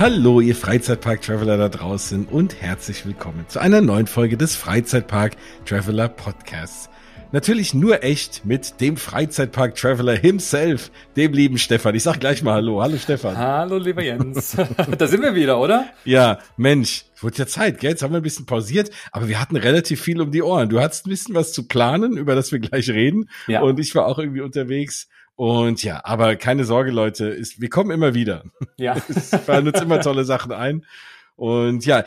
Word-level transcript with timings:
Hallo, 0.00 0.40
ihr 0.40 0.56
Freizeitpark-Traveler 0.56 1.58
da 1.58 1.68
draußen 1.68 2.24
und 2.24 2.62
herzlich 2.62 3.04
willkommen 3.04 3.44
zu 3.48 3.58
einer 3.60 3.82
neuen 3.82 4.06
Folge 4.06 4.38
des 4.38 4.56
Freizeitpark-Traveler 4.56 6.08
Podcasts. 6.08 6.88
Natürlich 7.32 7.74
nur 7.74 8.02
echt 8.02 8.46
mit 8.46 8.80
dem 8.80 8.96
Freizeitpark-Traveler 8.96 10.16
himself, 10.16 10.90
dem 11.16 11.34
lieben 11.34 11.58
Stefan. 11.58 11.94
Ich 11.94 12.02
sag 12.02 12.18
gleich 12.18 12.42
mal 12.42 12.54
Hallo. 12.54 12.80
Hallo 12.80 12.96
Stefan. 12.96 13.36
Hallo 13.36 13.76
lieber 13.76 14.02
Jens. 14.02 14.56
da 14.98 15.06
sind 15.06 15.20
wir 15.20 15.34
wieder, 15.34 15.60
oder? 15.60 15.84
Ja, 16.06 16.38
Mensch, 16.56 17.04
wurde 17.20 17.36
ja 17.36 17.46
Zeit, 17.46 17.78
gell? 17.78 17.90
Jetzt 17.90 18.02
haben 18.02 18.14
wir 18.14 18.20
ein 18.20 18.22
bisschen 18.22 18.46
pausiert, 18.46 18.90
aber 19.12 19.28
wir 19.28 19.38
hatten 19.38 19.56
relativ 19.56 20.00
viel 20.00 20.22
um 20.22 20.30
die 20.30 20.40
Ohren. 20.40 20.70
Du 20.70 20.80
hattest 20.80 21.06
ein 21.06 21.10
bisschen 21.10 21.34
was 21.34 21.52
zu 21.52 21.68
planen, 21.68 22.16
über 22.16 22.34
das 22.34 22.52
wir 22.52 22.58
gleich 22.58 22.88
reden. 22.88 23.28
Ja. 23.48 23.60
Und 23.60 23.78
ich 23.78 23.94
war 23.94 24.06
auch 24.06 24.18
irgendwie 24.18 24.40
unterwegs. 24.40 25.08
Und 25.40 25.82
ja, 25.82 26.02
aber 26.04 26.36
keine 26.36 26.66
Sorge, 26.66 26.90
Leute, 26.90 27.28
ist, 27.28 27.62
wir 27.62 27.70
kommen 27.70 27.92
immer 27.92 28.12
wieder. 28.12 28.44
Ja. 28.76 29.02
es 29.08 29.30
fallen 29.30 29.66
uns 29.66 29.80
immer 29.80 30.02
tolle 30.02 30.26
Sachen 30.26 30.52
ein. 30.52 30.84
Und 31.34 31.86
ja, 31.86 32.04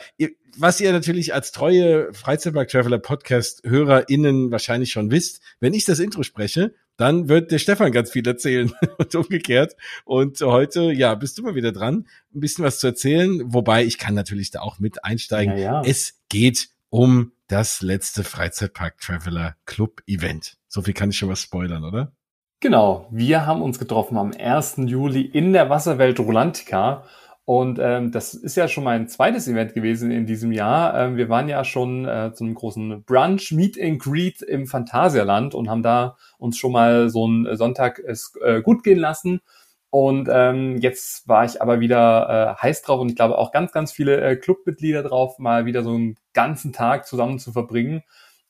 was 0.56 0.80
ihr 0.80 0.92
natürlich 0.92 1.34
als 1.34 1.50
treue 1.50 2.14
Freizeitpark-Traveler 2.14 3.00
Podcast-HörerInnen 3.00 4.52
wahrscheinlich 4.52 4.92
schon 4.92 5.10
wisst, 5.10 5.40
wenn 5.58 5.74
ich 5.74 5.84
das 5.84 5.98
Intro 5.98 6.22
spreche, 6.22 6.76
dann 6.96 7.28
wird 7.28 7.50
der 7.50 7.58
Stefan 7.58 7.90
ganz 7.90 8.12
viel 8.12 8.24
erzählen 8.24 8.72
und 8.98 9.12
umgekehrt. 9.16 9.74
Und 10.04 10.40
heute, 10.40 10.92
ja, 10.92 11.16
bist 11.16 11.36
du 11.36 11.42
mal 11.42 11.56
wieder 11.56 11.72
dran, 11.72 12.06
ein 12.32 12.38
bisschen 12.38 12.64
was 12.64 12.78
zu 12.78 12.86
erzählen. 12.86 13.52
Wobei 13.52 13.84
ich 13.84 13.98
kann 13.98 14.14
natürlich 14.14 14.52
da 14.52 14.60
auch 14.60 14.78
mit 14.78 15.04
einsteigen. 15.04 15.58
Ja, 15.58 15.82
ja. 15.82 15.82
Es 15.84 16.20
geht 16.28 16.68
um 16.88 17.32
das 17.48 17.82
letzte 17.82 18.22
Freizeitpark 18.22 19.00
Traveler 19.00 19.56
Club 19.66 20.02
Event. 20.06 20.56
So 20.68 20.82
viel 20.82 20.94
kann 20.94 21.10
ich 21.10 21.18
schon 21.18 21.30
was 21.30 21.40
spoilern, 21.40 21.82
oder? 21.82 22.12
Genau, 22.60 23.06
wir 23.10 23.46
haben 23.46 23.60
uns 23.62 23.78
getroffen 23.78 24.16
am 24.16 24.32
1. 24.32 24.76
Juli 24.86 25.20
in 25.22 25.52
der 25.52 25.68
Wasserwelt 25.68 26.18
Rolantica. 26.18 27.04
Und 27.46 27.78
ähm, 27.78 28.10
das 28.10 28.32
ist 28.32 28.56
ja 28.56 28.68
schon 28.68 28.84
mein 28.84 29.06
zweites 29.06 29.46
Event 29.48 29.74
gewesen 29.74 30.10
in 30.10 30.24
diesem 30.24 30.50
Jahr. 30.50 30.98
Ähm, 30.98 31.16
wir 31.18 31.28
waren 31.28 31.46
ja 31.48 31.62
schon 31.62 32.06
äh, 32.06 32.32
zu 32.32 32.42
einem 32.44 32.54
großen 32.54 33.04
Brunch, 33.04 33.52
Meet 33.52 33.78
and 33.78 33.98
Greet 34.00 34.40
im 34.40 34.66
Phantasialand 34.66 35.54
und 35.54 35.68
haben 35.68 35.82
da 35.82 36.16
uns 36.38 36.56
schon 36.56 36.72
mal 36.72 37.10
so 37.10 37.26
einen 37.26 37.54
Sonntag 37.56 37.98
es, 37.98 38.32
äh, 38.42 38.62
gut 38.62 38.82
gehen 38.82 38.98
lassen. 38.98 39.42
Und 39.90 40.28
ähm, 40.32 40.78
jetzt 40.78 41.28
war 41.28 41.44
ich 41.44 41.60
aber 41.60 41.80
wieder 41.80 42.56
äh, 42.58 42.62
heiß 42.62 42.80
drauf 42.82 42.98
und 43.00 43.10
ich 43.10 43.16
glaube 43.16 43.36
auch 43.36 43.52
ganz, 43.52 43.72
ganz 43.72 43.92
viele 43.92 44.20
äh, 44.22 44.36
Clubmitglieder 44.36 45.02
drauf, 45.02 45.38
mal 45.38 45.66
wieder 45.66 45.82
so 45.82 45.90
einen 45.90 46.16
ganzen 46.32 46.72
Tag 46.72 47.06
zusammen 47.06 47.38
zu 47.38 47.52
verbringen. 47.52 48.02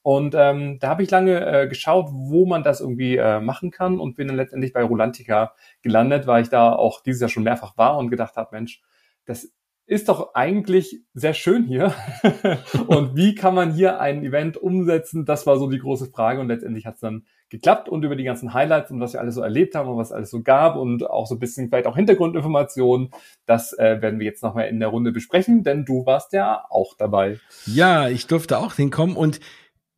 Und 0.05 0.34
ähm, 0.36 0.78
da 0.80 0.91
habe 0.91 1.02
ich 1.02 1.10
lange 1.10 1.47
äh, 1.47 1.66
geschaut, 1.66 2.10
wo 2.12 2.44
man 2.44 2.62
das 2.62 2.83
irgendwie 2.83 3.16
äh, 3.16 3.41
machen 3.41 3.70
kann 3.70 3.98
und 3.98 4.16
bin 4.16 4.28
dann 4.28 4.36
letztendlich 4.36 4.74
bei 4.74 4.83
Rolantica 4.83 5.55
gelandet, 5.80 6.27
weil 6.27 6.42
ich 6.42 6.50
da 6.50 6.74
auch 6.74 7.02
dieses 7.02 7.22
Jahr 7.22 7.30
schon 7.30 7.42
mehrfach 7.42 7.78
war 7.78 7.97
und 7.97 8.10
gedacht 8.10 8.36
habe, 8.36 8.50
Mensch, 8.52 8.82
das 9.25 9.50
ist 9.86 10.10
doch 10.10 10.34
eigentlich 10.34 11.00
sehr 11.14 11.32
schön 11.32 11.64
hier. 11.64 11.94
und 12.86 13.16
wie 13.16 13.34
kann 13.34 13.55
man 13.55 13.72
hier 13.72 13.98
ein 13.98 14.22
Event 14.22 14.58
umsetzen? 14.58 15.25
Das 15.25 15.47
war 15.47 15.56
so 15.56 15.70
die 15.70 15.78
große 15.78 16.10
Frage 16.10 16.38
und 16.42 16.48
letztendlich 16.48 16.84
hat 16.84 16.97
es 16.97 17.00
dann 17.00 17.25
geklappt 17.48 17.88
und 17.88 18.05
über 18.05 18.16
die 18.16 18.25
ganzen 18.25 18.52
Highlights 18.52 18.91
und 18.91 19.00
was 19.00 19.14
wir 19.14 19.20
alles 19.20 19.36
so 19.36 19.41
erlebt 19.41 19.75
haben 19.75 19.88
und 19.88 19.97
was 19.97 20.12
alles 20.12 20.30
so 20.30 20.42
gab 20.42 20.77
und 20.77 21.08
auch 21.08 21.27
so 21.27 21.36
ein 21.36 21.38
bisschen 21.38 21.70
vielleicht 21.70 21.86
auch 21.86 21.97
Hintergrundinformationen, 21.97 23.08
das 23.47 23.72
äh, 23.78 24.02
werden 24.02 24.19
wir 24.19 24.27
jetzt 24.27 24.42
nochmal 24.42 24.69
in 24.69 24.80
der 24.80 24.88
Runde 24.88 25.12
besprechen, 25.12 25.62
denn 25.62 25.86
du 25.86 26.05
warst 26.05 26.34
ja 26.34 26.62
auch 26.69 26.94
dabei. 26.98 27.38
Ja, 27.64 28.08
ich 28.08 28.27
durfte 28.27 28.58
auch 28.58 28.75
hinkommen 28.75 29.16
und 29.16 29.41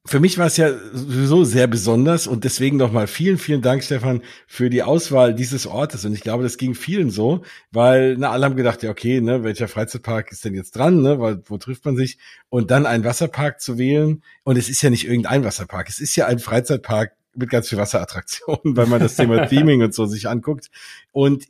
für 0.07 0.21
mich 0.21 0.39
war 0.39 0.47
es 0.47 0.57
ja 0.57 0.73
sowieso 0.93 1.45
sehr 1.45 1.67
besonders 1.67 2.27
und 2.27 2.45
deswegen 2.45 2.77
nochmal 2.77 3.07
vielen, 3.07 3.39
vielen 3.39 3.63
Dank, 3.63 3.83
Stefan, 3.83 4.23
für 4.47 4.71
die 4.71 4.83
Auswahl 4.83 5.35
dieses 5.35 5.67
Ortes. 5.67 6.05
Und 6.05 6.15
ich 6.15 6.21
glaube, 6.21 6.43
das 6.43 6.59
ging 6.59 6.75
vielen 6.75 7.11
so, 7.11 7.43
weil 7.73 8.17
na, 8.17 8.31
alle 8.31 8.45
haben 8.45 8.57
gedacht, 8.57 8.83
ja, 8.83 8.91
okay, 8.91 9.21
ne, 9.21 9.43
welcher 9.43 9.69
Freizeitpark 9.69 10.31
ist 10.31 10.45
denn 10.45 10.55
jetzt 10.55 10.77
dran, 10.77 11.03
ne, 11.03 11.19
weil, 11.21 11.43
wo 11.47 11.59
trifft 11.59 11.85
man 11.85 11.97
sich? 11.97 12.19
Und 12.49 12.71
dann 12.71 12.87
einen 12.87 13.05
Wasserpark 13.05 13.61
zu 13.61 13.79
wählen. 13.79 14.23
Und 14.45 14.57
es 14.57 14.69
ist 14.69 14.83
ja 14.83 14.91
nicht 14.91 15.07
irgendein 15.07 15.45
Wasserpark, 15.45 15.89
es 15.89 15.99
ist 15.99 16.15
ja 16.17 16.27
ein 16.27 16.39
Freizeitpark 16.39 17.13
mit 17.35 17.51
ganz 17.51 17.69
viel 17.69 17.79
Wasserattraktionen, 17.79 18.77
weil 18.77 18.87
man 18.87 19.01
das 19.01 19.17
Thema 19.17 19.47
Theming 19.49 19.83
und 19.83 19.95
so 19.95 20.07
sich 20.07 20.29
anguckt. 20.29 20.71
Und 21.13 21.45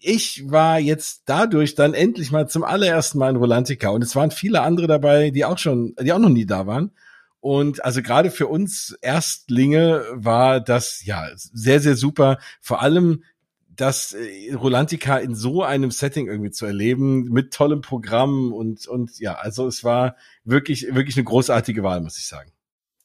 ich 0.00 0.50
war 0.50 0.78
jetzt 0.78 1.22
dadurch 1.26 1.74
dann 1.74 1.94
endlich 1.94 2.30
mal 2.30 2.48
zum 2.48 2.64
allerersten 2.64 3.18
Mal 3.18 3.30
in 3.30 3.36
Rolantica 3.36 3.90
und 3.90 4.02
es 4.02 4.14
waren 4.16 4.30
viele 4.30 4.62
andere 4.62 4.86
dabei, 4.86 5.30
die 5.30 5.44
auch 5.44 5.58
schon, 5.58 5.94
die 6.00 6.12
auch 6.12 6.18
noch 6.18 6.28
nie 6.28 6.46
da 6.46 6.66
waren. 6.66 6.92
Und 7.40 7.84
also 7.84 8.02
gerade 8.02 8.30
für 8.30 8.48
uns 8.48 8.96
Erstlinge 9.00 10.04
war 10.12 10.60
das 10.60 11.04
ja 11.04 11.28
sehr, 11.34 11.80
sehr 11.80 11.96
super. 11.96 12.38
Vor 12.60 12.82
allem 12.82 13.22
das 13.78 14.12
äh, 14.12 14.52
Rolantica 14.54 15.18
in 15.18 15.34
so 15.34 15.62
einem 15.62 15.90
Setting 15.90 16.26
irgendwie 16.26 16.50
zu 16.50 16.66
erleben, 16.66 17.24
mit 17.24 17.52
tollem 17.52 17.80
Programm 17.80 18.52
und, 18.52 18.86
und 18.88 19.18
ja, 19.20 19.34
also 19.34 19.66
es 19.66 19.84
war 19.84 20.16
wirklich, 20.44 20.94
wirklich 20.94 21.16
eine 21.16 21.24
großartige 21.24 21.82
Wahl, 21.82 22.00
muss 22.00 22.18
ich 22.18 22.26
sagen. 22.26 22.52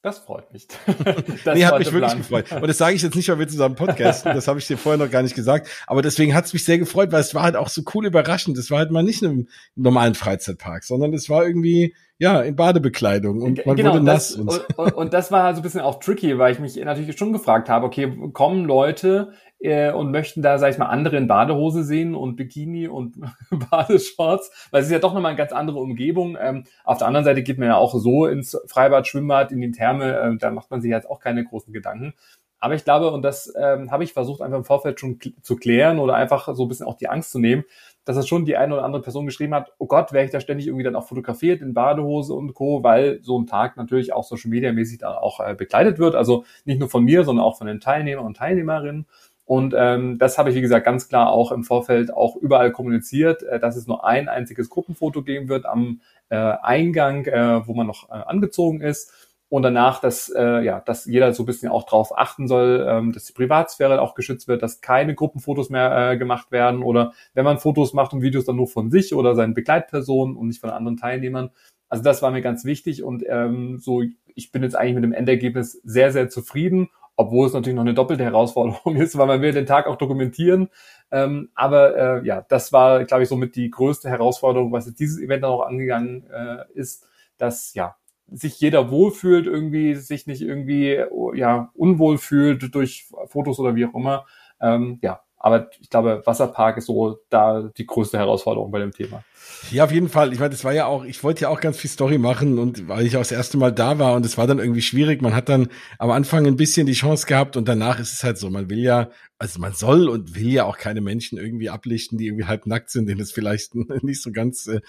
Das 0.04 0.18
freut 0.18 0.52
mich. 0.52 0.68
Das 1.44 1.54
nee, 1.56 1.64
hat 1.64 1.78
mich 1.78 1.90
wirklich 1.90 2.12
Plan. 2.12 2.18
gefreut. 2.18 2.52
Und 2.52 2.68
das 2.68 2.76
sage 2.76 2.94
ich 2.94 3.00
jetzt 3.00 3.16
nicht, 3.16 3.28
weil 3.30 3.38
wir 3.38 3.48
zusammen 3.48 3.74
podcasten. 3.74 4.34
Das 4.34 4.46
habe 4.48 4.58
ich 4.58 4.66
dir 4.66 4.76
vorher 4.76 5.02
noch 5.02 5.10
gar 5.10 5.22
nicht 5.22 5.34
gesagt. 5.34 5.68
Aber 5.86 6.02
deswegen 6.02 6.34
hat 6.34 6.44
es 6.44 6.52
mich 6.52 6.64
sehr 6.64 6.78
gefreut, 6.78 7.10
weil 7.10 7.22
es 7.22 7.34
war 7.34 7.42
halt 7.42 7.56
auch 7.56 7.70
so 7.70 7.82
cool 7.94 8.04
überraschend. 8.04 8.58
Es 8.58 8.70
war 8.70 8.80
halt 8.80 8.90
mal 8.90 9.02
nicht 9.02 9.22
in 9.22 9.30
einem 9.30 9.48
normalen 9.76 10.14
Freizeitpark, 10.14 10.84
sondern 10.84 11.14
es 11.14 11.30
war 11.30 11.46
irgendwie 11.46 11.94
ja, 12.18 12.42
in 12.42 12.54
Badebekleidung 12.54 13.40
und 13.42 13.64
man 13.64 13.76
genau, 13.76 13.94
wurde 13.94 14.04
nass. 14.04 14.34
Das, 14.34 14.58
und, 14.58 14.78
und, 14.78 14.92
und, 14.92 15.12
das 15.14 15.32
war 15.32 15.42
halt 15.42 15.56
so 15.56 15.60
ein 15.60 15.64
bisschen 15.64 15.80
auch 15.80 15.98
tricky, 15.98 16.38
weil 16.38 16.52
ich 16.52 16.60
mich 16.60 16.76
natürlich 16.76 17.18
schon 17.18 17.32
gefragt 17.32 17.68
habe, 17.68 17.86
okay, 17.86 18.30
kommen 18.32 18.66
Leute 18.66 19.32
äh, 19.64 19.92
und 19.92 20.10
möchten 20.10 20.42
da, 20.42 20.58
sag 20.58 20.70
ich 20.70 20.78
mal, 20.78 20.86
andere 20.86 21.16
in 21.16 21.26
Badehose 21.26 21.84
sehen 21.84 22.14
und 22.14 22.36
Bikini 22.36 22.86
und 22.86 23.16
Badeshorts, 23.70 24.68
weil 24.70 24.80
es 24.80 24.86
ist 24.86 24.92
ja 24.92 24.98
doch 24.98 25.14
nochmal 25.14 25.30
eine 25.30 25.38
ganz 25.38 25.52
andere 25.52 25.78
Umgebung. 25.78 26.36
Ähm, 26.40 26.64
auf 26.84 26.98
der 26.98 27.06
anderen 27.06 27.24
Seite 27.24 27.42
geht 27.42 27.58
man 27.58 27.68
ja 27.68 27.76
auch 27.76 27.94
so 27.94 28.26
ins 28.26 28.60
Freibad, 28.66 29.06
Schwimmbad, 29.06 29.52
in 29.52 29.60
die 29.60 29.70
Therme, 29.70 30.16
äh, 30.18 30.36
da 30.36 30.50
macht 30.50 30.70
man 30.70 30.82
sich 30.82 30.90
jetzt 30.90 31.08
auch 31.08 31.18
keine 31.18 31.44
großen 31.44 31.72
Gedanken. 31.72 32.14
Aber 32.60 32.74
ich 32.74 32.84
glaube, 32.84 33.10
und 33.10 33.22
das 33.22 33.52
ähm, 33.58 33.90
habe 33.90 34.04
ich 34.04 34.14
versucht, 34.14 34.40
einfach 34.40 34.56
im 34.56 34.64
Vorfeld 34.64 34.98
schon 34.98 35.18
zu 35.42 35.56
klären 35.56 35.98
oder 35.98 36.14
einfach 36.14 36.54
so 36.54 36.64
ein 36.64 36.68
bisschen 36.68 36.86
auch 36.86 36.96
die 36.96 37.08
Angst 37.08 37.30
zu 37.30 37.38
nehmen, 37.38 37.64
dass 38.06 38.16
es 38.16 38.26
schon 38.26 38.46
die 38.46 38.56
eine 38.56 38.72
oder 38.72 38.84
andere 38.84 39.02
Person 39.02 39.26
geschrieben 39.26 39.54
hat, 39.54 39.72
oh 39.78 39.86
Gott, 39.86 40.14
wäre 40.14 40.24
ich 40.24 40.30
da 40.30 40.40
ständig 40.40 40.66
irgendwie 40.66 40.84
dann 40.84 40.96
auch 40.96 41.06
fotografiert 41.06 41.60
in 41.60 41.74
Badehose 41.74 42.32
und 42.32 42.54
Co., 42.54 42.82
weil 42.82 43.22
so 43.22 43.38
ein 43.38 43.46
Tag 43.46 43.76
natürlich 43.76 44.14
auch 44.14 44.24
Social 44.24 44.50
Media 44.50 44.72
mäßig 44.72 44.98
dann 44.98 45.12
auch 45.12 45.40
äh, 45.40 45.54
begleitet 45.54 45.98
wird. 45.98 46.14
Also 46.14 46.44
nicht 46.64 46.80
nur 46.80 46.88
von 46.88 47.04
mir, 47.04 47.24
sondern 47.24 47.44
auch 47.44 47.58
von 47.58 47.66
den 47.66 47.80
Teilnehmern 47.80 48.24
und 48.24 48.38
Teilnehmerinnen. 48.38 49.06
Und 49.46 49.74
ähm, 49.76 50.18
das 50.18 50.38
habe 50.38 50.50
ich, 50.50 50.56
wie 50.56 50.62
gesagt, 50.62 50.86
ganz 50.86 51.08
klar 51.08 51.30
auch 51.30 51.52
im 51.52 51.64
Vorfeld 51.64 52.12
auch 52.12 52.36
überall 52.36 52.72
kommuniziert, 52.72 53.42
äh, 53.42 53.60
dass 53.60 53.76
es 53.76 53.86
nur 53.86 54.04
ein 54.04 54.28
einziges 54.28 54.70
Gruppenfoto 54.70 55.22
geben 55.22 55.48
wird 55.48 55.66
am 55.66 56.00
äh, 56.30 56.36
Eingang, 56.36 57.26
äh, 57.26 57.66
wo 57.66 57.74
man 57.74 57.86
noch 57.86 58.08
äh, 58.08 58.12
angezogen 58.12 58.80
ist 58.80 59.12
und 59.54 59.62
danach, 59.62 60.00
dass, 60.00 60.30
äh, 60.30 60.64
ja, 60.64 60.80
dass 60.80 61.04
jeder 61.04 61.32
so 61.32 61.42
ein 61.42 61.46
bisschen 61.46 61.70
auch 61.70 61.84
drauf 61.84 62.16
achten 62.16 62.48
soll, 62.48 62.84
ähm, 62.88 63.12
dass 63.12 63.26
die 63.26 63.34
Privatsphäre 63.34 64.00
auch 64.00 64.14
geschützt 64.14 64.48
wird, 64.48 64.62
dass 64.62 64.80
keine 64.80 65.14
Gruppenfotos 65.14 65.70
mehr 65.70 66.12
äh, 66.12 66.16
gemacht 66.16 66.50
werden 66.50 66.82
oder 66.82 67.12
wenn 67.34 67.44
man 67.44 67.58
Fotos 67.58 67.92
macht 67.92 68.12
und 68.12 68.22
Videos 68.22 68.46
dann 68.46 68.56
nur 68.56 68.66
von 68.66 68.90
sich 68.90 69.14
oder 69.14 69.36
seinen 69.36 69.54
Begleitpersonen 69.54 70.34
und 70.36 70.48
nicht 70.48 70.60
von 70.60 70.70
anderen 70.70 70.96
Teilnehmern. 70.96 71.50
Also 71.88 72.02
das 72.02 72.20
war 72.22 72.30
mir 72.30 72.42
ganz 72.42 72.64
wichtig 72.64 73.04
und 73.04 73.22
ähm, 73.28 73.78
so, 73.78 74.02
ich 74.34 74.50
bin 74.50 74.64
jetzt 74.64 74.74
eigentlich 74.74 74.94
mit 74.96 75.04
dem 75.04 75.12
Endergebnis 75.12 75.80
sehr, 75.84 76.10
sehr 76.10 76.28
zufrieden, 76.30 76.88
obwohl 77.16 77.46
es 77.46 77.52
natürlich 77.52 77.76
noch 77.76 77.82
eine 77.82 77.94
doppelte 77.94 78.24
Herausforderung 78.24 78.96
ist, 79.00 79.16
weil 79.16 79.26
man 79.26 79.42
will 79.42 79.52
den 79.52 79.66
Tag 79.66 79.86
auch 79.86 79.96
dokumentieren. 79.96 80.68
Ähm, 81.10 81.50
aber 81.54 81.96
äh, 81.96 82.26
ja, 82.26 82.44
das 82.48 82.72
war, 82.72 83.04
glaube 83.04 83.22
ich, 83.22 83.28
somit 83.28 83.56
die 83.56 83.70
größte 83.70 84.08
Herausforderung, 84.08 84.72
was 84.72 84.86
jetzt 84.86 85.00
dieses 85.00 85.20
Event 85.20 85.44
dann 85.44 85.50
auch 85.50 85.66
angegangen 85.66 86.26
äh, 86.30 86.64
ist, 86.74 87.06
dass 87.38 87.74
ja 87.74 87.96
sich 88.32 88.58
jeder 88.60 88.90
wohlfühlt, 88.90 89.46
irgendwie 89.46 89.94
sich 89.94 90.26
nicht 90.26 90.40
irgendwie 90.40 90.98
ja 91.34 91.70
unwohl 91.74 92.18
fühlt 92.18 92.74
durch 92.74 93.06
Fotos 93.26 93.58
oder 93.58 93.74
wie 93.74 93.86
auch 93.86 93.94
immer. 93.94 94.26
Ähm, 94.60 94.98
ja, 95.02 95.20
aber 95.44 95.68
ich 95.78 95.90
glaube, 95.90 96.22
Wasserpark 96.24 96.78
ist 96.78 96.86
so 96.86 97.18
da 97.28 97.70
die 97.76 97.84
größte 97.84 98.16
Herausforderung 98.16 98.70
bei 98.70 98.78
dem 98.78 98.92
Thema. 98.92 99.22
Ja, 99.70 99.84
auf 99.84 99.92
jeden 99.92 100.08
Fall. 100.08 100.32
Ich 100.32 100.38
meine, 100.38 100.48
das 100.48 100.64
war 100.64 100.72
ja 100.72 100.86
auch, 100.86 101.04
ich 101.04 101.22
wollte 101.22 101.42
ja 101.42 101.50
auch 101.50 101.60
ganz 101.60 101.76
viel 101.76 101.90
Story 101.90 102.16
machen 102.16 102.58
und 102.58 102.88
weil 102.88 103.04
ich 103.04 103.14
auch 103.18 103.20
das 103.20 103.30
erste 103.30 103.58
Mal 103.58 103.70
da 103.70 103.98
war 103.98 104.14
und 104.14 104.24
es 104.24 104.38
war 104.38 104.46
dann 104.46 104.58
irgendwie 104.58 104.80
schwierig. 104.80 105.20
Man 105.20 105.34
hat 105.34 105.50
dann 105.50 105.68
am 105.98 106.10
Anfang 106.10 106.46
ein 106.46 106.56
bisschen 106.56 106.86
die 106.86 106.94
Chance 106.94 107.26
gehabt 107.26 107.58
und 107.58 107.68
danach 107.68 108.00
ist 108.00 108.14
es 108.14 108.24
halt 108.24 108.38
so, 108.38 108.48
man 108.48 108.70
will 108.70 108.78
ja, 108.78 109.10
also 109.36 109.60
man 109.60 109.74
soll 109.74 110.08
und 110.08 110.34
will 110.34 110.50
ja 110.50 110.64
auch 110.64 110.78
keine 110.78 111.02
Menschen 111.02 111.36
irgendwie 111.36 111.68
ablichten, 111.68 112.16
die 112.16 112.28
irgendwie 112.28 112.46
halb 112.46 112.64
nackt 112.64 112.88
sind, 112.88 113.06
denen 113.06 113.20
es 113.20 113.30
vielleicht 113.30 113.74
nicht 114.02 114.22
so 114.22 114.32
ganz 114.32 114.66
äh, 114.66 114.80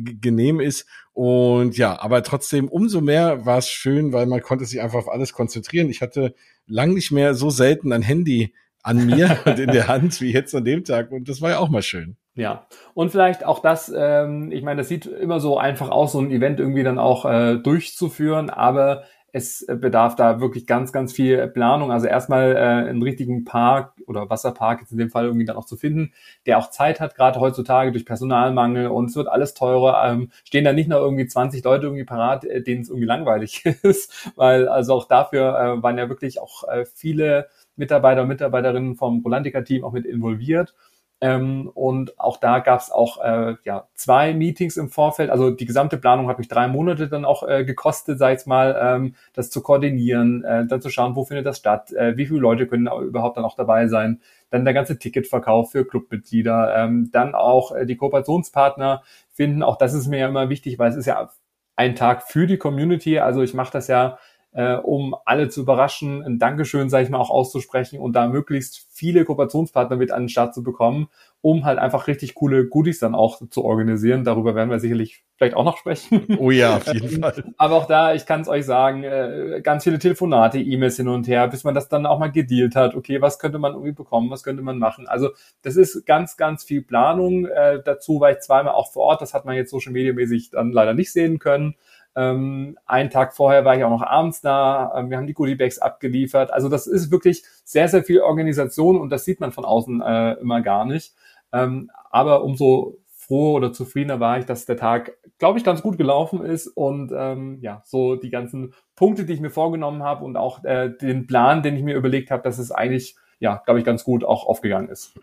genehm 0.00 0.58
ist. 0.58 0.86
Und 1.12 1.78
ja, 1.78 2.00
aber 2.00 2.24
trotzdem 2.24 2.66
umso 2.66 3.00
mehr 3.00 3.46
war 3.46 3.58
es 3.58 3.68
schön, 3.68 4.12
weil 4.12 4.26
man 4.26 4.42
konnte 4.42 4.64
sich 4.64 4.80
einfach 4.80 4.98
auf 4.98 5.08
alles 5.08 5.32
konzentrieren. 5.32 5.88
Ich 5.88 6.02
hatte 6.02 6.34
lang 6.66 6.94
nicht 6.94 7.12
mehr 7.12 7.34
so 7.34 7.50
selten 7.50 7.92
ein 7.92 8.02
Handy 8.02 8.52
an 8.82 9.06
mir 9.06 9.38
und 9.44 9.58
in 9.58 9.70
der 9.70 9.88
Hand 9.88 10.20
wie 10.20 10.32
jetzt 10.32 10.54
an 10.54 10.64
dem 10.64 10.84
Tag. 10.84 11.12
Und 11.12 11.28
das 11.28 11.40
war 11.40 11.50
ja 11.50 11.58
auch 11.58 11.68
mal 11.68 11.82
schön. 11.82 12.16
Ja, 12.34 12.66
und 12.94 13.10
vielleicht 13.10 13.44
auch 13.44 13.58
das, 13.58 13.92
ähm, 13.94 14.50
ich 14.52 14.62
meine, 14.62 14.78
das 14.78 14.88
sieht 14.88 15.06
immer 15.06 15.40
so 15.40 15.58
einfach 15.58 15.90
aus, 15.90 16.12
so 16.12 16.20
ein 16.20 16.30
Event 16.30 16.60
irgendwie 16.60 16.84
dann 16.84 16.98
auch 16.98 17.24
äh, 17.24 17.56
durchzuführen, 17.56 18.50
aber 18.50 19.04
es 19.32 19.66
bedarf 19.66 20.16
da 20.16 20.40
wirklich 20.40 20.66
ganz, 20.66 20.92
ganz 20.92 21.12
viel 21.12 21.46
Planung. 21.48 21.92
Also 21.92 22.06
erstmal 22.06 22.56
äh, 22.56 22.88
einen 22.88 23.02
richtigen 23.02 23.44
Park 23.44 23.94
oder 24.06 24.28
Wasserpark 24.28 24.80
jetzt 24.80 24.92
in 24.92 24.98
dem 24.98 25.10
Fall 25.10 25.26
irgendwie 25.26 25.44
dann 25.44 25.56
auch 25.56 25.66
zu 25.66 25.76
finden, 25.76 26.12
der 26.46 26.58
auch 26.58 26.70
Zeit 26.70 27.00
hat, 27.00 27.14
gerade 27.14 27.38
heutzutage 27.40 27.92
durch 27.92 28.04
Personalmangel 28.04 28.88
und 28.88 29.10
es 29.10 29.16
wird 29.16 29.28
alles 29.28 29.54
teurer. 29.54 30.10
Ähm, 30.10 30.30
stehen 30.44 30.64
da 30.64 30.72
nicht 30.72 30.88
noch 30.88 30.98
irgendwie 30.98 31.26
20 31.26 31.62
Leute 31.64 31.86
irgendwie 31.86 32.04
parat, 32.04 32.44
äh, 32.44 32.62
denen 32.62 32.82
es 32.82 32.88
irgendwie 32.88 33.06
langweilig 33.06 33.64
ist, 33.82 34.30
weil 34.36 34.68
also 34.68 34.94
auch 34.94 35.06
dafür 35.06 35.58
äh, 35.58 35.82
waren 35.82 35.98
ja 35.98 36.08
wirklich 36.08 36.40
auch 36.40 36.68
äh, 36.68 36.84
viele 36.84 37.48
Mitarbeiter 37.80 38.22
und 38.22 38.28
Mitarbeiterinnen 38.28 38.94
vom 38.94 39.20
Rolantica-Team 39.22 39.84
auch 39.84 39.92
mit 39.92 40.06
involviert. 40.06 40.74
Ähm, 41.22 41.70
und 41.74 42.18
auch 42.18 42.38
da 42.38 42.60
gab 42.60 42.80
es 42.80 42.90
auch 42.90 43.22
äh, 43.22 43.54
ja, 43.64 43.88
zwei 43.94 44.32
Meetings 44.32 44.78
im 44.78 44.88
Vorfeld. 44.88 45.28
Also 45.28 45.50
die 45.50 45.66
gesamte 45.66 45.98
Planung 45.98 46.28
hat 46.28 46.38
mich 46.38 46.48
drei 46.48 46.66
Monate 46.66 47.08
dann 47.08 47.26
auch 47.26 47.46
äh, 47.46 47.64
gekostet, 47.64 48.18
sag 48.18 48.38
ich 48.40 48.46
mal, 48.46 48.78
ähm, 48.80 49.14
das 49.34 49.50
zu 49.50 49.62
koordinieren, 49.62 50.44
äh, 50.44 50.66
dann 50.66 50.80
zu 50.80 50.88
schauen, 50.88 51.16
wo 51.16 51.24
findet 51.24 51.44
das 51.44 51.58
statt, 51.58 51.92
äh, 51.92 52.16
wie 52.16 52.24
viele 52.24 52.40
Leute 52.40 52.66
können 52.66 52.88
überhaupt 53.02 53.36
dann 53.36 53.44
auch 53.44 53.56
dabei 53.56 53.86
sein, 53.88 54.22
dann 54.48 54.64
der 54.64 54.72
ganze 54.72 54.98
Ticketverkauf 54.98 55.72
für 55.72 55.86
Clubmitglieder, 55.86 56.74
ähm, 56.76 57.10
dann 57.12 57.34
auch 57.34 57.76
äh, 57.76 57.84
die 57.84 57.96
Kooperationspartner 57.96 59.02
finden. 59.30 59.62
Auch 59.62 59.76
das 59.76 59.92
ist 59.92 60.08
mir 60.08 60.20
ja 60.20 60.28
immer 60.28 60.48
wichtig, 60.48 60.78
weil 60.78 60.90
es 60.90 60.96
ist 60.96 61.06
ja 61.06 61.30
ein 61.76 61.96
Tag 61.96 62.22
für 62.22 62.46
die 62.46 62.56
Community. 62.56 63.18
Also 63.18 63.42
ich 63.42 63.52
mache 63.52 63.72
das 63.72 63.88
ja 63.88 64.18
äh, 64.52 64.74
um 64.74 65.14
alle 65.24 65.48
zu 65.48 65.60
überraschen, 65.60 66.22
ein 66.22 66.38
Dankeschön, 66.38 66.90
sage 66.90 67.04
ich 67.04 67.10
mal, 67.10 67.18
auch 67.18 67.30
auszusprechen 67.30 68.00
und 68.00 68.14
da 68.14 68.26
möglichst 68.26 68.86
viele 68.90 69.24
Kooperationspartner 69.24 69.96
mit 69.96 70.10
an 70.10 70.24
den 70.24 70.28
Start 70.28 70.54
zu 70.54 70.62
bekommen, 70.62 71.08
um 71.40 71.64
halt 71.64 71.78
einfach 71.78 72.08
richtig 72.08 72.34
coole 72.34 72.66
Goodies 72.66 72.98
dann 72.98 73.14
auch 73.14 73.40
zu 73.48 73.64
organisieren. 73.64 74.24
Darüber 74.24 74.54
werden 74.54 74.68
wir 74.68 74.80
sicherlich 74.80 75.22
vielleicht 75.36 75.54
auch 75.54 75.64
noch 75.64 75.78
sprechen. 75.78 76.36
Oh 76.38 76.50
ja, 76.50 76.76
auf 76.76 76.86
jeden 76.92 77.22
Fall. 77.22 77.44
Aber 77.56 77.76
auch 77.76 77.86
da, 77.86 78.12
ich 78.12 78.26
kann 78.26 78.40
es 78.40 78.48
euch 78.48 78.66
sagen, 78.66 79.04
äh, 79.04 79.60
ganz 79.62 79.84
viele 79.84 79.98
Telefonate, 79.98 80.58
E-Mails 80.58 80.96
hin 80.96 81.08
und 81.08 81.28
her, 81.28 81.46
bis 81.48 81.64
man 81.64 81.74
das 81.74 81.88
dann 81.88 82.04
auch 82.04 82.18
mal 82.18 82.32
gedealt 82.32 82.74
hat. 82.74 82.94
Okay, 82.94 83.22
was 83.22 83.38
könnte 83.38 83.58
man 83.58 83.72
irgendwie 83.72 83.92
bekommen, 83.92 84.30
was 84.30 84.42
könnte 84.42 84.62
man 84.62 84.78
machen? 84.78 85.06
Also 85.06 85.30
das 85.62 85.76
ist 85.76 86.04
ganz, 86.04 86.36
ganz 86.36 86.64
viel 86.64 86.82
Planung. 86.82 87.46
Äh, 87.46 87.80
dazu 87.84 88.20
war 88.20 88.32
ich 88.32 88.40
zweimal 88.40 88.74
auch 88.74 88.92
vor 88.92 89.04
Ort. 89.04 89.22
Das 89.22 89.32
hat 89.32 89.44
man 89.44 89.54
jetzt 89.54 89.70
social 89.70 89.92
media 89.92 90.12
mäßig 90.12 90.50
dann 90.50 90.72
leider 90.72 90.92
nicht 90.92 91.12
sehen 91.12 91.38
können. 91.38 91.76
Ähm, 92.16 92.76
einen 92.86 93.10
Tag 93.10 93.34
vorher 93.34 93.64
war 93.64 93.76
ich 93.76 93.84
auch 93.84 93.90
noch 93.90 94.02
abends 94.02 94.40
da. 94.40 94.92
Ähm, 94.96 95.10
wir 95.10 95.16
haben 95.16 95.26
die 95.26 95.34
Goodiebags 95.34 95.78
abgeliefert. 95.78 96.52
Also 96.52 96.68
das 96.68 96.86
ist 96.86 97.10
wirklich 97.10 97.44
sehr, 97.64 97.88
sehr 97.88 98.02
viel 98.02 98.20
Organisation 98.20 99.00
und 99.00 99.10
das 99.10 99.24
sieht 99.24 99.40
man 99.40 99.52
von 99.52 99.64
außen 99.64 100.02
äh, 100.02 100.32
immer 100.34 100.60
gar 100.60 100.84
nicht. 100.84 101.14
Ähm, 101.52 101.90
aber 102.10 102.42
umso 102.44 102.98
froh 103.30 103.52
oder 103.52 103.72
zufriedener 103.72 104.18
war 104.18 104.38
ich, 104.38 104.44
dass 104.44 104.66
der 104.66 104.76
Tag, 104.76 105.12
glaube 105.38 105.58
ich, 105.58 105.64
ganz 105.64 105.82
gut 105.82 105.96
gelaufen 105.96 106.44
ist 106.44 106.66
und 106.66 107.12
ähm, 107.14 107.58
ja, 107.60 107.82
so 107.84 108.16
die 108.16 108.30
ganzen 108.30 108.74
Punkte, 108.96 109.24
die 109.24 109.34
ich 109.34 109.40
mir 109.40 109.50
vorgenommen 109.50 110.02
habe 110.02 110.24
und 110.24 110.36
auch 110.36 110.64
äh, 110.64 110.90
den 110.90 111.28
Plan, 111.28 111.62
den 111.62 111.76
ich 111.76 111.84
mir 111.84 111.94
überlegt 111.94 112.32
habe, 112.32 112.42
dass 112.42 112.58
es 112.58 112.72
eigentlich 112.72 113.14
ja, 113.40 113.62
glaube 113.64 113.80
ich, 113.80 113.86
ganz 113.86 114.04
gut 114.04 114.22
auch 114.22 114.46
aufgegangen 114.46 114.90
ist. 114.90 115.14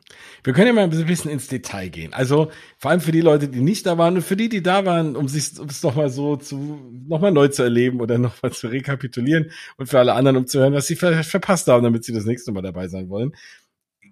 Wir 0.44 0.52
können 0.52 0.68
ja 0.68 0.74
mal 0.74 0.84
ein 0.86 1.06
bisschen 1.06 1.30
ins 1.30 1.48
Detail 1.48 1.90
gehen. 1.90 2.14
Also 2.14 2.50
vor 2.80 2.90
allem 2.90 3.00
für 3.00 3.12
die 3.12 3.22
Leute, 3.22 3.48
die 3.48 3.62
nicht 3.62 3.86
da 3.86 4.00
waren 4.00 4.16
und 4.16 4.24
für 4.24 4.36
die, 4.36 4.50
die 4.50 4.64
da 4.64 4.86
waren, 4.86 5.16
um 5.16 5.28
sich 5.28 5.60
um 5.60 5.68
es 5.68 5.84
nochmal 5.84 6.10
so 6.10 6.36
zu 6.36 6.80
nochmal 7.08 7.32
neu 7.32 7.48
zu 7.50 7.62
erleben 7.62 8.02
oder 8.02 8.18
nochmal 8.18 8.52
zu 8.52 8.68
rekapitulieren 8.68 9.52
und 9.78 9.88
für 9.88 10.00
alle 10.00 10.14
anderen, 10.14 10.38
um 10.38 10.48
zu 10.48 10.60
hören, 10.60 10.74
was 10.74 10.88
sie 10.88 10.96
ver 10.96 11.24
verpasst 11.24 11.68
haben, 11.68 11.84
damit 11.84 12.06
sie 12.06 12.14
das 12.14 12.26
nächste 12.26 12.52
Mal 12.52 12.64
dabei 12.64 12.88
sein 12.88 13.10
wollen. 13.10 13.36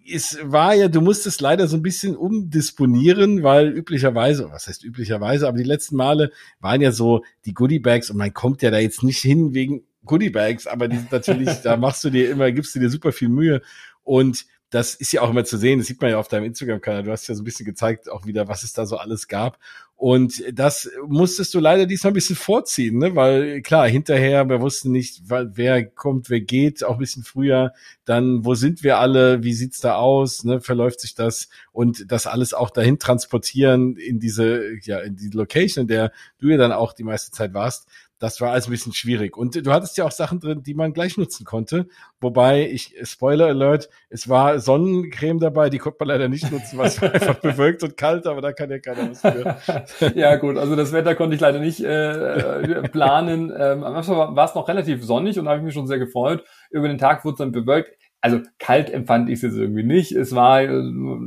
Es 0.07 0.37
war 0.43 0.75
ja, 0.75 0.87
du 0.87 1.01
musstest 1.01 1.41
leider 1.41 1.67
so 1.67 1.75
ein 1.75 1.81
bisschen 1.81 2.15
umdisponieren, 2.15 3.41
weil 3.41 3.69
üblicherweise, 3.69 4.51
was 4.51 4.67
heißt 4.67 4.83
üblicherweise, 4.83 5.47
aber 5.47 5.57
die 5.57 5.63
letzten 5.63 5.95
Male 5.95 6.31
waren 6.59 6.79
ja 6.79 6.91
so 6.91 7.23
die 7.45 7.55
Goodie 7.55 7.79
Bags 7.79 8.11
und 8.11 8.17
man 8.17 8.31
kommt 8.31 8.61
ja 8.61 8.69
da 8.69 8.77
jetzt 8.77 9.01
nicht 9.01 9.17
hin 9.17 9.55
wegen 9.55 9.81
Goodie 10.05 10.29
Bags, 10.29 10.67
aber 10.67 10.87
die 10.87 10.97
sind 10.97 11.11
natürlich, 11.11 11.49
da 11.63 11.77
machst 11.77 12.03
du 12.03 12.09
dir 12.09 12.29
immer, 12.29 12.51
gibst 12.51 12.75
du 12.75 12.79
dir 12.79 12.89
super 12.89 13.11
viel 13.11 13.29
Mühe 13.29 13.61
und 14.05 14.45
das 14.71 14.95
ist 14.95 15.13
ja 15.13 15.21
auch 15.21 15.29
immer 15.29 15.45
zu 15.45 15.57
sehen, 15.57 15.79
das 15.79 15.87
sieht 15.87 16.01
man 16.01 16.11
ja 16.11 16.17
auf 16.17 16.27
deinem 16.27 16.45
Instagram-Kanal. 16.45 17.03
Du 17.03 17.11
hast 17.11 17.27
ja 17.27 17.35
so 17.35 17.41
ein 17.41 17.45
bisschen 17.45 17.65
gezeigt, 17.65 18.09
auch 18.09 18.25
wieder, 18.25 18.47
was 18.47 18.63
es 18.63 18.73
da 18.73 18.85
so 18.85 18.97
alles 18.97 19.27
gab. 19.27 19.57
Und 19.95 20.43
das 20.51 20.89
musstest 21.07 21.53
du 21.53 21.59
leider 21.61 21.85
diesmal 21.85 22.11
ein 22.11 22.15
bisschen 22.15 22.35
vorziehen, 22.35 22.97
ne? 22.97 23.15
weil 23.15 23.61
klar, 23.61 23.87
hinterher, 23.87 24.49
wir 24.49 24.59
wussten 24.59 24.91
nicht, 24.91 25.21
wer 25.29 25.85
kommt, 25.85 26.29
wer 26.29 26.41
geht, 26.41 26.83
auch 26.83 26.95
ein 26.95 26.99
bisschen 26.99 27.23
früher. 27.23 27.71
Dann, 28.03 28.43
wo 28.43 28.55
sind 28.55 28.83
wir 28.83 28.97
alle? 28.97 29.43
Wie 29.43 29.53
sieht's 29.53 29.79
da 29.79 29.95
aus? 29.95 30.43
Ne? 30.43 30.59
Verläuft 30.59 30.99
sich 30.99 31.15
das? 31.15 31.47
Und 31.71 32.11
das 32.11 32.27
alles 32.27 32.53
auch 32.53 32.71
dahin 32.71 32.99
transportieren 32.99 33.95
in 33.95 34.19
diese, 34.19 34.73
ja, 34.81 34.99
in 34.99 35.15
die 35.15 35.29
Location, 35.29 35.83
in 35.83 35.87
der 35.87 36.11
du 36.39 36.49
ja 36.49 36.57
dann 36.57 36.73
auch 36.73 36.91
die 36.91 37.03
meiste 37.05 37.31
Zeit 37.31 37.53
warst 37.53 37.87
das 38.25 38.41
war 38.41 38.51
alles 38.51 38.67
ein 38.67 38.71
bisschen 38.71 38.93
schwierig. 38.93 39.37
Und 39.37 39.65
du 39.65 39.71
hattest 39.71 39.97
ja 39.97 40.05
auch 40.05 40.11
Sachen 40.11 40.39
drin, 40.39 40.63
die 40.63 40.73
man 40.73 40.93
gleich 40.93 41.17
nutzen 41.17 41.45
konnte. 41.45 41.87
Wobei, 42.19 42.69
ich, 42.69 42.95
Spoiler 43.03 43.47
Alert, 43.47 43.89
es 44.09 44.27
war 44.27 44.59
Sonnencreme 44.59 45.39
dabei, 45.39 45.69
die 45.69 45.77
konnte 45.77 45.97
man 45.99 46.07
leider 46.09 46.27
nicht 46.27 46.51
nutzen, 46.51 46.77
weil 46.77 46.87
es 46.87 47.01
einfach 47.01 47.35
bewölkt 47.35 47.83
und 47.83 47.97
kalt, 47.97 48.25
aber 48.25 48.41
da 48.41 48.51
kann 48.51 48.69
ja 48.71 48.79
keiner 48.79 49.11
was 49.11 49.21
für. 49.21 50.13
ja, 50.15 50.35
gut, 50.37 50.57
also 50.57 50.75
das 50.75 50.91
Wetter 50.91 51.15
konnte 51.15 51.35
ich 51.35 51.41
leider 51.41 51.59
nicht 51.59 51.81
äh 51.81 52.89
planen. 52.89 53.53
Ähm, 53.55 53.83
am 53.83 53.95
Anfang 53.95 54.35
war 54.35 54.45
es 54.45 54.55
noch 54.55 54.67
relativ 54.67 55.03
sonnig 55.03 55.37
und 55.37 55.45
da 55.45 55.51
habe 55.51 55.59
ich 55.59 55.65
mich 55.65 55.73
schon 55.73 55.87
sehr 55.87 55.99
gefreut. 55.99 56.43
Über 56.71 56.87
den 56.87 56.97
Tag 56.97 57.23
wurde 57.25 57.33
es 57.33 57.37
dann 57.39 57.51
bewölkt. 57.51 57.95
Also 58.21 58.41
kalt 58.57 58.89
empfand 58.89 59.29
ich 59.29 59.35
es 59.35 59.41
jetzt 59.43 59.57
irgendwie 59.57 59.83
nicht. 59.83 60.11
Es 60.11 60.33
war 60.33 60.63
äh, 60.63 60.81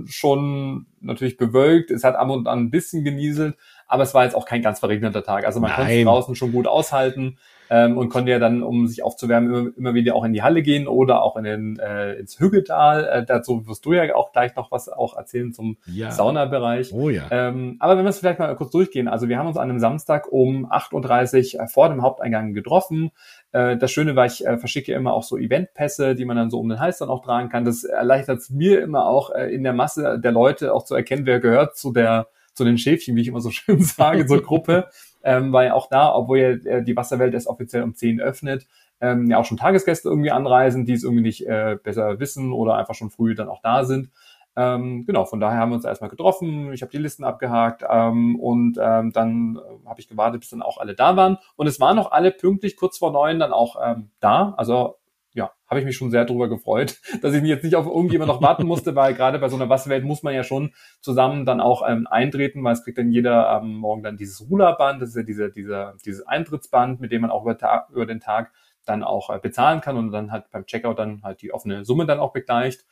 schon 0.06 0.86
natürlich 1.00 1.36
bewölkt, 1.36 1.92
es 1.92 2.02
hat 2.02 2.16
ab 2.16 2.28
und 2.28 2.48
an 2.48 2.58
ein 2.58 2.70
bisschen 2.70 3.04
genieselt, 3.04 3.56
aber 3.88 4.02
es 4.02 4.14
war 4.14 4.24
jetzt 4.24 4.34
auch 4.34 4.44
kein 4.44 4.62
ganz 4.62 4.80
verregneter 4.80 5.24
Tag. 5.24 5.44
Also 5.44 5.60
man 5.60 5.72
konnte 5.72 6.04
draußen 6.04 6.36
schon 6.36 6.52
gut 6.52 6.66
aushalten 6.66 7.38
ähm, 7.70 7.96
und 7.96 8.10
konnte 8.10 8.30
ja 8.30 8.38
dann, 8.38 8.62
um 8.62 8.86
sich 8.86 9.02
aufzuwärmen, 9.02 9.50
immer, 9.50 9.70
immer 9.76 9.94
wieder 9.94 10.14
auch 10.14 10.24
in 10.24 10.32
die 10.32 10.42
Halle 10.42 10.62
gehen 10.62 10.86
oder 10.86 11.22
auch 11.22 11.36
in 11.36 11.44
den, 11.44 11.78
äh, 11.78 12.14
ins 12.14 12.38
Hüggetal. 12.38 13.04
Äh, 13.04 13.24
dazu 13.24 13.66
wirst 13.66 13.84
du 13.86 13.94
ja 13.94 14.14
auch 14.14 14.32
gleich 14.32 14.54
noch 14.56 14.70
was 14.70 14.88
auch 14.88 15.16
erzählen 15.16 15.52
zum 15.52 15.78
ja. 15.86 16.10
Saunabereich. 16.10 16.92
Oh 16.92 17.08
ja. 17.08 17.24
Ähm, 17.30 17.76
aber 17.80 17.96
wenn 17.96 18.04
wir 18.04 18.10
es 18.10 18.18
vielleicht 18.18 18.38
mal 18.38 18.54
kurz 18.56 18.70
durchgehen. 18.70 19.08
Also 19.08 19.28
wir 19.28 19.38
haben 19.38 19.46
uns 19.46 19.56
an 19.56 19.70
einem 19.70 19.80
Samstag 19.80 20.30
um 20.30 20.70
8.30 20.70 21.58
Uhr 21.58 21.66
vor 21.68 21.88
dem 21.88 22.02
Haupteingang 22.02 22.52
getroffen. 22.52 23.10
Äh, 23.52 23.76
das 23.76 23.90
Schöne 23.90 24.16
war, 24.16 24.26
ich 24.26 24.46
äh, 24.46 24.58
verschicke 24.58 24.92
immer 24.92 25.14
auch 25.14 25.22
so 25.22 25.36
Eventpässe, 25.38 26.14
die 26.14 26.24
man 26.24 26.36
dann 26.36 26.50
so 26.50 26.60
um 26.60 26.68
den 26.68 26.80
Hals 26.80 26.98
dann 26.98 27.08
auch 27.08 27.24
tragen 27.24 27.48
kann. 27.48 27.64
Das 27.64 27.84
erleichtert 27.84 28.38
es 28.38 28.50
mir 28.50 28.82
immer 28.82 29.06
auch 29.06 29.30
äh, 29.30 29.52
in 29.52 29.62
der 29.62 29.72
Masse 29.72 30.18
der 30.18 30.32
Leute 30.32 30.74
auch 30.74 30.84
zu 30.84 30.94
erkennen, 30.94 31.26
wer 31.26 31.40
gehört 31.40 31.76
zu 31.76 31.92
der 31.92 32.28
zu 32.58 32.64
den 32.64 32.76
Schäfchen, 32.76 33.16
wie 33.16 33.22
ich 33.22 33.28
immer 33.28 33.40
so 33.40 33.50
schön 33.52 33.80
sage, 33.80 34.26
zur 34.26 34.42
Gruppe, 34.42 34.88
ähm, 35.22 35.52
weil 35.52 35.70
auch 35.70 35.88
da, 35.88 36.14
obwohl 36.14 36.38
ja 36.38 36.48
äh, 36.50 36.84
die 36.84 36.96
Wasserwelt 36.96 37.32
erst 37.32 37.46
offiziell 37.46 37.82
um 37.82 37.94
10 37.94 38.20
öffnet, 38.20 38.66
ähm, 39.00 39.30
ja 39.30 39.38
auch 39.38 39.44
schon 39.44 39.56
Tagesgäste 39.56 40.08
irgendwie 40.08 40.30
anreisen, 40.30 40.84
die 40.84 40.92
es 40.92 41.04
irgendwie 41.04 41.22
nicht 41.22 41.46
äh, 41.46 41.78
besser 41.82 42.20
wissen 42.20 42.52
oder 42.52 42.76
einfach 42.76 42.94
schon 42.94 43.10
früh 43.10 43.34
dann 43.34 43.48
auch 43.48 43.62
da 43.62 43.84
sind. 43.84 44.10
Ähm, 44.56 45.06
genau, 45.06 45.24
von 45.24 45.38
daher 45.38 45.60
haben 45.60 45.70
wir 45.70 45.76
uns 45.76 45.84
erstmal 45.84 46.10
getroffen, 46.10 46.72
ich 46.72 46.82
habe 46.82 46.90
die 46.90 46.98
Listen 46.98 47.22
abgehakt 47.22 47.84
ähm, 47.88 48.40
und 48.40 48.76
ähm, 48.82 49.12
dann 49.12 49.56
äh, 49.56 49.88
habe 49.88 50.00
ich 50.00 50.08
gewartet, 50.08 50.40
bis 50.40 50.50
dann 50.50 50.62
auch 50.62 50.78
alle 50.78 50.96
da 50.96 51.16
waren. 51.16 51.38
Und 51.54 51.68
es 51.68 51.78
waren 51.78 51.94
noch 51.94 52.10
alle 52.10 52.32
pünktlich 52.32 52.76
kurz 52.76 52.98
vor 52.98 53.12
neun 53.12 53.38
dann 53.38 53.52
auch 53.52 53.76
ähm, 53.80 54.10
da. 54.18 54.54
Also 54.56 54.96
ja, 55.38 55.52
habe 55.68 55.80
ich 55.80 55.86
mich 55.86 55.96
schon 55.96 56.10
sehr 56.10 56.24
darüber 56.24 56.48
gefreut, 56.48 57.00
dass 57.22 57.32
ich 57.32 57.40
mich 57.40 57.48
jetzt 57.48 57.64
nicht 57.64 57.76
auf 57.76 57.86
irgendjemand 57.86 58.28
noch 58.28 58.42
warten 58.42 58.66
musste, 58.66 58.94
weil 58.94 59.14
gerade 59.14 59.38
bei 59.38 59.48
so 59.48 59.56
einer 59.56 59.70
Wasserwelt 59.70 60.04
muss 60.04 60.22
man 60.22 60.34
ja 60.34 60.42
schon 60.42 60.74
zusammen 61.00 61.46
dann 61.46 61.60
auch 61.60 61.88
ähm, 61.88 62.06
eintreten, 62.10 62.62
weil 62.64 62.74
es 62.74 62.84
kriegt 62.84 62.98
dann 62.98 63.10
jeder 63.10 63.48
am 63.48 63.64
ähm, 63.64 63.76
Morgen 63.76 64.02
dann 64.02 64.16
dieses 64.16 64.50
Rulerband, 64.50 65.00
das 65.00 65.10
ist 65.10 65.16
ja 65.16 65.22
diese, 65.22 65.50
diese, 65.50 65.94
dieses 66.04 66.26
Eintrittsband, 66.26 67.00
mit 67.00 67.12
dem 67.12 67.22
man 67.22 67.30
auch 67.30 67.42
über, 67.42 67.56
Tag, 67.56 67.88
über 67.90 68.04
den 68.04 68.20
Tag 68.20 68.52
dann 68.84 69.04
auch 69.04 69.30
äh, 69.30 69.38
bezahlen 69.38 69.80
kann 69.80 69.96
und 69.96 70.10
dann 70.10 70.32
halt 70.32 70.50
beim 70.50 70.66
Checkout 70.66 70.98
dann 70.98 71.22
halt 71.22 71.40
die 71.40 71.52
offene 71.52 71.84
Summe 71.84 72.04
dann 72.04 72.18
auch 72.18 72.32
begleicht. 72.32 72.84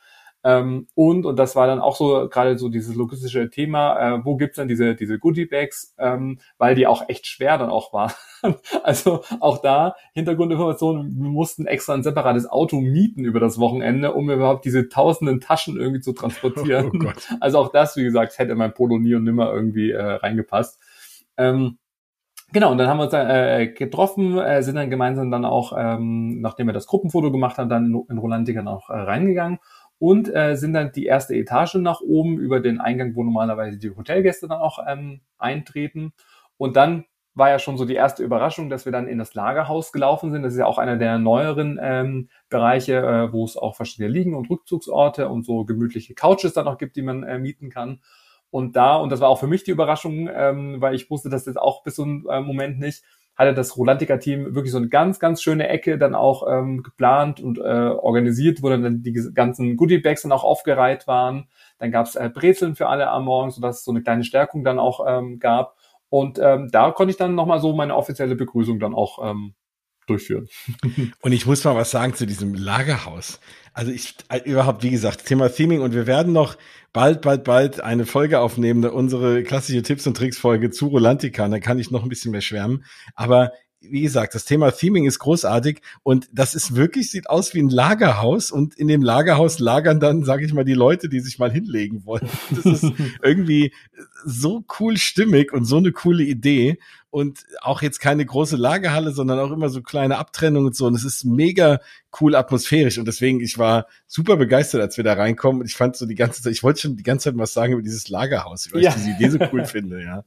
Ähm, 0.43 0.87
und, 0.93 1.25
und 1.25 1.37
das 1.37 1.55
war 1.55 1.67
dann 1.67 1.79
auch 1.79 1.95
so 1.95 2.29
gerade 2.29 2.57
so 2.57 2.69
dieses 2.69 2.95
logistische 2.95 3.49
Thema, 3.49 4.17
äh, 4.17 4.25
wo 4.25 4.37
gibt's 4.37 4.57
dann 4.57 4.67
diese, 4.67 4.95
diese 4.95 5.19
Goodie-Bags, 5.19 5.95
ähm, 5.97 6.39
weil 6.57 6.75
die 6.75 6.87
auch 6.87 7.09
echt 7.09 7.25
schwer 7.25 7.57
dann 7.57 7.69
auch 7.69 7.91
waren. 7.91 8.13
also 8.83 9.23
auch 9.39 9.61
da 9.61 9.95
Hintergrundinformationen, 10.13 11.21
wir 11.21 11.29
mussten 11.29 11.65
extra 11.65 11.95
ein 11.95 12.03
separates 12.03 12.49
Auto 12.49 12.79
mieten 12.79 13.25
über 13.25 13.39
das 13.39 13.59
Wochenende, 13.59 14.13
um 14.13 14.29
überhaupt 14.29 14.63
diese 14.65 14.89
tausenden 14.89 15.41
Taschen 15.41 15.77
irgendwie 15.77 16.01
zu 16.01 16.13
transportieren. 16.13 16.91
Oh 17.07 17.11
also 17.39 17.59
auch 17.59 17.71
das, 17.71 17.95
wie 17.95 18.03
gesagt, 18.03 18.37
hätte 18.37 18.55
mein 18.55 18.73
Polo 18.73 18.97
nie 18.97 19.15
und 19.15 19.23
nimmer 19.23 19.51
irgendwie 19.51 19.91
äh, 19.91 20.01
reingepasst. 20.01 20.79
Ähm, 21.37 21.77
Genau, 22.53 22.71
und 22.71 22.77
dann 22.77 22.87
haben 22.87 22.97
wir 22.97 23.03
uns 23.03 23.13
äh, 23.13 23.67
getroffen, 23.67 24.37
äh, 24.37 24.63
sind 24.63 24.75
dann 24.75 24.89
gemeinsam 24.89 25.29
dann 25.31 25.43
auch, 25.43 25.73
ähm, 25.77 26.39
nachdem 26.39 26.67
wir 26.67 26.73
das 26.73 26.87
Gruppenfoto 26.87 27.29
gemacht 27.29 27.57
haben, 27.57 27.67
dann 27.67 27.93
in 28.09 28.17
Rolantica 28.17 28.61
noch 28.61 28.89
äh, 28.89 28.93
reingegangen 28.93 29.59
und 29.99 30.33
äh, 30.33 30.55
sind 30.55 30.73
dann 30.73 30.91
die 30.91 31.05
erste 31.05 31.35
Etage 31.35 31.75
nach 31.75 32.01
oben 32.01 32.37
über 32.37 32.59
den 32.59 32.79
Eingang, 32.79 33.15
wo 33.15 33.23
normalerweise 33.23 33.77
die 33.77 33.95
Hotelgäste 33.95 34.47
dann 34.47 34.59
auch 34.59 34.79
ähm, 34.87 35.21
eintreten. 35.37 36.13
Und 36.57 36.75
dann 36.75 37.05
war 37.33 37.49
ja 37.49 37.59
schon 37.59 37.77
so 37.77 37.85
die 37.85 37.95
erste 37.95 38.23
Überraschung, 38.23 38.69
dass 38.69 38.85
wir 38.85 38.91
dann 38.91 39.07
in 39.07 39.19
das 39.19 39.35
Lagerhaus 39.35 39.91
gelaufen 39.91 40.31
sind. 40.31 40.41
Das 40.41 40.53
ist 40.53 40.59
ja 40.59 40.65
auch 40.65 40.79
einer 40.79 40.97
der 40.97 41.19
neueren 41.19 41.79
ähm, 41.81 42.29
Bereiche, 42.49 42.95
äh, 42.97 43.31
wo 43.31 43.45
es 43.45 43.57
auch 43.57 43.75
verschiedene 43.75 44.09
Liegen- 44.09 44.33
und 44.33 44.49
Rückzugsorte 44.49 45.29
und 45.29 45.45
so 45.45 45.63
gemütliche 45.63 46.15
Couches 46.15 46.53
dann 46.53 46.65
noch 46.65 46.79
gibt, 46.79 46.95
die 46.95 47.03
man 47.03 47.23
äh, 47.23 47.37
mieten 47.37 47.69
kann. 47.69 48.01
Und 48.49 48.75
da, 48.75 48.95
und 48.95 49.11
das 49.11 49.19
war 49.19 49.29
auch 49.29 49.39
für 49.39 49.47
mich 49.47 49.63
die 49.63 49.71
Überraschung, 49.71 50.29
ähm, 50.33 50.79
weil 50.79 50.95
ich 50.95 51.09
wusste 51.11 51.29
das 51.29 51.45
jetzt 51.45 51.59
auch 51.59 51.83
bis 51.83 51.95
zum 51.95 52.27
äh, 52.29 52.41
Moment 52.41 52.79
nicht, 52.79 53.03
hatte 53.37 53.53
das 53.53 53.77
Rolantica-Team 53.77 54.55
wirklich 54.55 54.71
so 54.71 54.79
eine 54.79 54.89
ganz, 54.89 55.19
ganz 55.19 55.41
schöne 55.41 55.67
Ecke 55.69 55.97
dann 55.97 56.15
auch 56.15 56.47
ähm, 56.49 56.81
geplant 56.81 57.39
und 57.39 57.59
äh, 57.59 57.61
organisiert, 57.61 58.63
wo 58.63 58.69
dann 58.69 59.03
die 59.03 59.13
ganzen 59.13 59.77
Goodie-Bags 59.77 60.23
dann 60.23 60.31
auch 60.31 60.43
aufgereiht 60.43 61.07
waren. 61.07 61.47
Dann 61.77 61.91
gab's 61.91 62.15
äh, 62.15 62.29
Brezeln 62.33 62.75
für 62.75 62.87
alle 62.87 63.09
am 63.09 63.25
Morgen, 63.25 63.51
sodass 63.51 63.79
es 63.79 63.83
so 63.83 63.91
eine 63.91 64.01
kleine 64.01 64.23
Stärkung 64.23 64.63
dann 64.63 64.79
auch 64.79 65.05
ähm, 65.07 65.39
gab. 65.39 65.75
Und 66.09 66.39
ähm, 66.41 66.69
da 66.71 66.91
konnte 66.91 67.11
ich 67.11 67.17
dann 67.17 67.35
nochmal 67.35 67.59
so 67.59 67.73
meine 67.73 67.95
offizielle 67.95 68.35
Begrüßung 68.35 68.79
dann 68.79 68.95
auch 68.95 69.19
ähm, 69.23 69.53
durchführen. 70.07 70.47
Und 71.21 71.31
ich 71.31 71.45
muss 71.45 71.63
mal 71.63 71.75
was 71.75 71.91
sagen 71.91 72.13
zu 72.13 72.25
diesem 72.25 72.53
Lagerhaus. 72.53 73.39
Also 73.73 73.91
ich 73.91 74.15
äh, 74.29 74.39
überhaupt, 74.43 74.83
wie 74.83 74.89
gesagt, 74.89 75.25
Thema 75.25 75.49
Theming 75.49 75.81
und 75.81 75.93
wir 75.93 76.07
werden 76.07 76.33
noch 76.33 76.57
bald, 76.93 77.21
bald, 77.21 77.43
bald 77.43 77.79
eine 77.79 78.07
Folge 78.07 78.39
aufnehmen, 78.39 78.83
unsere 78.85 79.43
klassische 79.43 79.83
Tipps 79.83 80.07
und 80.07 80.17
Tricks 80.17 80.39
Folge 80.39 80.71
zu 80.71 80.87
Rolantica. 80.87 81.47
Da 81.47 81.59
kann 81.59 81.77
ich 81.77 81.91
noch 81.91 82.01
ein 82.01 82.09
bisschen 82.09 82.31
mehr 82.31 82.41
schwärmen. 82.41 82.85
Aber 83.13 83.51
wie 83.79 84.01
gesagt, 84.01 84.33
das 84.33 84.45
Thema 84.45 84.71
Theming 84.71 85.05
ist 85.05 85.19
großartig 85.19 85.81
und 86.03 86.27
das 86.31 86.55
ist 86.55 86.75
wirklich, 86.75 87.11
sieht 87.11 87.29
aus 87.29 87.53
wie 87.53 87.61
ein 87.61 87.69
Lagerhaus 87.69 88.51
und 88.51 88.75
in 88.75 88.87
dem 88.87 89.03
Lagerhaus 89.03 89.59
lagern 89.59 89.99
dann, 89.99 90.23
sage 90.23 90.45
ich 90.45 90.53
mal, 90.53 90.65
die 90.65 90.73
Leute, 90.73 91.09
die 91.09 91.19
sich 91.19 91.37
mal 91.39 91.51
hinlegen 91.51 92.05
wollen. 92.05 92.27
Das 92.49 92.65
ist 92.65 92.91
irgendwie 93.21 93.73
so 94.25 94.65
cool 94.79 94.97
stimmig 94.97 95.53
und 95.53 95.65
so 95.65 95.77
eine 95.77 95.91
coole 95.91 96.23
Idee 96.23 96.79
und 97.09 97.45
auch 97.61 97.81
jetzt 97.81 97.99
keine 97.99 98.25
große 98.25 98.57
Lagerhalle, 98.57 99.11
sondern 99.11 99.39
auch 99.39 99.51
immer 99.51 99.69
so 99.69 99.81
kleine 99.81 100.17
Abtrennungen 100.17 100.67
und 100.67 100.75
so 100.75 100.85
und 100.85 100.95
es 100.95 101.05
ist 101.05 101.23
mega 101.23 101.79
cool 102.19 102.35
atmosphärisch 102.35 102.97
und 102.97 103.07
deswegen, 103.07 103.39
ich 103.39 103.57
war 103.57 103.87
super 104.07 104.37
begeistert, 104.37 104.81
als 104.81 104.97
wir 104.97 105.03
da 105.03 105.13
reinkommen 105.13 105.61
und 105.61 105.67
ich 105.67 105.75
fand 105.75 105.95
so 105.95 106.05
die 106.05 106.15
ganze 106.15 106.41
Zeit, 106.41 106.53
ich 106.53 106.63
wollte 106.63 106.81
schon 106.81 106.95
die 106.95 107.03
ganze 107.03 107.25
Zeit 107.25 107.37
was 107.37 107.53
sagen 107.53 107.73
über 107.73 107.81
dieses 107.81 108.09
Lagerhaus, 108.09 108.69
weil 108.73 108.81
ja. 108.81 108.89
ich 108.89 108.95
diese 108.95 109.11
Idee 109.11 109.29
so 109.29 109.39
cool 109.51 109.65
finde, 109.65 110.03
ja. 110.03 110.23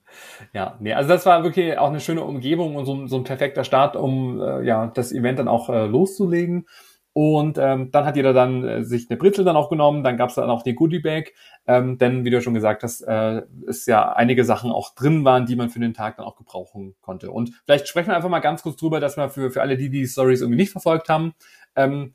Ja, 0.53 0.77
nee, 0.81 0.95
also 0.95 1.09
das 1.09 1.27
war 1.27 1.43
wirklich 1.45 1.77
auch 1.79 1.89
eine 1.89 2.01
schöne 2.01 2.25
Umgebung 2.25 2.77
und 2.77 2.87
so, 2.87 3.07
so 3.07 3.17
ein 3.17 3.25
perfekter 3.25 3.65
Start, 3.65 3.97
um 3.97 4.41
äh, 4.41 4.65
ja 4.65 4.87
das 4.87 5.13
Event 5.13 5.39
dann 5.39 5.49
auch 5.49 5.69
äh, 5.69 5.87
loszulegen. 5.87 6.67
Und 7.13 7.59
ähm, 7.59 7.91
dann 7.91 8.05
hat 8.05 8.15
jeder 8.15 8.33
dann 8.33 8.65
äh, 8.65 8.85
sich 8.85 9.11
eine 9.11 9.19
Brezel 9.19 9.45
dann 9.45 9.57
auch 9.57 9.69
genommen, 9.69 10.05
dann 10.05 10.17
gab 10.17 10.29
es 10.29 10.37
dann 10.37 10.49
auch 10.49 10.63
den 10.63 10.77
Goodie 10.77 11.01
Bag, 11.01 11.33
ähm, 11.67 11.99
denn 11.99 12.25
wie 12.25 12.31
du 12.31 12.41
schon 12.41 12.55
gesagt 12.55 12.85
hast, 12.85 13.01
äh, 13.01 13.43
ist 13.67 13.87
ja 13.89 14.13
einige 14.13 14.45
Sachen 14.45 14.71
auch 14.71 14.95
drin 14.95 15.25
waren, 15.25 15.45
die 15.45 15.57
man 15.57 15.71
für 15.71 15.81
den 15.81 15.93
Tag 15.93 16.17
dann 16.17 16.27
auch 16.27 16.37
gebrauchen 16.37 16.95
konnte. 17.01 17.33
Und 17.33 17.53
vielleicht 17.65 17.89
sprechen 17.89 18.09
wir 18.09 18.17
einfach 18.17 18.29
mal 18.29 18.39
ganz 18.39 18.63
kurz 18.63 18.77
drüber, 18.77 19.01
dass 19.01 19.17
wir 19.17 19.29
für, 19.29 19.51
für 19.51 19.61
alle, 19.61 19.77
die 19.77 19.91
die 19.91 20.07
Stories 20.07 20.41
irgendwie 20.41 20.61
nicht 20.61 20.73
verfolgt 20.73 21.09
haben, 21.09 21.35
ähm, 21.75 22.15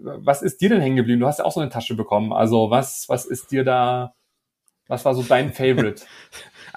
was 0.00 0.42
ist 0.42 0.60
dir 0.60 0.68
denn 0.70 0.80
hängen 0.80 0.96
geblieben? 0.96 1.20
Du 1.20 1.26
hast 1.26 1.40
ja 1.40 1.44
auch 1.44 1.52
so 1.52 1.60
eine 1.60 1.70
Tasche 1.70 1.94
bekommen. 1.94 2.32
Also 2.32 2.70
was, 2.70 3.06
was 3.08 3.26
ist 3.26 3.50
dir 3.50 3.64
da, 3.64 4.14
was 4.86 5.04
war 5.04 5.14
so 5.14 5.22
dein 5.22 5.52
Favorite? 5.52 6.04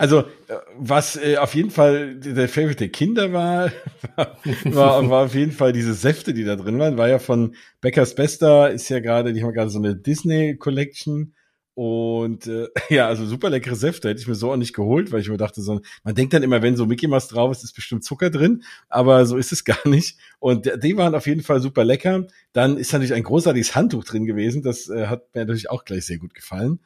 Also, 0.01 0.21
äh, 0.47 0.55
was 0.79 1.15
äh, 1.15 1.37
auf 1.37 1.53
jeden 1.53 1.69
Fall 1.69 2.15
der 2.15 2.49
Favorite 2.49 2.77
der 2.77 2.89
Kinder 2.89 3.33
war, 3.33 3.71
war, 4.63 5.07
war 5.07 5.25
auf 5.25 5.35
jeden 5.35 5.51
Fall 5.51 5.73
diese 5.73 5.93
Säfte, 5.93 6.33
die 6.33 6.43
da 6.43 6.55
drin 6.55 6.79
waren. 6.79 6.97
War 6.97 7.07
ja 7.07 7.19
von 7.19 7.53
Beckers 7.81 8.15
Bester, 8.15 8.71
ist 8.71 8.89
ja 8.89 8.99
gerade, 8.99 9.31
die 9.31 9.43
haben 9.43 9.53
gerade 9.53 9.69
so 9.69 9.77
eine 9.77 9.95
Disney 9.95 10.57
Collection. 10.57 11.35
Und 11.75 12.47
äh, 12.47 12.69
ja, 12.89 13.05
also 13.09 13.27
super 13.27 13.51
leckere 13.51 13.75
Säfte 13.75 14.09
hätte 14.09 14.19
ich 14.19 14.27
mir 14.27 14.33
so 14.33 14.51
auch 14.51 14.57
nicht 14.57 14.73
geholt, 14.73 15.11
weil 15.11 15.21
ich 15.21 15.29
mir 15.29 15.37
dachte, 15.37 15.61
so, 15.61 15.81
man 16.03 16.15
denkt 16.15 16.33
dann 16.33 16.41
immer, 16.41 16.63
wenn 16.63 16.75
so 16.75 16.87
Mickey 16.87 17.05
Mouse 17.05 17.27
drauf 17.27 17.51
ist, 17.51 17.63
ist 17.63 17.73
bestimmt 17.73 18.03
Zucker 18.03 18.31
drin, 18.31 18.63
aber 18.89 19.27
so 19.27 19.37
ist 19.37 19.51
es 19.51 19.63
gar 19.65 19.87
nicht. 19.87 20.17
Und 20.39 20.65
die 20.83 20.97
waren 20.97 21.13
auf 21.13 21.27
jeden 21.27 21.43
Fall 21.43 21.61
super 21.61 21.83
lecker. 21.83 22.25
Dann 22.53 22.77
ist 22.77 22.91
natürlich 22.91 23.13
ein 23.13 23.21
großartiges 23.21 23.75
Handtuch 23.75 24.03
drin 24.03 24.25
gewesen, 24.25 24.63
das 24.63 24.89
äh, 24.89 25.05
hat 25.05 25.35
mir 25.35 25.41
natürlich 25.41 25.69
auch 25.69 25.85
gleich 25.85 26.07
sehr 26.07 26.17
gut 26.17 26.33
gefallen. 26.33 26.79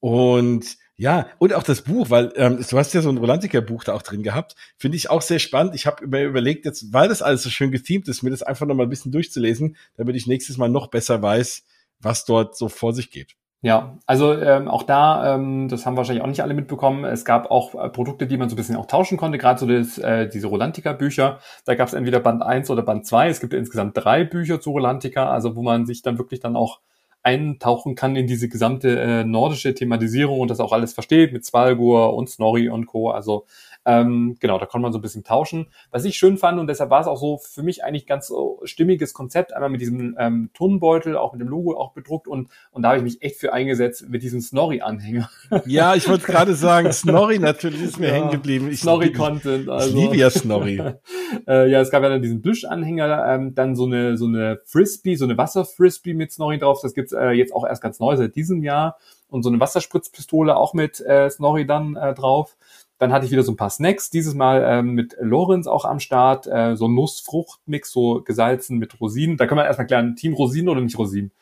Und 0.00 0.78
ja, 0.96 1.26
und 1.38 1.52
auch 1.52 1.64
das 1.64 1.82
Buch, 1.82 2.10
weil 2.10 2.32
ähm, 2.36 2.64
du 2.68 2.78
hast 2.78 2.94
ja 2.94 3.02
so 3.02 3.08
ein 3.08 3.18
Rolantica-Buch 3.18 3.82
da 3.82 3.94
auch 3.94 4.02
drin 4.02 4.22
gehabt, 4.22 4.54
finde 4.76 4.96
ich 4.96 5.10
auch 5.10 5.22
sehr 5.22 5.40
spannend. 5.40 5.74
Ich 5.74 5.86
habe 5.86 6.06
mir 6.06 6.24
überlegt, 6.24 6.64
jetzt, 6.64 6.92
weil 6.92 7.08
das 7.08 7.20
alles 7.20 7.42
so 7.42 7.50
schön 7.50 7.72
gethemt 7.72 8.06
ist, 8.08 8.22
mir 8.22 8.30
das 8.30 8.42
einfach 8.44 8.66
noch 8.66 8.76
mal 8.76 8.84
ein 8.84 8.90
bisschen 8.90 9.10
durchzulesen, 9.10 9.76
damit 9.96 10.14
ich 10.14 10.28
nächstes 10.28 10.56
Mal 10.56 10.68
noch 10.68 10.88
besser 10.88 11.20
weiß, 11.20 11.64
was 11.98 12.24
dort 12.24 12.56
so 12.56 12.68
vor 12.68 12.92
sich 12.92 13.10
geht. 13.10 13.34
Ja, 13.64 13.96
also 14.06 14.34
ähm, 14.34 14.68
auch 14.68 14.82
da, 14.82 15.34
ähm, 15.34 15.68
das 15.68 15.86
haben 15.86 15.96
wahrscheinlich 15.96 16.22
auch 16.22 16.28
nicht 16.28 16.42
alle 16.42 16.52
mitbekommen, 16.52 17.04
es 17.04 17.24
gab 17.24 17.50
auch 17.50 17.74
äh, 17.74 17.88
Produkte, 17.88 18.26
die 18.26 18.36
man 18.36 18.50
so 18.50 18.54
ein 18.54 18.58
bisschen 18.58 18.76
auch 18.76 18.84
tauschen 18.84 19.16
konnte, 19.16 19.38
gerade 19.38 19.58
so 19.58 19.66
das, 19.66 19.96
äh, 19.96 20.28
diese 20.28 20.48
Rolantica-Bücher. 20.48 21.38
Da 21.64 21.74
gab 21.74 21.88
es 21.88 21.94
entweder 21.94 22.20
Band 22.20 22.42
1 22.42 22.68
oder 22.68 22.82
Band 22.82 23.06
2. 23.06 23.30
Es 23.30 23.40
gibt 23.40 23.54
insgesamt 23.54 23.96
drei 23.96 24.22
Bücher 24.24 24.60
zu 24.60 24.70
Rolantica, 24.70 25.30
also 25.30 25.56
wo 25.56 25.62
man 25.62 25.86
sich 25.86 26.02
dann 26.02 26.18
wirklich 26.18 26.40
dann 26.40 26.56
auch 26.56 26.80
eintauchen 27.24 27.94
kann 27.94 28.16
in 28.16 28.26
diese 28.26 28.48
gesamte 28.48 29.00
äh, 29.00 29.24
nordische 29.24 29.74
Thematisierung 29.74 30.40
und 30.40 30.48
das 30.48 30.60
auch 30.60 30.72
alles 30.72 30.92
versteht 30.92 31.32
mit 31.32 31.44
Svalgur 31.44 32.14
und 32.14 32.28
Snorri 32.28 32.68
und 32.68 32.86
Co. 32.86 33.10
Also 33.10 33.46
ähm, 33.86 34.36
genau, 34.40 34.58
da 34.58 34.66
konnte 34.66 34.82
man 34.82 34.92
so 34.92 34.98
ein 34.98 35.02
bisschen 35.02 35.24
tauschen. 35.24 35.66
Was 35.90 36.04
ich 36.04 36.16
schön 36.16 36.38
fand 36.38 36.58
und 36.58 36.66
deshalb 36.66 36.90
war 36.90 37.00
es 37.00 37.06
auch 37.06 37.18
so 37.18 37.38
für 37.38 37.62
mich 37.62 37.84
eigentlich 37.84 38.06
ganz 38.06 38.28
so 38.28 38.60
stimmiges 38.64 39.12
Konzept, 39.14 39.52
einmal 39.52 39.70
mit 39.70 39.80
diesem 39.80 40.16
ähm, 40.18 40.50
Turnbeutel, 40.54 41.16
auch 41.16 41.32
mit 41.32 41.40
dem 41.40 41.48
Logo 41.48 41.76
auch 41.76 41.92
bedruckt 41.92 42.26
und, 42.26 42.48
und 42.70 42.82
da 42.82 42.88
habe 42.88 42.98
ich 42.98 43.04
mich 43.04 43.22
echt 43.22 43.36
für 43.36 43.52
eingesetzt 43.52 44.08
mit 44.08 44.22
diesem 44.22 44.40
Snorri-Anhänger. 44.40 45.28
Ja, 45.66 45.94
ich 45.94 46.08
wollte 46.08 46.26
gerade 46.26 46.54
sagen, 46.54 46.92
Snorri 46.92 47.38
natürlich 47.38 47.82
ist 47.82 47.98
mir 47.98 48.08
ja, 48.08 48.14
hängen 48.14 48.30
geblieben. 48.30 48.74
Snorri-Content. 48.74 49.68
Also. 49.68 49.88
Ich 49.88 49.94
liebe 49.94 50.16
ja 50.16 50.30
Snorri. 50.30 50.82
äh, 51.46 51.70
ja, 51.70 51.80
es 51.80 51.90
gab 51.90 52.02
ja 52.02 52.08
dann 52.08 52.22
diesen 52.22 52.42
Büschanhänger, 52.42 53.26
ähm, 53.26 53.54
dann 53.54 53.76
so 53.76 53.84
eine, 53.84 54.16
so 54.16 54.26
eine 54.26 54.60
Frisbee, 54.64 55.16
so 55.16 55.24
eine 55.24 55.36
Wasserfrisbee 55.36 56.14
mit 56.14 56.32
Snorri 56.32 56.58
drauf. 56.58 56.80
Das 56.82 56.94
gibt's 56.94 57.12
äh, 57.12 57.30
jetzt 57.30 57.54
auch 57.54 57.66
erst 57.66 57.82
ganz 57.82 58.00
neu 58.00 58.16
seit 58.16 58.36
diesem 58.36 58.62
Jahr. 58.62 58.96
Und 59.28 59.42
so 59.42 59.48
eine 59.48 59.58
Wasserspritzpistole 59.58 60.56
auch 60.56 60.74
mit 60.74 61.00
äh, 61.00 61.28
Snorri 61.28 61.66
dann 61.66 61.96
äh, 61.96 62.14
drauf. 62.14 62.56
Dann 62.98 63.12
hatte 63.12 63.26
ich 63.26 63.32
wieder 63.32 63.42
so 63.42 63.52
ein 63.52 63.56
paar 63.56 63.70
Snacks, 63.70 64.10
dieses 64.10 64.34
Mal 64.34 64.64
ähm, 64.66 64.94
mit 64.94 65.16
Lorenz 65.20 65.66
auch 65.66 65.84
am 65.84 66.00
Start, 66.00 66.46
äh, 66.46 66.76
so 66.76 66.88
Nuss-Frucht-Mix, 66.88 67.90
so 67.90 68.22
gesalzen 68.22 68.78
mit 68.78 69.00
Rosinen. 69.00 69.36
Da 69.36 69.46
kann 69.46 69.56
man 69.56 69.66
erstmal 69.66 69.86
klären, 69.86 70.16
Team 70.16 70.34
Rosinen 70.34 70.68
oder 70.68 70.80
nicht 70.80 70.98
Rosinen? 70.98 71.32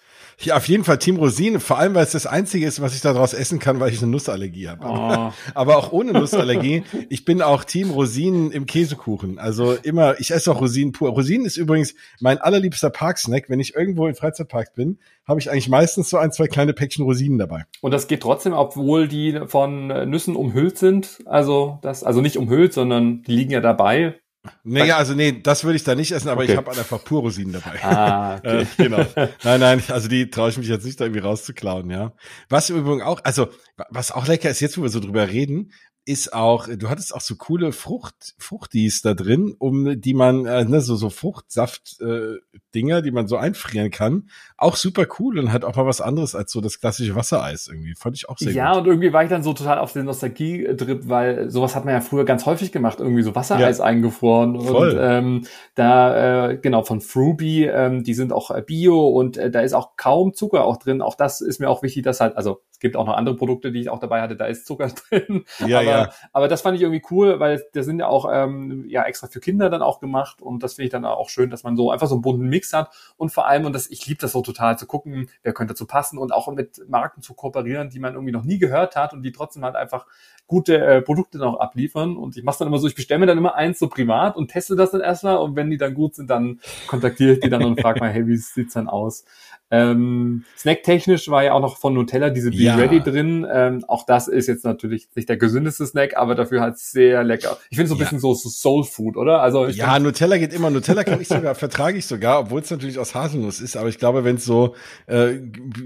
Ja, 0.44 0.56
auf 0.56 0.66
jeden 0.68 0.84
Fall 0.84 0.98
Team 0.98 1.16
Rosinen, 1.16 1.60
vor 1.60 1.78
allem, 1.78 1.94
weil 1.94 2.04
es 2.04 2.12
das 2.12 2.26
Einzige 2.26 2.66
ist, 2.66 2.80
was 2.80 2.94
ich 2.94 3.00
daraus 3.00 3.32
essen 3.32 3.58
kann, 3.58 3.78
weil 3.78 3.92
ich 3.92 4.02
eine 4.02 4.10
Nussallergie 4.10 4.68
habe. 4.68 4.84
Oh. 4.84 5.32
Aber 5.54 5.76
auch 5.76 5.92
ohne 5.92 6.12
Nussallergie. 6.12 6.82
ich 7.08 7.24
bin 7.24 7.42
auch 7.42 7.64
Team 7.64 7.90
Rosinen 7.90 8.50
im 8.50 8.66
Käsekuchen. 8.66 9.38
Also 9.38 9.74
immer, 9.74 10.18
ich 10.20 10.32
esse 10.32 10.50
auch 10.50 10.60
Rosinen 10.60 10.92
pur. 10.92 11.10
Rosinen 11.10 11.46
ist 11.46 11.56
übrigens 11.56 11.94
mein 12.20 12.38
allerliebster 12.38 12.90
Parksnack. 12.90 13.48
Wenn 13.48 13.60
ich 13.60 13.74
irgendwo 13.74 14.06
im 14.08 14.14
Freizeitpark 14.14 14.74
bin, 14.74 14.98
habe 15.26 15.38
ich 15.38 15.50
eigentlich 15.50 15.68
meistens 15.68 16.10
so 16.10 16.16
ein, 16.16 16.32
zwei 16.32 16.48
kleine 16.48 16.72
Päckchen 16.72 17.04
Rosinen 17.04 17.38
dabei. 17.38 17.64
Und 17.80 17.92
das 17.92 18.08
geht 18.08 18.22
trotzdem, 18.22 18.52
obwohl 18.52 19.06
die 19.06 19.40
von 19.46 19.86
Nüssen 19.86 20.34
umhüllt 20.34 20.78
sind. 20.78 21.20
Also 21.24 21.78
das, 21.82 22.02
also 22.02 22.20
nicht 22.20 22.36
umhüllt, 22.36 22.72
sondern 22.72 23.22
die 23.22 23.32
liegen 23.36 23.52
ja 23.52 23.60
dabei. 23.60 24.16
Nee, 24.64 24.90
also 24.90 25.14
nee, 25.14 25.40
das 25.40 25.62
würde 25.62 25.76
ich 25.76 25.84
da 25.84 25.94
nicht 25.94 26.10
essen, 26.10 26.28
aber 26.28 26.42
okay. 26.42 26.52
ich 26.52 26.56
habe 26.56 26.70
einfach 26.72 27.04
pur 27.04 27.20
Rosinen 27.20 27.52
dabei. 27.52 27.82
Ah, 27.84 28.36
okay. 28.38 28.62
äh, 28.62 28.66
genau. 28.76 29.06
Nein, 29.44 29.60
nein, 29.60 29.82
also 29.88 30.08
die 30.08 30.30
traue 30.30 30.50
ich 30.50 30.58
mich 30.58 30.66
jetzt 30.66 30.84
nicht 30.84 31.00
da 31.00 31.04
irgendwie 31.04 31.20
rauszuklauen, 31.20 31.90
ja. 31.90 32.12
Was 32.48 32.68
übrigens 32.68 33.04
auch, 33.04 33.20
also 33.22 33.48
was 33.90 34.10
auch 34.10 34.26
lecker 34.26 34.50
ist, 34.50 34.60
jetzt 34.60 34.76
wo 34.78 34.82
wir 34.82 34.88
so 34.88 34.98
drüber 34.98 35.28
reden, 35.28 35.72
ist 36.04 36.32
auch, 36.32 36.66
du 36.68 36.88
hattest 36.88 37.14
auch 37.14 37.20
so 37.20 37.36
coole 37.36 37.70
Frucht, 37.70 38.34
Fruchtis 38.38 39.02
da 39.02 39.14
drin, 39.14 39.54
um 39.58 40.00
die 40.00 40.14
man, 40.14 40.46
äh, 40.46 40.64
ne, 40.64 40.80
so, 40.80 40.96
so 40.96 41.10
Fruchtsaft, 41.10 42.00
äh, 42.00 42.38
Dinger, 42.74 43.02
die 43.02 43.12
man 43.12 43.28
so 43.28 43.36
einfrieren 43.36 43.90
kann. 43.90 44.28
Auch 44.56 44.74
super 44.74 45.06
cool 45.18 45.38
und 45.38 45.52
hat 45.52 45.64
auch 45.64 45.76
mal 45.76 45.86
was 45.86 46.00
anderes 46.00 46.34
als 46.34 46.50
so 46.50 46.60
das 46.60 46.80
klassische 46.80 47.14
Wassereis 47.14 47.68
irgendwie. 47.68 47.94
Fand 47.94 48.16
ich 48.16 48.28
auch 48.28 48.36
sehr 48.38 48.52
ja, 48.52 48.68
gut. 48.68 48.74
Ja, 48.74 48.80
und 48.80 48.86
irgendwie 48.86 49.12
war 49.12 49.22
ich 49.22 49.30
dann 49.30 49.44
so 49.44 49.52
total 49.52 49.78
auf 49.78 49.92
den 49.92 50.06
Nostalgie-Trip, 50.06 51.08
weil 51.08 51.50
sowas 51.50 51.76
hat 51.76 51.84
man 51.84 51.94
ja 51.94 52.00
früher 52.00 52.24
ganz 52.24 52.46
häufig 52.46 52.72
gemacht, 52.72 52.98
irgendwie 52.98 53.22
so 53.22 53.34
Wassereis 53.36 53.78
ja. 53.78 53.84
eingefroren. 53.84 54.60
Voll. 54.60 54.90
Und 54.90 54.98
ähm, 55.00 55.46
da, 55.76 56.50
äh, 56.50 56.56
genau, 56.56 56.82
von 56.82 57.00
Fruby, 57.00 57.66
ähm, 57.66 58.02
die 58.02 58.14
sind 58.14 58.32
auch 58.32 58.50
äh, 58.50 58.62
Bio 58.62 59.08
und 59.08 59.36
äh, 59.36 59.50
da 59.50 59.60
ist 59.60 59.72
auch 59.72 59.96
kaum 59.96 60.34
Zucker 60.34 60.64
auch 60.64 60.78
drin. 60.78 61.00
Auch 61.00 61.14
das 61.14 61.40
ist 61.40 61.60
mir 61.60 61.70
auch 61.70 61.82
wichtig, 61.84 62.02
dass 62.02 62.20
halt, 62.20 62.36
also 62.36 62.62
gibt 62.82 62.96
auch 62.96 63.06
noch 63.06 63.16
andere 63.16 63.36
Produkte, 63.36 63.72
die 63.72 63.80
ich 63.80 63.88
auch 63.88 64.00
dabei 64.00 64.20
hatte, 64.20 64.36
da 64.36 64.44
ist 64.44 64.66
Zucker 64.66 64.88
drin. 65.10 65.44
Ja, 65.66 65.80
aber, 65.80 65.91
ja. 65.92 66.12
aber 66.32 66.48
das 66.48 66.62
fand 66.62 66.76
ich 66.76 66.82
irgendwie 66.82 67.02
cool, 67.10 67.40
weil 67.40 67.64
das 67.72 67.86
sind 67.86 67.98
ja 67.98 68.06
auch 68.06 68.28
ähm, 68.32 68.84
ja 68.88 69.04
extra 69.04 69.26
für 69.26 69.40
Kinder 69.40 69.70
dann 69.70 69.82
auch 69.82 70.00
gemacht. 70.00 70.42
Und 70.42 70.62
das 70.62 70.74
finde 70.74 70.86
ich 70.86 70.92
dann 70.92 71.04
auch 71.04 71.28
schön, 71.28 71.50
dass 71.50 71.62
man 71.62 71.76
so 71.76 71.90
einfach 71.90 72.06
so 72.06 72.14
einen 72.14 72.22
bunten 72.22 72.48
Mix 72.48 72.72
hat. 72.72 72.94
Und 73.16 73.30
vor 73.30 73.46
allem, 73.46 73.64
und 73.64 73.72
das, 73.72 73.90
ich 73.90 74.06
liebe 74.06 74.20
das 74.20 74.32
so 74.32 74.42
total 74.42 74.78
zu 74.78 74.86
gucken, 74.86 75.28
wer 75.42 75.52
könnte 75.52 75.74
dazu 75.74 75.86
passen 75.86 76.18
und 76.18 76.32
auch 76.32 76.50
mit 76.52 76.80
Marken 76.88 77.22
zu 77.22 77.34
kooperieren, 77.34 77.90
die 77.90 78.00
man 78.00 78.14
irgendwie 78.14 78.32
noch 78.32 78.44
nie 78.44 78.58
gehört 78.58 78.96
hat 78.96 79.12
und 79.12 79.22
die 79.22 79.32
trotzdem 79.32 79.64
halt 79.64 79.76
einfach 79.76 80.06
gute 80.52 80.76
äh, 80.76 81.00
Produkte 81.00 81.38
noch 81.38 81.58
abliefern. 81.60 82.18
Und 82.18 82.36
ich 82.36 82.44
mache 82.44 82.58
dann 82.58 82.68
immer 82.68 82.76
so, 82.76 82.86
ich 82.86 82.94
bestelle 82.94 83.20
mir 83.20 83.26
dann 83.26 83.38
immer 83.38 83.54
eins 83.54 83.78
so 83.78 83.88
privat 83.88 84.36
und 84.36 84.48
teste 84.48 84.76
das 84.76 84.90
dann 84.90 85.00
erstmal 85.00 85.38
und 85.38 85.56
wenn 85.56 85.70
die 85.70 85.78
dann 85.78 85.94
gut 85.94 86.14
sind, 86.14 86.28
dann 86.28 86.60
kontaktiere 86.88 87.32
ich 87.32 87.40
die 87.40 87.48
dann 87.48 87.64
und 87.64 87.80
frage 87.80 88.00
mal, 88.00 88.10
hey, 88.10 88.26
wie 88.26 88.36
sieht's 88.36 88.74
dann 88.74 88.86
aus? 88.86 89.24
Ähm, 89.72 90.44
Snacktechnisch 90.58 91.30
war 91.30 91.44
ja 91.44 91.54
auch 91.54 91.60
noch 91.60 91.78
von 91.78 91.94
Nutella 91.94 92.28
diese 92.28 92.50
Be 92.50 92.56
ja. 92.56 92.74
Ready 92.74 93.00
drin. 93.00 93.46
Ähm, 93.50 93.82
auch 93.88 94.04
das 94.04 94.28
ist 94.28 94.46
jetzt 94.46 94.66
natürlich 94.66 95.08
nicht 95.14 95.30
der 95.30 95.38
gesündeste 95.38 95.86
Snack, 95.86 96.14
aber 96.14 96.34
dafür 96.34 96.60
halt 96.60 96.76
sehr 96.76 97.24
lecker. 97.24 97.56
Ich 97.70 97.78
finde 97.78 97.88
so 97.88 97.94
ein 97.94 97.98
ja. 97.98 98.04
bisschen 98.04 98.18
so, 98.18 98.34
so 98.34 98.50
Soul 98.50 98.84
Food, 98.84 99.16
oder? 99.16 99.40
Also 99.40 99.68
ja, 99.68 99.98
Nutella 99.98 100.36
geht 100.36 100.52
immer. 100.52 100.68
Nutella 100.68 101.04
kann 101.04 101.22
ich 101.22 101.28
sogar 101.28 101.54
vertrage 101.54 101.96
ich 101.96 102.04
sogar, 102.04 102.40
obwohl 102.40 102.60
es 102.60 102.70
natürlich 102.70 102.98
aus 102.98 103.14
Haselnuss 103.14 103.62
ist. 103.62 103.78
Aber 103.78 103.88
ich 103.88 103.96
glaube, 103.96 104.24
wenn 104.24 104.36
es 104.36 104.44
so 104.44 104.74
äh, 105.06 105.40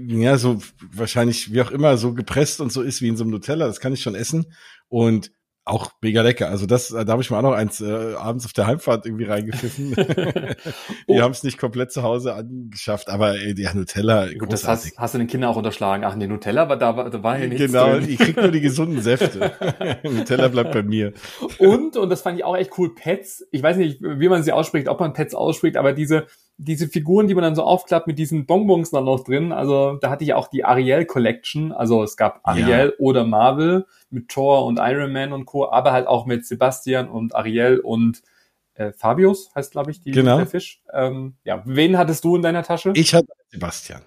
ja 0.05 0.37
so 0.37 0.59
wahrscheinlich 0.91 1.53
wie 1.53 1.61
auch 1.61 1.71
immer 1.71 1.95
so 1.95 2.13
gepresst 2.13 2.59
und 2.59 2.73
so 2.73 2.81
ist 2.81 3.01
wie 3.01 3.07
in 3.07 3.15
so 3.15 3.23
einem 3.23 3.31
Nutella, 3.31 3.67
das 3.67 3.79
kann 3.79 3.93
ich 3.93 4.01
schon 4.01 4.15
essen. 4.15 4.47
Und 4.89 5.31
auch 5.65 5.91
mega 6.01 6.21
lecker. 6.21 6.47
Also 6.49 6.65
das, 6.65 6.87
da 6.87 7.05
habe 7.07 7.21
ich 7.21 7.29
mir 7.29 7.35
auch 7.37 7.41
noch 7.41 7.51
eins 7.51 7.81
äh, 7.81 8.13
abends 8.13 8.45
auf 8.45 8.53
der 8.53 8.67
Heimfahrt 8.67 9.05
irgendwie 9.05 9.25
reingepfiffen. 9.25 9.95
Oh. 11.07 11.13
die 11.15 11.21
haben 11.21 11.31
es 11.31 11.43
nicht 11.43 11.57
komplett 11.57 11.91
zu 11.91 12.03
Hause 12.03 12.33
angeschafft, 12.35 13.09
aber 13.09 13.35
ey, 13.37 13.53
die 13.53 13.67
Nutella, 13.73 14.31
Gut, 14.31 14.53
das 14.53 14.65
hast, 14.65 14.97
hast 14.97 15.13
du 15.13 15.17
den 15.17 15.27
Kindern 15.27 15.49
auch 15.51 15.57
unterschlagen. 15.57 16.05
Ach 16.05 16.15
nee, 16.15 16.25
Nutella, 16.27 16.69
war 16.69 16.77
da, 16.77 16.95
war- 16.95 17.09
da 17.09 17.21
war 17.21 17.37
hier 17.37 17.49
nichts 17.49 17.65
Genau, 17.65 17.91
drin. 17.97 18.07
ich 18.09 18.17
krieg 18.17 18.37
nur 18.37 18.47
die 18.51 18.61
gesunden 18.61 19.01
Säfte. 19.01 19.51
Nutella 20.03 20.47
bleibt 20.47 20.71
bei 20.71 20.83
mir. 20.83 21.11
Und, 21.59 21.97
und 21.97 22.09
das 22.09 22.21
fand 22.21 22.37
ich 22.37 22.45
auch 22.45 22.55
echt 22.55 22.71
cool, 22.77 22.95
Pets. 22.95 23.45
Ich 23.51 23.61
weiß 23.61 23.75
nicht, 23.75 24.01
wie 24.01 24.29
man 24.29 24.43
sie 24.43 24.53
ausspricht, 24.53 24.87
ob 24.87 25.01
man 25.01 25.11
Pets 25.11 25.35
ausspricht, 25.35 25.75
aber 25.75 25.91
diese, 25.91 26.27
diese 26.57 26.87
Figuren, 26.87 27.27
die 27.27 27.35
man 27.35 27.43
dann 27.43 27.55
so 27.55 27.63
aufklappt 27.63 28.07
mit 28.07 28.17
diesen 28.17 28.45
Bonbons 28.45 28.89
dann 28.89 29.05
noch 29.05 29.23
drin, 29.23 29.51
also 29.51 29.97
da 30.01 30.09
hatte 30.09 30.23
ich 30.23 30.33
auch 30.33 30.47
die 30.47 30.65
Ariel 30.65 31.05
Collection, 31.05 31.71
also 31.71 32.01
es 32.03 32.17
gab 32.17 32.41
Ariel 32.43 32.93
oder 32.97 33.25
Marvel 33.25 33.85
mit 34.09 34.29
Thor 34.29 34.65
und 34.65 34.79
Iron 34.81 35.13
Man 35.13 35.33
und 35.33 35.45
Co., 35.45 35.69
aber 35.69 35.91
halt 35.91 36.07
auch 36.07 36.25
mit 36.25 36.45
Sebastian 36.45 37.09
und 37.09 37.35
Ariel 37.35 37.79
und 37.79 38.23
äh, 38.73 38.91
Fabius 38.91 39.51
heißt, 39.55 39.71
glaube 39.71 39.91
ich, 39.91 40.01
die, 40.01 40.11
Genau. 40.11 40.37
der 40.37 40.47
Fisch. 40.47 40.81
Ähm, 40.91 41.35
ja, 41.43 41.61
wen 41.65 41.97
hattest 41.97 42.23
du 42.23 42.35
in 42.35 42.41
deiner 42.41 42.63
Tasche? 42.63 42.91
Ich 42.95 43.13
hatte 43.13 43.27
Sebastian. 43.49 44.01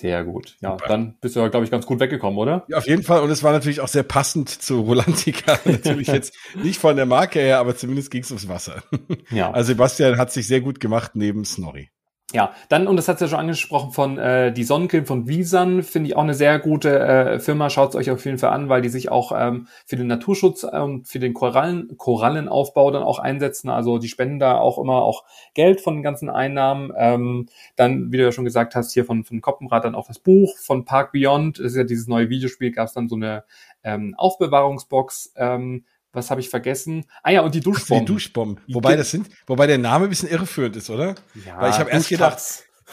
Sehr 0.00 0.24
gut. 0.24 0.56
Ja, 0.60 0.72
Super. 0.72 0.88
dann 0.88 1.18
bist 1.20 1.36
du 1.36 1.40
ja, 1.40 1.48
glaube 1.48 1.64
ich, 1.64 1.70
ganz 1.70 1.84
gut 1.84 2.00
weggekommen, 2.00 2.38
oder? 2.38 2.64
Ja, 2.68 2.78
auf 2.78 2.86
jeden 2.86 3.02
Fall. 3.02 3.20
Und 3.20 3.28
es 3.28 3.42
war 3.42 3.52
natürlich 3.52 3.82
auch 3.82 3.88
sehr 3.88 4.02
passend 4.02 4.48
zu 4.48 4.80
Rolantica. 4.80 5.58
natürlich 5.66 6.08
jetzt 6.08 6.34
nicht 6.54 6.80
von 6.80 6.96
der 6.96 7.04
Marke 7.04 7.38
her, 7.38 7.58
aber 7.58 7.76
zumindest 7.76 8.10
ging 8.10 8.22
es 8.22 8.30
ums 8.30 8.48
Wasser. 8.48 8.82
Ja. 9.30 9.50
Also 9.50 9.68
Sebastian 9.68 10.16
hat 10.16 10.32
sich 10.32 10.46
sehr 10.46 10.62
gut 10.62 10.80
gemacht 10.80 11.12
neben 11.14 11.44
Snorri. 11.44 11.90
Ja, 12.32 12.54
dann, 12.68 12.86
und 12.86 12.94
das 12.94 13.08
hat 13.08 13.20
ja 13.20 13.26
schon 13.26 13.40
angesprochen 13.40 13.90
von 13.90 14.16
äh, 14.16 14.52
die 14.52 14.62
Sonnencreme 14.62 15.04
von 15.04 15.26
Visan, 15.26 15.82
finde 15.82 16.08
ich 16.08 16.16
auch 16.16 16.22
eine 16.22 16.34
sehr 16.34 16.60
gute 16.60 16.96
äh, 16.96 17.38
Firma. 17.40 17.70
Schaut 17.70 17.90
es 17.90 17.96
euch 17.96 18.10
auf 18.10 18.24
jeden 18.24 18.38
Fall 18.38 18.50
an, 18.50 18.68
weil 18.68 18.82
die 18.82 18.88
sich 18.88 19.10
auch 19.10 19.32
ähm, 19.36 19.66
für 19.84 19.96
den 19.96 20.06
Naturschutz 20.06 20.62
und 20.62 21.08
für 21.08 21.18
den 21.18 21.34
Korallen, 21.34 21.96
Korallenaufbau 21.96 22.92
dann 22.92 23.02
auch 23.02 23.18
einsetzen. 23.18 23.68
Also 23.68 23.98
die 23.98 24.06
spenden 24.06 24.38
da 24.38 24.58
auch 24.58 24.78
immer 24.78 25.02
auch 25.02 25.24
Geld 25.54 25.80
von 25.80 25.94
den 25.94 26.02
ganzen 26.04 26.30
Einnahmen. 26.30 26.92
Ähm, 26.96 27.48
dann, 27.74 28.12
wie 28.12 28.18
du 28.18 28.22
ja 28.22 28.30
schon 28.30 28.44
gesagt 28.44 28.76
hast, 28.76 28.92
hier 28.92 29.04
von, 29.04 29.24
von 29.24 29.40
Koppenrad 29.40 29.84
dann 29.84 29.96
auch 29.96 30.06
das 30.06 30.20
Buch 30.20 30.56
von 30.58 30.84
Park 30.84 31.10
Beyond. 31.10 31.58
Das 31.58 31.66
ist 31.66 31.76
ja 31.76 31.84
dieses 31.84 32.06
neue 32.06 32.28
Videospiel, 32.28 32.70
gab 32.70 32.86
es 32.86 32.94
dann 32.94 33.08
so 33.08 33.16
eine 33.16 33.42
ähm, 33.82 34.14
Aufbewahrungsbox. 34.16 35.32
Ähm, 35.36 35.84
was 36.12 36.30
habe 36.30 36.40
ich 36.40 36.48
vergessen? 36.48 37.04
Ah 37.22 37.30
ja, 37.30 37.40
und 37.42 37.54
die 37.54 37.58
Ach, 37.58 37.62
die 37.62 37.70
Duschbomben. 37.70 38.06
Duschbomben. 38.06 38.64
Wobei 38.68 38.96
das 38.96 39.10
sind, 39.10 39.28
wobei 39.46 39.66
der 39.66 39.78
Name 39.78 40.04
ein 40.04 40.10
bisschen 40.10 40.28
irreführend 40.28 40.76
ist, 40.76 40.90
oder? 40.90 41.14
ja, 41.46 41.60
Weil 41.60 41.70
ich 41.70 41.78
habe 41.78 41.90
erst 41.90 42.08
gedacht, 42.08 42.40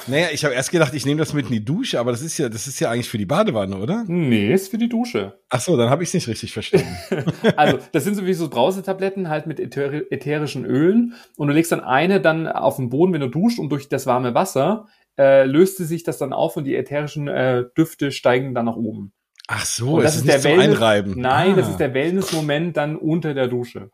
naja, 0.06 0.28
ich 0.32 0.46
habe 0.46 0.54
erst 0.54 0.72
gedacht, 0.72 0.94
ich 0.94 1.06
nehme 1.06 1.20
das 1.20 1.34
mit 1.34 1.48
in 1.48 1.54
die 1.54 1.66
Dusche, 1.66 2.00
aber 2.00 2.12
das 2.12 2.22
ist 2.22 2.38
ja, 2.38 2.50
das 2.50 2.68
ist 2.68 2.80
ja 2.80 2.92
eigentlich 2.92 3.10
für 3.10 3.18
die 3.18 3.26
Badewanne, 3.26 3.78
oder? 3.78 4.04
Nee, 4.08 4.54
ist 4.54 4.70
für 4.70 4.78
die 4.78 4.90
Dusche. 4.90 5.40
Ach 5.50 5.60
so, 5.60 5.76
dann 5.76 5.90
habe 5.90 6.04
ich 6.04 6.10
es 6.10 6.14
nicht 6.14 6.28
richtig 6.28 6.54
verstanden. 6.54 6.96
Also, 7.56 7.80
das 7.92 8.04
sind 8.04 8.16
sowieso 8.16 8.50
Brausetabletten 8.50 9.30
halt 9.30 9.48
mit 9.48 9.60
äther 9.60 10.12
ätherischen 10.12 10.66
Ölen 10.66 11.16
und 11.36 11.48
du 11.48 11.54
legst 11.54 11.72
dann 11.72 11.82
eine 11.82 12.22
dann 12.22 12.48
auf 12.48 12.76
den 12.76 12.90
Boden, 12.90 13.14
wenn 13.14 13.22
du 13.22 13.30
duscht 13.30 13.58
und 13.60 13.70
durch 13.70 13.90
das 13.90 14.06
warme 14.06 14.36
Wasser 14.36 14.88
äh, 15.18 15.46
löste 15.46 15.86
sich 15.86 16.04
das 16.04 16.18
dann 16.20 16.34
auf 16.34 16.58
und 16.58 16.66
die 16.66 16.76
ätherischen 16.76 17.28
äh, 17.28 17.64
Düfte 17.76 18.12
steigen 18.12 18.54
dann 18.54 18.66
nach 18.66 18.76
oben. 18.76 19.14
Ach 19.48 19.66
so, 19.66 19.96
Und 19.96 20.04
es 20.04 20.18
ist 20.18 20.26
nicht 20.26 20.42
zum 20.42 20.52
Wellness- 20.52 20.76
Einreiben. 20.76 21.14
Nein, 21.20 21.56
das 21.56 21.68
Ah. 21.68 21.72
ist 21.72 21.78
der 21.78 21.94
Wellness-Moment 21.94 22.76
dann 22.76 22.98
unter 22.98 23.34
der 23.34 23.48
Dusche. 23.48 23.90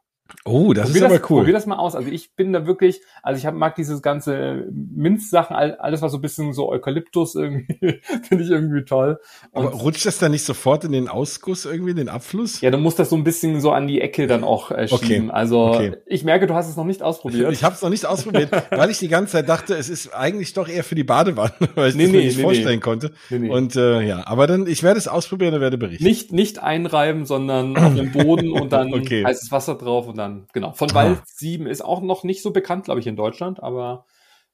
Oh, 0.46 0.74
das 0.74 0.86
Probier 0.88 0.96
ist 1.02 1.06
aber 1.06 1.20
das, 1.20 1.30
cool. 1.30 1.38
Probier 1.40 1.54
das 1.54 1.66
mal 1.66 1.76
aus. 1.78 1.96
Also 1.96 2.10
ich 2.10 2.36
bin 2.36 2.52
da 2.54 2.66
wirklich, 2.68 3.02
also 3.22 3.38
ich 3.40 3.46
hab, 3.46 3.54
mag 3.56 3.76
dieses 3.76 4.02
ganze 4.02 4.68
Minzsachen, 4.72 5.56
all- 5.56 5.76
alles 5.78 6.02
was 6.02 6.12
so 6.12 6.18
ein 6.18 6.22
bisschen 6.22 6.54
so 6.54 6.70
Eukalyptus 6.70 7.36
irgendwie, 7.36 8.02
finde 8.28 8.44
ich 8.44 8.50
irgendwie 8.50 8.84
toll. 8.84 9.20
Und 9.52 9.68
aber 9.68 9.76
rutscht 9.76 10.06
das 10.06 10.18
dann 10.18 10.32
nicht 10.32 10.44
sofort 10.46 10.84
in 10.84 10.92
den 10.92 11.08
Ausguss 11.08 11.66
irgendwie, 11.66 11.92
in 11.92 11.98
den 11.98 12.10
Abfluss? 12.10 12.62
ja, 12.62 12.72
du 12.72 12.78
musst 12.78 13.00
das 13.00 13.10
so 13.10 13.16
ein 13.16 13.24
bisschen 13.24 13.62
so 13.62 13.72
an 13.72 13.88
die 13.88 14.02
Ecke 14.02 14.28
dann 14.28 14.44
auch 14.44 14.72
äh, 14.72 14.88
schieben. 14.88 15.32
Also 15.32 15.68
okay. 15.68 15.96
ich 16.06 16.24
merke, 16.24 16.48
du 16.48 16.54
hast 16.56 16.70
es 16.70 16.76
noch 16.76 16.86
nicht 16.86 17.02
ausprobiert. 17.04 17.52
Ich 17.52 17.64
habe 17.64 17.76
es 17.76 17.82
noch 17.82 17.90
nicht 17.90 18.06
ausprobiert, 18.06 18.50
weil 18.72 18.90
ich 18.90 19.00
die 19.00 19.08
ganze 19.10 19.34
Zeit 19.34 19.48
dachte, 19.50 19.76
es 19.76 19.90
ist 19.90 20.14
eigentlich 20.14 20.54
doch 20.54 20.68
eher 20.68 20.84
für 20.84 20.96
die 20.96 21.04
Badewanne, 21.04 21.54
weil 21.76 21.90
ich 21.90 21.96
Nee, 21.96 22.04
das 22.06 22.12
mir 22.12 22.20
nee, 22.20 22.26
nicht 22.26 22.38
nee, 22.38 22.44
vorstellen 22.44 22.76
nee. 22.76 22.80
konnte. 22.80 23.12
Nee, 23.30 23.40
nee. 23.40 23.50
Und 23.50 23.76
äh, 23.76 24.02
ja, 24.02 24.26
aber 24.28 24.48
dann, 24.48 24.68
ich 24.68 24.84
werde 24.84 24.98
es 24.98 25.08
ausprobieren 25.08 25.54
und 25.54 25.62
werde 25.62 25.78
berichten. 25.78 26.04
Nicht, 26.04 26.32
nicht 26.32 26.60
einreiben, 26.62 27.26
sondern 27.26 27.78
auf 27.78 27.96
dem 27.96 28.12
Boden 28.12 28.52
und 28.52 28.72
dann 28.74 28.94
Okay. 28.94 29.24
heißes 29.26 29.52
Wasser 29.52 29.76
drauf 29.76 30.08
und 30.08 30.18
dann, 30.18 30.23
genau. 30.54 30.74
Von 30.74 30.92
Ah. 30.92 30.96
Wald 30.96 31.22
7 31.26 31.68
ist 31.68 31.82
auch 31.84 32.02
noch 32.02 32.24
nicht 32.24 32.42
so 32.42 32.52
bekannt, 32.52 32.86
glaube 32.86 33.00
ich, 33.00 33.08
in 33.08 33.16
Deutschland, 33.16 33.62
aber 33.62 34.06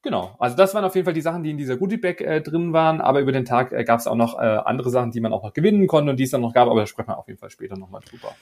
genau. 0.02 0.36
Also 0.40 0.56
das 0.56 0.74
waren 0.74 0.86
auf 0.86 0.96
jeden 0.96 1.06
Fall 1.06 1.14
die 1.14 1.22
Sachen, 1.22 1.44
die 1.44 1.52
in 1.52 1.58
dieser 1.58 1.78
Goodie-Bag 1.78 2.22
äh, 2.22 2.42
drin 2.42 2.74
waren, 2.74 3.02
aber 3.02 3.20
über 3.20 3.32
den 3.32 3.46
Tag 3.46 3.72
äh, 3.72 3.84
gab 3.84 4.00
es 4.00 4.08
auch 4.08 4.16
noch 4.16 4.38
äh, 4.40 4.42
andere 4.42 4.90
Sachen, 4.90 5.12
die 5.12 5.20
man 5.22 5.34
auch 5.34 5.44
noch 5.44 5.54
gewinnen 5.54 5.88
konnte 5.88 6.12
und 6.12 6.18
die 6.18 6.24
es 6.24 6.32
dann 6.32 6.42
noch 6.42 6.54
gab, 6.54 6.68
aber 6.70 6.80
da 6.82 6.88
sprechen 6.88 7.10
wir 7.10 7.18
auf 7.18 7.28
jeden 7.28 7.40
Fall 7.40 7.50
später 7.50 7.78
nochmal 7.78 8.02
drüber. 8.08 8.34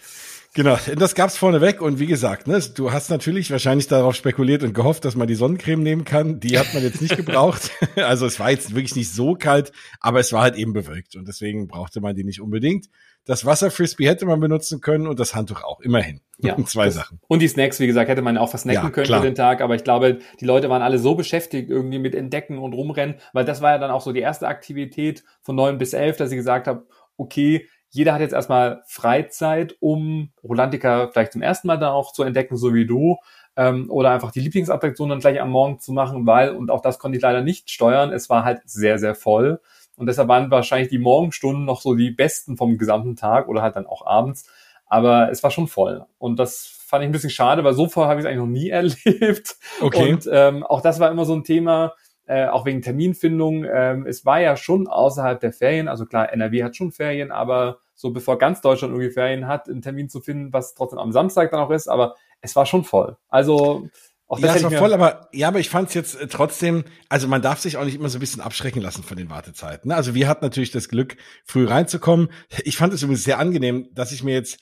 Genau, 0.53 0.77
das 0.95 1.13
gab's 1.13 1.37
vorneweg 1.37 1.81
und 1.81 1.99
wie 1.99 2.07
gesagt, 2.07 2.47
ne, 2.47 2.59
du 2.73 2.91
hast 2.91 3.09
natürlich 3.09 3.51
wahrscheinlich 3.51 3.87
darauf 3.87 4.15
spekuliert 4.15 4.63
und 4.63 4.73
gehofft, 4.73 5.05
dass 5.05 5.15
man 5.15 5.27
die 5.27 5.35
Sonnencreme 5.35 5.83
nehmen 5.83 6.03
kann. 6.05 6.39
Die 6.39 6.57
hat 6.57 6.73
man 6.73 6.81
jetzt 6.81 7.01
nicht 7.01 7.15
gebraucht. 7.17 7.71
Also 7.95 8.25
es 8.25 8.39
war 8.39 8.49
jetzt 8.49 8.73
wirklich 8.73 8.95
nicht 8.95 9.11
so 9.11 9.35
kalt, 9.35 9.71
aber 9.99 10.19
es 10.19 10.31
war 10.33 10.41
halt 10.41 10.55
eben 10.55 10.73
bewölkt 10.73 11.15
und 11.15 11.27
deswegen 11.27 11.67
brauchte 11.67 12.01
man 12.01 12.15
die 12.15 12.23
nicht 12.23 12.41
unbedingt. 12.41 12.87
Das 13.27 13.45
Wasserfrisbee 13.45 14.07
hätte 14.07 14.25
man 14.25 14.39
benutzen 14.39 14.81
können 14.81 15.05
und 15.05 15.19
das 15.19 15.35
Handtuch 15.35 15.63
auch, 15.63 15.79
immerhin. 15.81 16.21
Ja, 16.39 16.55
Zwei 16.65 16.85
das- 16.85 16.93
Sachen. 16.95 17.19
Und 17.27 17.41
die 17.41 17.47
Snacks, 17.47 17.79
wie 17.79 17.87
gesagt, 17.87 18.09
hätte 18.09 18.21
man 18.21 18.37
auch 18.37 18.49
versnacken 18.49 18.83
Ja, 18.83 18.89
können 18.91 19.07
klar. 19.07 19.21
für 19.21 19.27
den 19.27 19.33
Tag, 19.35 19.59
aber 19.61 19.73
ich 19.75 19.83
glaube, 19.83 20.19
die 20.39 20.45
Leute 20.45 20.69
waren 20.69 20.83
alle 20.83 20.99
so 20.99 21.15
beschäftigt 21.15 21.69
irgendwie 21.69 21.97
mit 21.97 22.13
Entdecken 22.13 22.59
und 22.59 22.73
Rumrennen, 22.73 23.15
weil 23.33 23.43
das 23.43 23.61
war 23.61 23.71
ja 23.71 23.77
dann 23.79 23.89
auch 23.91 24.01
so 24.01 24.11
die 24.13 24.19
erste 24.19 24.47
Aktivität 24.47 25.23
von 25.41 25.55
neun 25.55 25.77
bis 25.79 25.93
elf, 25.93 26.15
dass 26.17 26.29
ich 26.31 26.37
gesagt 26.37 26.67
habe, 26.67 26.85
okay, 27.17 27.67
jeder 27.89 28.13
hat 28.13 28.21
jetzt 28.21 28.33
erstmal 28.33 28.83
Freizeit, 28.85 29.75
um 29.79 30.29
Rolantica 30.43 31.09
vielleicht 31.11 31.31
zum 31.33 31.41
ersten 31.41 31.67
Mal 31.67 31.77
dann 31.77 31.89
auch 31.91 32.13
zu 32.13 32.21
entdecken, 32.21 32.55
so 32.55 32.73
wie 32.75 32.85
du, 32.85 33.17
ähm, 33.55 33.89
oder 33.89 34.11
einfach 34.11 34.29
die 34.31 34.41
Lieblingsattraktion 34.41 35.09
dann 35.09 35.19
gleich 35.19 35.41
am 35.41 35.49
Morgen 35.49 35.79
zu 35.79 35.91
machen, 35.91 36.27
weil, 36.27 36.51
und 36.51 36.69
auch 36.69 36.81
das 36.81 36.99
konnte 36.99 37.17
ich 37.17 37.23
leider 37.23 37.41
nicht 37.41 37.71
steuern, 37.71 38.11
es 38.13 38.29
war 38.29 38.43
halt 38.43 38.61
sehr, 38.65 38.99
sehr 38.99 39.15
voll. 39.15 39.59
Und 39.97 40.05
deshalb 40.05 40.29
waren 40.29 40.51
wahrscheinlich 40.51 40.89
die 40.89 40.99
Morgenstunden 40.99 41.65
noch 41.65 41.81
so 41.81 41.95
die 41.95 42.11
besten 42.11 42.55
vom 42.55 42.77
gesamten 42.77 43.15
Tag 43.15 43.47
oder 43.49 43.61
halt 43.61 43.75
dann 43.75 43.87
auch 43.87 44.05
abends. 44.05 44.49
Aber 44.85 45.29
es 45.31 45.43
war 45.43 45.51
schon 45.51 45.67
voll. 45.67 46.05
Und 46.17 46.39
das 46.39 46.67
fand 46.85 47.03
ich 47.03 47.09
ein 47.09 47.11
bisschen 47.11 47.31
schade, 47.31 47.63
weil 47.63 47.73
so 47.73 47.89
voll 47.89 48.05
habe 48.05 48.19
ich 48.19 48.25
es 48.25 48.29
eigentlich 48.29 48.39
noch 48.39 48.47
nie 48.47 48.69
erlebt. 49.15 49.57
Okay. 49.81 50.13
Und 50.13 50.29
ähm, 50.31 50.63
auch 50.63 50.81
das 50.81 50.99
war 50.99 51.11
immer 51.11 51.25
so 51.25 51.33
ein 51.33 51.43
Thema, 51.43 51.93
äh, 52.27 52.45
auch 52.47 52.65
wegen 52.65 52.81
Terminfindung. 52.81 53.65
Ähm, 53.65 54.05
es 54.05 54.25
war 54.25 54.39
ja 54.39 54.55
schon 54.55 54.87
außerhalb 54.87 55.39
der 55.39 55.51
Ferien, 55.51 55.87
also 55.87 56.05
klar, 56.05 56.31
NRW 56.31 56.63
hat 56.63 56.75
schon 56.75 56.91
Ferien, 56.91 57.31
aber 57.31 57.79
so 57.95 58.11
bevor 58.11 58.37
ganz 58.37 58.61
Deutschland 58.61 58.93
irgendwie 58.93 59.11
Ferien 59.11 59.47
hat, 59.47 59.67
einen 59.67 59.81
Termin 59.81 60.09
zu 60.09 60.21
finden, 60.21 60.53
was 60.53 60.75
trotzdem 60.75 60.99
am 60.99 61.11
Samstag 61.11 61.49
dann 61.51 61.59
auch 61.59 61.71
ist, 61.71 61.87
aber 61.87 62.15
es 62.41 62.55
war 62.55 62.65
schon 62.65 62.83
voll. 62.83 63.17
Also 63.29 63.89
auch 64.29 64.41
das 64.41 64.49
ja, 64.49 64.55
es 64.57 64.63
war 64.63 64.71
voll, 64.71 64.93
aber 64.93 65.29
ja, 65.31 65.47
aber 65.47 65.59
ich 65.59 65.69
fand 65.69 65.87
es 65.87 65.93
jetzt 65.93 66.19
äh, 66.19 66.27
trotzdem, 66.27 66.83
also 67.07 67.29
man 67.29 67.41
darf 67.41 67.59
sich 67.59 67.77
auch 67.77 67.85
nicht 67.85 67.95
immer 67.95 68.09
so 68.09 68.17
ein 68.17 68.19
bisschen 68.19 68.41
abschrecken 68.41 68.81
lassen 68.81 69.03
von 69.03 69.15
den 69.15 69.29
Wartezeiten. 69.29 69.89
Ne? 69.89 69.95
Also 69.95 70.15
wir 70.15 70.27
hatten 70.27 70.43
natürlich 70.43 70.71
das 70.71 70.89
Glück, 70.89 71.15
früh 71.45 71.65
reinzukommen. 71.65 72.29
Ich 72.65 72.75
fand 72.75 72.93
es 72.93 73.01
übrigens 73.01 73.23
sehr 73.23 73.39
angenehm, 73.39 73.87
dass 73.93 74.11
ich 74.11 74.23
mir 74.23 74.33
jetzt, 74.33 74.59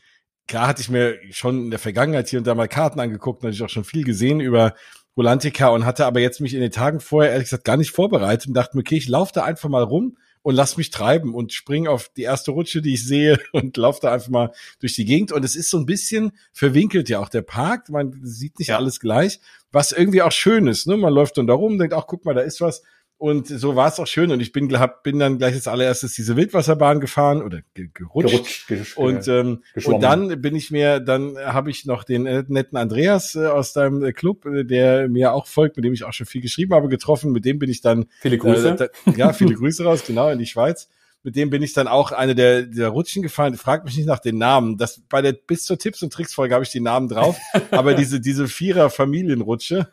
klar 0.48 0.68
hatte 0.68 0.82
ich 0.82 0.90
mir 0.90 1.18
schon 1.32 1.66
in 1.66 1.70
der 1.72 1.80
Vergangenheit 1.80 2.30
hier 2.30 2.38
und 2.38 2.46
da 2.46 2.54
mal 2.54 2.68
Karten 2.68 3.00
angeguckt, 3.00 3.42
natürlich 3.42 3.64
auch 3.64 3.70
schon 3.70 3.86
viel 3.86 4.04
gesehen 4.04 4.40
über 4.40 4.76
Rolantica 5.18 5.70
und 5.70 5.86
hatte 5.86 6.06
aber 6.06 6.20
jetzt 6.20 6.42
mich 6.42 6.54
in 6.54 6.62
den 6.62 6.72
Tagen 6.72 7.00
vorher 7.00 7.32
ehrlich 7.32 7.46
gesagt 7.46 7.64
gar 7.64 7.78
nicht 7.78 7.92
vorbereitet 7.92 8.50
und 8.50 8.54
dachte 8.54 8.78
mir, 8.78 8.82
okay, 8.82 8.98
ich 8.98 9.08
laufe 9.08 9.32
da 9.34 9.44
einfach 9.44 9.70
mal 9.70 9.84
rum 9.84 10.18
und 10.46 10.54
lass 10.54 10.78
mich 10.78 10.92
treiben 10.92 11.34
und 11.34 11.54
spring 11.54 11.88
auf 11.88 12.10
die 12.10 12.22
erste 12.22 12.52
Rutsche, 12.52 12.84
die 12.84 12.94
ich 12.94 13.04
sehe 13.04 13.40
und 13.52 13.76
laufe 13.78 14.02
da 14.04 14.14
einfach 14.14 14.30
mal 14.30 14.52
durch 14.80 14.94
die 14.94 15.04
Gegend. 15.04 15.32
Und 15.32 15.44
es 15.44 15.56
ist 15.56 15.72
so 15.72 15.80
ein 15.80 15.88
bisschen 15.88 16.34
verwinkelt 16.54 17.10
ja 17.10 17.20
auch 17.20 17.30
der 17.30 17.42
Park. 17.42 17.90
Man 17.90 18.20
sieht 18.22 18.60
nicht 18.60 18.68
Ja. 18.68 18.78
alles 18.78 19.00
gleich, 19.00 19.40
was 19.72 19.92
irgendwie 19.92 20.22
auch 20.22 20.32
schön 20.32 20.68
ist. 20.68 20.86
Ne? 20.86 20.98
Man 20.98 21.12
läuft 21.12 21.40
dann 21.40 21.48
da 21.48 21.56
rum, 21.56 21.80
denkt, 21.80 21.96
ach, 21.96 22.06
guck 22.06 22.26
mal, 22.26 22.36
da 22.36 22.42
ist 22.42 22.62
was. 22.62 22.84
Und 23.18 23.48
so 23.48 23.78
war 23.78 23.88
es 23.88 24.00
auch 24.00 24.08
schön. 24.08 24.30
Und 24.32 24.42
ich 24.42 24.52
bin, 24.52 24.78
hab, 24.78 25.04
bin 25.04 25.20
dann 25.20 25.38
gleich 25.38 25.54
als 25.54 25.68
allererstes 25.68 26.14
diese 26.14 26.36
Wildwasserbahn 26.36 27.00
gefahren 27.00 27.42
oder 27.42 27.62
ge 27.74 27.90
gerutscht. 27.94 28.32
gerutscht, 28.32 28.68
gerutscht 28.68 28.98
Und, 28.98 29.28
ähm, 29.30 29.64
und 29.86 30.02
dann 30.02 30.42
bin 30.42 30.54
ich 30.56 30.70
mir, 30.70 31.00
dann 31.00 31.38
habe 31.38 31.72
ich 31.72 31.86
noch 31.86 32.04
den 32.04 32.26
äh, 32.26 32.44
netten 32.48 32.78
Andreas 32.78 33.36
äh, 33.36 33.48
aus 33.48 33.72
deinem 33.72 34.04
äh, 34.04 34.12
Club, 34.12 34.46
äh, 34.46 34.66
der 34.66 35.08
mir 35.08 35.32
auch 35.34 35.48
folgt, 35.48 35.78
mit 35.78 35.86
dem 35.86 35.94
ich 35.94 36.04
auch 36.04 36.12
schon 36.12 36.28
viel 36.28 36.42
geschrieben 36.42 36.74
habe, 36.74 36.90
getroffen. 36.90 37.32
Mit 37.32 37.46
dem 37.46 37.58
bin 37.58 37.70
ich 37.70 37.80
dann 37.80 38.06
viele 38.20 38.38
Grüße. 38.38 38.76
da, 38.76 38.88
ja, 39.16 39.32
viele 39.32 39.56
Grüße 39.56 39.86
raus, 39.86 40.04
genau, 40.06 40.30
in 40.30 40.40
die 40.40 40.46
Schweiz. 40.46 40.90
Mit 41.24 41.38
dem 41.38 41.50
bin 41.50 41.64
ich 41.64 41.74
dann 41.74 41.88
auch 41.88 42.12
eine 42.12 42.36
der, 42.36 42.64
der 42.64 42.90
Rutschen 42.90 43.24
gefahren. 43.24 43.56
Fragt 43.56 43.86
mich 43.86 43.96
nicht 43.98 44.06
nach 44.06 44.20
den 44.20 44.38
Namen. 44.38 44.78
Das, 44.78 45.02
bei 45.10 45.22
der 45.22 45.34
bis 45.34 45.64
zur 45.64 45.80
Tipps 45.80 46.04
und 46.04 46.12
Tricks 46.12 46.34
Folge 46.34 46.54
habe 46.54 46.64
ich 46.64 46.70
die 46.70 46.82
Namen 46.82 47.08
drauf. 47.08 47.40
aber 47.72 47.96
diese, 47.96 48.20
diese 48.20 48.48
Vierer 48.48 48.90
Familienrutsche. 48.90 49.88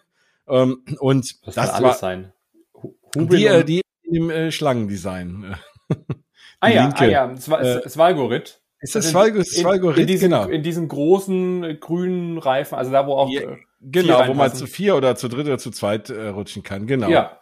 Ähm, 0.49 0.85
und 0.99 1.47
das, 1.47 1.55
das, 1.55 1.67
kann 1.67 1.75
alles 1.77 1.83
war 1.83 1.95
sein. 1.95 2.33
Hu- 3.15 3.21
Hubin 3.23 3.39
die, 3.39 3.47
äh, 3.47 3.65
die 3.65 3.83
im 4.11 4.31
äh, 4.31 4.51
Schlangendesign. 4.53 5.55
ah 6.61 6.69
die 6.69 6.75
ja, 6.75 6.83
linke. 6.85 7.01
ah 7.01 7.07
ja, 7.07 7.33
Äh, 7.33 7.89
Svalgorit. 7.89 8.61
Ist 8.81 8.95
das 8.97 9.07
in- 9.07 9.13
Svalgo- 9.13 9.39
in- 9.39 9.45
Svalgorit? 9.45 9.99
In 9.99 10.07
diesem, 10.07 10.31
Genau. 10.31 10.49
in 10.49 10.63
diesem 10.63 10.89
großen 10.89 11.65
äh, 11.65 11.75
grünen 11.77 12.39
Reifen, 12.39 12.75
also 12.77 12.91
da, 12.91 13.07
wo 13.07 13.15
auch 13.15 13.31
Ja, 13.31 13.43
äh, 13.43 13.57
Genau, 13.85 14.29
wo 14.29 14.35
man 14.35 14.53
zu 14.55 14.67
vier 14.69 14.95
oder 14.95 15.17
zu 15.17 15.29
dritt 15.29 15.47
oder 15.47 15.59
zu 15.59 15.73
zweit 15.73 16.09
äh, 16.09 16.29
rutschen 16.29 16.63
kann. 16.63 16.87
Genau. 16.87 17.09
Ja, 17.09 17.39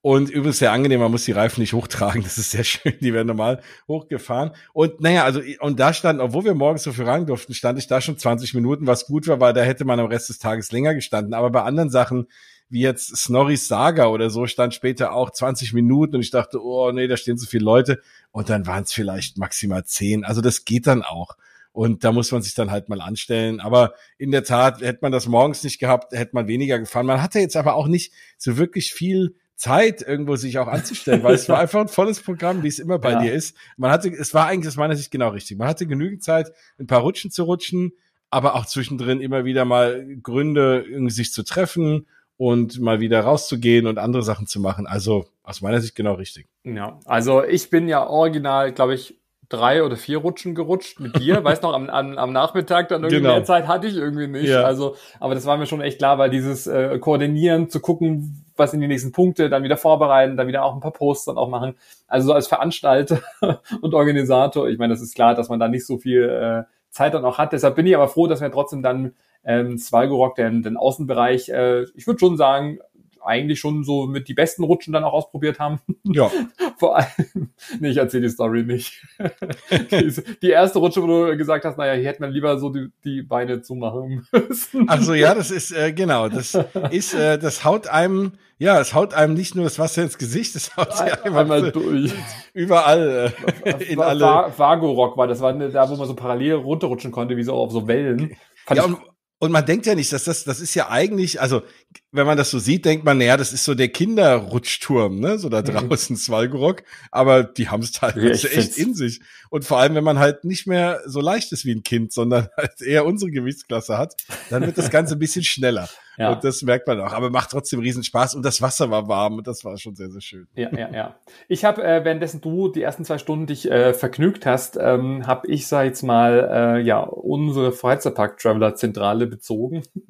Und 0.00 0.30
übrigens 0.30 0.58
sehr 0.58 0.72
angenehm, 0.72 1.00
man 1.00 1.10
muss 1.10 1.26
die 1.26 1.32
Reifen 1.32 1.60
nicht 1.60 1.74
hochtragen, 1.74 2.22
das 2.24 2.38
ist 2.38 2.50
sehr 2.50 2.64
schön, 2.64 2.94
die 3.00 3.12
werden 3.12 3.26
normal 3.28 3.60
hochgefahren. 3.88 4.52
Und 4.72 5.00
naja, 5.02 5.24
also, 5.24 5.42
und 5.60 5.78
da 5.80 5.92
stand, 5.92 6.18
obwohl 6.20 6.44
wir 6.44 6.54
morgens 6.54 6.82
so 6.84 6.92
viel 6.92 7.04
rein 7.04 7.26
durften, 7.26 7.52
stand 7.52 7.78
ich 7.78 7.88
da 7.88 8.00
schon 8.00 8.16
20 8.16 8.54
Minuten, 8.54 8.86
was 8.86 9.04
gut 9.06 9.28
war, 9.28 9.38
weil 9.40 9.52
da 9.52 9.60
hätte 9.62 9.84
man 9.84 10.00
am 10.00 10.06
Rest 10.06 10.30
des 10.30 10.38
Tages 10.38 10.72
länger 10.72 10.94
gestanden. 10.94 11.34
Aber 11.34 11.50
bei 11.50 11.62
anderen 11.62 11.90
Sachen, 11.90 12.26
wie 12.72 12.80
jetzt 12.80 13.14
Snorris 13.18 13.68
Saga 13.68 14.06
oder 14.06 14.30
so, 14.30 14.46
stand 14.46 14.72
später 14.72 15.12
auch 15.12 15.30
20 15.30 15.74
Minuten 15.74 16.16
und 16.16 16.22
ich 16.22 16.30
dachte, 16.30 16.58
oh 16.64 16.90
nee, 16.90 17.06
da 17.06 17.18
stehen 17.18 17.36
so 17.36 17.46
viele 17.46 17.64
Leute. 17.64 18.00
Und 18.30 18.48
dann 18.48 18.66
waren 18.66 18.84
es 18.84 18.94
vielleicht 18.94 19.36
maximal 19.36 19.84
10. 19.84 20.24
Also 20.24 20.40
das 20.40 20.64
geht 20.64 20.86
dann 20.86 21.02
auch. 21.02 21.36
Und 21.72 22.02
da 22.02 22.12
muss 22.12 22.32
man 22.32 22.40
sich 22.40 22.54
dann 22.54 22.70
halt 22.70 22.88
mal 22.88 23.02
anstellen. 23.02 23.60
Aber 23.60 23.92
in 24.16 24.30
der 24.30 24.42
Tat, 24.42 24.80
hätte 24.80 25.00
man 25.02 25.12
das 25.12 25.26
morgens 25.26 25.62
nicht 25.62 25.80
gehabt, 25.80 26.14
hätte 26.14 26.34
man 26.34 26.48
weniger 26.48 26.78
gefahren. 26.78 27.04
Man 27.04 27.20
hatte 27.20 27.40
jetzt 27.40 27.56
aber 27.56 27.74
auch 27.74 27.88
nicht 27.88 28.14
so 28.38 28.56
wirklich 28.56 28.94
viel 28.94 29.36
Zeit, 29.54 30.00
irgendwo 30.00 30.36
sich 30.36 30.58
auch 30.58 30.66
anzustellen, 30.66 31.22
weil 31.22 31.34
es 31.34 31.50
war 31.50 31.58
einfach 31.60 31.80
ein 31.82 31.88
volles 31.88 32.20
Programm, 32.20 32.62
wie 32.62 32.68
es 32.68 32.78
immer 32.78 32.98
bei 32.98 33.12
ja. 33.12 33.20
dir 33.20 33.34
ist. 33.34 33.54
Man 33.76 33.90
hatte, 33.90 34.08
es 34.08 34.32
war 34.32 34.46
eigentlich 34.46 34.68
aus 34.68 34.76
meiner 34.76 34.96
Sicht 34.96 35.10
genau 35.10 35.28
richtig. 35.28 35.58
Man 35.58 35.68
hatte 35.68 35.86
genügend 35.86 36.22
Zeit, 36.22 36.50
ein 36.78 36.86
paar 36.86 37.00
Rutschen 37.00 37.30
zu 37.30 37.42
rutschen, 37.42 37.92
aber 38.30 38.54
auch 38.54 38.64
zwischendrin 38.64 39.20
immer 39.20 39.44
wieder 39.44 39.66
mal 39.66 40.06
Gründe, 40.22 40.86
irgendwie 40.88 41.12
sich 41.12 41.34
zu 41.34 41.42
treffen 41.42 42.06
und 42.42 42.80
mal 42.80 42.98
wieder 42.98 43.20
rauszugehen 43.20 43.86
und 43.86 43.98
andere 43.98 44.24
Sachen 44.24 44.48
zu 44.48 44.58
machen. 44.58 44.88
Also 44.88 45.26
aus 45.44 45.60
meiner 45.60 45.80
Sicht 45.80 45.94
genau 45.94 46.14
richtig. 46.14 46.48
Ja, 46.64 46.98
also 47.04 47.44
ich 47.44 47.70
bin 47.70 47.86
ja 47.86 48.04
original, 48.04 48.72
glaube 48.72 48.94
ich, 48.94 49.16
drei 49.48 49.84
oder 49.84 49.96
vier 49.96 50.18
Rutschen 50.18 50.56
gerutscht 50.56 50.98
mit 50.98 51.20
dir. 51.20 51.44
Weiß 51.44 51.62
noch, 51.62 51.72
am, 51.72 51.88
am, 51.88 52.18
am 52.18 52.32
Nachmittag 52.32 52.88
dann 52.88 53.02
irgendwie 53.02 53.22
genau. 53.22 53.34
mehr 53.34 53.44
Zeit 53.44 53.68
hatte 53.68 53.86
ich 53.86 53.94
irgendwie 53.94 54.26
nicht. 54.26 54.48
Ja. 54.48 54.64
Also, 54.64 54.96
aber 55.20 55.36
das 55.36 55.46
war 55.46 55.56
mir 55.56 55.66
schon 55.66 55.82
echt 55.82 55.98
klar, 55.98 56.18
weil 56.18 56.30
dieses 56.30 56.66
äh, 56.66 56.98
Koordinieren, 56.98 57.70
zu 57.70 57.78
gucken, 57.78 58.44
was 58.56 58.72
sind 58.72 58.80
die 58.80 58.88
nächsten 58.88 59.12
Punkte, 59.12 59.48
dann 59.48 59.62
wieder 59.62 59.76
vorbereiten, 59.76 60.36
dann 60.36 60.48
wieder 60.48 60.64
auch 60.64 60.74
ein 60.74 60.80
paar 60.80 60.90
Posts 60.90 61.26
dann 61.26 61.38
auch 61.38 61.48
machen. 61.48 61.76
Also 62.08 62.26
so 62.26 62.32
als 62.32 62.48
Veranstalter 62.48 63.20
und 63.82 63.94
Organisator, 63.94 64.68
ich 64.68 64.78
meine, 64.78 64.94
das 64.94 65.00
ist 65.00 65.14
klar, 65.14 65.36
dass 65.36 65.48
man 65.48 65.60
da 65.60 65.68
nicht 65.68 65.86
so 65.86 65.96
viel 65.96 66.24
äh, 66.24 66.64
Zeit 66.92 67.14
dann 67.14 67.24
auch 67.24 67.38
hat. 67.38 67.52
Deshalb 67.52 67.74
bin 67.74 67.86
ich 67.86 67.96
aber 67.96 68.08
froh, 68.08 68.26
dass 68.28 68.40
wir 68.40 68.52
trotzdem 68.52 68.82
dann 68.82 69.14
ähm, 69.44 69.78
Svalgorok, 69.78 70.36
den, 70.36 70.62
den 70.62 70.76
Außenbereich, 70.76 71.48
äh, 71.48 71.82
ich 71.94 72.06
würde 72.06 72.20
schon 72.20 72.36
sagen, 72.36 72.78
eigentlich 73.24 73.60
schon 73.60 73.84
so 73.84 74.06
mit 74.06 74.28
die 74.28 74.34
besten 74.34 74.64
Rutschen 74.64 74.92
dann 74.92 75.04
auch 75.04 75.12
ausprobiert 75.12 75.58
haben. 75.58 75.80
Ja. 76.04 76.30
Vor 76.78 76.96
allem, 76.96 77.50
nee, 77.80 77.90
ich 77.90 77.96
erzähle 77.96 78.24
die 78.24 78.28
Story 78.28 78.64
nicht. 78.64 79.02
die, 79.90 80.12
die, 80.42 80.50
erste 80.50 80.78
Rutsche, 80.78 81.02
wo 81.02 81.06
du 81.06 81.36
gesagt 81.36 81.64
hast, 81.64 81.78
naja, 81.78 81.94
hier 81.94 82.08
hätte 82.08 82.22
man 82.22 82.32
lieber 82.32 82.58
so 82.58 82.70
die, 82.70 82.88
die 83.04 83.22
Beine 83.22 83.62
zumachen 83.62 84.26
müssen. 84.32 84.86
Ach 84.88 85.00
so, 85.00 85.14
ja, 85.14 85.34
das 85.34 85.50
ist, 85.50 85.72
äh, 85.72 85.92
genau, 85.92 86.28
das 86.28 86.58
ist, 86.90 87.14
äh, 87.14 87.38
das 87.38 87.64
haut 87.64 87.86
einem, 87.86 88.32
ja, 88.58 88.80
es 88.80 88.94
haut 88.94 89.14
einem 89.14 89.34
nicht 89.34 89.54
nur 89.54 89.64
das 89.64 89.78
Wasser 89.78 90.02
ins 90.02 90.18
Gesicht, 90.18 90.56
es 90.56 90.76
haut 90.76 90.96
sich 90.96 91.24
einmal 91.24 91.70
durch. 91.70 92.12
Überall, 92.52 93.32
äh, 93.64 93.84
in 93.84 94.00
alle. 94.00 94.52
Vago-Rock 94.56 95.16
war 95.16 95.26
das, 95.26 95.40
war 95.40 95.52
da, 95.52 95.88
wo 95.88 95.96
man 95.96 96.06
so 96.06 96.14
parallel 96.14 96.54
runterrutschen 96.54 97.12
konnte, 97.12 97.36
wie 97.36 97.42
so 97.42 97.54
auf 97.54 97.70
so 97.70 97.86
Wellen. 97.86 98.36
Fand 98.66 98.78
ja, 98.78 98.84
und, 98.84 98.98
und 99.42 99.50
man 99.50 99.66
denkt 99.66 99.86
ja 99.86 99.96
nicht, 99.96 100.12
dass 100.12 100.22
das, 100.22 100.44
das 100.44 100.60
ist 100.60 100.76
ja 100.76 100.88
eigentlich, 100.88 101.40
also 101.40 101.64
wenn 102.12 102.26
man 102.26 102.38
das 102.38 102.52
so 102.52 102.60
sieht, 102.60 102.84
denkt 102.84 103.04
man, 103.04 103.18
naja, 103.18 103.36
das 103.36 103.52
ist 103.52 103.64
so 103.64 103.74
der 103.74 103.88
Kinderrutschturm, 103.88 105.18
ne, 105.18 105.36
so 105.36 105.48
da 105.48 105.62
mhm. 105.62 105.88
draußen, 105.88 106.14
mhm. 106.14 106.20
Svalgorok. 106.20 106.84
Aber 107.10 107.42
die 107.42 107.68
haben 107.68 107.82
es 107.82 107.90
teilweise 107.90 108.46
ja, 108.46 108.58
echt 108.60 108.78
in 108.78 108.94
sich. 108.94 109.20
Und 109.50 109.64
vor 109.64 109.80
allem, 109.80 109.96
wenn 109.96 110.04
man 110.04 110.20
halt 110.20 110.44
nicht 110.44 110.68
mehr 110.68 111.00
so 111.06 111.20
leicht 111.20 111.50
ist 111.50 111.64
wie 111.64 111.74
ein 111.74 111.82
Kind, 111.82 112.12
sondern 112.12 112.50
halt 112.56 112.80
eher 112.82 113.04
unsere 113.04 113.32
Gewichtsklasse 113.32 113.98
hat, 113.98 114.14
dann 114.48 114.64
wird 114.64 114.78
das 114.78 114.90
Ganze 114.90 115.16
ein 115.16 115.18
bisschen 115.18 115.42
schneller. 115.42 115.88
Ja. 116.22 116.32
Und 116.32 116.44
das 116.44 116.62
merkt 116.62 116.86
man 116.86 117.00
auch. 117.00 117.12
Aber 117.12 117.30
macht 117.30 117.50
trotzdem 117.50 117.80
riesen 117.80 118.04
Spaß. 118.04 118.34
Und 118.34 118.44
das 118.44 118.62
Wasser 118.62 118.90
war 118.90 119.08
warm 119.08 119.38
und 119.38 119.46
das 119.46 119.64
war 119.64 119.76
schon 119.76 119.94
sehr, 119.94 120.10
sehr 120.10 120.20
schön. 120.20 120.46
Ja, 120.54 120.70
ja, 120.72 120.90
ja. 120.92 121.16
Ich 121.48 121.64
habe, 121.64 121.82
äh, 121.82 122.04
währenddessen 122.04 122.40
du 122.40 122.68
die 122.68 122.82
ersten 122.82 123.04
zwei 123.04 123.18
Stunden 123.18 123.46
dich 123.46 123.70
äh, 123.70 123.92
vergnügt 123.92 124.46
hast, 124.46 124.78
ähm, 124.80 125.26
habe 125.26 125.48
ich, 125.48 125.66
sag 125.66 125.84
jetzt 125.84 126.02
mal, 126.02 126.76
äh, 126.78 126.80
ja, 126.80 127.00
unsere 127.00 127.72
Freizeitpark-Traveler-Zentrale 127.72 129.26
bezogen. 129.26 129.82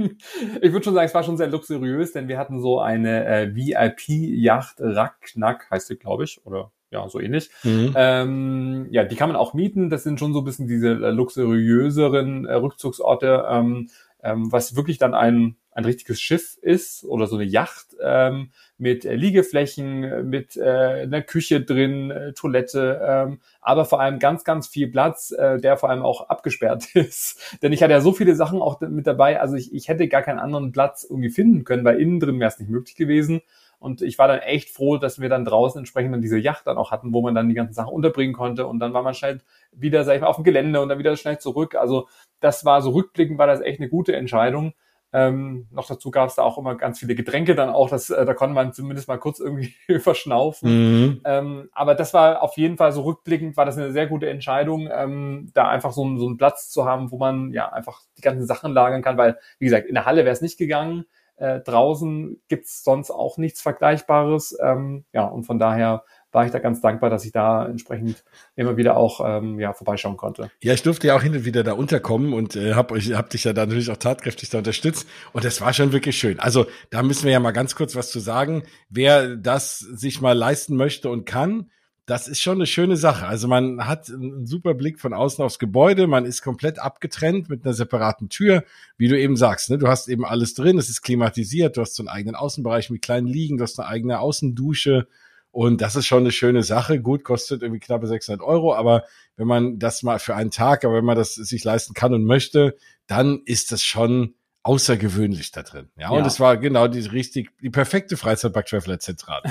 ich 0.60 0.72
würde 0.72 0.84
schon 0.84 0.94
sagen, 0.94 1.06
es 1.06 1.14
war 1.14 1.22
schon 1.22 1.36
sehr 1.36 1.48
luxuriös, 1.48 2.12
denn 2.12 2.28
wir 2.28 2.38
hatten 2.38 2.60
so 2.60 2.80
eine 2.80 3.26
äh, 3.26 3.54
VIP-Yacht 3.54 4.76
Racknack, 4.80 5.70
heißt 5.70 5.88
sie, 5.88 5.96
glaube 5.96 6.24
ich, 6.24 6.44
oder 6.44 6.70
ja, 6.92 7.08
so 7.08 7.18
ähnlich. 7.18 7.50
Mhm. 7.64 7.94
Ähm, 7.96 8.86
ja, 8.90 9.04
die 9.04 9.16
kann 9.16 9.30
man 9.30 9.36
auch 9.36 9.54
mieten. 9.54 9.88
Das 9.88 10.04
sind 10.04 10.20
schon 10.20 10.34
so 10.34 10.40
ein 10.40 10.44
bisschen 10.44 10.68
diese 10.68 10.90
äh, 10.90 11.10
luxuriöseren 11.10 12.44
äh, 12.44 12.54
Rückzugsorte, 12.54 13.46
ähm, 13.48 13.88
ähm, 14.22 14.52
was 14.52 14.76
wirklich 14.76 14.98
dann 14.98 15.14
ein 15.14 15.56
ein 15.74 15.84
richtiges 15.84 16.20
Schiff 16.20 16.58
ist 16.60 17.04
oder 17.04 17.26
so 17.26 17.36
eine 17.36 17.44
Yacht 17.44 17.96
ähm, 18.02 18.50
mit 18.76 19.04
äh, 19.04 19.14
Liegeflächen, 19.14 20.28
mit 20.28 20.56
äh, 20.56 21.02
einer 21.02 21.22
Küche 21.22 21.62
drin, 21.62 22.10
äh, 22.10 22.32
Toilette, 22.32 23.00
ähm, 23.04 23.40
aber 23.60 23.84
vor 23.84 24.00
allem 24.00 24.18
ganz, 24.18 24.44
ganz 24.44 24.68
viel 24.68 24.88
Platz, 24.88 25.30
äh, 25.30 25.58
der 25.58 25.76
vor 25.76 25.90
allem 25.90 26.02
auch 26.02 26.28
abgesperrt 26.28 26.88
ist. 26.94 27.58
Denn 27.62 27.72
ich 27.72 27.82
hatte 27.82 27.92
ja 27.92 28.00
so 28.00 28.12
viele 28.12 28.34
Sachen 28.34 28.60
auch 28.60 28.80
mit 28.80 29.06
dabei, 29.06 29.40
also 29.40 29.56
ich, 29.56 29.72
ich 29.72 29.88
hätte 29.88 30.08
gar 30.08 30.22
keinen 30.22 30.38
anderen 30.38 30.72
Platz 30.72 31.06
irgendwie 31.08 31.30
finden 31.30 31.64
können, 31.64 31.84
weil 31.84 32.00
innen 32.00 32.20
drin 32.20 32.38
wäre 32.38 32.48
es 32.48 32.58
nicht 32.58 32.70
möglich 32.70 32.96
gewesen. 32.96 33.40
Und 33.82 34.00
ich 34.00 34.16
war 34.16 34.28
dann 34.28 34.38
echt 34.38 34.70
froh, 34.70 34.96
dass 34.96 35.20
wir 35.20 35.28
dann 35.28 35.44
draußen 35.44 35.80
entsprechend 35.80 36.14
dann 36.14 36.22
diese 36.22 36.38
Yacht 36.38 36.68
dann 36.68 36.78
auch 36.78 36.92
hatten, 36.92 37.12
wo 37.12 37.20
man 37.20 37.34
dann 37.34 37.48
die 37.48 37.54
ganzen 37.56 37.74
Sachen 37.74 37.92
unterbringen 37.92 38.32
konnte. 38.32 38.68
Und 38.68 38.78
dann 38.78 38.92
war 38.94 39.02
man 39.02 39.12
schnell 39.12 39.40
wieder, 39.72 40.04
sag 40.04 40.14
ich 40.14 40.20
mal, 40.20 40.28
auf 40.28 40.36
dem 40.36 40.44
Gelände 40.44 40.80
und 40.80 40.88
dann 40.88 41.00
wieder 41.00 41.16
schnell 41.16 41.38
zurück. 41.38 41.74
Also 41.74 42.06
das 42.38 42.64
war 42.64 42.80
so 42.80 42.90
rückblickend, 42.90 43.38
war 43.38 43.48
das 43.48 43.60
echt 43.60 43.80
eine 43.80 43.88
gute 43.88 44.14
Entscheidung. 44.14 44.74
Ähm, 45.14 45.66
noch 45.70 45.86
dazu 45.86 46.10
gab 46.10 46.30
es 46.30 46.36
da 46.36 46.42
auch 46.42 46.56
immer 46.56 46.74
ganz 46.76 46.98
viele 46.98 47.14
Getränke 47.14 47.54
dann 47.54 47.68
auch, 47.68 47.90
das, 47.90 48.08
äh, 48.08 48.24
da 48.24 48.32
konnte 48.32 48.54
man 48.54 48.72
zumindest 48.72 49.08
mal 49.08 49.18
kurz 49.18 49.40
irgendwie 49.40 49.74
verschnaufen. 50.00 50.70
Mhm. 50.70 51.20
Ähm, 51.24 51.68
aber 51.72 51.94
das 51.94 52.14
war 52.14 52.42
auf 52.42 52.56
jeden 52.56 52.78
Fall 52.78 52.92
so 52.92 53.02
rückblickend, 53.02 53.56
war 53.56 53.66
das 53.66 53.76
eine 53.76 53.92
sehr 53.92 54.06
gute 54.06 54.30
Entscheidung, 54.30 54.88
ähm, 54.90 55.50
da 55.52 55.68
einfach 55.68 55.92
so, 55.92 56.16
so 56.16 56.26
einen 56.26 56.38
Platz 56.38 56.70
zu 56.70 56.86
haben, 56.86 57.10
wo 57.10 57.18
man 57.18 57.52
ja 57.52 57.70
einfach 57.70 58.00
die 58.16 58.22
ganzen 58.22 58.46
Sachen 58.46 58.72
lagern 58.72 59.02
kann, 59.02 59.18
weil, 59.18 59.38
wie 59.58 59.66
gesagt, 59.66 59.86
in 59.86 59.94
der 59.94 60.06
Halle 60.06 60.24
wäre 60.24 60.32
es 60.32 60.40
nicht 60.40 60.58
gegangen. 60.58 61.04
Äh, 61.36 61.60
draußen 61.60 62.40
gibt's 62.48 62.84
sonst 62.84 63.10
auch 63.10 63.36
nichts 63.36 63.60
Vergleichbares. 63.60 64.56
Ähm, 64.62 65.04
ja, 65.12 65.24
und 65.24 65.44
von 65.44 65.58
daher 65.58 66.04
war 66.32 66.46
ich 66.46 66.52
da 66.52 66.58
ganz 66.58 66.80
dankbar, 66.80 67.10
dass 67.10 67.24
ich 67.24 67.32
da 67.32 67.66
entsprechend 67.66 68.24
immer 68.56 68.76
wieder 68.76 68.96
auch 68.96 69.20
ähm, 69.24 69.60
ja, 69.60 69.72
vorbeischauen 69.72 70.16
konnte. 70.16 70.50
Ja, 70.62 70.72
ich 70.72 70.82
durfte 70.82 71.06
ja 71.06 71.16
auch 71.16 71.22
hin 71.22 71.34
und 71.34 71.44
wieder 71.44 71.62
da 71.62 71.74
unterkommen 71.74 72.32
und 72.32 72.56
äh, 72.56 72.74
habe 72.74 72.94
euch 72.94 73.12
hab 73.12 73.30
dich 73.30 73.44
ja 73.44 73.52
da 73.52 73.66
natürlich 73.66 73.90
auch 73.90 73.96
tatkräftig 73.96 74.50
da 74.50 74.58
unterstützt 74.58 75.06
und 75.32 75.44
das 75.44 75.60
war 75.60 75.72
schon 75.72 75.92
wirklich 75.92 76.16
schön. 76.16 76.40
Also 76.40 76.66
da 76.90 77.02
müssen 77.02 77.24
wir 77.24 77.32
ja 77.32 77.40
mal 77.40 77.52
ganz 77.52 77.74
kurz 77.74 77.94
was 77.94 78.10
zu 78.10 78.20
sagen. 78.20 78.62
Wer 78.88 79.36
das 79.36 79.78
sich 79.78 80.20
mal 80.20 80.36
leisten 80.36 80.76
möchte 80.76 81.10
und 81.10 81.26
kann, 81.26 81.70
das 82.06 82.26
ist 82.26 82.40
schon 82.40 82.56
eine 82.56 82.66
schöne 82.66 82.96
Sache. 82.96 83.26
Also 83.26 83.46
man 83.46 83.86
hat 83.86 84.10
einen 84.10 84.46
super 84.46 84.74
Blick 84.74 84.98
von 84.98 85.12
außen 85.12 85.44
aufs 85.44 85.58
Gebäude, 85.58 86.06
man 86.06 86.24
ist 86.24 86.42
komplett 86.42 86.80
abgetrennt 86.80 87.48
mit 87.48 87.64
einer 87.64 87.74
separaten 87.74 88.28
Tür, 88.28 88.64
wie 88.96 89.08
du 89.08 89.18
eben 89.18 89.36
sagst. 89.36 89.70
Ne? 89.70 89.78
Du 89.78 89.86
hast 89.86 90.08
eben 90.08 90.24
alles 90.24 90.54
drin, 90.54 90.78
es 90.78 90.88
ist 90.88 91.02
klimatisiert, 91.02 91.76
du 91.76 91.80
hast 91.80 91.94
so 91.94 92.02
einen 92.02 92.08
eigenen 92.08 92.34
Außenbereich 92.34 92.90
mit 92.90 93.02
kleinen 93.02 93.28
Liegen, 93.28 93.56
du 93.56 93.62
hast 93.62 93.78
eine 93.78 93.88
eigene 93.88 94.18
Außendusche, 94.18 95.06
und 95.52 95.82
das 95.82 95.96
ist 95.96 96.06
schon 96.06 96.20
eine 96.20 96.32
schöne 96.32 96.62
Sache. 96.62 97.00
Gut, 97.00 97.24
kostet 97.24 97.62
irgendwie 97.62 97.78
knappe 97.78 98.06
600 98.06 98.42
Euro, 98.42 98.74
aber 98.74 99.04
wenn 99.36 99.46
man 99.46 99.78
das 99.78 100.02
mal 100.02 100.18
für 100.18 100.34
einen 100.34 100.50
Tag, 100.50 100.84
aber 100.84 100.94
wenn 100.94 101.04
man 101.04 101.16
das 101.16 101.34
sich 101.34 101.62
leisten 101.62 101.94
kann 101.94 102.14
und 102.14 102.24
möchte, 102.24 102.74
dann 103.06 103.42
ist 103.44 103.70
das 103.70 103.82
schon 103.82 104.34
außergewöhnlich 104.62 105.50
da 105.50 105.62
drin. 105.62 105.90
Ja, 105.96 106.04
ja. 106.04 106.18
und 106.18 106.26
es 106.26 106.40
war 106.40 106.56
genau 106.56 106.88
die 106.88 107.00
richtig, 107.00 107.50
die 107.60 107.70
perfekte 107.70 108.16
Freizeitpark-Traveler-Zentrale. 108.16 109.42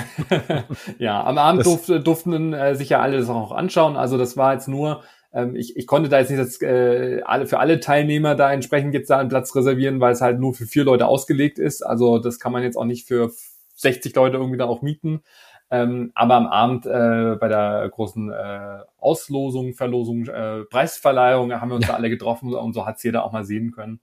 ja, 0.98 1.22
am 1.22 1.38
Abend 1.38 1.66
durften, 1.66 2.02
durften 2.02 2.52
äh, 2.52 2.74
sich 2.74 2.88
ja 2.88 3.00
alle 3.00 3.18
das 3.18 3.28
auch 3.28 3.52
anschauen. 3.52 3.96
Also 3.96 4.18
das 4.18 4.36
war 4.36 4.54
jetzt 4.54 4.68
nur, 4.68 5.02
ähm, 5.32 5.54
ich, 5.54 5.76
ich 5.76 5.86
konnte 5.86 6.08
da 6.08 6.18
jetzt 6.18 6.30
nicht 6.30 6.40
das, 6.40 6.60
äh, 6.62 7.20
alle, 7.24 7.46
für 7.46 7.58
alle 7.58 7.78
Teilnehmer 7.78 8.34
da 8.34 8.52
entsprechend 8.52 8.94
jetzt 8.94 9.10
da 9.10 9.18
einen 9.18 9.28
Platz 9.28 9.54
reservieren, 9.54 10.00
weil 10.00 10.14
es 10.14 10.20
halt 10.20 10.40
nur 10.40 10.54
für 10.54 10.66
vier 10.66 10.84
Leute 10.84 11.06
ausgelegt 11.06 11.58
ist. 11.58 11.82
Also 11.82 12.18
das 12.18 12.40
kann 12.40 12.52
man 12.52 12.62
jetzt 12.62 12.76
auch 12.76 12.86
nicht 12.86 13.06
für 13.06 13.30
60 13.76 14.14
Leute 14.16 14.38
irgendwie 14.38 14.58
da 14.58 14.64
auch 14.64 14.82
mieten. 14.82 15.22
Ähm, 15.72 16.12
aber 16.14 16.34
am 16.34 16.46
Abend 16.48 16.84
äh, 16.84 17.34
bei 17.40 17.48
der 17.48 17.88
großen 17.90 18.30
äh, 18.30 18.80
Auslosung, 18.98 19.72
Verlosung, 19.72 20.26
äh, 20.26 20.64
Preisverleihung 20.64 21.50
haben 21.58 21.70
wir 21.70 21.76
uns 21.76 21.86
da 21.86 21.94
alle 21.94 22.10
getroffen 22.10 22.52
und 22.52 22.74
so 22.74 22.84
hat's 22.84 23.02
jeder 23.02 23.24
auch 23.24 23.32
mal 23.32 23.46
sehen 23.46 23.72
können. 23.72 23.98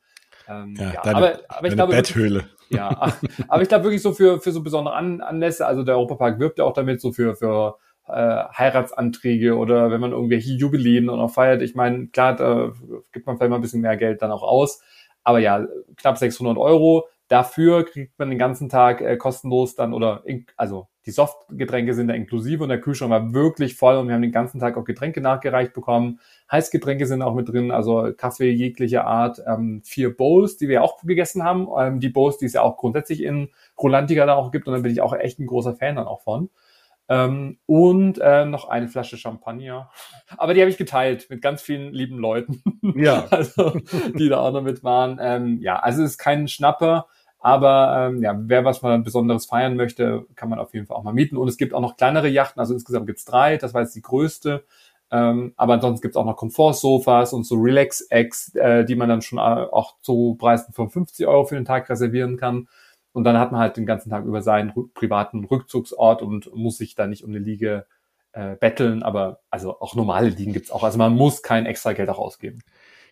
Ähm, 0.48 0.74
ja, 0.76 0.94
ja 0.94 1.02
deine, 1.04 1.16
aber, 1.16 1.40
aber 1.48 1.68
ich 1.68 1.76
glaube, 1.76 1.96
Betthöhle. 1.96 2.46
Ja, 2.72 3.14
aber 3.48 3.62
ich 3.62 3.70
glaube 3.70 3.84
wirklich 3.84 4.02
so 4.02 4.14
für, 4.14 4.42
für 4.42 4.52
so 4.52 4.64
besondere 4.64 4.96
An 4.96 5.22
Anlässe, 5.22 5.68
also 5.68 5.84
der 5.84 5.96
Europapark 5.96 6.40
wirbt 6.40 6.58
ja 6.58 6.66
auch 6.66 6.74
damit 6.74 7.02
so 7.02 7.12
für, 7.12 7.36
für 7.36 7.78
äh, 8.08 8.46
Heiratsanträge 8.58 9.56
oder 9.56 9.92
wenn 9.92 10.02
man 10.02 10.12
irgendwelche 10.12 10.54
Jubiläen 10.54 11.08
und 11.08 11.20
auch 11.20 11.32
feiert. 11.32 11.62
Ich 11.62 11.76
meine, 11.76 12.08
klar, 12.08 12.36
da 12.36 12.72
gibt 13.12 13.28
man 13.28 13.38
vielleicht 13.38 13.52
mal 13.52 13.58
ein 13.58 13.62
bisschen 13.62 13.82
mehr 13.82 13.96
Geld 13.96 14.24
dann 14.24 14.32
auch 14.32 14.42
aus. 14.42 14.82
Aber 15.24 15.38
ja, 15.38 15.68
knapp 15.98 16.18
600 16.18 16.58
Euro 16.58 17.08
Dafür 17.30 17.86
kriegt 17.86 18.18
man 18.18 18.32
den 18.32 18.40
ganzen 18.40 18.70
Tag 18.70 19.02
äh, 19.02 19.16
kostenlos 19.16 19.76
dann 19.76 19.94
oder 19.94 20.24
in, 20.26 20.48
also 20.58 20.88
die 21.10 21.14
Softgetränke 21.14 21.96
sind 21.96 22.08
da 22.08 22.14
inklusive 22.14 22.62
und 22.62 22.70
der 22.70 22.80
Kühlschrank 22.80 23.10
war 23.10 23.34
wirklich 23.34 23.76
voll 23.76 23.96
und 23.96 24.08
wir 24.08 24.14
haben 24.14 24.22
den 24.22 24.32
ganzen 24.32 24.60
Tag 24.60 24.78
auch 24.78 24.86
Getränke 24.86 25.22
nachgereicht 25.22 25.74
bekommen. 25.74 26.20
Heißgetränke 26.52 27.08
sind 27.08 27.24
auch 27.24 27.34
mit 27.34 27.50
drin, 27.50 27.72
also 27.72 28.12
Kaffee 28.16 28.52
jeglicher 28.52 29.06
Art. 29.08 29.42
Ähm, 29.48 29.82
vier 29.84 30.16
Bowls, 30.16 30.58
die 30.58 30.70
wir 30.70 30.84
auch 30.84 31.02
gegessen 31.02 31.44
haben. 31.44 31.68
Ähm, 31.80 32.00
die 32.00 32.10
Bowls, 32.10 32.38
die 32.38 32.46
es 32.46 32.54
ja 32.54 32.62
auch 32.62 32.78
grundsätzlich 32.78 33.24
in 33.24 33.50
Rolantica 33.76 34.28
da 34.28 34.36
auch 34.36 34.52
gibt 34.52 34.68
und 34.68 34.76
da 34.76 34.82
bin 34.82 34.92
ich 34.92 35.02
auch 35.02 35.14
echt 35.14 35.40
ein 35.40 35.48
großer 35.48 35.76
Fan 35.76 35.96
dann 35.96 36.06
auch 36.06 36.22
von. 36.22 36.52
Ähm, 37.08 37.58
und 37.66 38.20
äh, 38.20 38.46
noch 38.46 38.70
eine 38.70 38.88
Flasche 38.88 39.18
Champagner. 39.18 39.90
Aber 40.38 40.54
die 40.54 40.62
habe 40.62 40.70
ich 40.70 40.78
geteilt 40.78 41.28
mit 41.32 41.42
ganz 41.42 41.64
vielen 41.64 41.92
lieben 41.92 42.20
Leuten. 42.20 42.62
Ja. 42.96 43.26
also, 43.32 43.80
die 44.14 44.30
da 44.30 44.42
auch 44.42 44.52
noch 44.52 44.62
mit 44.62 44.84
waren. 44.84 45.18
Ähm, 45.20 45.58
ja, 45.60 45.78
also 45.78 46.04
es 46.04 46.12
ist 46.12 46.18
kein 46.20 46.48
Schnapper. 46.48 47.08
Aber 47.40 48.10
ähm, 48.10 48.22
ja, 48.22 48.36
wer 48.38 48.66
was 48.66 48.82
mal 48.82 49.00
Besonderes 49.00 49.46
feiern 49.46 49.76
möchte, 49.76 50.26
kann 50.36 50.50
man 50.50 50.60
auf 50.60 50.74
jeden 50.74 50.86
Fall 50.86 50.98
auch 50.98 51.04
mal 51.04 51.14
mieten. 51.14 51.38
Und 51.38 51.48
es 51.48 51.58
gibt 51.58 51.74
auch 51.74 51.82
noch 51.82 51.96
kleinere 51.96 52.28
Yachten, 52.28 52.60
also 52.60 52.74
insgesamt 52.74 53.08
gibt's 53.08 53.26
drei, 53.26 53.58
das 53.58 53.74
war 53.74 53.82
jetzt 53.82 53.96
die 53.96 54.02
größte. 54.02 54.66
Ähm, 55.12 55.54
aber 55.56 55.74
ansonsten 55.74 56.02
gibt's 56.02 56.18
auch 56.18 56.26
noch 56.26 56.36
Komfortsofas 56.36 57.34
und 57.34 57.46
so 57.46 57.56
Relax-Eggs, 57.56 58.56
äh, 58.56 58.86
die 58.86 58.96
man 58.96 59.10
dann 59.10 59.22
schon 59.22 59.40
äh, 59.40 59.42
auch 59.42 59.96
zu 60.02 60.36
Preisen 60.38 60.74
von 60.74 60.90
50 60.90 61.26
Euro 61.28 61.46
für 61.46 61.56
den 61.56 61.66
Tag 61.66 61.90
reservieren 61.90 62.38
kann. 62.38 62.68
Und 63.12 63.24
dann 63.24 63.40
hat 63.40 63.52
man 63.52 63.62
halt 63.62 63.78
den 63.78 63.86
ganzen 63.86 64.10
Tag 64.10 64.26
über 64.26 64.42
seinen 64.42 64.72
privaten 64.94 65.46
Rückzugsort 65.46 66.22
und 66.22 66.54
muss 66.56 66.78
sich 66.78 66.94
da 66.94 67.08
nicht 67.08 67.24
um 67.24 67.32
eine 67.32 67.40
Liege 67.40 67.86
äh, 68.34 68.56
betteln. 68.56 69.02
Aber 69.02 69.40
also 69.50 69.80
auch 69.80 69.96
normale 69.96 70.30
Liegen 70.30 70.54
gibt's 70.54 70.72
auch. 70.72 70.84
Also 70.84 70.98
man 71.00 71.16
muss 71.16 71.42
kein 71.42 71.66
extra 71.66 71.94
Geld 71.94 72.10
auch 72.10 72.20
ausgeben. 72.20 72.60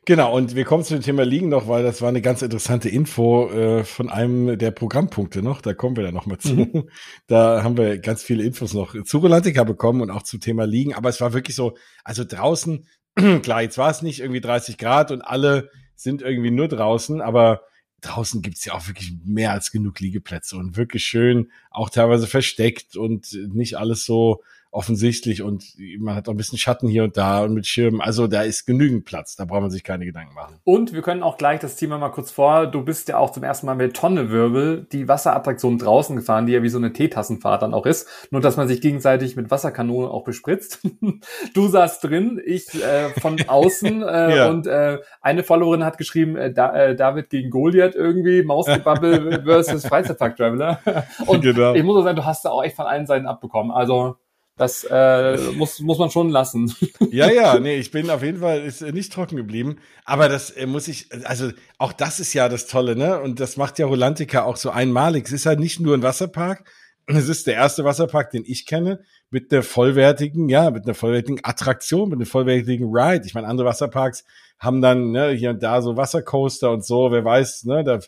Genau, 0.08 0.34
und 0.34 0.56
wir 0.56 0.64
kommen 0.64 0.86
zu 0.86 0.94
dem 0.94 1.04
Thema 1.04 1.24
Liegen 1.24 1.50
noch, 1.50 1.68
weil 1.68 1.84
das 1.84 2.02
war 2.02 2.08
eine 2.08 2.22
ganz 2.22 2.42
interessante 2.42 2.88
Info 2.88 3.50
äh, 3.50 3.84
von 3.84 4.10
einem 4.10 4.58
der 4.58 4.72
Programmpunkte 4.72 5.42
noch. 5.42 5.60
Da 5.60 5.74
kommen 5.74 5.98
wir 5.98 6.04
dann 6.06 6.14
nochmal 6.14 6.38
zu. 6.38 6.54
Mhm. 6.54 6.90
Da 7.28 7.62
haben 7.62 7.76
wir 7.76 8.00
ganz 8.00 8.24
viele 8.24 8.46
Infos 8.46 8.74
noch 8.74 8.96
zu 9.04 9.18
Rolantica 9.18 9.66
bekommen 9.66 10.00
und 10.00 10.10
auch 10.10 10.24
zum 10.24 10.40
Thema 10.40 10.64
Liegen. 10.64 10.94
Aber 10.94 11.10
es 11.10 11.20
war 11.20 11.34
wirklich 11.34 11.58
so, 11.58 11.76
also 12.06 12.24
draußen, 12.24 12.88
klar, 13.44 13.64
jetzt 13.64 13.78
war 13.78 13.90
es 13.92 14.02
nicht 14.02 14.22
irgendwie 14.22 14.40
30 14.40 14.78
Grad 14.78 15.12
und 15.12 15.24
alle 15.24 15.72
sind 15.98 16.22
irgendwie 16.22 16.52
nur 16.52 16.70
draußen, 16.70 17.20
aber 17.20 17.64
draußen 18.00 18.42
gibt's 18.42 18.64
ja 18.64 18.76
auch 18.76 18.88
wirklich 18.88 19.12
mehr 19.26 19.52
als 19.52 19.72
genug 19.72 20.00
Liegeplätze 20.00 20.56
und 20.56 20.78
wirklich 20.78 21.04
schön, 21.04 21.52
auch 21.70 21.90
teilweise 21.90 22.28
versteckt 22.28 22.96
und 22.96 23.34
nicht 23.34 23.78
alles 23.78 24.06
so 24.06 24.42
offensichtlich 24.78 25.42
und 25.42 25.66
man 25.98 26.16
hat 26.16 26.30
auch 26.30 26.34
ein 26.34 26.38
bisschen 26.38 26.60
Schatten 26.60 26.88
hier 26.88 27.04
und 27.04 27.18
da 27.18 27.44
und 27.44 27.56
mit 27.56 27.66
Schirmen. 27.66 28.00
Also 28.00 28.28
da 28.28 28.44
ist 28.44 28.68
genügend 28.68 29.06
Platz, 29.06 29.36
da 29.36 29.46
braucht 29.46 29.62
man 29.62 29.72
sich 29.72 29.84
keine 29.84 30.06
Gedanken 30.06 30.36
machen. 30.36 30.60
Und 30.64 30.94
wir 30.94 31.02
können 31.02 31.24
auch 31.24 31.40
gleich 31.40 31.60
das 31.60 31.76
Thema 31.78 31.98
mal 31.98 32.10
kurz 32.10 32.30
vor. 32.30 32.68
Du 32.68 32.84
bist 32.84 33.10
ja 33.10 33.18
auch 33.18 33.32
zum 33.32 33.44
ersten 33.44 33.66
Mal 33.66 33.74
mit 33.74 33.96
Tonnewirbel 33.96 34.86
die 34.92 35.08
Wasserattraktion 35.08 35.80
draußen 35.80 36.16
gefahren, 36.16 36.46
die 36.46 36.54
ja 36.54 36.62
wie 36.62 36.70
so 36.70 36.78
eine 36.78 36.94
Teetassenfahrt 36.94 37.64
dann 37.64 37.74
auch 37.74 37.88
ist. 37.88 38.08
Nur, 38.30 38.40
dass 38.40 38.56
man 38.56 38.68
sich 38.68 38.80
gegenseitig 38.80 39.36
mit 39.36 39.50
Wasserkanonen 39.50 40.12
auch 40.12 40.24
bespritzt. 40.24 40.88
du 41.56 41.68
saßt 41.68 42.04
drin, 42.04 42.40
ich 42.46 42.68
äh, 42.76 43.10
von 43.20 43.38
außen 43.48 44.04
äh, 44.04 44.38
ja. 44.38 44.50
und 44.50 44.68
äh, 44.68 45.00
eine 45.22 45.42
Followerin 45.42 45.84
hat 45.84 45.98
geschrieben, 45.98 46.36
äh, 46.36 46.54
da, 46.54 46.76
äh, 46.76 46.96
David 46.96 47.32
gegen 47.32 47.50
Goliath 47.50 47.96
irgendwie, 47.96 48.44
Mausgebabbel 48.44 49.42
versus 49.44 49.88
Freizeitpark 49.88 50.36
Traveler. 50.36 50.82
und 51.26 51.42
genau. 51.42 51.74
ich 51.74 51.84
muss 51.84 51.98
auch 51.98 52.04
sagen, 52.04 52.18
du 52.18 52.26
hast 52.26 52.46
da 52.46 52.52
auch 52.52 52.64
echt 52.64 52.76
von 52.76 52.86
allen 52.86 53.08
Seiten 53.08 53.26
abbekommen. 53.26 53.72
Also 53.72 54.18
das 54.58 54.84
äh, 54.90 55.38
muss, 55.56 55.80
muss 55.80 56.00
man 56.00 56.10
schon 56.10 56.30
lassen. 56.30 56.74
Ja, 57.12 57.32
ja, 57.32 57.60
nee, 57.60 57.78
ich 57.78 57.92
bin 57.92 58.10
auf 58.10 58.24
jeden 58.24 58.40
Fall 58.40 58.62
ist 58.62 58.82
nicht 58.82 59.14
trocken 59.14 59.38
geblieben. 59.38 59.78
Aber 60.04 60.30
das 60.30 60.50
äh, 60.50 60.66
muss 60.66 60.88
ich, 60.88 61.08
also 61.26 61.52
auch 61.78 61.94
das 61.94 62.20
ist 62.20 62.34
ja 62.34 62.50
das 62.50 62.68
Tolle, 62.68 62.96
ne? 62.96 63.20
Und 63.22 63.40
das 63.40 63.56
macht 63.56 63.80
ja 63.80 63.86
Rolantica 63.86 64.44
auch 64.44 64.58
so 64.58 64.72
einmalig. 64.72 65.26
Es 65.26 65.32
ist 65.32 65.46
halt 65.46 65.60
nicht 65.60 65.80
nur 65.80 65.96
ein 65.96 66.04
Wasserpark. 66.04 66.70
Es 67.06 67.30
ist 67.30 67.48
der 67.48 67.54
erste 67.54 67.86
Wasserpark, 67.86 68.32
den 68.32 68.44
ich 68.46 68.66
kenne, 68.66 69.00
mit 69.30 69.52
einer 69.52 69.64
vollwertigen, 69.64 70.50
ja, 70.50 70.70
mit 70.72 70.86
einer 70.86 70.96
vollwertigen 70.96 71.40
Attraktion, 71.44 72.10
mit 72.10 72.18
einem 72.18 72.26
vollwertigen 72.26 72.90
Ride. 72.92 73.26
Ich 73.26 73.34
meine, 73.34 73.48
andere 73.48 73.68
Wasserparks 73.68 74.26
haben 74.60 74.82
dann 74.82 75.12
ne, 75.12 75.30
hier 75.30 75.52
und 75.52 75.64
da 75.64 75.82
so 75.82 75.96
Wassercoaster 75.96 76.72
und 76.72 76.84
so. 76.84 77.12
Wer 77.12 77.24
weiß, 77.24 77.64
ne, 77.66 77.84
da 77.84 78.00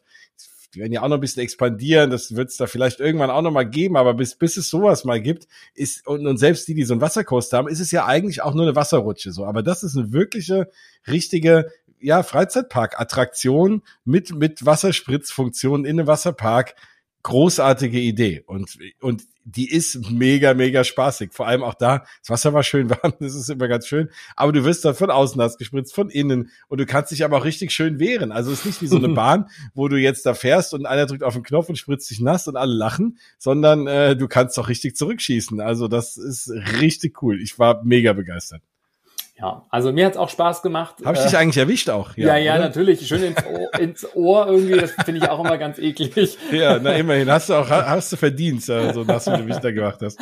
die 0.74 0.80
werden 0.80 0.94
ja 0.94 1.02
auch 1.02 1.08
noch 1.08 1.18
ein 1.18 1.22
bisschen 1.22 1.44
expandieren, 1.44 2.10
das 2.10 2.36
wird 2.36 2.50
es 2.50 2.58
da 2.58 2.68
vielleicht 2.68 3.00
irgendwann 3.00 3.30
auch 3.30 3.42
noch 3.42 3.52
mal 3.52 3.68
geben, 3.68 3.98
aber 3.98 4.14
bis, 4.14 4.36
bis 4.36 4.58
es 4.58 4.70
sowas 4.70 5.04
mal 5.04 5.22
gibt, 5.22 5.48
ist, 5.74 6.06
und, 6.08 6.28
und 6.28 6.38
selbst 6.38 6.68
die, 6.68 6.76
die 6.76 6.84
so 6.84 6.94
einen 6.94 7.02
Wassercoaster 7.02 7.58
haben, 7.58 7.68
ist 7.68 7.80
es 7.80 7.92
ja 7.92 8.06
eigentlich 8.06 8.42
auch 8.42 8.54
nur 8.54 8.66
eine 8.66 8.76
Wasserrutsche 8.76 9.32
so. 9.32 9.46
Aber 9.46 9.64
das 9.64 9.84
ist 9.84 9.98
eine 9.98 10.12
wirkliche, 10.12 10.70
richtige, 11.08 11.72
ja, 12.00 12.24
Freizeitpark-Attraktion 12.24 13.82
mit, 14.06 14.34
mit 14.34 14.66
Wasserspritzfunktion 14.66 15.86
in 15.86 16.00
einem 16.00 16.08
Wasserpark. 16.08 16.76
Großartige 17.24 18.00
Idee. 18.00 18.44
Und, 18.46 18.78
und 19.02 19.24
die 19.56 19.70
ist 19.70 20.12
mega, 20.12 20.54
mega 20.54 20.84
spaßig. 20.84 21.34
Vor 21.34 21.48
allem 21.48 21.64
auch 21.64 21.74
da, 21.74 22.06
das 22.22 22.30
Wasser 22.30 22.54
war 22.54 22.64
schön 22.64 22.90
warm, 22.90 23.14
das 23.20 23.36
ist 23.36 23.50
immer 23.50 23.68
ganz 23.68 23.88
schön. 23.88 24.10
Aber 24.36 24.52
du 24.52 24.64
wirst 24.64 24.86
dann 24.86 24.96
von 24.96 25.10
außen 25.10 25.38
nass 25.38 25.58
gespritzt, 25.58 25.94
von 25.94 26.10
innen. 26.10 26.52
Und 26.68 26.80
du 26.80 26.86
kannst 26.86 27.12
dich 27.12 27.24
aber 27.24 27.38
auch 27.38 27.46
richtig 27.46 27.72
schön 27.72 28.00
wehren. 28.00 28.32
Also 28.32 28.52
es 28.52 28.60
ist 28.60 28.66
nicht 28.66 28.82
wie 28.82 28.88
so 28.88 28.98
eine 28.98 29.10
Bahn, 29.20 29.50
wo 29.74 29.88
du 29.88 29.98
jetzt 29.98 30.26
da 30.26 30.34
fährst 30.34 30.74
und 30.74 30.86
einer 30.86 31.06
drückt 31.06 31.24
auf 31.24 31.34
den 31.34 31.44
Knopf 31.44 31.70
und 31.70 31.78
spritzt 31.78 32.10
dich 32.10 32.20
nass 32.20 32.48
und 32.48 32.56
alle 32.56 32.74
lachen, 32.74 33.18
sondern 33.38 33.88
äh, 33.88 34.16
du 34.16 34.28
kannst 34.28 34.58
auch 34.60 34.70
richtig 34.70 34.96
zurückschießen. 34.96 35.60
Also 35.62 35.88
das 35.88 36.18
ist 36.18 36.50
richtig 36.80 37.22
cool. 37.22 37.42
Ich 37.42 37.58
war 37.60 37.84
mega 37.84 38.14
begeistert. 38.14 38.62
Ja, 39.42 39.66
also 39.70 39.94
mir 39.94 40.06
hat's 40.06 40.18
auch 40.18 40.28
Spaß 40.28 40.62
gemacht. 40.62 40.96
Habe 41.06 41.16
ich 41.16 41.24
dich 41.24 41.34
äh, 41.34 41.38
eigentlich 41.38 41.58
erwischt 41.58 41.90
auch? 41.90 42.18
Ja, 42.18 42.36
ja, 42.36 42.56
ja 42.56 42.60
natürlich. 42.60 43.08
Schön 43.08 43.24
ins 43.24 43.46
Ohr, 43.46 43.74
ins 43.80 44.16
Ohr 44.16 44.48
irgendwie, 44.48 44.78
das 44.78 44.92
finde 44.92 45.22
ich 45.22 45.30
auch 45.30 45.40
immer 45.40 45.58
ganz 45.58 45.80
eklig. 45.80 46.38
Ja, 46.52 46.78
na 46.80 46.94
immerhin. 46.94 47.32
Hast 47.32 47.50
du 47.50 47.54
auch 47.54 47.70
hast 47.70 48.12
du 48.12 48.18
verdient, 48.18 48.64
so 48.64 48.74
also, 48.74 49.06
dass 49.06 49.26
du 49.26 49.38
mich 49.38 49.58
da 49.58 49.72
gemacht 49.72 50.00
hast. 50.02 50.20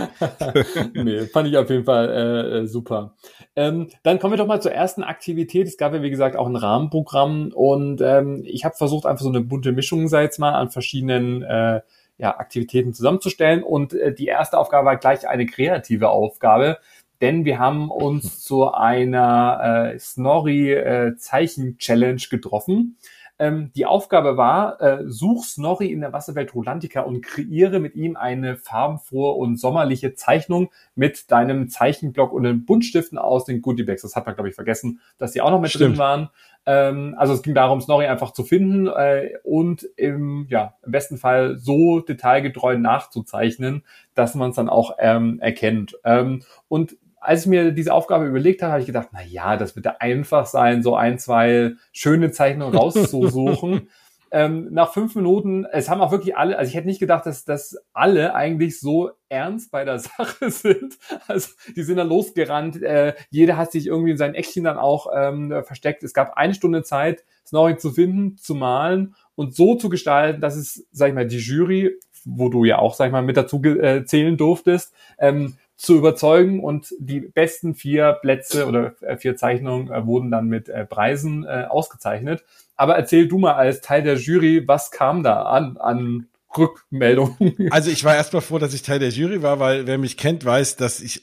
nee, 0.93 1.21
fand 1.21 1.47
ich 1.47 1.57
auf 1.57 1.69
jeden 1.69 1.85
Fall 1.85 2.09
äh, 2.09 2.57
äh, 2.59 2.67
super. 2.67 3.15
Ähm, 3.55 3.89
dann 4.03 4.19
kommen 4.19 4.33
wir 4.33 4.37
doch 4.37 4.45
mal 4.45 4.61
zur 4.61 4.71
ersten 4.71 5.03
Aktivität. 5.03 5.67
Es 5.67 5.77
gab 5.77 5.93
ja, 5.93 6.03
wie 6.03 6.11
gesagt, 6.11 6.35
auch 6.35 6.47
ein 6.47 6.55
Rahmenprogramm 6.55 7.51
und 7.55 8.01
ähm, 8.01 8.43
ich 8.45 8.65
habe 8.65 8.75
versucht, 8.75 9.07
einfach 9.07 9.23
so 9.23 9.29
eine 9.29 9.41
bunte 9.41 9.71
Mischung, 9.71 10.07
sei 10.09 10.23
jetzt 10.23 10.37
mal, 10.37 10.53
an 10.53 10.69
verschiedenen 10.69 11.41
äh, 11.41 11.81
ja, 12.19 12.37
Aktivitäten 12.37 12.93
zusammenzustellen. 12.93 13.63
Und 13.63 13.93
äh, 13.93 14.13
die 14.13 14.27
erste 14.27 14.57
Aufgabe 14.57 14.85
war 14.85 14.97
gleich 14.97 15.27
eine 15.27 15.45
kreative 15.45 16.09
Aufgabe 16.09 16.77
denn 17.21 17.45
wir 17.45 17.59
haben 17.59 17.91
uns 17.91 18.39
zu 18.43 18.71
einer 18.71 19.91
äh, 19.93 19.99
Snorri-Zeichen-Challenge 19.99 22.21
äh, 22.21 22.29
getroffen. 22.29 22.97
Ähm, 23.39 23.71
die 23.75 23.85
Aufgabe 23.85 24.35
war, 24.35 24.81
äh, 24.81 25.03
such 25.05 25.45
Snorri 25.45 25.91
in 25.91 26.01
der 26.01 26.11
Wasserwelt 26.11 26.55
Rolantica 26.55 27.01
und 27.01 27.21
kreiere 27.21 27.79
mit 27.79 27.95
ihm 27.95 28.15
eine 28.15 28.57
farbenfrohe 28.57 29.33
und 29.33 29.59
sommerliche 29.59 30.15
Zeichnung 30.15 30.71
mit 30.95 31.29
deinem 31.29 31.69
Zeichenblock 31.69 32.33
und 32.33 32.43
den 32.43 32.65
Buntstiften 32.65 33.19
aus 33.19 33.45
den 33.45 33.61
Goodiebags. 33.61 34.01
Das 34.01 34.15
hat 34.15 34.25
man, 34.25 34.33
glaube 34.33 34.49
ich, 34.49 34.55
vergessen, 34.55 35.01
dass 35.19 35.33
die 35.33 35.41
auch 35.41 35.51
noch 35.51 35.61
mit 35.61 35.69
Stimmt. 35.69 35.91
drin 35.91 35.97
waren. 35.99 36.29
Ähm, 36.65 37.13
also 37.17 37.33
es 37.33 37.43
ging 37.43 37.53
darum, 37.53 37.79
Snorri 37.79 38.07
einfach 38.07 38.31
zu 38.31 38.43
finden 38.43 38.87
äh, 38.87 39.29
und 39.43 39.83
im, 39.97 40.47
ja, 40.49 40.73
im 40.83 40.91
besten 40.91 41.17
Fall 41.17 41.57
so 41.57 41.99
detailgetreu 41.99 42.79
nachzuzeichnen, 42.79 43.83
dass 44.15 44.33
man 44.33 44.49
es 44.49 44.55
dann 44.55 44.67
auch 44.67 44.95
ähm, 44.97 45.39
erkennt. 45.39 45.95
Ähm, 46.03 46.41
und 46.67 46.97
als 47.19 47.41
ich 47.41 47.47
mir 47.47 47.71
diese 47.71 47.93
Aufgabe 47.93 48.25
überlegt 48.25 48.61
habe, 48.61 48.71
habe 48.73 48.81
ich 48.81 48.87
gedacht, 48.87 49.09
na 49.11 49.23
ja, 49.23 49.57
das 49.57 49.75
wird 49.75 49.85
ja 49.85 49.95
einfach 49.99 50.45
sein, 50.45 50.83
so 50.83 50.95
ein, 50.95 51.19
zwei 51.19 51.73
schöne 51.91 52.31
Zeichnungen 52.31 52.75
rauszusuchen. 52.75 53.89
ähm, 54.31 54.67
nach 54.71 54.93
fünf 54.93 55.15
Minuten, 55.15 55.65
es 55.65 55.89
haben 55.89 56.01
auch 56.01 56.11
wirklich 56.11 56.35
alle, 56.35 56.57
also 56.57 56.69
ich 56.69 56.75
hätte 56.75 56.87
nicht 56.87 56.99
gedacht, 56.99 57.25
dass, 57.25 57.45
dass 57.45 57.77
alle 57.93 58.35
eigentlich 58.35 58.79
so 58.79 59.11
ernst 59.29 59.71
bei 59.71 59.85
der 59.85 59.99
Sache 59.99 60.51
sind. 60.51 60.97
Also 61.27 61.49
die 61.75 61.83
sind 61.83 61.97
dann 61.97 62.09
losgerannt, 62.09 62.81
äh, 62.81 63.13
jeder 63.29 63.57
hat 63.57 63.71
sich 63.71 63.87
irgendwie 63.87 64.11
in 64.11 64.17
seinen 64.17 64.35
Eckchen 64.35 64.63
dann 64.63 64.77
auch 64.77 65.07
ähm, 65.13 65.63
versteckt. 65.63 66.03
Es 66.03 66.13
gab 66.13 66.33
eine 66.35 66.53
Stunde 66.53 66.83
Zeit, 66.83 67.23
Snorri 67.45 67.77
zu 67.77 67.91
finden, 67.91 68.37
zu 68.37 68.55
malen 68.55 69.15
und 69.35 69.55
so 69.55 69.75
zu 69.75 69.89
gestalten, 69.89 70.41
dass 70.41 70.55
es, 70.55 70.85
sag 70.91 71.09
ich 71.09 71.15
mal, 71.15 71.27
die 71.27 71.37
Jury, 71.37 71.95
wo 72.25 72.49
du 72.49 72.65
ja 72.65 72.79
auch, 72.79 72.93
sag 72.93 73.07
ich 73.07 73.11
mal, 73.11 73.21
mit 73.21 73.37
dazu 73.37 73.63
äh, 73.63 74.03
zählen 74.03 74.35
durftest, 74.35 74.93
ähm, 75.17 75.55
zu 75.77 75.95
überzeugen 75.95 76.63
und 76.63 76.93
die 76.97 77.19
besten 77.19 77.75
vier 77.75 78.13
Plätze 78.13 78.67
oder 78.67 78.95
äh, 79.01 79.15
vier 79.17 79.37
Zeichnungen 79.37 79.91
äh, 79.91 80.05
wurden 80.05 80.31
dann 80.31 80.47
mit 80.47 80.69
äh, 80.69 80.85
Preisen 80.85 81.47
ausgezeichnet. 81.47 82.43
Aber 82.75 82.95
erzähl 82.95 83.27
du 83.27 83.37
mal 83.37 83.53
als 83.53 83.81
Teil 83.81 84.03
der 84.03 84.15
Jury, 84.15 84.67
was 84.67 84.91
kam 84.91 85.23
da 85.23 85.43
an, 85.43 85.77
an 85.77 86.27
Rückmeldung. 86.55 87.37
Also 87.71 87.91
ich 87.91 88.03
war 88.03 88.15
erstmal 88.15 88.41
froh, 88.41 88.57
dass 88.57 88.73
ich 88.73 88.81
Teil 88.81 88.99
der 88.99 89.09
Jury 89.09 89.41
war, 89.41 89.59
weil 89.59 89.87
wer 89.87 89.97
mich 89.97 90.17
kennt, 90.17 90.45
weiß, 90.45 90.75
dass 90.77 90.99
ich, 90.99 91.21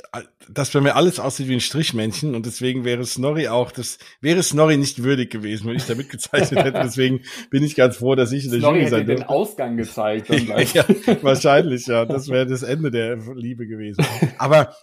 dass 0.49 0.71
bei 0.71 0.81
mir 0.81 0.97
alles 0.97 1.19
aussieht 1.19 1.49
wie 1.49 1.55
ein 1.55 1.61
Strichmännchen 1.61 2.35
und 2.35 2.47
deswegen 2.47 2.85
wäre 2.85 3.05
Snorri 3.05 3.49
auch, 3.49 3.73
das 3.73 3.99
wäre 4.21 4.43
Snorri 4.43 4.77
nicht 4.77 5.03
würdig 5.03 5.31
gewesen, 5.31 5.69
wenn 5.69 5.77
ich 5.77 5.87
da 5.87 5.95
mitgezeichnet 5.95 6.65
hätte. 6.65 6.81
Deswegen 6.83 7.23
bin 7.51 7.63
ich 7.63 7.75
ganz 7.75 7.97
froh, 7.97 8.15
dass 8.15 8.33
ich 8.33 8.45
in 8.45 8.51
der 8.51 8.61
Snorri 8.61 8.79
Jury 8.81 8.91
sein 8.91 9.01
hätte 9.01 9.15
den 9.15 9.25
Ausgang 9.25 9.77
gezeigt. 9.77 10.29
ja, 10.75 10.85
wahrscheinlich, 11.23 11.87
ja. 11.87 12.05
Das 12.05 12.29
wäre 12.29 12.47
das 12.47 12.63
Ende 12.63 12.91
der 12.91 13.17
Liebe 13.35 13.67
gewesen. 13.67 14.05
Aber 14.39 14.75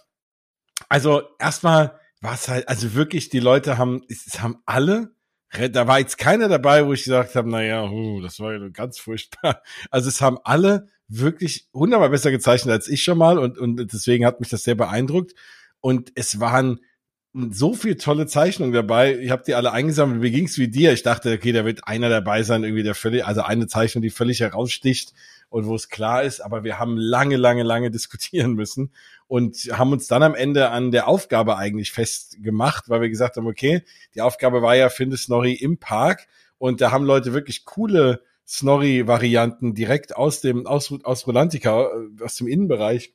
also 0.88 1.22
erstmal 1.38 1.98
war 2.20 2.34
es 2.34 2.48
halt, 2.48 2.68
also 2.68 2.94
wirklich, 2.94 3.28
die 3.28 3.40
Leute 3.40 3.78
haben, 3.78 4.02
es 4.08 4.42
haben 4.42 4.62
alle 4.66 5.14
da 5.70 5.86
war 5.86 5.98
jetzt 5.98 6.18
keiner 6.18 6.48
dabei, 6.48 6.86
wo 6.86 6.92
ich 6.92 7.04
gesagt 7.04 7.34
habe, 7.34 7.50
naja, 7.50 7.84
uh, 7.84 8.20
das 8.20 8.40
war 8.40 8.54
ja 8.54 8.68
ganz 8.68 8.98
furchtbar. 8.98 9.62
Also 9.90 10.08
es 10.08 10.20
haben 10.20 10.38
alle 10.44 10.88
wirklich 11.08 11.68
hundertmal 11.74 12.10
besser 12.10 12.30
gezeichnet 12.30 12.72
als 12.72 12.88
ich 12.88 13.02
schon 13.02 13.18
mal 13.18 13.38
und, 13.38 13.58
und 13.58 13.92
deswegen 13.92 14.24
hat 14.24 14.40
mich 14.40 14.48
das 14.48 14.64
sehr 14.64 14.74
beeindruckt. 14.74 15.34
Und 15.80 16.12
es 16.14 16.40
waren 16.40 16.80
so 17.34 17.74
viel 17.74 17.96
tolle 17.96 18.26
Zeichnungen 18.26 18.72
dabei. 18.72 19.18
Ich 19.18 19.30
habe 19.30 19.42
die 19.46 19.54
alle 19.54 19.72
eingesammelt. 19.72 20.20
Mir 20.20 20.30
ging's 20.30 20.58
wie 20.58 20.68
dir. 20.68 20.92
Ich 20.92 21.02
dachte, 21.02 21.32
okay, 21.32 21.52
da 21.52 21.64
wird 21.64 21.86
einer 21.86 22.08
dabei 22.08 22.42
sein, 22.42 22.62
irgendwie 22.62 22.82
der 22.82 22.94
völlig, 22.94 23.24
also 23.24 23.42
eine 23.42 23.66
Zeichnung, 23.66 24.02
die 24.02 24.10
völlig 24.10 24.40
heraussticht 24.40 25.12
und 25.48 25.66
wo 25.66 25.74
es 25.74 25.88
klar 25.88 26.22
ist. 26.22 26.40
Aber 26.40 26.62
wir 26.62 26.78
haben 26.78 26.96
lange, 26.96 27.36
lange, 27.36 27.62
lange 27.62 27.90
diskutieren 27.90 28.52
müssen 28.54 28.92
und 29.32 29.56
haben 29.72 29.92
uns 29.92 30.08
dann 30.08 30.22
am 30.22 30.34
Ende 30.34 30.68
an 30.68 30.90
der 30.90 31.08
Aufgabe 31.08 31.56
eigentlich 31.56 31.90
festgemacht, 31.90 32.90
weil 32.90 33.00
wir 33.00 33.08
gesagt 33.08 33.38
haben, 33.38 33.46
okay, 33.46 33.82
die 34.14 34.20
Aufgabe 34.20 34.60
war 34.60 34.76
ja, 34.76 34.90
finde 34.90 35.16
Snorri 35.16 35.54
im 35.54 35.78
Park 35.78 36.26
und 36.58 36.82
da 36.82 36.90
haben 36.90 37.06
Leute 37.06 37.32
wirklich 37.32 37.64
coole 37.64 38.20
Snorri-Varianten 38.46 39.72
direkt 39.72 40.14
aus 40.14 40.42
dem, 40.42 40.66
aus, 40.66 40.92
aus 41.04 41.26
Rolantica, 41.26 41.80
äh, 41.80 42.22
aus 42.22 42.36
dem 42.36 42.46
Innenbereich 42.46 43.14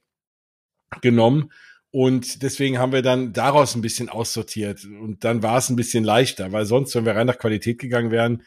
genommen 1.02 1.52
und 1.92 2.42
deswegen 2.42 2.80
haben 2.80 2.94
wir 2.94 3.04
dann 3.04 3.32
daraus 3.32 3.76
ein 3.76 3.82
bisschen 3.82 4.10
aussortiert. 4.10 4.86
Und 4.86 5.24
dann 5.24 5.44
war 5.44 5.60
es 5.60 5.70
ein 5.70 5.76
bisschen 5.76 6.04
leichter, 6.04 6.52
weil 6.52 6.66
sonst, 6.66 6.96
wenn 6.96 7.06
wir 7.06 7.16
rein 7.16 7.28
nach 7.28 7.38
Qualität 7.38 7.78
gegangen 7.78 8.10
wären, 8.10 8.42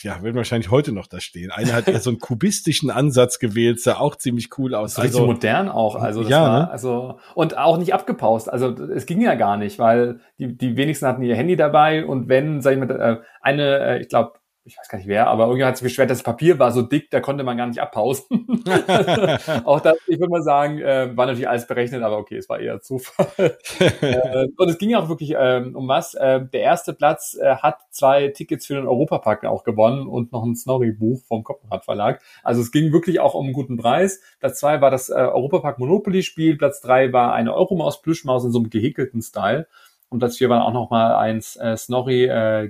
ja, 0.00 0.22
würden 0.22 0.36
wahrscheinlich 0.36 0.70
heute 0.70 0.92
noch 0.92 1.06
da 1.06 1.20
stehen. 1.20 1.50
Einer 1.50 1.74
hat 1.74 1.86
eher 1.86 2.00
so 2.00 2.10
einen 2.10 2.18
kubistischen 2.18 2.90
Ansatz 2.90 3.38
gewählt, 3.38 3.80
sah 3.80 3.98
auch 3.98 4.16
ziemlich 4.16 4.48
cool 4.58 4.74
aus. 4.74 4.98
Also 4.98 5.18
richtig 5.18 5.34
modern 5.34 5.68
auch, 5.68 5.96
also 5.96 6.22
das 6.22 6.30
ja, 6.30 6.42
war, 6.42 6.60
ne? 6.60 6.70
also 6.70 7.18
und 7.34 7.58
auch 7.58 7.78
nicht 7.78 7.92
abgepaust. 7.92 8.50
Also 8.50 8.68
es 8.68 9.06
ging 9.06 9.20
ja 9.20 9.34
gar 9.34 9.56
nicht, 9.56 9.78
weil 9.78 10.20
die 10.38 10.56
die 10.56 10.76
wenigsten 10.76 11.06
hatten 11.06 11.22
ihr 11.22 11.36
Handy 11.36 11.56
dabei 11.56 12.04
und 12.06 12.28
wenn, 12.28 12.62
sag 12.62 12.72
ich 12.72 12.78
mal, 12.78 12.90
äh, 12.90 13.18
eine, 13.42 13.78
äh, 13.78 14.00
ich 14.00 14.08
glaube 14.08 14.32
ich 14.64 14.78
weiß 14.78 14.88
gar 14.88 14.98
nicht 14.98 15.08
wer, 15.08 15.26
aber 15.26 15.46
irgendwie 15.46 15.64
hat 15.64 15.76
sich 15.76 15.84
beschwert, 15.84 16.10
das 16.10 16.22
Papier 16.22 16.58
war 16.58 16.70
so 16.70 16.82
dick, 16.82 17.10
da 17.10 17.20
konnte 17.20 17.42
man 17.42 17.56
gar 17.56 17.66
nicht 17.66 17.80
abpausen. 17.80 18.62
auch 19.64 19.80
das, 19.80 19.96
ich 20.06 20.20
würde 20.20 20.30
mal 20.30 20.42
sagen, 20.42 20.78
äh, 20.78 21.16
war 21.16 21.26
natürlich 21.26 21.48
alles 21.48 21.66
berechnet, 21.66 22.02
aber 22.02 22.18
okay, 22.18 22.36
es 22.36 22.48
war 22.48 22.60
eher 22.60 22.80
Zufall. 22.80 23.26
äh, 23.78 24.46
und 24.56 24.68
es 24.68 24.78
ging 24.78 24.90
ja 24.90 25.00
auch 25.00 25.08
wirklich 25.08 25.34
ähm, 25.36 25.74
um 25.74 25.88
was. 25.88 26.14
Äh, 26.14 26.46
der 26.52 26.60
erste 26.60 26.92
Platz 26.92 27.36
äh, 27.40 27.56
hat 27.56 27.78
zwei 27.90 28.28
Tickets 28.28 28.66
für 28.66 28.74
den 28.74 28.86
Europapark 28.86 29.44
auch 29.46 29.64
gewonnen 29.64 30.06
und 30.06 30.30
noch 30.30 30.44
ein 30.44 30.54
Snorri-Buch 30.54 31.22
vom 31.24 31.42
Koppenrad 31.42 31.84
Verlag. 31.84 32.22
Also 32.44 32.60
es 32.60 32.70
ging 32.70 32.92
wirklich 32.92 33.18
auch 33.18 33.34
um 33.34 33.46
einen 33.46 33.54
guten 33.54 33.76
Preis. 33.76 34.20
Platz 34.38 34.60
zwei 34.60 34.80
war 34.80 34.92
das 34.92 35.08
äh, 35.08 35.14
Europapark 35.14 35.80
Monopoly-Spiel, 35.80 36.56
Platz 36.56 36.80
drei 36.80 37.12
war 37.12 37.32
eine 37.34 37.54
Euromaus 37.54 38.00
Plüschmaus 38.00 38.44
in 38.44 38.52
so 38.52 38.60
einem 38.60 38.70
gehäkelten 38.70 39.22
Style. 39.22 39.66
Und 40.08 40.18
Platz 40.18 40.36
vier 40.36 40.50
war 40.50 40.64
auch 40.64 40.72
noch 40.72 40.90
mal 40.90 41.16
ein 41.16 41.38
äh, 41.58 41.76
Snorri 41.76 42.26
äh, 42.26 42.68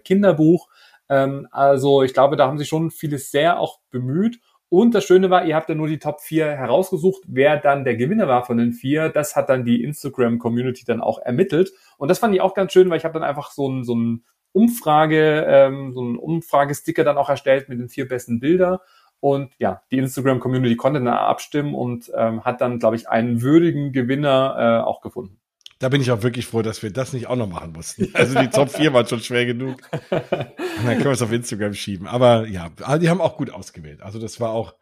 ähm, 1.12 1.46
also 1.50 2.02
ich 2.02 2.14
glaube, 2.14 2.36
da 2.36 2.46
haben 2.46 2.56
sie 2.58 2.64
schon 2.64 2.90
vieles 2.90 3.30
sehr 3.30 3.60
auch 3.60 3.80
bemüht. 3.90 4.40
Und 4.70 4.94
das 4.94 5.04
Schöne 5.04 5.28
war, 5.28 5.44
ihr 5.44 5.54
habt 5.54 5.68
ja 5.68 5.74
nur 5.74 5.86
die 5.88 5.98
Top 5.98 6.22
4 6.22 6.46
herausgesucht. 6.46 7.22
Wer 7.26 7.58
dann 7.58 7.84
der 7.84 7.96
Gewinner 7.96 8.26
war 8.26 8.46
von 8.46 8.56
den 8.56 8.72
vier, 8.72 9.10
das 9.10 9.36
hat 9.36 9.50
dann 9.50 9.66
die 9.66 9.84
Instagram-Community 9.84 10.86
dann 10.86 11.02
auch 11.02 11.18
ermittelt. 11.18 11.72
Und 11.98 12.08
das 12.08 12.18
fand 12.18 12.34
ich 12.34 12.40
auch 12.40 12.54
ganz 12.54 12.72
schön, 12.72 12.88
weil 12.88 12.96
ich 12.96 13.04
habe 13.04 13.12
dann 13.12 13.22
einfach 13.22 13.50
so 13.50 13.68
ein, 13.68 13.84
so 13.84 13.94
ein 13.94 14.24
Umfrage, 14.52 15.44
ähm, 15.46 15.92
so 15.92 16.02
ein 16.02 16.16
Umfragesticker 16.16 17.04
dann 17.04 17.18
auch 17.18 17.28
erstellt 17.28 17.68
mit 17.68 17.80
den 17.80 17.90
vier 17.90 18.08
besten 18.08 18.40
Bilder. 18.40 18.80
Und 19.20 19.52
ja, 19.58 19.82
die 19.90 19.98
Instagram-Community 19.98 20.76
konnte 20.76 21.00
dann 21.00 21.08
abstimmen 21.08 21.74
und 21.74 22.10
ähm, 22.16 22.42
hat 22.42 22.62
dann, 22.62 22.78
glaube 22.78 22.96
ich, 22.96 23.10
einen 23.10 23.42
würdigen 23.42 23.92
Gewinner 23.92 24.80
äh, 24.80 24.82
auch 24.82 25.02
gefunden. 25.02 25.41
Da 25.82 25.88
bin 25.88 26.00
ich 26.00 26.12
auch 26.12 26.22
wirklich 26.22 26.46
froh, 26.46 26.62
dass 26.62 26.80
wir 26.84 26.92
das 26.92 27.12
nicht 27.12 27.26
auch 27.26 27.34
noch 27.34 27.48
machen 27.48 27.72
mussten. 27.72 28.08
Also 28.14 28.38
die 28.38 28.46
Top 28.46 28.70
4 28.70 28.92
waren 28.92 29.04
schon 29.04 29.18
schwer 29.18 29.46
genug. 29.46 29.80
Und 29.90 30.22
dann 30.30 30.94
können 30.94 31.06
wir 31.06 31.10
es 31.10 31.22
auf 31.22 31.32
Instagram 31.32 31.74
schieben. 31.74 32.06
Aber 32.06 32.46
ja, 32.46 32.70
die 32.98 33.10
haben 33.10 33.20
auch 33.20 33.36
gut 33.36 33.50
ausgewählt. 33.50 34.00
Also 34.00 34.20
das 34.20 34.38
war 34.38 34.50
auch 34.50 34.74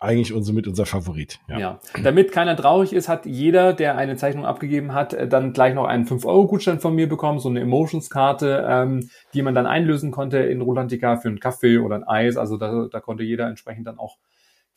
eigentlich 0.00 0.32
unser, 0.32 0.52
mit 0.52 0.66
unser 0.66 0.86
Favorit. 0.86 1.38
Ja. 1.48 1.58
ja. 1.60 1.80
Damit 2.02 2.32
keiner 2.32 2.56
traurig 2.56 2.92
ist, 2.92 3.08
hat 3.08 3.26
jeder, 3.26 3.74
der 3.74 3.96
eine 3.96 4.16
Zeichnung 4.16 4.44
abgegeben 4.44 4.92
hat, 4.92 5.12
äh, 5.12 5.28
dann 5.28 5.52
gleich 5.52 5.72
noch 5.74 5.84
einen 5.84 6.06
5-Euro-Gutschein 6.06 6.80
von 6.80 6.96
mir 6.96 7.08
bekommen, 7.08 7.38
so 7.38 7.48
eine 7.48 7.60
Emotions-Karte, 7.60 8.66
ähm, 8.68 9.08
die 9.34 9.42
man 9.42 9.54
dann 9.54 9.66
einlösen 9.66 10.10
konnte 10.10 10.38
in 10.38 10.62
Rolantica 10.62 11.16
für 11.18 11.28
einen 11.28 11.38
Kaffee 11.38 11.78
oder 11.78 11.94
ein 11.94 12.04
Eis. 12.04 12.36
Also 12.36 12.56
da, 12.56 12.88
da 12.90 12.98
konnte 12.98 13.22
jeder 13.22 13.46
entsprechend 13.46 13.86
dann 13.86 13.98
auch 13.98 14.16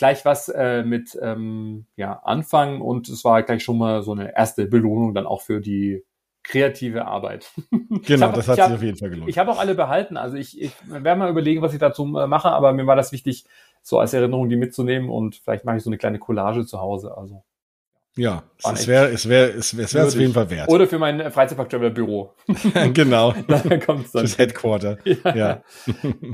gleich 0.03 0.25
was 0.25 0.49
äh, 0.49 0.83
mit 0.83 1.17
ähm, 1.21 1.85
ja, 1.95 2.19
anfangen 2.23 2.81
und 2.81 3.07
es 3.07 3.23
war 3.23 3.41
gleich 3.41 3.63
schon 3.63 3.77
mal 3.77 4.03
so 4.03 4.11
eine 4.11 4.35
erste 4.35 4.65
Belohnung 4.65 5.13
dann 5.13 5.25
auch 5.25 5.41
für 5.41 5.61
die 5.61 6.03
kreative 6.43 7.05
Arbeit. 7.05 7.49
Genau, 8.05 8.27
hab, 8.27 8.33
das 8.33 8.49
hat 8.49 8.59
hab, 8.59 8.67
sich 8.67 8.75
auf 8.75 8.83
jeden 8.83 8.97
Fall 8.97 9.11
gelohnt. 9.11 9.29
Ich 9.29 9.37
habe 9.37 9.49
auch 9.49 9.59
alle 9.59 9.75
behalten. 9.75 10.17
Also 10.17 10.35
ich, 10.35 10.59
ich 10.59 10.73
werde 10.89 11.17
mal 11.17 11.29
überlegen, 11.29 11.61
was 11.61 11.71
ich 11.71 11.79
dazu 11.79 12.03
äh, 12.17 12.27
mache, 12.27 12.49
aber 12.49 12.73
mir 12.73 12.85
war 12.85 12.97
das 12.97 13.13
wichtig, 13.13 13.45
so 13.81 13.97
als 13.97 14.13
Erinnerung 14.13 14.49
die 14.49 14.57
mitzunehmen 14.57 15.09
und 15.09 15.37
vielleicht 15.37 15.63
mache 15.63 15.77
ich 15.77 15.83
so 15.83 15.89
eine 15.89 15.97
kleine 15.97 16.19
Collage 16.19 16.65
zu 16.65 16.81
Hause. 16.81 17.15
Also 17.15 17.43
ja, 18.15 18.43
es 18.71 18.87
wäre 18.87 19.07
es 19.07 19.27
wäre 19.27 19.49
es 19.49 19.75
wäre 19.75 19.85
es 19.85 19.93
wäre 19.93 20.07
auf 20.07 20.15
jeden 20.15 20.33
Fall 20.33 20.49
wert. 20.51 20.69
Oder 20.69 20.85
für 20.87 20.99
mein 20.99 21.31
Freizeitpark-Traveler-Büro. 21.31 22.31
genau. 22.93 23.33
da 23.47 23.77
kommt's 23.77 24.11
dann. 24.11 24.23
Das 24.23 24.37
Headquarter. 24.37 24.97
Ja. 25.23 25.35
Ja. 25.35 25.63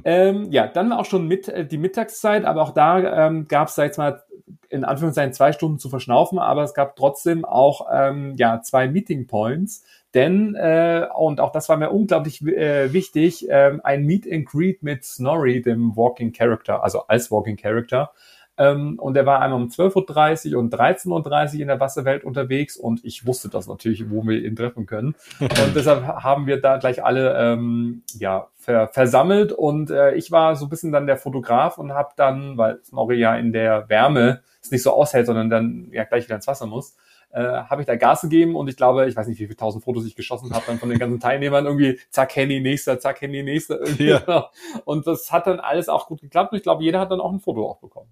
ähm, 0.04 0.48
ja, 0.52 0.68
dann 0.68 0.90
war 0.90 1.00
auch 1.00 1.06
schon 1.06 1.28
mit 1.28 1.48
äh, 1.48 1.66
die 1.66 1.78
Mittagszeit, 1.78 2.44
aber 2.44 2.62
auch 2.64 2.74
da 2.74 3.28
ähm, 3.28 3.48
gab 3.48 3.68
es, 3.68 3.76
sag 3.76 3.92
ich 3.92 3.98
mal, 3.98 4.24
in 4.70 4.84
Anführungszeichen 4.84 5.34
zwei 5.34 5.52
Stunden 5.52 5.80
zu 5.80 5.90
verschnaufen, 5.90 6.40
aber 6.40 6.64
es 6.64 6.74
gab 6.74 6.96
trotzdem 6.96 7.46
auch 7.46 7.88
ähm, 7.92 8.36
ja 8.38 8.62
zwei 8.62 8.88
Meeting 8.88 9.28
Points, 9.28 9.84
denn 10.14 10.56
äh, 10.56 11.08
und 11.16 11.40
auch 11.40 11.52
das 11.52 11.70
war 11.70 11.78
mir 11.78 11.92
unglaublich 11.92 12.42
äh, 12.42 12.92
wichtig, 12.94 13.50
äh, 13.50 13.78
ein 13.84 14.06
Meet 14.06 14.32
and 14.32 14.46
Greet 14.46 14.84
mit 14.84 15.06
Snorri, 15.06 15.62
dem 15.62 15.96
Walking 15.96 16.34
Character, 16.34 16.84
also 16.84 17.04
als 17.08 17.32
Walking 17.32 17.58
Character. 17.58 18.12
Ähm, 18.60 19.00
und 19.00 19.16
er 19.16 19.26
war 19.26 19.42
einmal 19.42 19.62
um 19.62 19.70
12.30 19.70 20.54
Uhr 20.54 20.60
und 20.60 20.74
13.30 20.76 21.56
Uhr 21.56 21.62
in 21.62 21.68
der 21.70 21.80
Wasserwelt 21.80 22.26
unterwegs 22.26 22.76
und 22.76 23.04
ich 23.06 23.26
wusste 23.26 23.48
das 23.48 23.68
natürlich, 23.68 24.12
wo 24.12 24.22
wir 24.24 24.44
ihn 24.44 24.56
treffen 24.56 24.86
können. 24.86 25.16
Und 25.40 25.76
deshalb 25.76 26.06
haben 26.06 26.46
wir 26.46 26.60
da 26.60 26.78
gleich 26.78 27.04
alle 27.04 27.38
ähm, 27.38 28.04
ja, 28.18 28.48
ver 28.58 28.90
versammelt 28.90 29.54
und 29.54 29.90
äh, 29.90 30.14
ich 30.16 30.32
war 30.32 30.56
so 30.56 30.66
ein 30.66 30.70
bisschen 30.70 30.92
dann 30.92 31.08
der 31.08 31.16
Fotograf 31.16 31.78
und 31.78 31.94
habe 31.94 32.10
dann, 32.18 32.58
weil 32.58 32.80
Snorri 32.84 33.16
ja 33.16 33.36
in 33.36 33.54
der 33.54 33.88
Wärme 33.88 34.42
es 34.62 34.72
nicht 34.72 34.84
so 34.84 34.92
aushält, 34.92 35.28
sondern 35.28 35.50
dann 35.50 35.88
ja 35.92 36.04
gleich 36.04 36.26
wieder 36.26 36.36
ins 36.36 36.48
Wasser 36.48 36.66
muss, 36.66 36.98
äh, 37.32 37.42
habe 37.42 37.82
ich 37.82 37.88
da 37.88 37.96
Gas 37.96 38.22
gegeben 38.22 38.56
und 38.56 38.68
ich 38.68 38.76
glaube, 38.76 39.08
ich 39.08 39.16
weiß 39.16 39.28
nicht, 39.28 39.40
wie 39.40 39.46
viele 39.46 39.56
tausend 39.56 39.84
Fotos 39.84 40.06
ich 40.06 40.16
geschossen 40.16 40.54
habe 40.54 40.66
dann 40.68 40.80
von 40.80 40.90
den 40.90 41.00
ganzen 41.00 41.20
Teilnehmern 41.20 41.66
irgendwie 41.66 42.00
zack 42.10 42.36
Handy 42.36 42.60
nächster, 42.60 43.00
zack 43.00 43.22
Handy 43.22 43.44
nächster 43.44 43.80
irgendwie. 43.80 44.10
Ja. 44.10 44.50
Und 44.84 45.08
das 45.08 45.32
hat 45.32 45.48
dann 45.48 45.60
alles 45.60 45.88
auch 45.88 46.08
gut 46.08 46.22
geklappt 46.22 46.52
und 46.52 46.58
ich 46.58 46.64
glaube, 46.64 46.84
jeder 46.84 47.00
hat 47.00 47.12
dann 47.12 47.22
auch 47.22 47.32
ein 47.32 47.40
Foto 47.40 47.70
auch 47.70 47.80
bekommen. 47.80 48.09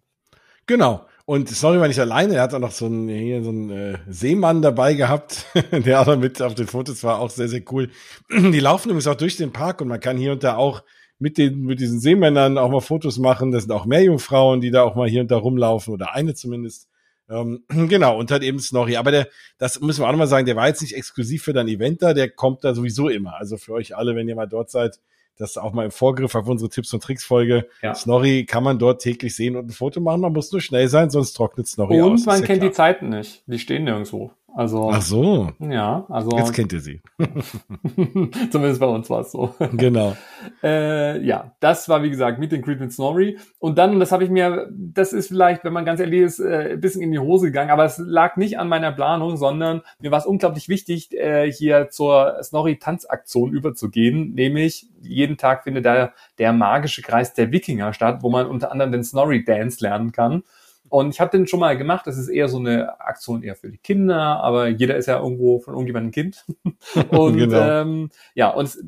Genau. 0.67 1.06
Und 1.25 1.49
sorry, 1.49 1.80
war 1.80 1.88
nicht 1.88 1.99
alleine. 1.99 2.36
Er 2.36 2.43
hat 2.43 2.53
auch 2.53 2.60
noch 2.60 2.71
so 2.71 2.86
einen, 2.86 3.10
hier 3.10 3.43
so 3.43 3.49
einen 3.49 3.69
äh, 3.69 3.97
Seemann 4.08 4.62
dabei 4.62 4.93
gehabt, 4.93 5.45
der 5.71 5.99
auch 5.99 6.15
mit 6.15 6.41
auf 6.41 6.56
den 6.56 6.67
Fotos 6.67 7.03
war, 7.03 7.19
auch 7.19 7.30
sehr, 7.30 7.49
sehr 7.49 7.63
cool. 7.71 7.89
Die 8.30 8.60
laufen 8.60 8.89
übrigens 8.89 9.08
auch 9.08 9.15
durch 9.15 9.36
den 9.36 9.51
Park 9.51 9.82
und 9.82 9.89
man 9.89 9.99
kann 9.99 10.17
hier 10.17 10.32
und 10.32 10.43
da 10.43 10.56
auch 10.56 10.84
mit 11.19 11.38
den, 11.38 11.63
mit 11.63 11.80
diesen 11.80 11.99
Seemännern 11.99 12.58
auch 12.58 12.69
mal 12.69 12.80
Fotos 12.80 13.17
machen. 13.17 13.51
Das 13.51 13.63
sind 13.63 13.71
auch 13.71 13.86
Meerjungfrauen, 13.86 14.62
die 14.62 14.71
da 14.71 14.84
auch 14.84 14.95
mal 14.95 15.10
hier 15.10 15.21
und 15.21 15.32
da 15.32 15.38
rumlaufen 15.38 15.93
oder 15.93 16.13
eine 16.13 16.34
zumindest. 16.34 16.88
Ähm, 17.30 17.63
genau, 17.89 18.17
und 18.17 18.32
halt 18.32 18.43
eben 18.43 18.60
Snorri. 18.60 18.97
Aber 18.97 19.12
der, 19.12 19.27
das 19.58 19.82
müssen 19.82 20.01
wir 20.01 20.08
auch 20.08 20.12
nochmal 20.12 20.27
sagen, 20.27 20.45
der 20.45 20.56
war 20.56 20.67
jetzt 20.67 20.82
nicht 20.82 20.95
exklusiv 20.95 21.43
für 21.43 21.53
dein 21.53 21.67
Event 21.67 22.01
da, 22.03 22.13
der 22.13 22.30
kommt 22.30 22.63
da 22.63 22.73
sowieso 22.73 23.10
immer. 23.10 23.36
Also 23.36 23.58
für 23.58 23.73
euch 23.73 23.95
alle, 23.95 24.15
wenn 24.15 24.30
ihr 24.30 24.36
mal 24.36 24.47
dort 24.47 24.69
seid, 24.69 24.99
das 25.38 25.58
auch 25.58 25.73
mal 25.73 25.86
im 25.86 25.91
Vorgriff 25.91 26.36
auf 26.36 26.47
unsere 26.47 26.69
Tipps 26.69 26.93
und 26.93 27.04
Tricks 27.04 27.23
Folge. 27.23 27.67
Ja. 27.82 27.93
Snorri 27.95 28.45
kann 28.45 28.63
man 28.63 28.80
dort 28.80 29.02
täglich 29.02 29.36
sehen 29.36 29.56
und 29.56 29.67
ein 29.67 29.71
Foto 29.71 30.02
machen. 30.02 30.21
Man 30.21 30.34
muss 30.34 30.52
nur 30.52 30.62
schnell 30.62 30.88
sein, 30.88 31.10
sonst 31.10 31.34
trocknet 31.34 31.67
Snorri 31.67 32.02
und 32.02 32.13
aus. 32.13 32.19
Und 32.21 32.26
man 32.26 32.43
kennt 32.43 32.60
klar. 32.60 32.69
die 32.69 32.76
Zeiten 32.76 33.10
nicht. 33.10 33.43
Die 33.45 33.60
stehen 33.60 33.84
nirgendwo. 33.84 34.32
Also, 34.58 34.89
Ach 34.91 35.04
so. 35.04 35.52
Ja, 35.60 36.08
also. 36.10 36.36
Jetzt 36.36 36.52
kennt 36.52 36.74
ihr 36.74 36.80
sie. 36.80 37.00
Zumindest 38.52 38.80
bei 38.80 38.88
uns 38.88 39.08
war 39.08 39.20
es 39.20 39.32
so. 39.32 39.54
Genau. 39.74 40.17
äh, 40.63 41.24
ja, 41.24 41.52
das 41.60 41.88
war 41.89 42.02
wie 42.02 42.10
gesagt 42.10 42.39
Meet 42.39 42.56
and 42.56 42.65
Greet 42.65 42.80
mit 42.80 42.91
Snorri. 42.91 43.38
Und 43.60 43.78
dann, 43.78 44.00
das 44.00 44.12
habe 44.12 44.24
ich 44.24 44.32
mir, 44.32 44.67
das 44.72 45.13
ist 45.13 45.28
vielleicht, 45.28 45.63
wenn 45.63 45.74
man 45.74 45.86
ganz 45.86 46.00
ehrlich 46.00 46.22
ist, 46.22 46.39
äh, 46.39 46.72
ein 46.72 46.82
bisschen 46.82 47.04
in 47.04 47.12
die 47.12 47.20
Hose 47.20 47.46
gegangen, 47.46 47.70
aber 47.70 47.86
es 47.86 48.00
lag 48.00 48.36
nicht 48.36 48.58
an 48.58 48.67
meiner 48.67 48.91
Planung, 48.91 49.38
sondern 49.38 49.84
mir 50.00 50.10
war 50.10 50.17
es 50.17 50.26
unglaublich 50.26 50.70
wichtig, 50.70 51.13
äh, 51.13 51.52
hier 51.52 51.91
zur 51.91 52.39
Snorri-Tanzaktion 52.41 53.52
überzugehen. 53.52 54.34
Nämlich 54.34 54.88
jeden 55.02 55.38
Tag 55.38 55.65
findet 55.65 55.86
da 55.86 56.13
der 56.39 56.52
magische 56.52 57.04
Kreis 57.04 57.32
der 57.36 57.52
Wikinger 57.52 57.93
statt, 57.93 58.24
wo 58.24 58.30
man 58.32 58.48
unter 58.48 58.72
anderem 58.72 58.91
den 58.91 59.04
Snorri-Dance 59.04 59.84
lernen 59.84 60.12
kann. 60.12 60.41
Und 60.89 61.10
ich 61.13 61.19
habe 61.19 61.32
den 61.32 61.47
schon 61.47 61.60
mal 61.60 61.78
gemacht. 61.78 62.08
Das 62.08 62.17
ist 62.17 62.30
eher 62.30 62.47
so 62.47 62.58
eine 62.58 63.00
Aktion 63.02 63.43
eher 63.43 63.56
für 63.56 63.69
die 63.69 63.78
Kinder, 63.78 64.41
aber 64.41 64.67
jeder 64.67 64.95
ist 64.95 65.08
ja 65.08 65.19
irgendwo 65.19 65.60
von 65.60 65.73
irgendjemandem 65.73 66.12
Kind. 66.12 66.45
und 67.09 67.38
genau. 67.38 67.82
ähm, 67.82 68.09
ja, 68.36 68.49
und 68.49 68.66
es, 68.66 68.84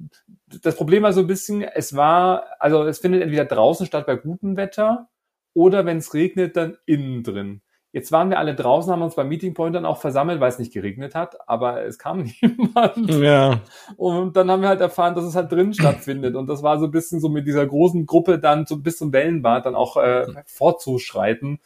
das 0.62 0.76
Problem 0.76 1.04
war 1.04 1.14
so 1.14 1.22
ein 1.22 1.28
bisschen, 1.28 1.62
es 1.62 1.96
war, 1.96 2.46
also 2.60 2.84
es 2.84 3.00
findet 3.00 3.22
entweder 3.22 3.46
draußen 3.46 3.86
statt 3.86 4.06
bei 4.06 4.16
gutem 4.16 4.58
Wetter 4.58 5.10
oder 5.54 5.86
wenn 5.86 5.98
es 5.98 6.14
regnet, 6.14 6.56
dann 6.56 6.78
innen 6.86 7.24
drin. 7.24 7.62
Jetzt 7.92 8.12
waren 8.12 8.30
wir 8.30 8.38
alle 8.38 8.54
draußen, 8.54 8.92
haben 8.92 9.02
uns 9.02 9.16
beim 9.16 9.30
Meeting 9.30 9.56
Point 9.56 9.76
dann 9.76 9.86
auch 9.86 9.98
versammelt, 9.98 10.40
weil 10.40 10.50
es 10.50 10.60
nicht 10.60 10.72
geregnet 10.72 11.16
hat, 11.16 11.38
aber 11.50 11.84
es 11.86 11.98
kam 11.98 12.30
niemand. 12.42 13.10
Ja. 13.10 13.62
Und 13.98 14.36
dann 14.36 14.52
haben 14.52 14.62
wir 14.62 14.70
halt 14.70 14.82
erfahren, 14.82 15.16
dass 15.16 15.26
es 15.26 15.36
halt 15.36 15.52
drin 15.52 15.74
stattfindet. 15.74 16.36
Und 16.36 16.48
das 16.48 16.62
war 16.62 16.78
so 16.78 16.86
ein 16.86 16.92
bisschen 16.92 17.20
so 17.20 17.30
mit 17.30 17.48
dieser 17.48 17.66
großen 17.66 18.06
Gruppe 18.06 18.38
dann 18.38 18.68
so 18.68 18.78
bis 18.78 18.98
zum 18.98 19.12
Wellenbad 19.12 19.66
dann 19.66 19.76
auch 19.76 19.98
äh, 19.98 20.28
vorzuschreiten. 20.46 21.60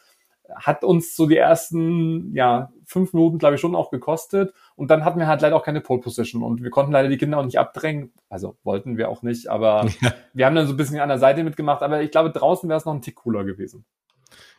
Hat 0.56 0.84
uns 0.84 1.16
so 1.16 1.28
die 1.28 1.38
ersten, 1.38 2.34
ja, 2.36 2.72
fünf 2.86 3.14
Minuten, 3.14 3.39
glaube 3.39 3.56
ich, 3.56 3.62
schon 3.62 3.76
auch 3.76 3.89
gekostet. 3.89 4.54
Und 4.76 4.91
dann 4.91 5.06
hatten 5.06 5.20
wir 5.20 5.28
halt 5.28 5.41
leider 5.41 5.56
auch 5.56 5.64
keine 5.64 5.82
Pole 5.82 6.01
Position 6.01 6.43
und 6.43 6.64
wir 6.64 6.70
konnten 6.70 6.91
leider 6.91 7.10
die 7.10 7.18
Kinder 7.18 7.39
auch 7.39 7.45
nicht 7.45 7.60
abdrängen. 7.60 8.12
Also 8.30 8.56
wollten 8.64 8.97
wir 8.97 9.10
auch 9.10 9.22
nicht, 9.22 9.47
aber 9.47 9.88
ja. 10.01 10.14
wir 10.34 10.45
haben 10.45 10.56
dann 10.56 10.68
so 10.68 10.74
ein 10.74 10.78
bisschen 10.78 10.99
an 10.99 11.10
der 11.10 11.20
Seite 11.20 11.43
mitgemacht. 11.43 11.82
Aber 11.82 12.01
ich 12.01 12.12
glaube, 12.12 12.32
draußen 12.32 12.70
wäre 12.70 12.78
es 12.78 12.86
noch 12.86 12.93
ein 12.93 13.01
Tick 13.01 13.16
cooler 13.16 13.43
gewesen. 13.43 13.86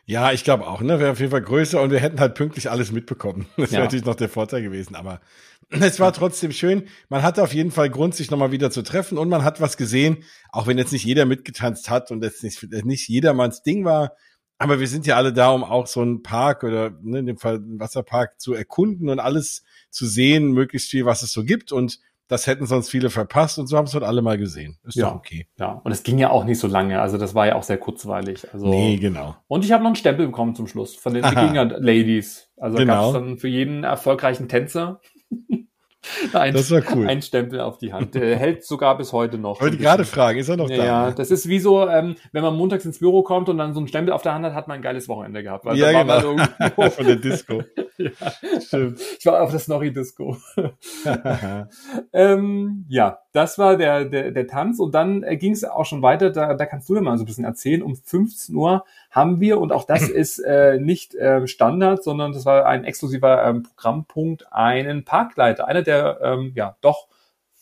Ja, 0.07 0.31
ich 0.31 0.43
glaube 0.43 0.67
auch, 0.67 0.81
ne? 0.81 0.99
Wäre 0.99 1.11
auf 1.11 1.19
jeden 1.19 1.31
Fall 1.31 1.41
größer 1.41 1.81
und 1.81 1.89
wir 1.89 1.99
hätten 1.99 2.19
halt 2.19 2.35
pünktlich 2.35 2.69
alles 2.69 2.91
mitbekommen. 2.91 3.47
Das 3.57 3.71
wäre 3.71 3.81
ja. 3.81 3.85
natürlich 3.85 4.05
noch 4.05 4.15
der 4.15 4.29
Vorteil 4.29 4.61
gewesen, 4.61 4.95
aber 4.95 5.19
es 5.69 5.99
war 5.99 6.13
trotzdem 6.13 6.51
schön. 6.51 6.87
Man 7.09 7.23
hatte 7.23 7.41
auf 7.41 7.53
jeden 7.53 7.71
Fall 7.71 7.89
Grund, 7.89 8.13
sich 8.13 8.29
nochmal 8.29 8.51
wieder 8.51 8.69
zu 8.69 8.83
treffen 8.83 9.17
und 9.17 9.29
man 9.29 9.43
hat 9.43 9.61
was 9.61 9.77
gesehen, 9.77 10.23
auch 10.51 10.67
wenn 10.67 10.77
jetzt 10.77 10.91
nicht 10.91 11.05
jeder 11.05 11.25
mitgetanzt 11.25 11.89
hat 11.89 12.11
und 12.11 12.23
jetzt 12.23 12.43
nicht, 12.43 12.61
nicht 12.85 13.07
jedermanns 13.09 13.63
Ding 13.63 13.83
war. 13.83 14.11
Aber 14.57 14.79
wir 14.79 14.87
sind 14.87 15.05
ja 15.05 15.17
alle 15.17 15.33
da, 15.33 15.49
um 15.49 15.63
auch 15.63 15.87
so 15.87 16.01
einen 16.01 16.23
Park 16.23 16.63
oder 16.63 16.91
ne, 17.01 17.19
in 17.19 17.25
dem 17.25 17.37
Fall 17.37 17.55
einen 17.55 17.79
Wasserpark 17.79 18.39
zu 18.39 18.53
erkunden 18.53 19.09
und 19.09 19.19
alles 19.19 19.63
zu 19.89 20.05
sehen, 20.05 20.51
möglichst 20.51 20.89
viel, 20.89 21.05
was 21.05 21.23
es 21.23 21.31
so 21.31 21.43
gibt. 21.43 21.71
Und 21.71 21.99
das 22.27 22.47
hätten 22.47 22.65
sonst 22.65 22.89
viele 22.89 23.09
verpasst 23.09 23.59
und 23.59 23.67
so 23.67 23.77
haben 23.77 23.85
es 23.85 23.93
halt 23.93 24.03
alle 24.03 24.21
mal 24.21 24.37
gesehen. 24.37 24.77
Ist 24.83 24.95
ja 24.95 25.13
okay. 25.13 25.47
Ja, 25.59 25.81
und 25.83 25.91
es 25.91 26.03
ging 26.03 26.17
ja 26.17 26.31
auch 26.31 26.43
nicht 26.43 26.59
so 26.59 26.67
lange. 26.67 26.99
Also 27.01 27.17
das 27.17 27.35
war 27.35 27.45
ja 27.45 27.55
auch 27.55 27.63
sehr 27.63 27.77
kurzweilig. 27.77 28.51
Also, 28.51 28.67
nee, 28.67 28.97
genau. 28.97 29.35
Und 29.47 29.63
ich 29.63 29.71
habe 29.71 29.83
noch 29.83 29.89
einen 29.89 29.95
Stempel 29.95 30.25
bekommen 30.25 30.55
zum 30.55 30.67
Schluss 30.67 30.95
von 30.95 31.13
den 31.13 31.23
Wikinger 31.23 31.65
Ladies. 31.65 32.49
Also 32.57 32.77
genau. 32.77 32.93
gab 32.93 33.05
es 33.07 33.13
dann 33.13 33.37
für 33.37 33.47
jeden 33.47 33.83
erfolgreichen 33.83 34.47
Tänzer 34.47 35.01
ein, 36.33 36.53
das 36.53 36.71
war 36.71 36.81
cool. 36.93 37.07
Ein 37.07 37.21
Stempel 37.21 37.59
auf 37.59 37.77
die 37.77 37.93
Hand. 37.93 38.15
Der 38.15 38.35
hält 38.37 38.65
sogar 38.65 38.97
bis 38.97 39.13
heute 39.13 39.37
noch. 39.37 39.61
Wollte 39.61 39.77
gerade 39.77 40.05
fragen, 40.05 40.39
ist 40.39 40.49
er 40.49 40.57
noch 40.57 40.69
da? 40.69 40.75
Ja, 40.75 41.11
das 41.11 41.31
ist 41.31 41.47
wie 41.47 41.59
so, 41.59 41.87
ähm, 41.87 42.15
wenn 42.31 42.43
man 42.43 42.55
montags 42.55 42.85
ins 42.85 42.99
Büro 42.99 43.23
kommt 43.23 43.49
und 43.49 43.57
dann 43.57 43.73
so 43.73 43.79
ein 43.79 43.87
Stempel 43.87 44.13
auf 44.13 44.21
der 44.21 44.33
Hand 44.33 44.45
hat, 44.45 44.53
hat 44.53 44.67
man 44.67 44.77
ein 44.77 44.81
geiles 44.81 45.07
Wochenende 45.07 45.43
gehabt. 45.43 45.65
Weil 45.65 45.77
ja, 45.77 45.91
genau. 46.03 46.37
Von 46.89 47.05
der 47.05 47.15
Disco. 47.15 47.63
ja, 47.97 48.09
stimmt. 48.59 48.99
Ich 49.19 49.25
war 49.25 49.41
auf 49.41 49.51
der 49.51 49.59
Snorri-Disco. 49.59 50.37
ähm, 52.13 52.85
ja, 52.87 53.19
das 53.33 53.57
war 53.57 53.77
der, 53.77 54.05
der, 54.05 54.31
der 54.31 54.47
Tanz 54.47 54.79
und 54.79 54.93
dann 54.93 55.23
äh, 55.23 55.37
ging 55.37 55.51
es 55.51 55.63
auch 55.63 55.85
schon 55.85 56.01
weiter, 56.01 56.29
da, 56.29 56.53
da 56.53 56.65
kannst 56.65 56.89
du 56.89 56.95
ja 56.95 57.01
mal 57.01 57.17
so 57.17 57.23
ein 57.23 57.27
bisschen 57.27 57.45
erzählen. 57.45 57.81
Um 57.81 57.95
15 57.95 58.55
Uhr 58.55 58.85
haben 59.15 59.39
wir, 59.39 59.59
und 59.59 59.71
auch 59.71 59.85
das 59.85 60.09
ist 60.09 60.39
äh, 60.39 60.77
nicht 60.79 61.15
äh, 61.15 61.47
Standard, 61.47 62.03
sondern 62.03 62.33
das 62.33 62.45
war 62.45 62.65
ein 62.65 62.83
exklusiver 62.83 63.43
ähm, 63.45 63.63
Programmpunkt, 63.63 64.51
einen 64.51 65.05
Parkleiter, 65.05 65.67
einer 65.67 65.81
der, 65.81 66.19
ähm, 66.21 66.51
ja, 66.53 66.75
doch, 66.81 67.07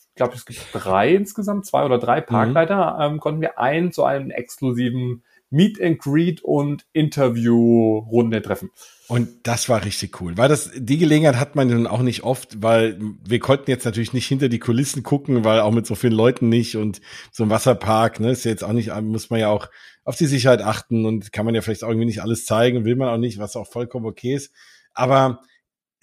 ich 0.09 0.15
glaube, 0.15 0.35
es 0.35 0.45
gibt 0.45 0.59
drei 0.73 1.13
insgesamt, 1.13 1.65
zwei 1.65 1.85
oder 1.85 1.97
drei 1.99 2.21
mhm. 2.21 2.25
Parkleiter, 2.25 2.95
mhm. 2.95 3.13
ähm, 3.13 3.19
konnten 3.19 3.41
wir 3.41 3.59
einen 3.59 3.91
zu 3.91 4.03
einem 4.03 4.31
exklusiven 4.31 5.23
Meet 5.49 5.79
and 5.79 5.99
Greet 5.99 6.43
und 6.43 6.85
Interview-Runde 6.93 8.41
treffen. 8.41 8.71
Und 9.07 9.29
das 9.43 9.69
war 9.69 9.85
richtig 9.85 10.19
cool, 10.19 10.35
weil 10.35 10.49
das, 10.49 10.71
die 10.75 10.97
Gelegenheit 10.97 11.35
hat 11.35 11.55
man 11.55 11.69
dann 11.69 11.85
auch 11.85 12.01
nicht 12.01 12.23
oft, 12.23 12.63
weil 12.63 12.99
wir 13.23 13.37
konnten 13.37 13.69
jetzt 13.69 13.85
natürlich 13.85 14.13
nicht 14.13 14.25
hinter 14.25 14.49
die 14.49 14.57
Kulissen 14.57 15.03
gucken, 15.03 15.45
weil 15.45 15.59
auch 15.59 15.71
mit 15.71 15.85
so 15.85 15.93
vielen 15.93 16.13
Leuten 16.13 16.49
nicht 16.49 16.75
und 16.75 17.01
so 17.31 17.43
ein 17.43 17.51
Wasserpark, 17.51 18.19
ne, 18.19 18.31
ist 18.31 18.45
jetzt 18.45 18.63
auch 18.63 18.71
nicht, 18.71 18.89
muss 19.01 19.29
man 19.29 19.39
ja 19.39 19.49
auch 19.49 19.69
auf 20.03 20.15
die 20.15 20.25
Sicherheit 20.25 20.61
achten 20.61 21.05
und 21.05 21.31
kann 21.31 21.45
man 21.45 21.55
ja 21.55 21.61
vielleicht 21.61 21.83
irgendwie 21.83 22.05
nicht 22.05 22.21
alles 22.21 22.45
zeigen, 22.45 22.85
will 22.85 22.95
man 22.95 23.09
auch 23.09 23.17
nicht, 23.17 23.39
was 23.39 23.55
auch 23.55 23.67
vollkommen 23.67 24.05
okay 24.05 24.35
ist. 24.35 24.51
Aber 24.93 25.41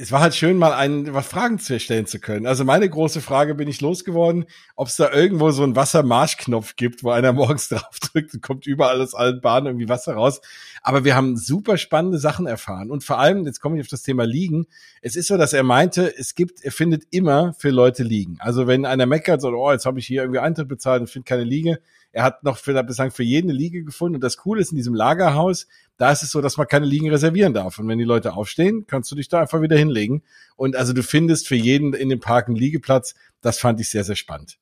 es 0.00 0.10
war 0.12 0.22
halt 0.22 0.34
schön, 0.34 0.56
mal 0.56 0.72
einen, 0.72 1.12
was 1.12 1.26
Fragen 1.26 1.58
zu 1.58 1.78
stellen 1.78 2.06
zu 2.06 2.20
können. 2.20 2.46
Also 2.46 2.64
meine 2.64 2.88
große 2.88 3.20
Frage 3.20 3.54
bin 3.54 3.68
ich 3.68 3.82
losgeworden, 3.82 4.46
ob 4.74 4.88
es 4.88 4.96
da 4.96 5.12
irgendwo 5.12 5.50
so 5.50 5.62
einen 5.62 5.76
Wassermarschknopf 5.76 6.76
gibt, 6.76 7.04
wo 7.04 7.10
einer 7.10 7.32
morgens 7.34 7.68
drauf 7.68 8.00
drückt 8.00 8.32
und 8.32 8.42
kommt 8.42 8.66
überall 8.66 9.02
aus 9.02 9.14
allen 9.14 9.42
Bahnen 9.42 9.66
irgendwie 9.66 9.90
Wasser 9.90 10.14
raus. 10.14 10.40
Aber 10.80 11.04
wir 11.04 11.16
haben 11.16 11.36
super 11.36 11.76
spannende 11.76 12.18
Sachen 12.18 12.46
erfahren. 12.46 12.90
Und 12.90 13.04
vor 13.04 13.18
allem, 13.18 13.44
jetzt 13.44 13.60
komme 13.60 13.76
ich 13.76 13.82
auf 13.82 13.88
das 13.88 14.02
Thema 14.02 14.24
Liegen. 14.24 14.64
Es 15.02 15.16
ist 15.16 15.28
so, 15.28 15.36
dass 15.36 15.52
er 15.52 15.64
meinte, 15.64 16.16
es 16.16 16.34
gibt, 16.34 16.64
er 16.64 16.72
findet 16.72 17.04
immer 17.10 17.52
für 17.58 17.68
Leute 17.68 18.02
Liegen. 18.02 18.38
Also 18.40 18.66
wenn 18.66 18.86
einer 18.86 19.04
meckert, 19.04 19.42
so, 19.42 19.48
oh, 19.50 19.70
jetzt 19.70 19.84
habe 19.84 19.98
ich 19.98 20.06
hier 20.06 20.22
irgendwie 20.22 20.40
Eintritt 20.40 20.68
bezahlt 20.68 21.02
und 21.02 21.10
finde 21.10 21.26
keine 21.26 21.44
Liege, 21.44 21.78
er 22.12 22.24
hat 22.24 22.42
noch 22.42 22.58
für, 22.58 22.82
bislang 22.82 23.10
für 23.10 23.22
jeden 23.22 23.50
eine 23.50 23.58
Liege 23.58 23.84
gefunden. 23.84 24.16
Und 24.16 24.24
das 24.24 24.36
Coole 24.36 24.60
ist 24.60 24.72
in 24.72 24.76
diesem 24.76 24.94
Lagerhaus, 24.94 25.66
da 25.96 26.10
ist 26.10 26.22
es 26.22 26.30
so, 26.30 26.40
dass 26.40 26.56
man 26.56 26.66
keine 26.66 26.86
Liegen 26.86 27.10
reservieren 27.10 27.54
darf. 27.54 27.78
Und 27.78 27.88
wenn 27.88 27.98
die 27.98 28.04
Leute 28.04 28.32
aufstehen, 28.32 28.86
kannst 28.86 29.10
du 29.10 29.16
dich 29.16 29.28
da 29.28 29.40
einfach 29.40 29.60
wieder 29.60 29.76
hinlegen. 29.76 30.22
Und 30.56 30.76
also 30.76 30.92
du 30.92 31.02
findest 31.02 31.46
für 31.46 31.56
jeden 31.56 31.92
in 31.94 32.08
dem 32.08 32.20
Park 32.20 32.48
einen 32.48 32.56
Liegeplatz. 32.56 33.14
Das 33.40 33.58
fand 33.58 33.80
ich 33.80 33.90
sehr, 33.90 34.04
sehr 34.04 34.16
spannend. 34.16 34.58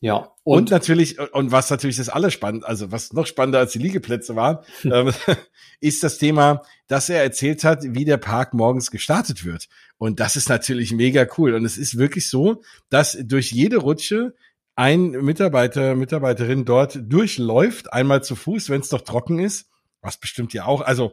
Ja. 0.00 0.32
Und, 0.44 0.58
und, 0.58 0.70
natürlich, 0.70 1.18
und 1.34 1.52
was 1.52 1.68
natürlich 1.68 1.96
das 1.96 2.08
alles 2.08 2.32
spannend, 2.32 2.64
also 2.64 2.90
was 2.90 3.12
noch 3.12 3.26
spannender 3.26 3.58
als 3.58 3.72
die 3.72 3.78
Liegeplätze 3.78 4.34
waren, 4.34 4.58
ähm, 4.84 5.12
ist 5.80 6.02
das 6.02 6.16
Thema, 6.16 6.62
dass 6.88 7.10
er 7.10 7.22
erzählt 7.22 7.64
hat, 7.64 7.82
wie 7.82 8.06
der 8.06 8.16
Park 8.16 8.54
morgens 8.54 8.90
gestartet 8.90 9.44
wird. 9.44 9.68
Und 9.98 10.18
das 10.18 10.36
ist 10.36 10.48
natürlich 10.48 10.92
mega 10.92 11.26
cool. 11.36 11.54
Und 11.54 11.66
es 11.66 11.76
ist 11.76 11.98
wirklich 11.98 12.30
so, 12.30 12.62
dass 12.88 13.18
durch 13.22 13.52
jede 13.52 13.76
Rutsche 13.76 14.34
ein 14.76 15.10
Mitarbeiter, 15.10 15.94
Mitarbeiterin 15.94 16.64
dort 16.64 16.98
durchläuft, 17.02 17.92
einmal 17.92 18.22
zu 18.22 18.36
Fuß, 18.36 18.70
wenn 18.70 18.80
es 18.80 18.88
doch 18.88 19.02
trocken 19.02 19.38
ist, 19.38 19.70
was 20.00 20.18
bestimmt 20.18 20.52
ja 20.52 20.64
auch, 20.64 20.80
also 20.80 21.12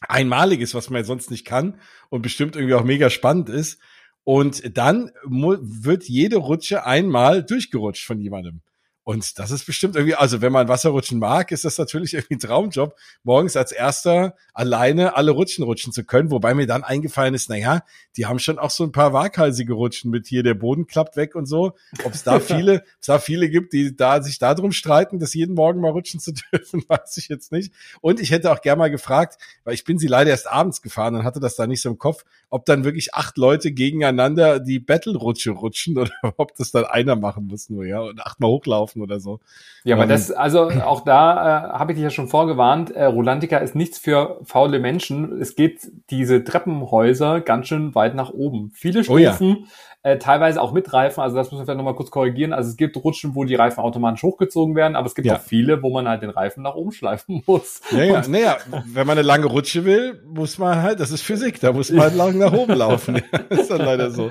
einmaliges, 0.00 0.74
was 0.74 0.90
man 0.90 1.02
ja 1.02 1.04
sonst 1.04 1.30
nicht 1.30 1.44
kann 1.44 1.80
und 2.08 2.22
bestimmt 2.22 2.56
irgendwie 2.56 2.74
auch 2.74 2.84
mega 2.84 3.10
spannend 3.10 3.48
ist. 3.48 3.80
Und 4.24 4.76
dann 4.76 5.10
wird 5.24 6.04
jede 6.04 6.36
Rutsche 6.36 6.84
einmal 6.84 7.42
durchgerutscht 7.42 8.06
von 8.06 8.20
jemandem. 8.20 8.62
Und 9.08 9.38
das 9.38 9.50
ist 9.50 9.64
bestimmt 9.64 9.96
irgendwie, 9.96 10.16
also 10.16 10.42
wenn 10.42 10.52
man 10.52 10.68
Wasserrutschen 10.68 11.18
mag, 11.18 11.50
ist 11.50 11.64
das 11.64 11.78
natürlich 11.78 12.12
irgendwie 12.12 12.34
ein 12.34 12.40
Traumjob, 12.40 12.94
morgens 13.22 13.56
als 13.56 13.72
erster 13.72 14.36
alleine 14.52 15.16
alle 15.16 15.30
Rutschen 15.30 15.64
rutschen 15.64 15.94
zu 15.94 16.04
können. 16.04 16.30
Wobei 16.30 16.52
mir 16.52 16.66
dann 16.66 16.84
eingefallen 16.84 17.32
ist, 17.32 17.48
naja, 17.48 17.84
die 18.18 18.26
haben 18.26 18.38
schon 18.38 18.58
auch 18.58 18.68
so 18.68 18.84
ein 18.84 18.92
paar 18.92 19.14
waghalsige 19.14 19.72
Rutschen 19.72 20.10
mit 20.10 20.26
hier, 20.26 20.42
der 20.42 20.52
Boden 20.52 20.86
klappt 20.86 21.16
weg 21.16 21.34
und 21.36 21.46
so. 21.46 21.72
Ob 22.04 22.12
es 22.12 22.22
da 22.22 22.38
viele, 22.40 22.84
es 23.00 23.06
da 23.06 23.18
viele 23.18 23.48
gibt, 23.48 23.72
die 23.72 23.96
da 23.96 24.20
sich 24.20 24.38
darum 24.38 24.72
streiten, 24.72 25.18
das 25.18 25.32
jeden 25.32 25.54
Morgen 25.54 25.80
mal 25.80 25.92
rutschen 25.92 26.20
zu 26.20 26.34
dürfen, 26.52 26.84
weiß 26.86 27.16
ich 27.16 27.28
jetzt 27.28 27.50
nicht. 27.50 27.72
Und 28.02 28.20
ich 28.20 28.30
hätte 28.30 28.52
auch 28.52 28.60
gerne 28.60 28.78
mal 28.80 28.90
gefragt, 28.90 29.40
weil 29.64 29.72
ich 29.72 29.84
bin 29.84 29.98
sie 29.98 30.06
leider 30.06 30.28
erst 30.28 30.50
abends 30.52 30.82
gefahren 30.82 31.14
und 31.14 31.24
hatte 31.24 31.40
das 31.40 31.56
da 31.56 31.66
nicht 31.66 31.80
so 31.80 31.88
im 31.88 31.96
Kopf, 31.96 32.26
ob 32.50 32.66
dann 32.66 32.84
wirklich 32.84 33.14
acht 33.14 33.38
Leute 33.38 33.72
gegeneinander 33.72 34.60
die 34.60 34.80
Battle-Rutsche 34.80 35.52
rutschen 35.52 35.96
oder 35.98 36.12
ob 36.36 36.54
das 36.56 36.72
dann 36.72 36.84
einer 36.84 37.16
machen 37.16 37.46
muss 37.46 37.70
nur, 37.70 37.86
ja, 37.86 38.00
und 38.00 38.20
achtmal 38.20 38.50
hochlaufen 38.50 38.97
laufen 38.98 39.02
oder 39.02 39.20
so. 39.20 39.40
Ja, 39.84 39.94
aber 39.96 40.04
ähm, 40.04 40.10
das, 40.10 40.30
also 40.30 40.70
auch 40.70 41.04
da 41.04 41.72
äh, 41.74 41.78
habe 41.78 41.92
ich 41.92 41.96
dich 41.96 42.04
ja 42.04 42.10
schon 42.10 42.28
vorgewarnt, 42.28 42.90
äh, 42.90 43.04
Rolantica 43.04 43.58
ist 43.58 43.74
nichts 43.74 43.98
für 43.98 44.40
faule 44.44 44.78
Menschen. 44.78 45.40
Es 45.40 45.54
geht 45.54 45.90
diese 46.10 46.44
Treppenhäuser 46.44 47.40
ganz 47.40 47.68
schön 47.68 47.94
weit 47.94 48.14
nach 48.14 48.30
oben. 48.30 48.70
Viele 48.74 49.04
Stufen, 49.04 49.16
oh 49.16 49.62
ja 49.62 49.68
äh, 50.02 50.18
teilweise 50.18 50.62
auch 50.62 50.72
mit 50.72 50.92
Reifen, 50.92 51.20
also 51.20 51.36
das 51.36 51.50
muss 51.50 51.58
man 51.58 51.66
vielleicht 51.66 51.78
nochmal 51.78 51.96
kurz 51.96 52.10
korrigieren. 52.10 52.52
Also 52.52 52.70
es 52.70 52.76
gibt 52.76 52.96
Rutschen, 52.96 53.34
wo 53.34 53.44
die 53.44 53.56
Reifen 53.56 53.80
automatisch 53.80 54.22
hochgezogen 54.22 54.76
werden, 54.76 54.94
aber 54.94 55.06
es 55.06 55.14
gibt 55.14 55.26
ja. 55.26 55.36
auch 55.36 55.40
viele, 55.40 55.82
wo 55.82 55.90
man 55.90 56.08
halt 56.08 56.22
den 56.22 56.30
Reifen 56.30 56.62
nach 56.62 56.76
oben 56.76 56.92
schleifen 56.92 57.42
muss. 57.46 57.80
Ja, 57.90 58.04
ja, 58.04 58.28
naja, 58.28 58.56
wenn 58.86 59.06
man 59.06 59.18
eine 59.18 59.26
lange 59.26 59.46
Rutsche 59.46 59.84
will, 59.84 60.22
muss 60.24 60.58
man 60.58 60.82
halt, 60.82 61.00
das 61.00 61.10
ist 61.10 61.22
Physik, 61.22 61.60
da 61.60 61.72
muss 61.72 61.90
man 61.90 62.02
halt 62.02 62.14
lang 62.14 62.38
nach 62.38 62.52
oben 62.52 62.74
laufen. 62.74 63.22
ist 63.48 63.70
dann 63.70 63.80
leider 63.80 64.10
so. 64.10 64.30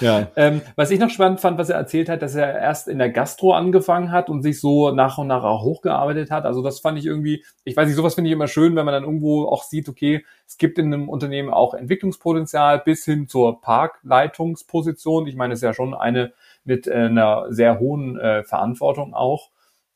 Ja. 0.00 0.28
Ähm, 0.36 0.62
was 0.76 0.90
ich 0.90 0.98
noch 0.98 1.10
spannend 1.10 1.40
fand, 1.40 1.58
was 1.58 1.70
er 1.70 1.76
erzählt 1.76 2.08
hat, 2.08 2.22
dass 2.22 2.34
er 2.34 2.58
erst 2.58 2.88
in 2.88 2.98
der 2.98 3.10
Gastro 3.10 3.52
angefangen 3.52 4.10
hat 4.10 4.28
und 4.28 4.42
sich 4.42 4.60
so 4.60 4.90
nach 4.90 5.18
und 5.18 5.28
nach 5.28 5.44
auch 5.44 5.62
hochgearbeitet 5.62 6.30
hat. 6.30 6.44
Also 6.44 6.62
das 6.62 6.80
fand 6.80 6.98
ich 6.98 7.06
irgendwie, 7.06 7.44
ich 7.64 7.76
weiß 7.76 7.86
nicht, 7.86 7.96
sowas 7.96 8.14
finde 8.14 8.30
ich 8.30 8.34
immer 8.34 8.48
schön, 8.48 8.74
wenn 8.76 8.84
man 8.84 8.94
dann 8.94 9.04
irgendwo 9.04 9.46
auch 9.46 9.62
sieht, 9.62 9.88
okay, 9.88 10.24
es 10.48 10.56
gibt 10.56 10.78
in 10.78 10.86
einem 10.86 11.10
Unternehmen 11.10 11.50
auch 11.50 11.74
Entwicklungspotenzial 11.74 12.78
bis 12.78 13.04
hin 13.04 13.28
zur 13.28 13.60
Parkleitungsposition. 13.60 15.26
Ich 15.26 15.36
meine, 15.36 15.52
es 15.52 15.58
ist 15.58 15.64
ja 15.64 15.74
schon 15.74 15.92
eine 15.92 16.32
mit 16.64 16.86
äh, 16.86 16.94
einer 16.94 17.52
sehr 17.52 17.78
hohen 17.78 18.18
äh, 18.18 18.42
Verantwortung 18.44 19.12
auch. 19.12 19.50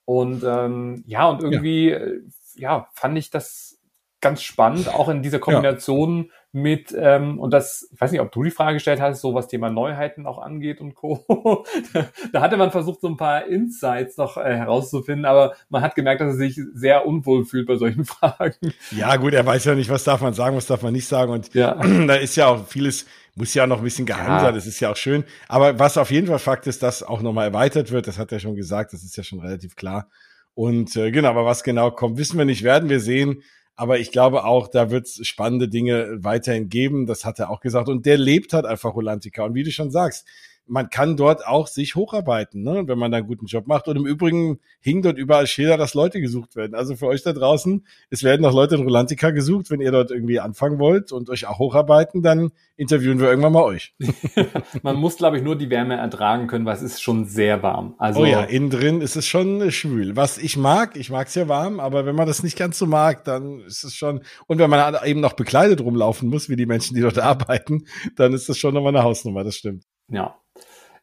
Und 0.05 0.45
ähm, 0.45 1.05
ja, 1.07 1.27
und 1.29 1.43
irgendwie, 1.43 1.89
ja. 1.89 1.97
Äh, 1.99 2.21
ja, 2.57 2.89
fand 2.93 3.17
ich 3.17 3.31
das 3.31 3.79
ganz 4.21 4.43
spannend, 4.43 4.95
auch 4.95 5.09
in 5.09 5.23
dieser 5.23 5.39
Kombination 5.39 6.27
ja 6.27 6.33
mit, 6.55 6.95
ähm, 6.97 7.41
und 7.41 7.51
das, 7.51 7.89
ich 7.91 8.01
weiß 8.01 8.13
nicht, 8.13 8.21
ob 8.21 8.31
du 8.31 8.43
die 8.43 8.51
Frage 8.51 8.75
gestellt 8.75 9.01
hast, 9.01 9.23
so 9.23 9.33
was 9.33 9.49
Thema 9.49 9.71
Neuheiten 9.71 10.27
auch 10.27 10.39
angeht 10.39 10.83
und 10.83 10.95
Co. 10.95 11.65
da 12.33 12.43
hatte 12.43 12.59
man 12.59 12.71
versucht, 12.71 13.01
so 13.01 13.09
ein 13.09 13.17
paar 13.17 13.47
Insights 13.47 14.19
noch 14.19 14.37
äh, 14.37 14.55
herauszufinden, 14.55 15.25
aber 15.25 15.55
man 15.71 15.81
hat 15.81 15.95
gemerkt, 15.95 16.21
dass 16.21 16.35
er 16.35 16.37
sich 16.37 16.61
sehr 16.75 17.07
unwohl 17.07 17.47
fühlt 17.47 17.67
bei 17.67 17.77
solchen 17.77 18.05
Fragen. 18.05 18.75
Ja, 18.91 19.17
gut, 19.17 19.33
er 19.33 19.47
weiß 19.47 19.65
ja 19.65 19.75
nicht, 19.75 19.89
was 19.89 20.05
darf 20.05 20.21
man 20.21 20.35
sagen, 20.35 20.55
was 20.55 20.67
darf 20.67 20.83
man 20.83 20.93
nicht 20.93 21.09
sagen. 21.09 21.33
Und 21.33 21.55
ja. 21.55 21.75
da 22.07 22.15
ist 22.17 22.37
ja 22.37 22.49
auch 22.49 22.67
vieles, 22.67 23.07
muss 23.35 23.55
ja 23.55 23.67
noch 23.67 23.79
ein 23.79 23.85
bisschen 23.85 24.05
geheim 24.05 24.27
ja. 24.27 24.41
sein, 24.41 24.55
das 24.55 24.67
ist 24.67 24.79
ja 24.79 24.91
auch 24.91 24.97
schön. 24.97 25.25
Aber 25.49 25.79
was 25.79 25.97
auf 25.97 26.11
jeden 26.11 26.27
Fall 26.27 26.39
Fakt 26.39 26.67
ist, 26.67 26.83
dass 26.83 27.03
auch 27.03 27.23
nochmal 27.23 27.47
erweitert 27.47 27.93
wird, 27.93 28.07
das 28.07 28.19
hat 28.19 28.31
er 28.31 28.41
schon 28.41 28.57
gesagt, 28.57 28.93
das 28.93 29.03
ist 29.05 29.17
ja 29.17 29.23
schon 29.23 29.41
relativ 29.41 29.75
klar. 29.75 30.11
Und 30.53 30.95
äh, 30.97 31.11
genau, 31.11 31.31
aber 31.31 31.47
was 31.47 31.63
genau 31.63 31.91
kommt, 31.91 32.19
wissen 32.19 32.37
wir 32.37 32.45
nicht, 32.45 32.63
werden 32.63 32.91
wir 32.91 33.01
sehen. 33.01 33.43
Aber 33.75 33.99
ich 33.99 34.13
glaube 34.13 34.45
auch, 34.45 34.69
da 34.69 34.91
wird 34.91 35.07
es 35.07 35.27
spannende 35.27 35.69
Dinge 35.69 36.19
weiterhin 36.23 36.69
geben. 36.69 37.07
Das 37.07 37.25
hat 37.25 37.39
er 37.39 37.51
auch 37.51 37.61
gesagt. 37.61 37.89
Und 37.89 38.07
der 38.07 38.19
lebt 38.19 38.53
halt 38.53 38.67
einfach 38.67 38.95
Rolantica. 38.95 39.45
Und 39.45 39.55
wie 39.55 39.63
du 39.65 39.71
schon 39.71 39.91
sagst, 39.91 40.27
man 40.73 40.89
kann 40.89 41.19
dort 41.19 41.47
auch 41.47 41.67
sich 41.67 41.97
hocharbeiten, 41.97 42.63
ne, 42.63 42.85
wenn 42.87 42.99
man 42.99 43.11
da 43.11 43.19
einen 43.19 43.27
guten 43.27 43.45
Job 43.45 43.67
macht. 43.67 43.89
Und 43.89 43.97
im 43.97 44.07
Übrigen 44.07 44.59
hing 44.81 45.03
dort 45.03 45.19
überall 45.19 45.47
Schilder, 45.47 45.77
dass 45.77 45.93
Leute 45.93 46.19
gesucht 46.19 46.57
werden. 46.57 46.75
Also 46.75 46.97
für 46.97 47.09
euch 47.09 47.23
da 47.23 47.35
draußen, 47.35 47.87
es 48.09 48.23
werden 48.23 48.41
noch 48.41 48.55
Leute 48.55 48.77
in 48.77 48.83
Rolantica 48.83 49.33
gesucht. 49.33 49.71
Wenn 49.71 49.83
ihr 49.83 49.93
dort 49.93 50.11
irgendwie 50.11 50.41
anfangen 50.41 50.79
wollt 50.79 51.13
und 51.13 51.29
euch 51.29 51.47
auch 51.47 51.59
hocharbeiten, 51.59 52.23
dann 52.23 52.53
interviewen 52.77 53.21
wir 53.21 53.29
irgendwann 53.29 53.53
mal 53.53 53.65
euch. 53.65 53.95
man 54.83 54.97
muss, 54.97 55.19
glaube 55.19 55.37
ich, 55.37 55.43
nur 55.43 55.57
die 55.57 55.69
Wärme 55.69 55.97
ertragen 55.97 56.47
können, 56.47 56.65
weil 56.65 56.75
es 56.75 56.83
ist 56.83 57.03
schon 57.03 57.27
sehr 57.27 57.63
warm. 57.63 57.95
Also 57.99 58.23
oh 58.23 58.25
ja, 58.25 58.41
innen 58.41 58.71
drin 58.71 59.03
ist 59.03 59.17
es 59.17 59.27
schon 59.27 59.71
schwül. 59.71 60.17
Was 60.17 60.39
ich 60.39 60.57
mag, 60.57 60.97
ich 60.97 61.11
mag 61.11 61.27
es 61.27 61.35
ja 61.35 61.49
warm, 61.49 61.81
aber 61.81 62.07
wenn 62.07 62.17
man 62.17 62.27
das 62.27 62.43
nicht 62.43 62.57
ganz 62.57 62.79
so 62.79 62.87
mag, 62.87 63.25
dann 63.25 63.61
ist 63.61 63.85
es 63.85 63.95
schon, 63.95 64.23
und 64.47 64.59
wenn 64.59 64.71
man 64.71 64.97
eben 65.05 65.21
noch 65.21 65.35
bekleidet 65.35 65.83
rumlaufen 65.83 66.31
muss, 66.31 66.49
wie 66.49 66.57
die 66.57 66.65
Menschen, 66.65 66.95
die 66.95 67.03
dort 67.03 67.19
arbeiten, 67.21 67.85
dann 68.17 68.33
ist 68.33 68.49
das 68.49 68.57
schon 68.57 68.73
nochmal 68.73 68.97
eine 68.97 69.05
Hausnummer, 69.05 69.45
das 69.45 69.57
stimmt. 69.57 69.85
Ja, 70.09 70.42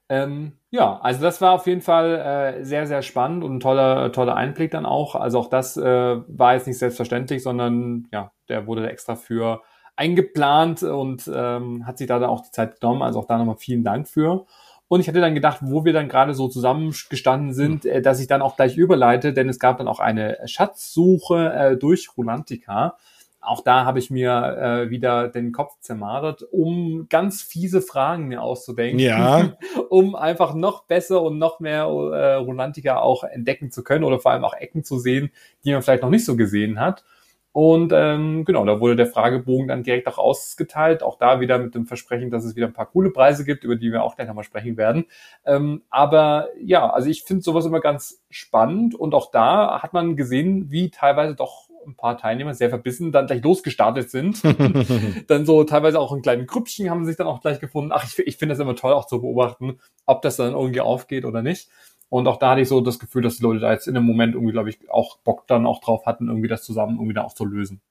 ähm, 0.10 0.54
ja, 0.72 1.00
also 1.02 1.22
das 1.22 1.40
war 1.40 1.54
auf 1.54 1.68
jeden 1.68 1.82
Fall 1.82 2.58
äh, 2.60 2.64
sehr, 2.64 2.88
sehr 2.88 3.04
spannend 3.04 3.44
und 3.44 3.56
ein 3.56 3.60
toller, 3.60 4.12
toller 4.12 4.36
Einblick 4.36 4.72
dann 4.72 4.86
auch. 4.86 5.16
Also 5.16 5.40
auch 5.40 5.50
das 5.50 5.78
äh, 5.78 6.18
war 6.28 6.56
jetzt 6.56 6.68
nicht 6.68 6.80
selbstverständlich, 6.80 7.44
sondern 7.44 8.08
ja, 8.12 8.32
der 8.50 8.68
wurde 8.68 8.90
extra 8.90 9.16
für 9.16 9.62
eingeplant 9.96 10.84
und 10.84 11.30
ähm, 11.34 11.86
hat 11.86 11.98
sich 11.98 12.08
da 12.08 12.20
dann 12.20 12.30
auch 12.30 12.42
die 12.42 12.52
Zeit 12.52 12.80
genommen. 12.80 13.04
Also 13.04 13.20
auch 13.20 13.26
da 13.26 13.38
nochmal 13.38 13.58
vielen 13.58 13.84
Dank 13.84 14.08
für. 14.08 14.46
Und 14.88 15.02
ich 15.02 15.08
hatte 15.08 15.22
dann 15.22 15.36
gedacht, 15.36 15.60
wo 15.62 15.86
wir 15.86 15.94
dann 15.94 16.10
gerade 16.10 16.34
so 16.34 16.48
zusammengestanden 16.48 17.54
sind, 17.54 17.86
äh, 17.86 18.02
dass 18.02 18.20
ich 18.20 18.28
dann 18.28 18.42
auch 18.42 18.56
gleich 18.56 18.78
überleite, 18.78 19.34
denn 19.34 19.48
es 19.48 19.60
gab 19.60 19.78
dann 19.78 19.88
auch 19.88 20.00
eine 20.00 20.38
Schatzsuche 20.46 21.54
äh, 21.54 21.78
durch 21.78 22.10
Rulantica 22.18 22.98
auch 23.42 23.64
da 23.64 23.86
habe 23.86 24.00
ich 24.00 24.10
mir 24.10 24.58
äh, 24.60 24.90
wieder 24.90 25.30
den 25.30 25.52
Kopf 25.52 25.80
zermartert, 25.80 26.44
um 26.52 27.08
ganz 27.10 27.42
fiese 27.42 27.82
Fragen 27.82 28.28
mir 28.28 28.42
auszudenken, 28.42 29.00
ja. 29.00 29.54
um 29.90 30.16
einfach 30.16 30.54
noch 30.54 30.84
besser 30.84 31.22
und 31.22 31.38
noch 31.38 31.60
mehr 31.60 31.84
äh, 31.84 32.36
Rolantica 32.36 33.00
auch 33.00 33.24
entdecken 33.24 33.72
zu 33.72 33.84
können 33.84 34.04
oder 34.04 34.20
vor 34.20 34.32
allem 34.32 34.44
auch 34.44 34.54
Ecken 34.54 34.84
zu 34.84 35.00
sehen, 35.00 35.32
die 35.64 35.72
man 35.72 35.82
vielleicht 35.82 36.04
noch 36.04 36.10
nicht 36.10 36.26
so 36.26 36.36
gesehen 36.36 36.80
hat. 36.80 37.04
Und 37.52 37.92
ähm, 37.96 38.46
genau, 38.46 38.64
da 38.64 38.80
wurde 38.80 38.96
der 38.96 39.08
Fragebogen 39.08 39.70
dann 39.70 39.84
direkt 39.84 40.08
auch 40.08 40.20
ausgeteilt. 40.20 41.02
Auch 41.02 41.18
da 41.18 41.40
wieder 41.40 41.58
mit 41.58 41.74
dem 41.74 41.88
Versprechen, 41.88 42.30
dass 42.30 42.44
es 42.44 42.56
wieder 42.56 42.68
ein 42.68 42.74
paar 42.74 42.86
coole 42.86 43.10
Preise 43.10 43.44
gibt, 43.44 43.64
über 43.64 43.76
die 43.76 43.92
wir 43.92 44.04
auch 44.04 44.16
gleich 44.16 44.28
nochmal 44.28 44.44
sprechen 44.44 44.78
werden. 44.78 45.06
Ähm, 45.46 45.82
aber 45.90 46.50
ja, 46.62 46.90
also 46.90 47.10
ich 47.10 47.24
finde 47.24 47.42
sowas 47.42 47.66
immer 47.66 47.80
ganz 47.80 48.22
spannend. 48.30 48.94
Und 48.94 49.16
auch 49.16 49.32
da 49.32 49.82
hat 49.82 49.94
man 49.94 50.16
gesehen, 50.16 50.70
wie 50.70 50.92
teilweise 50.92 51.36
doch 51.36 51.69
ein 51.90 51.96
paar 51.96 52.18
Teilnehmer 52.18 52.54
sehr 52.54 52.70
verbissen 52.70 53.12
dann 53.12 53.28
gleich 53.28 53.44
losgestartet 53.44 54.10
sind. 54.10 54.42
dann 55.28 55.46
so 55.46 55.64
teilweise 55.64 56.00
auch 56.00 56.14
in 56.14 56.22
kleinen 56.22 56.48
Grüppchen 56.48 56.90
haben 56.90 57.06
sich 57.06 57.18
dann 57.18 57.28
auch 57.28 57.42
gleich 57.42 57.60
gefunden. 57.60 57.92
Ach, 57.94 58.04
ich, 58.04 58.20
ich 58.20 58.38
finde 58.38 58.54
das 58.54 58.60
immer 58.60 58.76
toll 58.76 58.94
auch 58.94 59.08
zu 59.08 59.22
beobachten, 59.22 59.80
ob 60.06 60.22
das 60.22 60.38
dann 60.38 60.54
irgendwie 60.54 60.82
aufgeht 60.82 61.26
oder 61.26 61.42
nicht. 61.42 61.70
Und 62.10 62.28
auch 62.28 62.38
da 62.38 62.52
hatte 62.52 62.62
ich 62.62 62.68
so 62.68 62.82
das 62.82 63.00
Gefühl, 63.00 63.22
dass 63.22 63.38
die 63.38 63.44
Leute 63.44 63.60
da 63.60 63.72
jetzt 63.72 63.88
in 63.88 63.94
dem 63.94 64.04
Moment 64.04 64.34
irgendwie, 64.34 64.54
glaube 64.54 64.70
ich, 64.70 64.90
auch 64.90 65.20
Bock 65.20 65.46
dann 65.48 65.66
auch 65.66 65.80
drauf 65.80 66.06
hatten, 66.06 66.28
irgendwie 66.28 66.48
das 66.48 66.64
zusammen 66.64 66.96
irgendwie 66.96 67.14
da 67.14 67.24
auch 67.24 67.34
zu 67.34 67.46
lösen. 67.46 67.82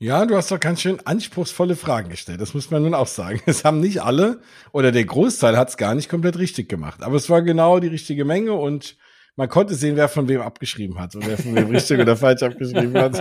Ja, 0.00 0.26
du 0.26 0.36
hast 0.36 0.50
doch 0.50 0.58
ganz 0.58 0.80
schön 0.80 0.98
anspruchsvolle 1.04 1.76
Fragen 1.76 2.08
gestellt. 2.08 2.40
Das 2.40 2.52
muss 2.52 2.70
man 2.70 2.82
nun 2.82 2.94
auch 2.94 3.06
sagen. 3.06 3.40
Es 3.46 3.64
haben 3.64 3.80
nicht 3.80 4.02
alle 4.02 4.40
oder 4.72 4.90
der 4.90 5.04
Großteil 5.04 5.56
hat 5.56 5.68
es 5.68 5.76
gar 5.76 5.94
nicht 5.94 6.08
komplett 6.08 6.36
richtig 6.38 6.68
gemacht. 6.68 7.02
Aber 7.02 7.16
es 7.16 7.30
war 7.30 7.42
genau 7.42 7.78
die 7.78 7.88
richtige 7.88 8.24
Menge 8.24 8.54
und 8.54 8.96
man 9.36 9.48
konnte 9.48 9.74
sehen, 9.74 9.96
wer 9.96 10.08
von 10.08 10.28
wem 10.28 10.40
abgeschrieben 10.40 10.98
hat 10.98 11.14
und 11.16 11.26
wer 11.26 11.36
von 11.36 11.54
wem 11.56 11.68
richtig 11.70 12.00
oder 12.00 12.16
falsch 12.16 12.42
abgeschrieben 12.42 12.96
hat. 12.96 13.18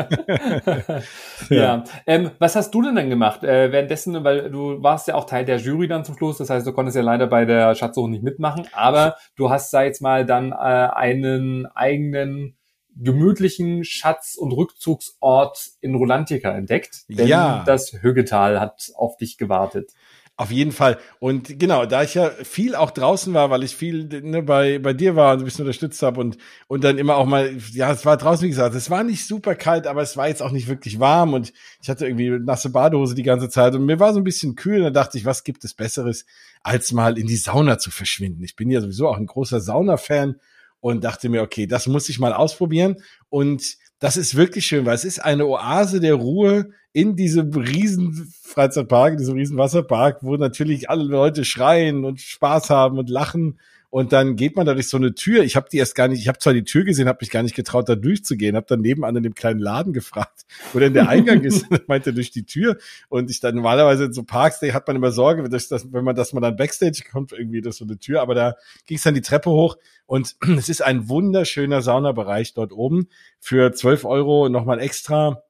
ja. 1.50 1.56
ja. 1.56 1.84
Ähm, 2.06 2.32
was 2.40 2.56
hast 2.56 2.72
du 2.72 2.82
denn 2.82 2.96
dann 2.96 3.10
gemacht? 3.10 3.44
Äh, 3.44 3.72
währenddessen, 3.72 4.24
weil 4.24 4.52
du 4.52 4.82
warst 4.84 5.08
ja 5.08 5.16
auch 5.16 5.26
Teil 5.26 5.46
der 5.46 5.58
Jury 5.58 5.88
dann 5.88 6.06
zum 6.06 6.16
Schluss, 6.16 6.38
das 6.38 6.50
heißt, 6.50 6.68
du 6.68 6.74
konntest 6.74 6.96
ja 6.96 7.02
leider 7.02 7.28
bei 7.28 7.46
der 7.46 7.74
Schatzsuche 7.74 8.10
nicht 8.10 8.24
mitmachen, 8.24 8.68
aber 8.74 9.16
du 9.36 9.50
hast 9.50 9.74
da 9.74 9.84
jetzt 9.84 10.02
mal 10.02 10.26
dann 10.26 10.52
äh, 10.52 10.56
einen 10.56 11.66
eigenen 11.66 12.56
gemütlichen 12.96 13.84
Schatz- 13.84 14.36
und 14.36 14.52
Rückzugsort 14.52 15.72
in 15.82 15.96
Rolantica 15.96 16.52
entdeckt. 16.52 17.06
Denn 17.10 17.28
ja. 17.28 17.64
das 17.66 18.02
Högetal 18.02 18.60
hat 18.60 18.92
auf 18.96 19.18
dich 19.18 19.38
gewartet. 19.38 19.92
Auf 20.36 20.50
jeden 20.50 20.72
Fall. 20.72 20.98
Und 21.20 21.60
genau, 21.60 21.86
da 21.86 22.02
ich 22.02 22.16
ja 22.16 22.32
viel 22.32 22.74
auch 22.74 22.90
draußen 22.90 23.36
war, 23.36 23.52
weil 23.52 23.62
ich 23.62 23.76
viel 23.76 24.06
ne, 24.06 24.42
bei, 24.42 24.80
bei 24.80 24.92
dir 24.92 25.16
war 25.16 25.34
und 25.34 25.40
ein 25.40 25.46
bisschen 25.46 25.62
unterstützt 25.62 26.02
habe 26.02 26.20
und, 26.20 26.38
und 26.68 26.84
dann 26.84 26.98
immer 26.98 27.18
auch 27.18 27.28
mal, 27.28 27.56
ja, 27.72 27.92
es 27.92 28.04
war 28.04 28.18
draußen, 28.18 28.44
wie 28.44 28.50
gesagt, 28.50 28.74
es 28.74 28.90
war 28.90 29.04
nicht 29.04 29.28
super 29.28 29.54
kalt, 29.54 29.86
aber 29.86 30.02
es 30.02 30.18
war 30.18 30.28
jetzt 30.28 30.42
auch 30.42 30.50
nicht 30.50 30.68
wirklich 30.68 31.00
warm 31.00 31.36
und 31.36 31.54
ich 31.84 31.88
hatte 31.88 32.08
irgendwie 32.08 32.32
nasse 32.32 32.72
Badehose 32.72 33.14
die 33.14 33.22
ganze 33.22 33.48
Zeit 33.48 33.76
und 33.76 33.86
mir 33.86 34.00
war 34.00 34.12
so 34.12 34.20
ein 34.20 34.24
bisschen 34.24 34.56
kühl 34.56 34.78
und 34.78 34.86
dann 34.86 34.94
dachte 34.96 35.20
ich, 35.20 35.26
was 35.26 35.44
gibt 35.44 35.64
es 35.66 35.76
Besseres, 35.76 36.26
als 36.64 36.92
mal 36.92 37.20
in 37.20 37.28
die 37.28 37.36
Sauna 37.36 37.78
zu 37.78 37.92
verschwinden. 37.92 38.44
Ich 38.44 38.56
bin 38.56 38.72
ja 38.72 38.82
sowieso 38.82 39.10
auch 39.10 39.18
ein 39.18 39.28
großer 39.28 39.62
Sauna-Fan 39.62 40.38
und 40.80 41.04
dachte 41.04 41.30
mir, 41.30 41.44
okay, 41.44 41.68
das 41.68 41.86
muss 41.86 42.10
ich 42.10 42.18
mal 42.18 42.34
ausprobieren 42.34 42.98
und 43.30 43.78
das 44.04 44.18
ist 44.18 44.36
wirklich 44.36 44.66
schön, 44.66 44.86
weil 44.86 44.96
es 44.96 45.06
ist 45.06 45.20
eine 45.20 45.48
Oase 45.48 46.02
der 46.02 46.16
Ruhe 46.16 46.72
in 46.92 47.16
diesem 47.16 47.54
riesen 47.54 48.30
Freizeitpark, 48.42 49.14
in 49.14 49.18
diesem 49.20 49.36
riesen 49.36 49.58
Wasserpark, 49.58 50.18
wo 50.24 50.36
natürlich 50.36 50.90
alle 50.90 51.06
Leute 51.06 51.46
schreien 51.46 52.04
und 52.04 52.20
Spaß 52.20 52.70
haben 52.70 53.00
und 53.00 53.10
lachen. 53.10 53.60
Und 53.94 54.12
dann 54.12 54.36
geht 54.36 54.56
man 54.56 54.66
da 54.66 54.74
durch 54.74 54.90
so 54.90 54.98
eine 54.98 55.14
Tür. 55.14 55.44
Ich 55.44 55.56
habe 55.56 55.68
die 55.72 55.78
erst 55.78 55.94
gar 55.94 56.08
nicht, 56.08 56.20
ich 56.20 56.28
habe 56.28 56.40
zwar 56.40 56.54
die 56.54 56.64
Tür 56.64 56.84
gesehen, 56.84 57.08
habe 57.08 57.20
mich 57.22 57.30
gar 57.30 57.44
nicht 57.44 57.54
getraut, 57.54 57.88
da 57.88 57.94
durchzugehen, 57.94 58.56
habe 58.56 58.66
dann 58.68 58.82
nebenan 58.82 59.16
in 59.18 59.22
dem 59.22 59.36
kleinen 59.36 59.60
Laden 59.60 59.94
gefragt, 59.94 60.48
wo 60.74 60.80
denn 60.80 60.96
der 60.96 61.10
Eingang 61.10 61.42
ist. 61.42 61.70
Und 61.70 61.88
meinte 61.88 62.12
durch 62.12 62.32
die 62.32 62.44
Tür. 62.44 62.78
Und 63.10 63.30
ich 63.30 63.40
dann 63.40 63.54
normalerweise 63.54 64.06
in 64.06 64.14
so 64.14 64.24
Parks, 64.24 64.60
da 64.62 64.74
hat 64.74 64.88
man 64.88 64.96
immer 64.96 65.12
Sorge, 65.12 65.48
dass 65.48 65.68
das, 65.68 65.94
wenn 65.94 66.04
man, 66.04 66.16
dass 66.16 66.34
man 66.34 66.42
dann 66.42 66.56
Backstage 66.56 67.04
kommt, 67.12 67.34
irgendwie 67.34 67.62
durch 67.62 67.76
so 67.76 67.86
eine 67.86 68.00
Tür. 68.00 68.24
Aber 68.24 68.34
da 68.34 68.56
ging 68.88 68.98
es 68.98 69.04
dann 69.04 69.14
die 69.14 69.22
Treppe 69.22 69.52
hoch 69.52 69.78
und 70.08 70.38
es 70.58 70.70
ist 70.70 70.82
ein 70.82 71.08
wunderschöner 71.08 71.84
Saunabereich 71.84 72.56
dort 72.56 72.72
oben. 72.72 73.10
Für 73.40 73.74
12 73.74 74.06
Euro 74.06 74.50
nochmal 74.50 74.80
extra 74.80 75.44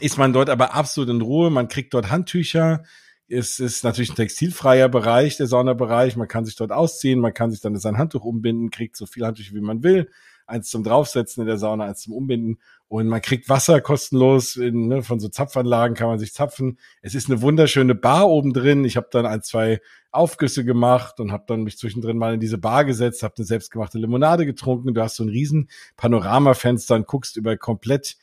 ist 0.00 0.16
man 0.16 0.32
dort 0.32 0.48
aber 0.48 0.74
absolut 0.74 1.10
in 1.10 1.20
Ruhe. 1.20 1.50
Man 1.50 1.68
kriegt 1.68 1.92
dort 1.92 2.10
Handtücher. 2.10 2.84
Es 3.34 3.60
ist 3.60 3.82
natürlich 3.82 4.10
ein 4.10 4.16
textilfreier 4.16 4.90
Bereich, 4.90 5.38
der 5.38 5.46
Saunabereich. 5.46 6.16
Man 6.16 6.28
kann 6.28 6.44
sich 6.44 6.54
dort 6.54 6.70
ausziehen, 6.70 7.18
man 7.18 7.32
kann 7.32 7.50
sich 7.50 7.62
dann 7.62 7.74
sein 7.78 7.96
Handtuch 7.96 8.24
umbinden, 8.24 8.70
kriegt 8.70 8.94
so 8.94 9.06
viel 9.06 9.24
Handtücher, 9.24 9.54
wie 9.54 9.62
man 9.62 9.82
will. 9.82 10.10
Eins 10.46 10.68
zum 10.68 10.84
Draufsetzen 10.84 11.40
in 11.40 11.46
der 11.46 11.56
Sauna, 11.56 11.86
eins 11.86 12.00
zum 12.00 12.12
Umbinden. 12.12 12.58
Und 12.88 13.08
man 13.08 13.22
kriegt 13.22 13.48
Wasser 13.48 13.80
kostenlos. 13.80 14.56
In, 14.56 14.88
ne, 14.88 15.02
von 15.02 15.18
so 15.18 15.28
Zapfanlagen 15.28 15.96
kann 15.96 16.08
man 16.08 16.18
sich 16.18 16.34
zapfen. 16.34 16.78
Es 17.00 17.14
ist 17.14 17.30
eine 17.30 17.40
wunderschöne 17.40 17.94
Bar 17.94 18.28
oben 18.28 18.52
drin. 18.52 18.84
Ich 18.84 18.98
habe 18.98 19.08
dann 19.10 19.24
ein, 19.24 19.40
zwei 19.40 19.80
Aufgüsse 20.10 20.62
gemacht 20.62 21.18
und 21.18 21.32
habe 21.32 21.44
dann 21.46 21.62
mich 21.62 21.78
zwischendrin 21.78 22.18
mal 22.18 22.34
in 22.34 22.40
diese 22.40 22.58
Bar 22.58 22.84
gesetzt, 22.84 23.22
habe 23.22 23.36
eine 23.38 23.46
selbstgemachte 23.46 23.96
Limonade 23.96 24.44
getrunken. 24.44 24.92
Du 24.92 25.00
hast 25.00 25.16
so 25.16 25.24
ein 25.24 25.30
riesen 25.30 25.70
Panoramafenster 25.96 26.96
und 26.96 27.06
guckst 27.06 27.38
über 27.38 27.56
komplett 27.56 28.18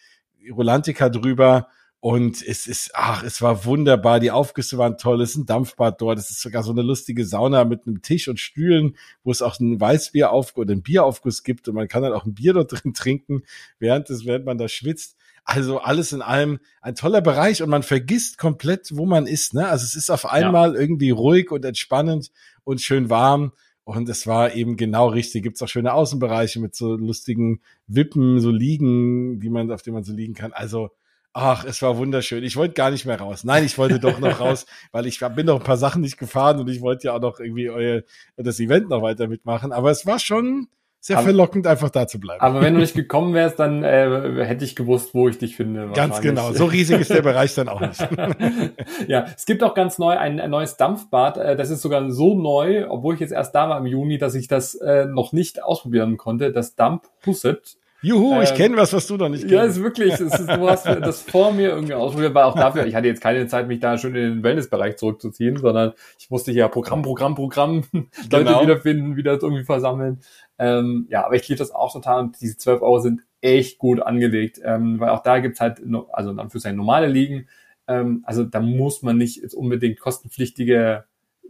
Rolantica 0.51 1.09
drüber. 1.09 1.67
Und 2.01 2.41
es 2.41 2.65
ist, 2.65 2.91
ach, 2.93 3.23
es 3.23 3.41
war 3.41 3.65
wunderbar. 3.65 4.21
Die 4.21 4.31
Aufgüsse 4.31 4.77
waren 4.77 4.97
toll. 4.97 5.21
Es 5.21 5.31
ist 5.31 5.37
ein 5.37 5.45
Dampfbad 5.45 5.99
dort. 5.99 6.17
Es 6.17 6.29
ist 6.29 6.41
sogar 6.41 6.63
so 6.63 6.71
eine 6.71 6.81
lustige 6.81 7.25
Sauna 7.25 7.65
mit 7.65 7.85
einem 7.85 8.01
Tisch 8.01 8.29
und 8.29 8.39
Stühlen, 8.39 8.95
wo 9.23 9.31
es 9.31 9.41
auch 9.41 9.59
ein 9.59 9.81
Weißbieraufguss 9.81 10.61
oder 10.61 10.73
ein 10.73 10.81
Bieraufguss 10.81 11.43
gibt. 11.43 11.67
Und 11.67 11.75
man 11.75 11.89
kann 11.89 12.01
dann 12.01 12.13
auch 12.13 12.25
ein 12.25 12.33
Bier 12.33 12.53
dort 12.53 12.71
drin 12.83 12.93
trinken, 12.93 13.43
während, 13.79 14.07
des, 14.07 14.25
während 14.25 14.45
man 14.45 14.57
da 14.57 14.69
schwitzt. 14.69 15.17
Also 15.43 15.79
alles 15.79 16.13
in 16.13 16.21
allem 16.21 16.59
ein 16.81 16.95
toller 16.95 17.21
Bereich 17.21 17.61
und 17.61 17.69
man 17.69 17.83
vergisst 17.83 18.37
komplett, 18.37 18.95
wo 18.95 19.05
man 19.05 19.27
ist. 19.27 19.53
Ne? 19.53 19.67
Also 19.67 19.83
es 19.83 19.95
ist 19.95 20.09
auf 20.09 20.25
einmal 20.25 20.75
ja. 20.75 20.79
irgendwie 20.79 21.09
ruhig 21.09 21.51
und 21.51 21.65
entspannend 21.65 22.31
und 22.63 22.81
schön 22.81 23.09
warm. 23.09 23.51
Und 23.83 24.07
es 24.07 24.27
war 24.27 24.53
eben 24.53 24.77
genau 24.77 25.07
richtig. 25.07 25.43
Gibt 25.43 25.55
es 25.57 25.63
auch 25.63 25.67
schöne 25.67 25.93
Außenbereiche 25.93 26.61
mit 26.61 26.75
so 26.75 26.95
lustigen 26.95 27.61
Wippen, 27.87 28.39
so 28.39 28.51
Liegen, 28.51 29.39
die 29.39 29.49
man, 29.49 29.71
auf 29.71 29.81
denen 29.81 29.95
man 29.95 30.03
so 30.03 30.13
liegen 30.13 30.35
kann. 30.35 30.53
Also, 30.53 30.91
ach, 31.33 31.65
es 31.65 31.81
war 31.81 31.97
wunderschön. 31.97 32.43
Ich 32.43 32.55
wollte 32.55 32.73
gar 32.73 32.91
nicht 32.91 33.05
mehr 33.05 33.19
raus. 33.19 33.43
Nein, 33.43 33.63
ich 33.63 33.77
wollte 33.77 33.99
doch 33.99 34.19
noch 34.19 34.39
raus, 34.39 34.65
weil 34.91 35.05
ich 35.05 35.19
bin 35.35 35.45
noch 35.45 35.59
ein 35.59 35.65
paar 35.65 35.77
Sachen 35.77 36.01
nicht 36.01 36.17
gefahren 36.17 36.59
und 36.59 36.69
ich 36.69 36.81
wollte 36.81 37.07
ja 37.07 37.13
auch 37.13 37.21
noch 37.21 37.39
irgendwie 37.39 37.69
euer, 37.69 38.01
das 38.37 38.59
Event 38.59 38.89
noch 38.89 39.01
weiter 39.01 39.27
mitmachen. 39.27 39.71
Aber 39.71 39.91
es 39.91 40.05
war 40.05 40.19
schon, 40.19 40.67
sehr 41.01 41.17
aber, 41.17 41.27
verlockend, 41.27 41.65
einfach 41.65 41.89
da 41.89 42.07
zu 42.07 42.19
bleiben. 42.19 42.41
Aber 42.41 42.61
wenn 42.61 42.73
du 42.73 42.81
nicht 42.81 42.93
gekommen 42.93 43.33
wärst, 43.33 43.57
dann 43.57 43.83
äh, 43.85 44.45
hätte 44.45 44.65
ich 44.65 44.75
gewusst, 44.75 45.13
wo 45.13 45.29
ich 45.29 45.37
dich 45.37 45.55
finde. 45.55 45.91
Ganz 45.93 46.19
genau. 46.19 46.51
So 46.51 46.65
riesig 46.65 46.99
ist 46.99 47.09
der 47.09 47.21
Bereich 47.21 47.55
dann 47.55 47.69
auch 47.69 47.79
nicht. 47.79 48.05
ja, 49.07 49.25
es 49.35 49.45
gibt 49.45 49.63
auch 49.63 49.73
ganz 49.75 49.97
neu 49.97 50.17
ein, 50.17 50.41
ein, 50.41 50.49
neues 50.49 50.75
Dampfbad. 50.75 51.37
Äh, 51.37 51.55
das 51.55 51.69
ist 51.69 51.81
sogar 51.81 52.11
so 52.11 52.35
neu, 52.35 52.85
obwohl 52.89 53.13
ich 53.13 53.21
jetzt 53.21 53.31
erst 53.31 53.55
da 53.55 53.69
war 53.69 53.77
im 53.77 53.85
Juni, 53.85 54.17
dass 54.17 54.35
ich 54.35 54.49
das 54.49 54.75
äh, 54.75 55.05
noch 55.05 55.31
nicht 55.31 55.63
ausprobieren 55.63 56.17
konnte. 56.17 56.51
Das 56.51 56.75
Dump 56.75 57.07
Husset. 57.25 57.78
Juhu, 58.01 58.35
ähm, 58.35 58.41
ich 58.43 58.53
kenne 58.53 58.77
was, 58.77 58.93
was 58.93 59.07
du 59.07 59.17
noch 59.17 59.29
nicht 59.29 59.41
kennst. 59.41 59.53
Ja, 59.53 59.63
ist 59.63 59.81
wirklich, 59.81 60.13
es 60.13 60.21
ist, 60.21 60.47
du 60.47 60.69
hast 60.69 60.85
das 60.85 61.21
vor 61.21 61.51
mir 61.51 61.69
irgendwie 61.69 61.93
ausprobiert, 61.93 62.33
weil 62.33 62.43
auch 62.43 62.55
dafür, 62.55 62.85
ich 62.85 62.95
hatte 62.95 63.07
jetzt 63.07 63.21
keine 63.21 63.47
Zeit, 63.47 63.67
mich 63.67 63.79
da 63.79 63.97
schon 63.97 64.15
in 64.15 64.35
den 64.35 64.43
Wellnessbereich 64.43 64.97
zurückzuziehen, 64.97 65.57
sondern 65.57 65.93
ich 66.17 66.29
musste 66.29 66.51
hier 66.51 66.67
Programm, 66.69 67.01
Programm, 67.01 67.35
Programm, 67.35 67.83
Leute 67.93 68.45
genau. 68.45 68.61
wiederfinden, 68.61 69.15
wieder 69.15 69.33
irgendwie 69.33 69.65
versammeln. 69.65 70.19
Ähm, 70.57 71.07
ja, 71.09 71.25
aber 71.25 71.35
ich 71.35 71.47
liebe 71.47 71.59
das 71.59 71.71
auch 71.71 71.91
total 71.91 72.19
und 72.19 72.41
diese 72.41 72.57
12 72.57 72.81
Euro 72.81 72.99
sind 72.99 73.21
echt 73.41 73.77
gut 73.77 74.01
angelegt, 74.01 74.59
ähm, 74.63 74.99
weil 74.99 75.09
auch 75.09 75.23
da 75.23 75.39
gibt's 75.39 75.59
halt, 75.59 75.81
also 76.11 76.33
dann 76.33 76.49
für 76.49 76.59
seine 76.59 76.77
normale 76.77 77.07
Ligen, 77.07 77.47
ähm, 77.87 78.23
also 78.25 78.43
da 78.43 78.59
muss 78.59 79.01
man 79.01 79.17
nicht 79.17 79.41
jetzt 79.41 79.53
unbedingt 79.53 79.99
kostenpflichtige 79.99 81.05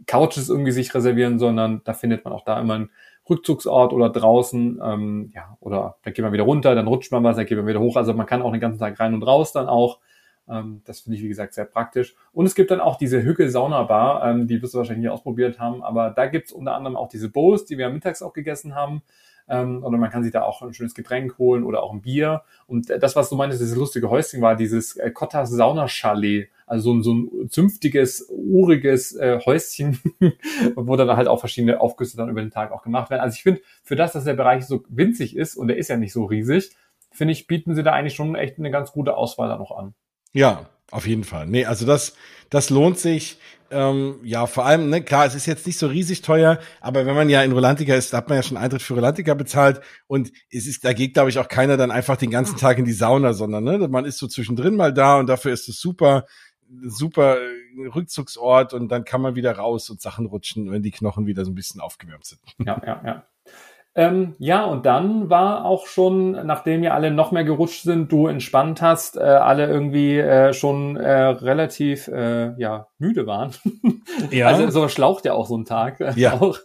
Couches 0.06 0.48
irgendwie 0.48 0.72
sich 0.72 0.94
reservieren, 0.94 1.38
sondern 1.38 1.82
da 1.84 1.92
findet 1.92 2.24
man 2.24 2.32
auch 2.32 2.44
da 2.44 2.58
immer 2.58 2.74
einen 2.74 2.90
Rückzugsort 3.30 3.92
oder 3.92 4.10
draußen, 4.10 4.80
ähm, 4.84 5.30
ja, 5.34 5.56
oder 5.60 5.96
da 6.02 6.10
geht 6.10 6.22
man 6.22 6.32
wieder 6.32 6.42
runter, 6.42 6.74
dann 6.74 6.88
rutscht 6.88 7.12
man 7.12 7.22
was, 7.24 7.36
dann 7.36 7.46
geht 7.46 7.56
man 7.56 7.66
wieder 7.66 7.80
hoch. 7.80 7.96
Also 7.96 8.12
man 8.12 8.26
kann 8.26 8.42
auch 8.42 8.52
den 8.52 8.60
ganzen 8.60 8.80
Tag 8.80 8.98
rein 9.00 9.14
und 9.14 9.22
raus 9.22 9.52
dann 9.52 9.68
auch. 9.68 10.00
Ähm, 10.48 10.82
das 10.84 11.00
finde 11.00 11.16
ich, 11.16 11.22
wie 11.22 11.28
gesagt, 11.28 11.54
sehr 11.54 11.64
praktisch. 11.64 12.14
Und 12.32 12.46
es 12.46 12.54
gibt 12.54 12.70
dann 12.70 12.80
auch 12.80 12.96
diese 12.96 13.22
Hückel-Sauna-Bar, 13.22 14.28
ähm, 14.28 14.46
die 14.48 14.60
wirst 14.60 14.74
du 14.74 14.78
wahrscheinlich 14.78 15.04
nie 15.04 15.10
ausprobiert 15.10 15.58
haben, 15.58 15.82
aber 15.82 16.10
da 16.10 16.26
gibt's 16.26 16.52
unter 16.52 16.74
anderem 16.74 16.96
auch 16.96 17.08
diese 17.08 17.30
Bowls, 17.30 17.64
die 17.64 17.78
wir 17.78 17.88
mittags 17.88 18.20
auch 18.22 18.32
gegessen 18.32 18.74
haben. 18.74 19.02
Ähm, 19.48 19.82
oder 19.82 19.98
man 19.98 20.10
kann 20.10 20.22
sich 20.22 20.32
da 20.32 20.42
auch 20.42 20.62
ein 20.62 20.74
schönes 20.74 20.94
Getränk 20.94 21.36
holen 21.38 21.64
oder 21.64 21.82
auch 21.82 21.92
ein 21.92 22.02
Bier. 22.02 22.42
Und 22.66 22.88
das, 22.88 23.16
was 23.16 23.28
du 23.28 23.36
meintest, 23.36 23.60
dieses 23.60 23.76
lustige 23.76 24.08
Häuschen 24.08 24.40
war 24.40 24.54
dieses 24.54 24.96
äh, 24.96 25.10
Kottas 25.10 25.50
Saunachalet. 25.50 26.48
Also 26.70 26.84
so 26.84 26.94
ein, 26.94 27.02
so 27.02 27.14
ein 27.42 27.50
zünftiges, 27.50 28.26
uriges 28.28 29.16
äh, 29.16 29.40
Häuschen, 29.44 29.98
wo 30.76 30.94
dann 30.94 31.16
halt 31.16 31.26
auch 31.26 31.40
verschiedene 31.40 31.80
Aufgüsse 31.80 32.16
dann 32.16 32.28
über 32.28 32.42
den 32.42 32.52
Tag 32.52 32.70
auch 32.70 32.84
gemacht 32.84 33.10
werden. 33.10 33.22
Also 33.22 33.34
ich 33.34 33.42
finde, 33.42 33.60
für 33.82 33.96
das, 33.96 34.12
dass 34.12 34.22
der 34.22 34.34
Bereich 34.34 34.66
so 34.66 34.84
winzig 34.88 35.36
ist 35.36 35.56
und 35.56 35.66
der 35.66 35.78
ist 35.78 35.88
ja 35.88 35.96
nicht 35.96 36.12
so 36.12 36.26
riesig, 36.26 36.70
finde 37.10 37.32
ich, 37.32 37.48
bieten 37.48 37.74
sie 37.74 37.82
da 37.82 37.90
eigentlich 37.90 38.14
schon 38.14 38.36
echt 38.36 38.60
eine 38.60 38.70
ganz 38.70 38.92
gute 38.92 39.16
Auswahl 39.16 39.48
da 39.48 39.58
noch 39.58 39.76
an. 39.76 39.94
Ja, 40.32 40.68
auf 40.92 41.08
jeden 41.08 41.24
Fall. 41.24 41.48
Nee, 41.48 41.64
also 41.64 41.84
das, 41.86 42.14
das 42.50 42.70
lohnt 42.70 43.00
sich. 43.00 43.38
Ähm, 43.72 44.20
ja, 44.22 44.46
vor 44.46 44.64
allem, 44.64 44.90
ne, 44.90 45.02
klar, 45.02 45.26
es 45.26 45.34
ist 45.34 45.46
jetzt 45.46 45.66
nicht 45.66 45.78
so 45.78 45.88
riesig 45.88 46.22
teuer, 46.22 46.58
aber 46.80 47.06
wenn 47.06 47.14
man 47.16 47.28
ja 47.28 47.42
in 47.42 47.52
Rolantica 47.52 47.94
ist, 47.94 48.12
da 48.12 48.18
hat 48.18 48.28
man 48.28 48.36
ja 48.36 48.42
schon 48.42 48.56
Eintritt 48.56 48.82
für 48.82 48.94
Rolantica 48.94 49.34
bezahlt 49.34 49.80
und 50.08 50.32
es 50.50 50.66
ist, 50.66 50.84
da 50.84 50.92
geht, 50.92 51.14
glaube 51.14 51.30
ich, 51.30 51.38
auch 51.38 51.46
keiner 51.46 51.76
dann 51.76 51.92
einfach 51.92 52.16
den 52.16 52.30
ganzen 52.30 52.56
Tag 52.56 52.78
in 52.78 52.84
die 52.84 52.92
Sauna, 52.92 53.32
sondern 53.32 53.62
ne, 53.62 53.88
man 53.88 54.04
ist 54.04 54.18
so 54.18 54.26
zwischendrin 54.26 54.74
mal 54.74 54.92
da 54.92 55.18
und 55.18 55.28
dafür 55.28 55.52
ist 55.52 55.68
es 55.68 55.80
super, 55.80 56.26
super 56.82 57.38
Rückzugsort 57.94 58.74
und 58.74 58.88
dann 58.88 59.04
kann 59.04 59.20
man 59.20 59.34
wieder 59.34 59.52
raus 59.52 59.90
und 59.90 60.00
Sachen 60.00 60.26
rutschen, 60.26 60.70
wenn 60.70 60.82
die 60.82 60.90
Knochen 60.90 61.26
wieder 61.26 61.44
so 61.44 61.50
ein 61.50 61.54
bisschen 61.54 61.80
aufgewärmt 61.80 62.24
sind. 62.24 62.40
Ja, 62.58 62.80
ja, 62.84 63.02
ja. 63.04 63.26
Ähm, 63.96 64.36
ja, 64.38 64.64
und 64.64 64.86
dann 64.86 65.30
war 65.30 65.64
auch 65.64 65.88
schon, 65.88 66.32
nachdem 66.46 66.84
ja 66.84 66.94
alle 66.94 67.10
noch 67.10 67.32
mehr 67.32 67.42
gerutscht 67.42 67.82
sind, 67.82 68.12
du 68.12 68.28
entspannt 68.28 68.80
hast, 68.82 69.16
äh, 69.16 69.20
alle 69.20 69.66
irgendwie 69.66 70.16
äh, 70.16 70.52
schon 70.52 70.96
äh, 70.96 71.10
relativ 71.10 72.06
äh, 72.06 72.54
ja, 72.56 72.86
müde 72.98 73.26
waren. 73.26 73.52
Ja. 74.30 74.48
Also 74.48 74.68
so 74.70 74.88
schlaucht 74.88 75.24
ja 75.24 75.32
auch 75.32 75.46
so 75.46 75.56
ein 75.56 75.64
Tag. 75.64 76.00
Ja. 76.16 76.34
Auch. 76.34 76.58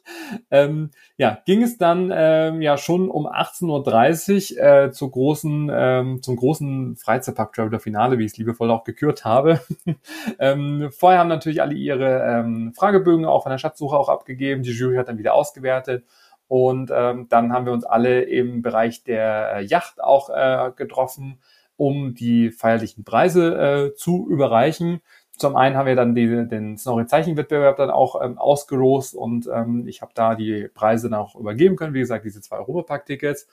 Ähm, 0.51 0.91
ja, 1.17 1.37
ging 1.45 1.61
es 1.61 1.77
dann 1.77 2.11
ähm, 2.13 2.61
ja 2.61 2.77
schon 2.77 3.09
um 3.09 3.27
18.30 3.27 4.57
Uhr 4.57 4.63
äh, 4.63 4.91
zur 4.91 5.11
großen, 5.11 5.71
ähm, 5.71 6.21
zum 6.21 6.35
großen 6.35 6.95
Freizeitpark 6.97 7.53
Traveler 7.53 7.79
Finale, 7.79 8.17
wie 8.17 8.25
ich 8.25 8.31
es 8.33 8.37
liebevoll 8.37 8.71
auch 8.71 8.83
gekürt 8.83 9.25
habe. 9.25 9.61
ähm, 10.39 10.89
vorher 10.91 11.19
haben 11.19 11.29
natürlich 11.29 11.61
alle 11.61 11.75
ihre 11.75 12.23
ähm, 12.23 12.73
Fragebögen 12.75 13.25
auch 13.25 13.43
von 13.43 13.51
der 13.51 13.59
Schatzsuche 13.59 13.95
auch 13.95 14.09
abgegeben. 14.09 14.63
Die 14.63 14.71
Jury 14.71 14.97
hat 14.97 15.07
dann 15.07 15.17
wieder 15.17 15.33
ausgewertet. 15.33 16.03
Und 16.47 16.91
ähm, 16.93 17.27
dann 17.29 17.53
haben 17.53 17.65
wir 17.65 17.73
uns 17.73 17.85
alle 17.85 18.21
im 18.21 18.61
Bereich 18.61 19.03
der 19.03 19.55
äh, 19.55 19.65
Yacht 19.65 20.01
auch 20.01 20.29
äh, 20.29 20.71
getroffen, 20.75 21.39
um 21.75 22.13
die 22.13 22.51
feierlichen 22.51 23.03
Preise 23.03 23.91
äh, 23.91 23.95
zu 23.95 24.27
überreichen. 24.29 25.01
Zum 25.37 25.55
einen 25.55 25.75
haben 25.75 25.87
wir 25.87 25.95
dann 25.95 26.15
die, 26.15 26.47
den 26.47 26.77
Snorri 26.77 27.07
Zeichenwettbewerb 27.07 27.75
dann 27.77 27.89
auch 27.89 28.21
ähm, 28.21 28.37
ausgelost 28.37 29.15
und 29.15 29.49
ähm, 29.53 29.85
ich 29.87 30.01
habe 30.01 30.13
da 30.15 30.35
die 30.35 30.69
Preise 30.73 31.09
dann 31.09 31.19
auch 31.19 31.35
übergeben 31.35 31.75
können. 31.75 31.93
Wie 31.93 31.99
gesagt, 31.99 32.23
diese 32.23 32.41
zwei 32.41 32.57
Europapark-Tickets. 32.57 33.47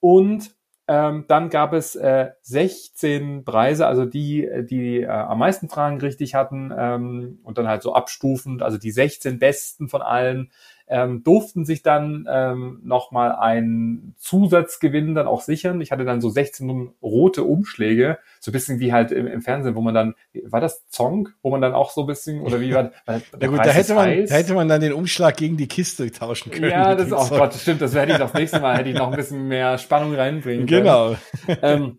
Und 0.00 0.54
ähm, 0.90 1.26
dann 1.28 1.50
gab 1.50 1.74
es 1.74 1.96
äh, 1.96 2.30
16 2.40 3.44
Preise, 3.44 3.86
also 3.86 4.06
die, 4.06 4.48
die 4.70 5.02
äh, 5.02 5.06
am 5.06 5.38
meisten 5.38 5.68
Fragen 5.68 6.00
richtig 6.00 6.34
hatten 6.34 6.72
ähm, 6.74 7.40
und 7.42 7.58
dann 7.58 7.68
halt 7.68 7.82
so 7.82 7.92
abstufend, 7.92 8.62
also 8.62 8.78
die 8.78 8.90
16 8.90 9.38
besten 9.38 9.90
von 9.90 10.00
allen 10.00 10.50
ähm, 10.88 11.22
durften 11.22 11.64
sich 11.64 11.82
dann 11.82 12.26
ähm, 12.30 12.80
nochmal 12.82 13.32
einen 13.32 14.14
Zusatzgewinn 14.18 15.14
dann 15.14 15.26
auch 15.26 15.42
sichern. 15.42 15.80
Ich 15.80 15.92
hatte 15.92 16.04
dann 16.04 16.20
so 16.20 16.30
16 16.30 16.90
rote 17.02 17.44
Umschläge, 17.44 18.18
so 18.40 18.50
ein 18.50 18.52
bisschen 18.52 18.80
wie 18.80 18.92
halt 18.92 19.12
im, 19.12 19.26
im 19.26 19.42
Fernsehen, 19.42 19.74
wo 19.74 19.80
man 19.80 19.94
dann, 19.94 20.14
war 20.44 20.60
das 20.60 20.88
Zong, 20.88 21.28
wo 21.42 21.50
man 21.50 21.60
dann 21.60 21.74
auch 21.74 21.90
so 21.90 22.02
ein 22.02 22.06
bisschen, 22.06 22.40
oder 22.40 22.60
wie 22.60 22.74
war 22.74 22.92
das? 23.06 23.22
Na 23.38 23.46
gut, 23.46 23.58
da 23.58 23.70
hätte, 23.70 23.94
man, 23.94 24.26
da 24.26 24.34
hätte 24.34 24.54
man 24.54 24.68
dann 24.68 24.80
den 24.80 24.92
Umschlag 24.92 25.36
gegen 25.36 25.56
die 25.56 25.68
Kiste 25.68 26.10
tauschen 26.10 26.50
können. 26.50 26.70
Ja, 26.70 26.94
das 26.94 27.08
ist 27.08 27.12
auch, 27.14 27.30
Gott, 27.30 27.54
stimmt, 27.54 27.82
das 27.82 27.94
werde 27.94 28.12
ich 28.12 28.18
das 28.18 28.32
nächste 28.34 28.60
Mal, 28.60 28.78
hätte 28.78 28.90
ich 28.90 28.96
noch 28.96 29.10
ein 29.10 29.16
bisschen 29.16 29.46
mehr 29.48 29.78
Spannung 29.78 30.14
reinbringen 30.14 30.66
können. 30.66 30.84
Genau. 30.84 31.16
Ähm, 31.62 31.98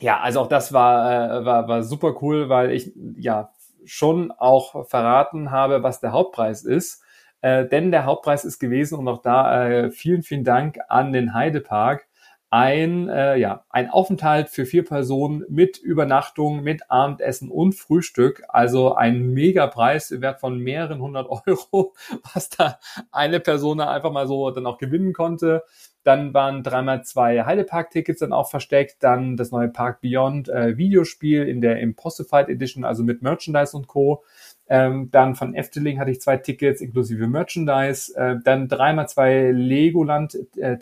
ja, 0.00 0.20
also 0.20 0.40
auch 0.40 0.48
das 0.48 0.72
war, 0.72 1.40
äh, 1.40 1.44
war, 1.44 1.68
war 1.68 1.82
super 1.82 2.14
cool, 2.22 2.48
weil 2.48 2.72
ich 2.72 2.92
ja 3.16 3.50
schon 3.84 4.30
auch 4.32 4.86
verraten 4.86 5.50
habe, 5.50 5.82
was 5.82 6.00
der 6.00 6.12
Hauptpreis 6.12 6.62
ist. 6.62 7.02
Äh, 7.40 7.66
denn 7.66 7.90
der 7.90 8.04
Hauptpreis 8.04 8.44
ist 8.44 8.58
gewesen 8.58 8.98
und 8.98 9.08
auch 9.08 9.22
da 9.22 9.68
äh, 9.68 9.90
vielen, 9.90 10.22
vielen 10.22 10.44
Dank 10.44 10.78
an 10.88 11.12
den 11.12 11.34
Heidepark. 11.34 12.06
Ein, 12.50 13.10
äh, 13.10 13.36
ja, 13.36 13.66
ein 13.68 13.90
Aufenthalt 13.90 14.48
für 14.48 14.64
vier 14.64 14.82
Personen 14.82 15.44
mit 15.50 15.76
Übernachtung, 15.76 16.62
mit 16.62 16.90
Abendessen 16.90 17.50
und 17.50 17.74
Frühstück. 17.74 18.42
Also 18.48 18.94
ein 18.94 19.34
Megapreis 19.34 20.10
im 20.10 20.22
Wert 20.22 20.40
von 20.40 20.58
mehreren 20.58 21.02
hundert 21.02 21.28
Euro, 21.46 21.94
was 22.32 22.48
da 22.48 22.78
eine 23.12 23.38
Person 23.40 23.80
einfach 23.80 24.12
mal 24.12 24.26
so 24.26 24.50
dann 24.50 24.64
auch 24.66 24.78
gewinnen 24.78 25.12
konnte. 25.12 25.62
Dann 26.04 26.32
waren 26.32 26.62
dreimal 26.62 27.04
zwei 27.04 27.44
Heidepark-Tickets 27.44 28.20
dann 28.20 28.32
auch 28.32 28.48
versteckt. 28.48 29.02
Dann 29.02 29.36
das 29.36 29.50
neue 29.50 29.68
Park 29.68 30.00
Beyond 30.00 30.48
äh, 30.48 30.78
Videospiel 30.78 31.46
in 31.46 31.60
der 31.60 31.80
Impossified 31.80 32.48
Edition, 32.48 32.82
also 32.82 33.02
mit 33.02 33.20
Merchandise 33.20 33.76
und 33.76 33.88
Co. 33.88 34.24
Ähm, 34.68 35.10
dann 35.10 35.34
von 35.34 35.54
Efteling 35.54 35.98
hatte 35.98 36.10
ich 36.10 36.20
zwei 36.20 36.36
Tickets 36.36 36.80
inklusive 36.80 37.26
Merchandise. 37.26 38.14
Äh, 38.16 38.36
dann 38.44 38.68
dreimal 38.68 39.08
zwei 39.08 39.50
Legoland 39.50 40.36
äh, 40.56 40.76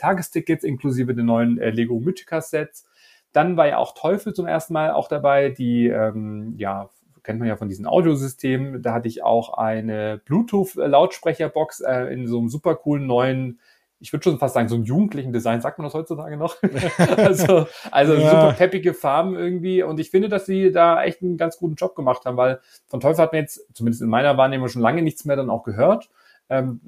inklusive 0.63 1.15
den 1.15 1.27
neuen 1.27 1.59
äh, 1.59 1.71
Lego 1.71 2.01
Mythica 2.01 2.41
Sets. 2.41 2.89
Dann 3.33 3.57
war 3.57 3.69
ja 3.69 3.79
auch 3.79 3.95
Teufel 3.95 4.35
zum 4.35 4.47
ersten 4.47 4.73
Mal 4.73 4.93
auch 4.93 5.09
dabei, 5.09 5.51
die 5.51 5.89
ähm, 5.89 6.55
ja 6.57 6.91
kennt 7.23 7.41
man 7.41 7.49
ja 7.49 7.57
von 7.57 7.69
diesen 7.69 7.87
Audiosystemen. 7.87 8.83
Da 8.83 8.95
hatte 8.95 9.09
ich 9.09 9.23
auch 9.23 9.59
eine 9.59 10.21
Bluetooth-Lautsprecherbox 10.25 11.81
äh, 11.81 12.13
in 12.13 12.29
so 12.29 12.39
einem 12.39 12.49
super 12.49 12.77
coolen 12.77 13.07
neuen 13.07 13.59
ich 13.99 14.13
würde 14.13 14.25
schon 14.25 14.39
fast 14.39 14.55
sagen, 14.55 14.69
so 14.69 14.75
einen 14.75 14.85
jugendlichen 14.85 15.33
Design, 15.33 15.61
sagt 15.61 15.79
man 15.79 15.87
das 15.87 15.95
heutzutage 15.95 16.37
noch? 16.37 16.57
also 17.17 17.67
also 17.91 18.15
ja. 18.15 18.31
super 18.31 18.53
peppige 18.53 18.95
Farben 18.95 19.37
irgendwie. 19.37 19.83
Und 19.83 19.99
ich 19.99 20.11
finde, 20.11 20.29
dass 20.29 20.47
sie 20.47 20.71
da 20.71 21.03
echt 21.03 21.23
einen 21.23 21.37
ganz 21.37 21.59
guten 21.59 21.77
Job 21.77 21.95
gemacht 21.95 22.25
haben, 22.25 22.37
weil 22.37 22.61
von 22.87 23.01
Teufel 23.01 23.23
hat 23.23 23.33
man 23.33 23.43
jetzt, 23.43 23.67
zumindest 23.75 24.03
in 24.03 24.09
meiner 24.09 24.37
Wahrnehmung, 24.37 24.69
schon 24.69 24.83
lange 24.83 25.03
nichts 25.03 25.25
mehr 25.25 25.37
dann 25.37 25.51
auch 25.51 25.63
gehört. 25.63 26.11
Ähm, 26.51 26.81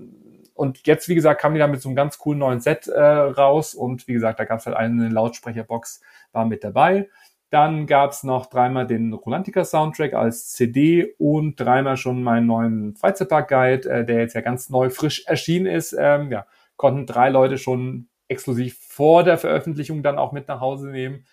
und 0.54 0.86
jetzt, 0.86 1.08
wie 1.08 1.14
gesagt, 1.14 1.40
kam 1.40 1.54
die 1.54 1.60
da 1.60 1.66
mit 1.66 1.80
so 1.80 1.88
einem 1.88 1.96
ganz 1.96 2.18
coolen 2.18 2.40
neuen 2.40 2.60
Set 2.60 2.88
äh, 2.88 3.00
raus. 3.00 3.74
Und 3.74 4.06
wie 4.08 4.12
gesagt, 4.12 4.38
da 4.40 4.44
gab 4.44 4.58
es 4.58 4.66
halt 4.66 4.76
eine 4.76 5.08
Lautsprecherbox, 5.08 6.00
war 6.32 6.44
mit 6.44 6.64
dabei. 6.64 7.08
Dann 7.50 7.86
gab's 7.86 8.24
noch 8.24 8.46
dreimal 8.46 8.86
den 8.86 9.14
Rolantica 9.14 9.64
Soundtrack 9.64 10.12
als 10.12 10.52
CD 10.52 11.14
und 11.16 11.58
dreimal 11.58 11.96
schon 11.96 12.22
meinen 12.22 12.46
neuen 12.46 12.94
Freizeitpark-Guide, 12.96 13.88
äh, 13.88 14.04
der 14.04 14.18
jetzt 14.18 14.34
ja 14.34 14.42
ganz 14.42 14.68
neu 14.68 14.90
frisch 14.90 15.24
erschienen 15.26 15.66
ist. 15.66 15.96
Ähm, 15.98 16.30
ja, 16.30 16.44
konnten 16.78 17.04
drei 17.04 17.28
Leute 17.28 17.58
schon 17.58 18.08
exklusiv 18.28 18.78
vor 18.80 19.24
der 19.24 19.36
Veröffentlichung 19.36 20.02
dann 20.02 20.18
auch 20.18 20.32
mit 20.32 20.48
nach 20.48 20.60
Hause 20.60 20.88
nehmen. 20.90 21.26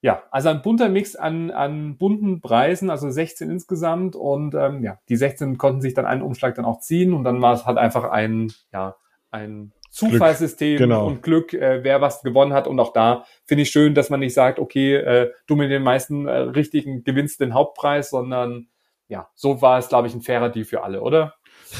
Ja, 0.00 0.24
also 0.30 0.48
ein 0.48 0.62
bunter 0.62 0.88
Mix 0.88 1.16
an, 1.16 1.50
an 1.50 1.96
bunten 1.96 2.40
Preisen, 2.40 2.90
also 2.90 3.10
16 3.10 3.50
insgesamt. 3.50 4.16
Und 4.16 4.54
ähm, 4.54 4.82
ja, 4.82 4.98
die 5.08 5.16
16 5.16 5.58
konnten 5.58 5.80
sich 5.80 5.94
dann 5.94 6.06
einen 6.06 6.22
Umschlag 6.22 6.54
dann 6.54 6.64
auch 6.64 6.80
ziehen 6.80 7.12
und 7.12 7.24
dann 7.24 7.40
war 7.40 7.54
es 7.54 7.66
halt 7.66 7.78
einfach 7.78 8.04
ein, 8.10 8.52
ja, 8.72 8.96
ein 9.30 9.72
Zufallssystem 9.90 10.78
genau. 10.78 11.06
und 11.06 11.22
Glück, 11.22 11.54
äh, 11.54 11.82
wer 11.82 12.00
was 12.00 12.22
gewonnen 12.22 12.52
hat. 12.52 12.66
Und 12.66 12.78
auch 12.78 12.92
da 12.92 13.24
finde 13.46 13.62
ich 13.62 13.70
schön, 13.70 13.94
dass 13.94 14.10
man 14.10 14.20
nicht 14.20 14.34
sagt, 14.34 14.58
okay, 14.58 14.96
äh, 14.96 15.32
du 15.46 15.56
mit 15.56 15.70
den 15.70 15.82
meisten 15.82 16.26
äh, 16.26 16.36
richtigen 16.36 17.02
gewinnst 17.02 17.40
den 17.40 17.54
Hauptpreis, 17.54 18.10
sondern 18.10 18.68
ja, 19.08 19.28
so 19.34 19.62
war 19.62 19.78
es, 19.78 19.88
glaube 19.88 20.08
ich, 20.08 20.14
ein 20.14 20.22
fairer 20.22 20.50
Deal 20.50 20.64
für 20.64 20.82
alle, 20.82 21.00
oder? 21.00 21.34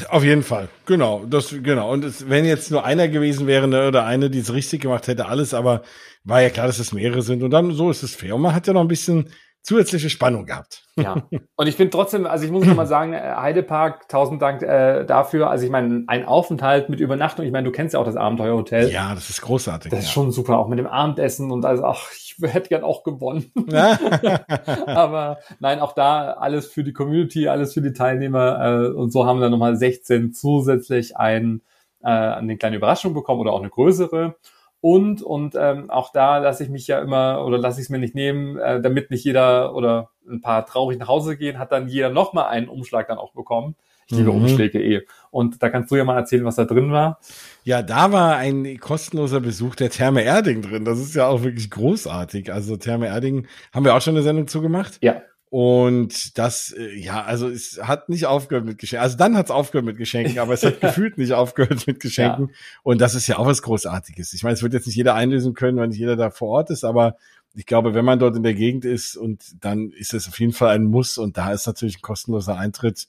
Auf 0.09 0.23
jeden 0.23 0.43
Fall, 0.43 0.67
genau, 0.85 1.25
das 1.25 1.55
genau. 1.63 1.91
Und 1.91 2.03
es, 2.03 2.29
wenn 2.29 2.45
jetzt 2.45 2.71
nur 2.71 2.83
einer 2.83 3.07
gewesen 3.07 3.47
wäre 3.47 3.67
ne, 3.67 3.87
oder 3.87 4.05
eine, 4.05 4.29
die 4.29 4.39
es 4.39 4.53
richtig 4.53 4.81
gemacht 4.81 5.07
hätte, 5.07 5.27
alles, 5.27 5.53
aber 5.53 5.81
war 6.23 6.41
ja 6.41 6.49
klar, 6.49 6.67
dass 6.67 6.79
es 6.79 6.91
mehrere 6.91 7.21
sind. 7.21 7.41
Und 7.41 7.51
dann 7.51 7.71
so 7.71 7.89
ist 7.89 8.03
es 8.03 8.15
fair. 8.15 8.35
Und 8.35 8.41
man 8.41 8.53
hat 8.53 8.67
ja 8.67 8.73
noch 8.73 8.81
ein 8.81 8.89
bisschen 8.89 9.29
zusätzliche 9.61 10.09
Spannung 10.09 10.45
gehabt. 10.45 10.83
Ja, 10.95 11.27
und 11.55 11.67
ich 11.67 11.75
finde 11.75 11.91
trotzdem, 11.91 12.25
also 12.25 12.45
ich 12.45 12.51
muss 12.51 12.65
noch 12.65 12.75
mal 12.75 12.87
sagen, 12.87 13.13
äh, 13.13 13.19
Heidepark, 13.19 14.07
tausend 14.07 14.41
Dank 14.41 14.61
äh, 14.61 15.05
dafür. 15.05 15.49
Also 15.49 15.65
ich 15.65 15.71
meine, 15.71 16.05
ein 16.07 16.25
Aufenthalt 16.25 16.89
mit 16.89 16.99
Übernachtung, 16.99 17.45
ich 17.45 17.51
meine, 17.51 17.65
du 17.65 17.71
kennst 17.71 17.93
ja 17.93 17.99
auch 17.99 18.05
das 18.05 18.15
Abenteuerhotel. 18.15 18.89
Ja, 18.89 19.13
das 19.13 19.29
ist 19.29 19.41
großartig. 19.41 19.91
Das 19.91 19.99
ist 19.99 20.05
ja. 20.07 20.11
schon 20.11 20.31
super, 20.31 20.57
auch 20.57 20.69
mit 20.69 20.79
dem 20.79 20.87
Abendessen 20.87 21.51
und 21.51 21.65
also, 21.65 21.83
ach, 21.83 22.09
ich 22.13 22.35
hätte 22.41 22.69
gern 22.69 22.83
auch 22.83 23.03
gewonnen. 23.03 23.51
Aber 24.85 25.39
nein, 25.59 25.79
auch 25.79 25.93
da 25.93 26.31
alles 26.31 26.67
für 26.67 26.83
die 26.83 26.93
Community, 26.93 27.47
alles 27.47 27.73
für 27.73 27.81
die 27.81 27.93
Teilnehmer 27.93 28.87
äh, 28.87 28.87
und 28.87 29.11
so 29.11 29.25
haben 29.25 29.37
wir 29.37 29.41
dann 29.41 29.51
nochmal 29.51 29.75
16 29.75 30.33
zusätzlich 30.33 31.17
ein, 31.17 31.61
äh, 32.01 32.07
eine 32.07 32.57
kleine 32.57 32.77
Überraschung 32.77 33.13
bekommen 33.13 33.41
oder 33.41 33.51
auch 33.51 33.59
eine 33.59 33.69
größere. 33.69 34.35
Und, 34.79 35.21
und 35.21 35.55
ähm, 35.59 35.89
auch 35.89 36.11
da 36.11 36.37
lasse 36.37 36.63
ich 36.63 36.69
mich 36.69 36.87
ja 36.87 36.99
immer 36.99 37.43
oder 37.45 37.57
lasse 37.57 37.79
ich 37.79 37.85
es 37.85 37.89
mir 37.89 37.97
nicht 37.97 38.15
nehmen, 38.15 38.57
äh, 38.57 38.79
damit 38.81 39.09
nicht 39.09 39.23
jeder 39.23 39.75
oder 39.75 40.09
ein 40.29 40.41
paar 40.41 40.65
traurig 40.65 40.99
nach 40.99 41.07
Hause 41.07 41.37
gehen, 41.37 41.57
hat 41.57 41.71
dann 41.71 41.87
jeder 41.87 42.09
nochmal 42.09 42.47
einen 42.49 42.69
Umschlag 42.69 43.07
dann 43.07 43.17
auch 43.17 43.33
bekommen. 43.33 43.75
Ich 44.09 44.15
liebe 44.17 44.31
mhm. 44.31 44.43
Umschläge 44.43 44.81
eh. 44.81 45.05
Und 45.31 45.61
da 45.61 45.69
kannst 45.69 45.91
du 45.91 45.95
ja 45.97 46.05
mal 46.05 46.15
erzählen, 46.15 46.45
was 46.45 46.55
da 46.55 46.63
drin 46.63 46.91
war. 46.91 47.19
Ja, 47.63 47.81
da 47.81 48.11
war 48.13 48.37
ein 48.37 48.79
kostenloser 48.79 49.41
Besuch 49.41 49.75
der 49.75 49.89
Therme 49.89 50.23
Erding 50.23 50.61
drin. 50.61 50.85
Das 50.85 50.99
ist 50.99 51.13
ja 51.15 51.27
auch 51.27 51.43
wirklich 51.43 51.69
großartig. 51.69 52.53
Also 52.53 52.77
Therme 52.77 53.07
Erding 53.07 53.47
haben 53.73 53.83
wir 53.83 53.95
auch 53.95 54.01
schon 54.01 54.15
eine 54.15 54.23
Sendung 54.23 54.47
zugemacht. 54.47 54.99
Ja. 55.01 55.21
Und 55.49 56.37
das, 56.37 56.73
äh, 56.77 56.93
ja, 56.97 57.23
also 57.23 57.47
es 57.47 57.79
hat 57.81 58.09
nicht 58.09 58.25
aufgehört 58.25 58.65
mit 58.65 58.77
Geschenken. 58.77 59.03
Also 59.03 59.17
dann 59.17 59.37
hat 59.37 59.45
es 59.45 59.51
aufgehört 59.51 59.85
mit 59.85 59.97
Geschenken, 59.97 60.39
aber 60.39 60.53
es 60.53 60.63
hat 60.63 60.81
gefühlt 60.81 61.17
nicht 61.17 61.33
aufgehört 61.33 61.87
mit 61.87 62.01
Geschenken. 62.01 62.49
Ja. 62.49 62.55
Und 62.83 62.99
das 62.99 63.15
ist 63.15 63.27
ja 63.27 63.37
auch 63.37 63.45
was 63.45 63.61
Großartiges. 63.61 64.33
Ich 64.33 64.43
meine, 64.43 64.55
es 64.55 64.63
wird 64.63 64.73
jetzt 64.73 64.87
nicht 64.87 64.97
jeder 64.97 65.15
einlösen 65.15 65.53
können, 65.53 65.77
weil 65.77 65.87
nicht 65.87 65.99
jeder 65.99 66.17
da 66.17 66.31
vor 66.31 66.49
Ort 66.49 66.69
ist, 66.69 66.83
aber 66.83 67.15
ich 67.55 67.65
glaube, 67.65 67.93
wenn 67.93 68.05
man 68.05 68.19
dort 68.19 68.35
in 68.35 68.43
der 68.43 68.53
Gegend 68.53 68.83
ist 68.83 69.15
und 69.15 69.63
dann 69.63 69.91
ist 69.91 70.13
es 70.13 70.27
auf 70.27 70.39
jeden 70.39 70.53
Fall 70.53 70.75
ein 70.75 70.83
Muss 70.83 71.17
und 71.17 71.37
da 71.37 71.51
ist 71.53 71.65
natürlich 71.65 71.99
ein 71.99 72.01
kostenloser 72.01 72.57
Eintritt 72.57 73.07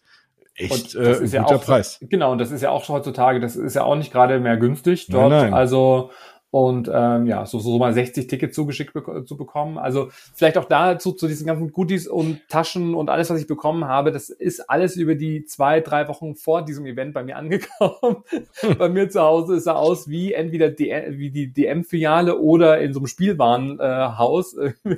echt 0.55 0.95
äh, 0.95 0.99
ein 0.99 1.21
guter 1.21 1.35
ja 1.35 1.45
auch, 1.45 1.65
Preis. 1.65 1.99
Genau, 2.03 2.33
und 2.33 2.39
das 2.39 2.51
ist 2.51 2.63
ja 2.63 2.71
auch 2.71 2.89
heutzutage, 2.89 3.41
das 3.41 3.57
ist 3.57 3.75
ja 3.75 3.83
auch 3.83 3.97
nicht 3.97 4.13
gerade 4.13 4.39
mehr 4.41 4.57
günstig 4.57 5.07
dort. 5.09 5.31
Nein, 5.31 5.51
nein. 5.51 5.55
Also 5.55 6.11
und 6.51 6.91
ähm, 6.93 7.27
ja, 7.27 7.45
so, 7.45 7.59
so 7.59 7.77
mal 7.79 7.93
60 7.93 8.27
Tickets 8.27 8.55
zugeschickt 8.55 8.95
be 8.95 9.25
zu 9.27 9.37
bekommen. 9.37 9.77
Also 9.77 10.09
vielleicht 10.35 10.57
auch 10.57 10.65
dazu 10.65 11.13
zu 11.13 11.29
diesen 11.29 11.47
ganzen 11.47 11.73
Goodies 11.73 12.09
und 12.09 12.41
Taschen 12.49 12.95
und 12.95 13.11
alles, 13.11 13.29
was 13.29 13.41
ich 13.41 13.47
bekommen 13.47 13.85
habe, 13.85 14.13
das 14.13 14.31
ist 14.31 14.71
alles 14.71 14.97
über 14.97 15.15
die 15.15 15.45
zwei, 15.45 15.81
drei 15.81 16.09
Wochen 16.09 16.37
vor 16.37 16.65
diesem 16.65 16.87
Event 16.87 17.13
bei 17.13 17.23
mir 17.23 17.37
angekommen. 17.37 18.25
bei 18.79 18.89
mir 18.89 19.11
zu 19.11 19.21
Hause 19.21 19.57
ist 19.57 19.67
er 19.67 19.77
aus 19.77 20.09
wie 20.09 20.33
entweder 20.33 20.71
die, 20.71 20.91
wie 21.11 21.31
die 21.31 21.53
DM-Filiale 21.53 22.39
oder 22.39 22.81
in 22.81 22.95
so 22.95 23.01
einem 23.01 23.09
Spielwarenhaus. 23.09 24.57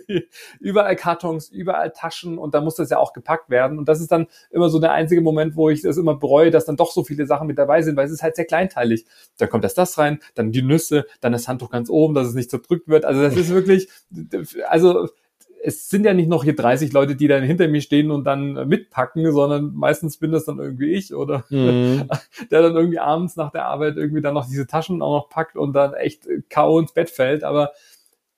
Überall 0.61 0.95
Kartons, 0.95 1.49
überall 1.49 1.91
Taschen 1.91 2.39
und 2.39 2.55
da 2.55 2.61
muss 2.61 2.77
das 2.77 2.91
ja 2.91 2.99
auch 2.99 3.13
gepackt 3.13 3.51
werden. 3.51 3.79
Und 3.79 3.89
das 3.89 4.01
ist 4.01 4.13
dann 4.13 4.29
immer 4.51 4.69
so 4.69 4.79
der 4.79 4.93
einzige 4.93 5.21
Moment, 5.21 5.57
wo 5.57 5.69
ich 5.69 5.83
das 5.83 5.97
immer 5.97 6.15
bereue, 6.15 6.51
dass 6.51 6.65
dann 6.65 6.77
doch 6.77 6.93
so 6.93 7.03
viele 7.03 7.27
Sachen 7.27 7.49
mit 7.49 7.59
dabei 7.59 7.83
sind, 7.83 7.97
weil 7.97 8.07
es 8.07 8.13
ist 8.13 8.23
halt 8.23 8.37
sehr 8.37 8.45
kleinteilig. 8.45 9.05
Da 9.39 9.47
kommt 9.47 9.65
das 9.65 9.75
das 9.75 9.99
rein, 9.99 10.21
dann 10.35 10.53
die 10.53 10.63
Nüsse, 10.63 11.07
dann 11.21 11.33
das 11.33 11.40
das 11.41 11.49
Handtuch 11.49 11.71
ganz 11.71 11.91
oben, 11.91 12.15
dass 12.15 12.29
es 12.29 12.35
nicht 12.35 12.51
zerdrückt 12.51 12.89
wird. 12.89 13.05
Also 13.05 13.23
das 13.23 13.37
ist 13.37 13.51
wirklich, 13.51 13.89
also 14.69 15.09
es 15.63 15.89
sind 15.89 16.07
ja 16.07 16.15
nicht 16.15 16.29
noch 16.29 16.45
hier 16.45 16.57
30 16.57 16.93
Leute, 16.93 17.17
die 17.17 17.29
dann 17.29 17.43
hinter 17.43 17.69
mir 17.69 17.81
stehen 17.81 18.11
und 18.11 18.25
dann 18.25 18.69
mitpacken, 18.69 19.31
sondern 19.33 19.75
meistens 19.75 20.17
bin 20.17 20.33
das 20.33 20.45
dann 20.45 20.59
irgendwie 20.59 20.93
ich 20.93 21.15
oder 21.15 21.45
mhm. 21.51 22.09
der 22.51 22.63
dann 22.63 22.75
irgendwie 22.75 22.99
abends 22.99 23.37
nach 23.37 23.51
der 23.51 23.67
Arbeit 23.67 23.97
irgendwie 23.97 24.23
dann 24.23 24.35
noch 24.35 24.47
diese 24.47 24.67
Taschen 24.67 25.03
auch 25.03 25.23
noch 25.23 25.29
packt 25.29 25.57
und 25.57 25.75
dann 25.75 25.95
echt 25.95 26.27
K.O. 26.49 26.79
ins 26.79 26.93
Bett 26.93 27.11
fällt. 27.11 27.45
Aber 27.45 27.73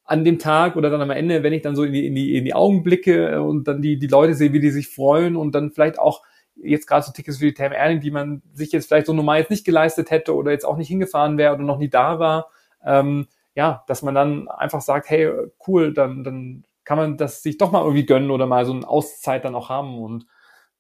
an 0.05 0.25
dem 0.25 0.39
Tag 0.39 0.77
oder 0.77 0.91
dann 0.91 1.01
am 1.01 1.11
Ende, 1.11 1.43
wenn 1.43 1.53
ich 1.53 1.63
dann 1.63 1.77
so 1.77 1.85
in 1.85 1.93
die, 1.93 2.07
in 2.07 2.15
die, 2.15 2.37
in 2.37 2.45
die 2.45 2.55
Augen 2.55 2.83
blicke 2.83 3.41
und 3.41 3.69
dann 3.69 3.83
die, 3.83 3.99
die 3.99 4.09
Leute 4.09 4.35
sehe, 4.35 4.53
wie 4.53 4.61
die 4.61 4.71
sich 4.71 4.89
freuen 4.89 5.37
und 5.37 5.55
dann 5.55 5.71
vielleicht 5.71 5.99
auch 5.99 6.23
jetzt 6.57 6.87
gerade 6.87 7.07
so 7.07 7.13
Tickets 7.13 7.39
für 7.39 7.47
die 7.47 7.55
Tam 7.55 7.73
Erling, 7.73 8.01
die 8.01 8.11
man 8.11 8.43
sich 8.53 8.73
jetzt 8.73 8.89
vielleicht 8.89 9.07
so 9.07 9.13
normal 9.13 9.39
jetzt 9.39 9.51
nicht 9.51 9.65
geleistet 9.65 10.11
hätte 10.11 10.35
oder 10.35 10.51
jetzt 10.51 10.65
auch 10.65 10.77
nicht 10.77 10.89
hingefahren 10.89 11.39
wäre 11.39 11.55
oder 11.55 11.63
noch 11.63 11.79
nie 11.79 11.89
da 11.89 12.19
war, 12.19 12.51
ähm, 12.85 13.27
ja, 13.55 13.85
dass 13.87 14.03
man 14.03 14.15
dann 14.15 14.49
einfach 14.49 14.81
sagt, 14.81 15.11
hey, 15.11 15.31
cool, 15.67 15.93
dann, 15.93 16.25
dann 16.25 16.65
kann 16.85 16.99
man 16.99 17.17
das 17.17 17.43
sich 17.43 17.59
doch 17.59 17.71
mal 17.71 17.83
irgendwie 17.83 18.07
gönnen 18.07 18.31
oder 18.31 18.47
mal 18.47 18.65
so 18.65 18.73
eine 18.73 18.89
Auszeit 18.89 19.45
dann 19.45 19.55
auch 19.55 19.69
haben. 19.69 20.03
Und 20.03 20.27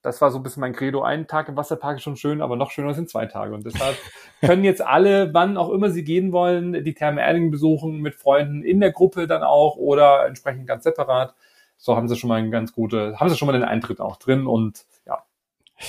das 0.01 0.21
war 0.21 0.31
so 0.31 0.39
ein 0.39 0.43
bisschen 0.43 0.63
mein 0.63 0.73
Credo. 0.73 1.03
Ein 1.03 1.29
Tag 1.29 1.49
im 1.49 1.57
Wasserpark 1.57 1.97
ist 1.97 2.03
schon 2.03 2.17
schön, 2.17 2.41
aber 2.41 2.57
noch 2.57 2.71
schöner 2.71 2.95
sind 2.95 3.09
zwei 3.09 3.27
Tage. 3.27 3.55
Und 3.55 3.67
deshalb 3.67 3.97
können 4.41 4.65
jetzt 4.65 4.83
alle, 4.83 5.33
wann 5.35 5.57
auch 5.57 5.71
immer 5.71 5.91
sie 5.91 6.05
gehen 6.05 6.33
wollen, 6.33 6.85
die 6.85 6.95
Therme 6.95 7.21
Erding 7.21 7.51
besuchen 7.51 8.01
mit 8.01 8.15
Freunden 8.15 8.63
in 8.63 8.81
der 8.81 8.93
Gruppe 8.93 9.27
dann 9.27 9.43
auch 9.43 9.77
oder 9.77 10.27
entsprechend 10.27 10.67
ganz 10.67 10.85
separat. 10.85 11.35
So 11.77 11.97
haben 11.97 12.09
sie 12.09 12.17
schon 12.17 12.29
mal 12.29 12.39
einen 12.39 12.51
ganz 12.51 12.73
gute, 12.73 13.19
haben 13.19 13.29
sie 13.29 13.37
schon 13.37 13.47
mal 13.47 13.53
den 13.53 13.65
Eintritt 13.65 14.01
auch 14.01 14.17
drin 14.17 14.47
und 14.47 14.85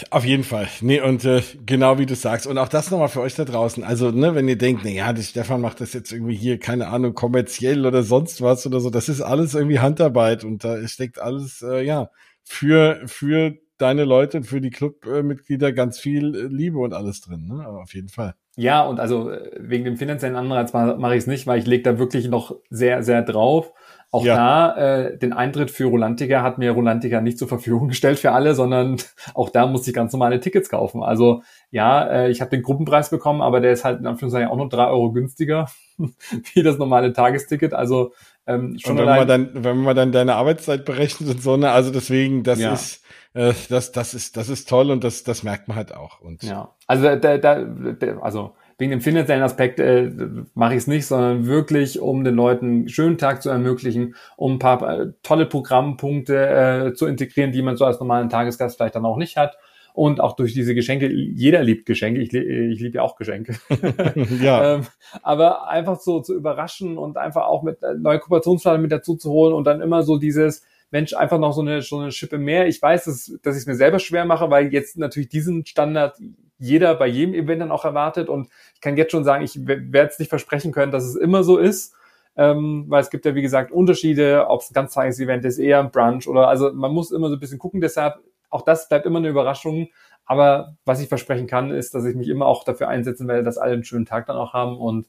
auf 0.09 0.25
jeden 0.25 0.43
Fall. 0.43 0.67
Nee, 0.81 1.01
und 1.01 1.25
äh, 1.25 1.41
genau 1.65 1.99
wie 1.99 2.05
du 2.05 2.15
sagst. 2.15 2.47
Und 2.47 2.57
auch 2.57 2.67
das 2.67 2.91
nochmal 2.91 3.09
für 3.09 3.21
euch 3.21 3.35
da 3.35 3.45
draußen. 3.45 3.83
Also, 3.83 4.11
ne, 4.11 4.35
wenn 4.35 4.47
ihr 4.47 4.57
denkt, 4.57 4.81
na 4.83 4.89
ja, 4.89 5.13
der 5.13 5.23
Stefan 5.23 5.61
macht 5.61 5.81
das 5.81 5.93
jetzt 5.93 6.11
irgendwie 6.11 6.35
hier, 6.35 6.59
keine 6.59 6.87
Ahnung, 6.87 7.13
kommerziell 7.13 7.85
oder 7.85 8.03
sonst 8.03 8.41
was 8.41 8.65
oder 8.65 8.79
so, 8.79 8.89
das 8.89 9.09
ist 9.09 9.21
alles 9.21 9.55
irgendwie 9.55 9.79
Handarbeit 9.79 10.43
und 10.43 10.63
da 10.63 10.87
steckt 10.87 11.19
alles, 11.19 11.61
äh, 11.61 11.83
ja, 11.83 12.09
für, 12.43 13.01
für 13.05 13.57
deine 13.77 14.05
Leute 14.05 14.37
und 14.37 14.43
für 14.43 14.61
die 14.61 14.69
Clubmitglieder 14.69 15.71
ganz 15.71 15.99
viel 15.99 16.35
äh, 16.35 16.47
Liebe 16.47 16.79
und 16.79 16.93
alles 16.93 17.21
drin, 17.21 17.47
ne? 17.47 17.63
Aber 17.65 17.81
auf 17.81 17.93
jeden 17.93 18.09
Fall. 18.09 18.35
Ja, 18.55 18.83
und 18.83 18.99
also 18.99 19.31
äh, 19.31 19.51
wegen 19.59 19.83
dem 19.83 19.97
finanziellen 19.97 20.35
Anreiz 20.35 20.73
mache 20.73 21.15
ich 21.15 21.21
es 21.21 21.27
nicht, 21.27 21.47
weil 21.47 21.59
ich 21.59 21.65
lege 21.65 21.83
da 21.83 21.99
wirklich 21.99 22.27
noch 22.29 22.55
sehr, 22.69 23.03
sehr 23.03 23.23
drauf. 23.23 23.73
Auch 24.13 24.23
ja. 24.23 24.35
da, 24.35 24.75
äh, 24.75 25.17
den 25.17 25.33
Eintritt 25.33 25.71
für 25.71 25.85
Rolantica 25.85 26.43
hat 26.43 26.59
mir 26.59 26.69
Rolantica 26.69 27.19
nicht 27.19 27.39
zur 27.39 27.47
Verfügung 27.47 27.87
gestellt 27.89 28.19
für 28.19 28.31
alle, 28.31 28.53
sondern 28.53 28.97
auch 29.33 29.49
da 29.49 29.65
musste 29.65 29.89
ich 29.89 29.95
ganz 29.95 30.13
normale 30.13 30.39
Tickets 30.39 30.69
kaufen. 30.69 31.01
Also 31.01 31.41
ja, 31.71 32.03
äh, 32.03 32.29
ich 32.29 32.39
habe 32.39 32.51
den 32.51 32.61
Gruppenpreis 32.61 33.09
bekommen, 33.09 33.41
aber 33.41 33.59
der 33.59 33.71
ist 33.71 33.83
halt 33.83 34.01
in 34.01 34.05
Anführungszeichen 34.05 34.49
auch 34.49 34.55
nur 34.55 34.69
drei 34.69 34.85
Euro 34.85 35.11
günstiger 35.11 35.67
wie 36.53 36.61
das 36.61 36.77
normale 36.77 37.11
Tagesticket. 37.11 37.73
Also 37.73 38.13
ähm, 38.45 38.77
schon 38.77 38.99
und 38.99 38.99
wenn 38.99 39.05
man 39.17 39.27
dann, 39.27 39.49
wenn 39.53 39.77
man 39.77 39.95
dann 39.95 40.11
deine 40.11 40.35
Arbeitszeit 40.35 40.85
berechnet 40.85 41.31
und 41.31 41.41
so, 41.41 41.57
ne, 41.57 41.71
also 41.71 41.89
deswegen, 41.89 42.43
das 42.43 42.59
ja. 42.59 42.71
ist 42.71 43.03
äh, 43.33 43.53
das, 43.69 43.91
das 43.91 44.13
ist, 44.13 44.37
das 44.37 44.47
ist 44.47 44.69
toll 44.69 44.91
und 44.91 45.03
das, 45.03 45.23
das 45.23 45.41
merkt 45.41 45.67
man 45.67 45.75
halt 45.75 45.91
auch. 45.91 46.21
Und 46.21 46.43
ja, 46.43 46.69
also 46.85 47.15
da, 47.15 47.37
da, 47.39 47.63
da 47.63 48.17
also 48.19 48.53
wegen 48.77 48.91
dem 48.91 49.01
finanziellen 49.01 49.43
Aspekt 49.43 49.79
äh, 49.79 50.11
mache 50.53 50.73
ich 50.73 50.79
es 50.79 50.87
nicht, 50.87 51.05
sondern 51.05 51.45
wirklich, 51.45 51.99
um 51.99 52.23
den 52.23 52.35
Leuten 52.35 52.65
einen 52.65 52.89
schönen 52.89 53.17
Tag 53.17 53.41
zu 53.41 53.49
ermöglichen, 53.49 54.15
um 54.35 54.53
ein 54.53 54.59
paar 54.59 54.99
äh, 54.99 55.11
tolle 55.23 55.45
Programmpunkte 55.45 56.47
äh, 56.89 56.93
zu 56.93 57.05
integrieren, 57.05 57.51
die 57.51 57.61
man 57.61 57.77
so 57.77 57.85
als 57.85 57.99
normalen 57.99 58.29
Tagesgast 58.29 58.77
vielleicht 58.77 58.95
dann 58.95 59.05
auch 59.05 59.17
nicht 59.17 59.37
hat. 59.37 59.57
Und 59.93 60.21
auch 60.21 60.35
durch 60.35 60.53
diese 60.53 60.73
Geschenke, 60.73 61.07
jeder 61.07 61.61
liebt 61.61 61.85
Geschenke, 61.85 62.19
ich, 62.19 62.33
ich 62.33 62.79
liebe 62.79 62.95
ja 62.95 63.03
auch 63.03 63.15
Geschenke. 63.15 63.55
ja. 64.41 64.75
ähm, 64.75 64.87
aber 65.21 65.67
einfach 65.67 65.99
so 65.99 66.19
zu 66.19 66.33
überraschen 66.33 66.97
und 66.97 67.17
einfach 67.17 67.45
auch 67.45 67.61
mit 67.61 67.83
äh, 67.83 67.93
neue 67.93 68.17
Kooperationsplaner 68.17 68.79
mit 68.79 68.91
dazu 68.91 69.15
zu 69.15 69.29
holen 69.29 69.53
und 69.53 69.65
dann 69.65 69.81
immer 69.81 70.01
so 70.01 70.17
dieses, 70.17 70.63
Mensch, 70.93 71.15
einfach 71.15 71.39
noch 71.39 71.53
so 71.53 71.61
eine, 71.61 71.81
so 71.81 71.97
eine 71.97 72.11
Schippe 72.11 72.37
mehr. 72.37 72.67
Ich 72.67 72.79
weiß, 72.79 73.05
dass, 73.05 73.35
dass 73.41 73.55
ich 73.55 73.61
es 73.61 73.65
mir 73.65 73.73
selber 73.73 73.97
schwer 73.97 74.25
mache, 74.25 74.51
weil 74.51 74.71
jetzt 74.71 74.95
natürlich 74.95 75.27
diesen 75.27 75.65
Standard 75.65 76.19
jeder 76.63 76.95
bei 76.95 77.07
jedem 77.07 77.35
Event 77.35 77.61
dann 77.61 77.71
auch 77.71 77.83
erwartet. 77.83 78.29
Und 78.29 78.47
ich 78.73 78.79
kann 78.81 78.95
jetzt 78.95 79.11
schon 79.11 79.25
sagen, 79.25 79.43
ich 79.43 79.67
werde 79.67 80.09
es 80.09 80.17
nicht 80.17 80.29
versprechen 80.29 80.71
können, 80.71 80.93
dass 80.93 81.03
es 81.03 81.15
immer 81.15 81.43
so 81.43 81.57
ist. 81.57 81.93
Ähm, 82.35 82.85
weil 82.87 83.01
es 83.01 83.09
gibt 83.09 83.25
ja, 83.25 83.35
wie 83.35 83.41
gesagt, 83.41 83.71
Unterschiede, 83.71 84.47
ob 84.47 84.61
es 84.61 84.71
ein 84.71 84.73
ganztages 84.73 85.19
Event 85.19 85.45
ist, 85.45 85.59
eher 85.59 85.79
ein 85.79 85.91
Brunch 85.91 86.27
oder 86.27 86.47
also 86.47 86.73
man 86.73 86.91
muss 86.91 87.11
immer 87.11 87.27
so 87.27 87.35
ein 87.35 87.39
bisschen 87.39 87.59
gucken. 87.59 87.81
Deshalb, 87.81 88.15
auch 88.49 88.63
das 88.63 88.87
bleibt 88.87 89.05
immer 89.05 89.19
eine 89.19 89.27
Überraschung. 89.27 89.89
Aber 90.25 90.77
was 90.85 91.01
ich 91.01 91.09
versprechen 91.09 91.47
kann, 91.47 91.69
ist, 91.69 91.93
dass 91.93 92.05
ich 92.05 92.15
mich 92.15 92.29
immer 92.29 92.45
auch 92.45 92.63
dafür 92.63 92.87
einsetzen 92.87 93.27
werde, 93.27 93.43
dass 93.43 93.57
alle 93.57 93.73
einen 93.73 93.83
schönen 93.83 94.05
Tag 94.05 94.25
dann 94.25 94.37
auch 94.37 94.53
haben 94.53 94.77
und 94.77 95.07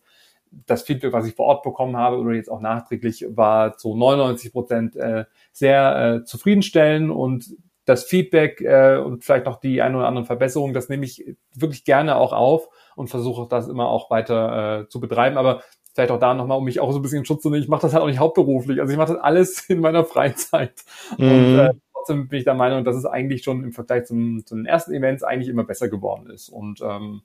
das 0.67 0.83
Feedback, 0.83 1.13
was 1.13 1.27
ich 1.27 1.35
vor 1.35 1.47
Ort 1.47 1.63
bekommen 1.63 1.97
habe 1.97 2.19
oder 2.19 2.33
jetzt 2.33 2.51
auch 2.51 2.61
nachträglich, 2.61 3.25
war 3.29 3.77
zu 3.77 3.95
99 3.95 4.53
Prozent 4.53 4.97
äh, 4.97 5.25
sehr 5.53 6.21
äh, 6.23 6.25
zufriedenstellend 6.25 7.11
und 7.11 7.57
das 7.85 8.05
Feedback 8.05 8.61
äh, 8.61 8.97
und 8.97 9.25
vielleicht 9.25 9.47
noch 9.47 9.61
die 9.61 9.83
ein 9.83 9.95
oder 9.95 10.07
anderen 10.07 10.27
Verbesserungen, 10.27 10.75
das 10.75 10.89
nehme 10.89 11.05
ich 11.05 11.37
wirklich 11.55 11.85
gerne 11.85 12.17
auch 12.17 12.33
auf 12.33 12.69
und 12.97 13.09
versuche 13.09 13.47
das 13.49 13.69
immer 13.69 13.89
auch 13.89 14.11
weiter 14.11 14.83
äh, 14.83 14.89
zu 14.89 15.01
betreiben. 15.01 15.37
Aber 15.37 15.63
vielleicht 15.95 16.11
auch 16.11 16.19
da 16.19 16.35
nochmal, 16.35 16.59
um 16.59 16.65
mich 16.65 16.81
auch 16.81 16.91
so 16.93 16.99
ein 16.99 17.03
bisschen 17.03 17.19
in 17.19 17.25
Schutz 17.25 17.43
zu 17.43 17.51
nehmen, 17.51 17.63
ich 17.63 17.69
mache 17.69 17.83
das 17.83 17.93
halt 17.93 18.03
auch 18.03 18.09
nicht 18.09 18.19
hauptberuflich. 18.19 18.81
Also 18.81 18.93
ich 18.93 18.99
mache 18.99 19.13
das 19.13 19.23
alles 19.23 19.61
in 19.69 19.81
meiner 19.81 20.05
Freizeit. 20.05 20.83
Mhm. 21.19 21.31
Und 21.31 21.59
äh, 21.59 21.73
trotzdem 21.93 22.29
bin 22.29 22.39
ich 22.39 22.45
der 22.45 22.55
Meinung, 22.55 22.85
dass 22.85 22.97
es 22.97 23.07
eigentlich 23.07 23.45
schon 23.45 23.63
im 23.63 23.73
Vergleich 23.73 24.07
zum, 24.07 24.45
zu 24.45 24.57
den 24.57 24.67
ersten 24.67 24.93
Events 24.93 25.23
eigentlich 25.23 25.49
immer 25.49 25.65
besser 25.65 25.89
geworden 25.89 26.31
ist. 26.31 26.49
Und 26.49 26.81
ähm, 26.83 27.23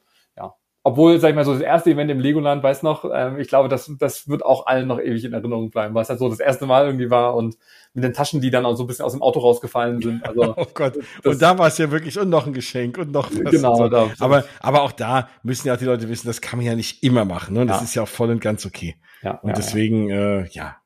obwohl, 0.84 1.20
sag 1.20 1.30
ich 1.30 1.36
mal, 1.36 1.44
so 1.44 1.54
das 1.54 1.62
erste 1.62 1.92
Event 1.92 2.10
im 2.10 2.20
Legoland, 2.20 2.64
weiß 2.64 2.84
noch, 2.84 3.06
ähm, 3.14 3.38
ich 3.38 3.50
glaube, 3.50 3.68
das, 3.68 3.92
das 4.00 4.30
wird 4.30 4.46
auch 4.46 4.66
allen 4.66 4.88
noch 4.88 5.00
ewig 5.00 5.26
in 5.26 5.34
Erinnerung 5.34 5.70
bleiben, 5.70 5.94
weil 5.94 6.04
es 6.04 6.10
halt 6.10 6.20
so 6.20 6.30
das 6.30 6.40
erste 6.40 6.66
Mal 6.66 6.86
irgendwie 6.86 7.10
war 7.10 7.36
und 7.36 7.58
mit 7.94 8.04
den 8.04 8.14
Taschen, 8.14 8.40
die 8.40 8.50
dann 8.50 8.66
auch 8.66 8.76
so 8.76 8.84
ein 8.84 8.88
bisschen 8.88 9.04
aus 9.04 9.12
dem 9.12 9.22
Auto 9.22 9.40
rausgefallen 9.40 10.02
sind. 10.02 10.24
Also, 10.30 10.54
oh 10.56 10.66
Gott. 10.74 10.98
Und 11.24 11.42
da 11.42 11.58
war 11.58 11.68
es 11.68 11.78
ja 11.80 11.90
wirklich 11.90 12.20
und 12.20 12.30
noch 12.30 12.46
ein 12.46 12.54
Geschenk 12.54 12.98
und 12.98 13.12
noch 13.12 13.32
was. 13.32 13.52
Genau. 13.52 13.76
So. 13.76 13.90
Da, 13.90 14.10
aber, 14.20 14.46
aber 14.60 14.84
auch 14.84 14.92
da 14.92 15.28
müssen 15.44 15.68
ja 15.68 15.74
auch 15.74 15.78
die 15.78 15.86
Leute 15.86 16.08
wissen, 16.08 16.28
das 16.28 16.40
kann 16.40 16.60
man 16.60 16.66
ja 16.66 16.76
nicht 16.76 17.04
immer 17.04 17.26
machen. 17.26 17.56
Ne? 17.56 17.62
Und 17.62 17.68
das 17.68 17.80
ja. 17.80 17.84
ist 17.84 17.96
ja 17.96 18.04
auch 18.04 18.08
voll 18.08 18.30
und 18.30 18.42
ganz 18.42 18.66
okay. 18.66 18.96
Ja, 19.24 19.40
und 19.40 19.50
ja, 19.50 19.56
deswegen, 19.56 20.08
ja. 20.08 20.16
Äh, 20.16 20.48
ja, 20.52 20.78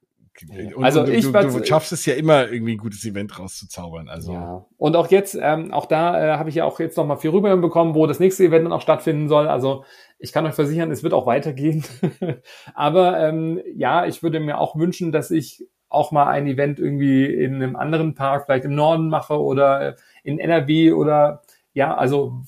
und, 0.75 0.83
also 0.83 1.05
ich 1.05 1.25
du, 1.25 1.31
du, 1.31 1.59
du 1.59 1.65
schaffst 1.65 1.91
es 1.91 2.05
ja 2.05 2.13
immer 2.15 2.51
irgendwie 2.51 2.73
ein 2.73 2.77
gutes 2.77 3.05
Event 3.05 3.39
rauszuzaubern. 3.39 4.09
Also 4.09 4.33
ja. 4.33 4.65
und 4.77 4.95
auch 4.95 5.09
jetzt, 5.11 5.37
ähm, 5.39 5.73
auch 5.73 5.85
da 5.85 6.33
äh, 6.33 6.37
habe 6.37 6.49
ich 6.49 6.55
ja 6.55 6.65
auch 6.65 6.79
jetzt 6.79 6.97
noch 6.97 7.05
mal 7.05 7.17
viel 7.17 7.31
rüber 7.31 7.55
bekommen, 7.57 7.95
wo 7.95 8.07
das 8.07 8.19
nächste 8.19 8.43
Event 8.43 8.65
dann 8.65 8.73
auch 8.73 8.81
stattfinden 8.81 9.27
soll. 9.27 9.47
Also 9.47 9.85
ich 10.19 10.31
kann 10.31 10.45
euch 10.45 10.53
versichern, 10.53 10.91
es 10.91 11.03
wird 11.03 11.13
auch 11.13 11.25
weitergehen. 11.25 11.83
Aber 12.73 13.19
ähm, 13.19 13.61
ja, 13.75 14.05
ich 14.05 14.23
würde 14.23 14.39
mir 14.39 14.59
auch 14.59 14.75
wünschen, 14.75 15.11
dass 15.11 15.31
ich 15.31 15.67
auch 15.89 16.11
mal 16.11 16.27
ein 16.27 16.47
Event 16.47 16.79
irgendwie 16.79 17.25
in 17.25 17.55
einem 17.55 17.75
anderen 17.75 18.15
Park, 18.15 18.45
vielleicht 18.45 18.65
im 18.65 18.75
Norden 18.75 19.09
mache 19.09 19.39
oder 19.39 19.95
in 20.23 20.39
NRW 20.39 20.93
oder 20.93 21.41
ja, 21.73 21.95
also 21.95 22.41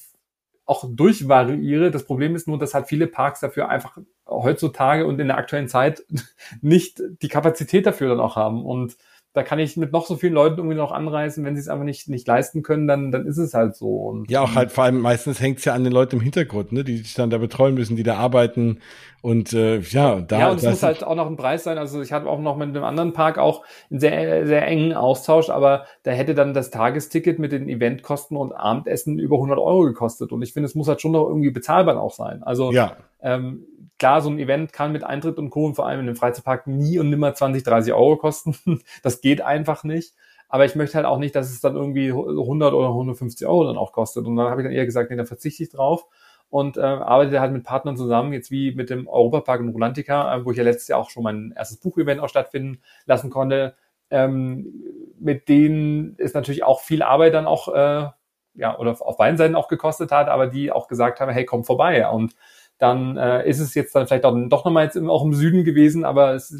auch 0.65 0.85
durchvariiere. 0.89 1.91
Das 1.91 2.05
Problem 2.05 2.35
ist 2.35 2.47
nur, 2.47 2.57
dass 2.57 2.73
halt 2.73 2.87
viele 2.87 3.07
Parks 3.07 3.39
dafür 3.39 3.69
einfach 3.69 3.97
heutzutage 4.27 5.05
und 5.05 5.19
in 5.19 5.27
der 5.27 5.37
aktuellen 5.37 5.67
Zeit 5.67 6.03
nicht 6.61 7.01
die 7.21 7.27
Kapazität 7.27 7.85
dafür 7.85 8.09
dann 8.09 8.19
auch 8.19 8.35
haben. 8.35 8.65
Und 8.65 8.97
da 9.35 9.43
kann 9.43 9.59
ich 9.59 9.75
mit 9.75 9.91
noch 9.91 10.05
so 10.05 10.15
vielen 10.15 10.33
Leuten 10.33 10.57
irgendwie 10.57 10.77
noch 10.77 10.91
anreisen, 10.91 11.43
wenn 11.43 11.55
sie 11.55 11.61
es 11.61 11.67
einfach 11.67 11.83
nicht, 11.83 12.07
nicht 12.07 12.25
leisten 12.27 12.63
können, 12.63 12.87
dann, 12.87 13.11
dann 13.11 13.25
ist 13.25 13.37
es 13.37 13.53
halt 13.53 13.75
so. 13.75 13.97
Und, 13.97 14.31
ja, 14.31 14.41
auch 14.41 14.55
halt 14.55 14.71
vor 14.71 14.85
allem 14.85 14.99
meistens 14.99 15.41
hängt 15.41 15.59
es 15.59 15.65
ja 15.65 15.73
an 15.73 15.83
den 15.83 15.91
Leuten 15.91 16.15
im 16.15 16.21
Hintergrund, 16.21 16.71
ne, 16.71 16.83
die 16.83 16.97
sich 16.97 17.13
dann 17.13 17.29
da 17.29 17.37
betreuen 17.37 17.75
müssen, 17.75 17.97
die 17.97 18.03
da 18.03 18.15
arbeiten 18.15 18.79
und 19.25 19.53
äh, 19.53 19.79
ja, 19.79 20.21
da. 20.21 20.39
Ja, 20.39 20.51
und 20.51 20.57
es 20.57 20.63
muss 20.63 20.83
halt 20.83 21.03
auch 21.03 21.15
noch 21.15 21.25
ein 21.25 21.35
Preis 21.35 21.63
sein. 21.63 21.79
Also 21.79 21.99
ich 21.99 22.13
hatte 22.13 22.29
auch 22.29 22.39
noch 22.39 22.57
mit 22.57 22.69
einem 22.69 22.83
anderen 22.83 23.11
Park 23.11 23.39
auch 23.39 23.63
einen 23.89 23.99
sehr, 23.99 24.45
sehr 24.45 24.67
engen 24.67 24.93
Austausch, 24.93 25.49
aber 25.49 25.85
da 26.03 26.11
hätte 26.11 26.35
dann 26.35 26.53
das 26.53 26.69
Tagesticket 26.69 27.39
mit 27.39 27.51
den 27.51 27.67
Eventkosten 27.67 28.37
und 28.37 28.53
Abendessen 28.53 29.17
über 29.17 29.37
100 29.37 29.57
Euro 29.57 29.81
gekostet. 29.85 30.31
Und 30.31 30.43
ich 30.43 30.53
finde, 30.53 30.67
es 30.67 30.75
muss 30.75 30.87
halt 30.87 31.01
schon 31.01 31.13
noch 31.13 31.27
irgendwie 31.27 31.49
bezahlbar 31.49 31.99
auch 31.99 32.13
sein. 32.13 32.43
Also 32.43 32.71
ja. 32.71 32.97
ähm, 33.19 33.65
klar, 33.99 34.21
so 34.21 34.29
ein 34.29 34.39
Event 34.39 34.73
kann 34.73 34.91
mit 34.91 35.03
Eintritt 35.03 35.37
und 35.37 35.49
Co. 35.49 35.65
und 35.65 35.75
vor 35.75 35.87
allem 35.87 36.01
in 36.01 36.07
einem 36.07 36.15
Freizeitpark 36.15 36.67
nie 36.67 36.99
und 36.99 37.09
nimmer 37.09 37.33
20, 37.33 37.63
30 37.63 37.93
Euro 37.93 38.17
kosten. 38.17 38.55
Das 39.03 39.21
geht 39.21 39.41
einfach 39.41 39.83
nicht. 39.83 40.13
Aber 40.47 40.65
ich 40.65 40.75
möchte 40.75 40.95
halt 40.95 41.05
auch 41.05 41.17
nicht, 41.17 41.35
dass 41.35 41.49
es 41.49 41.59
dann 41.61 41.75
irgendwie 41.75 42.11
100 42.11 42.73
oder 42.73 42.89
150 42.89 43.47
Euro 43.47 43.65
dann 43.65 43.77
auch 43.77 43.91
kostet. 43.91 44.25
Und 44.25 44.35
dann 44.35 44.49
habe 44.49 44.61
ich 44.61 44.65
dann 44.65 44.73
eher 44.73 44.85
gesagt, 44.85 45.09
nee, 45.09 45.17
da 45.17 45.25
verzichte 45.25 45.63
ich 45.63 45.69
drauf 45.69 46.05
und 46.49 46.77
äh, 46.77 46.81
arbeite 46.81 47.39
halt 47.39 47.51
mit 47.51 47.63
Partnern 47.63 47.97
zusammen, 47.97 48.31
jetzt 48.31 48.51
wie 48.51 48.73
mit 48.73 48.89
dem 48.89 49.07
Europapark 49.07 49.61
in 49.61 49.69
Rolantica, 49.69 50.35
äh, 50.35 50.45
wo 50.45 50.51
ich 50.51 50.57
ja 50.57 50.63
letztes 50.63 50.87
Jahr 50.87 50.99
auch 50.99 51.09
schon 51.09 51.23
mein 51.23 51.53
erstes 51.55 51.77
Buchevent 51.77 52.21
auch 52.21 52.29
stattfinden 52.29 52.81
lassen 53.05 53.29
konnte. 53.29 53.75
Ähm, 54.09 54.71
mit 55.19 55.49
denen 55.49 56.15
ist 56.17 56.35
natürlich 56.35 56.63
auch 56.63 56.81
viel 56.81 57.01
Arbeit 57.01 57.33
dann 57.33 57.47
auch, 57.47 57.67
äh, 57.73 58.09
ja, 58.53 58.77
oder 58.77 58.95
auf 59.01 59.17
beiden 59.17 59.37
Seiten 59.37 59.55
auch 59.55 59.67
gekostet 59.67 60.11
hat, 60.11 60.29
aber 60.29 60.47
die 60.47 60.71
auch 60.71 60.87
gesagt 60.87 61.19
haben, 61.19 61.31
hey, 61.31 61.45
komm 61.45 61.65
vorbei. 61.65 62.07
Und 62.07 62.35
dann 62.77 63.17
äh, 63.17 63.47
ist 63.47 63.59
es 63.59 63.73
jetzt 63.73 63.95
dann 63.95 64.07
vielleicht 64.07 64.25
auch, 64.25 64.35
doch 64.47 64.65
nochmal 64.65 64.85
jetzt 64.85 64.97
auch 64.97 65.23
im 65.23 65.33
Süden 65.33 65.63
gewesen, 65.63 66.05
aber 66.05 66.33
es, 66.33 66.53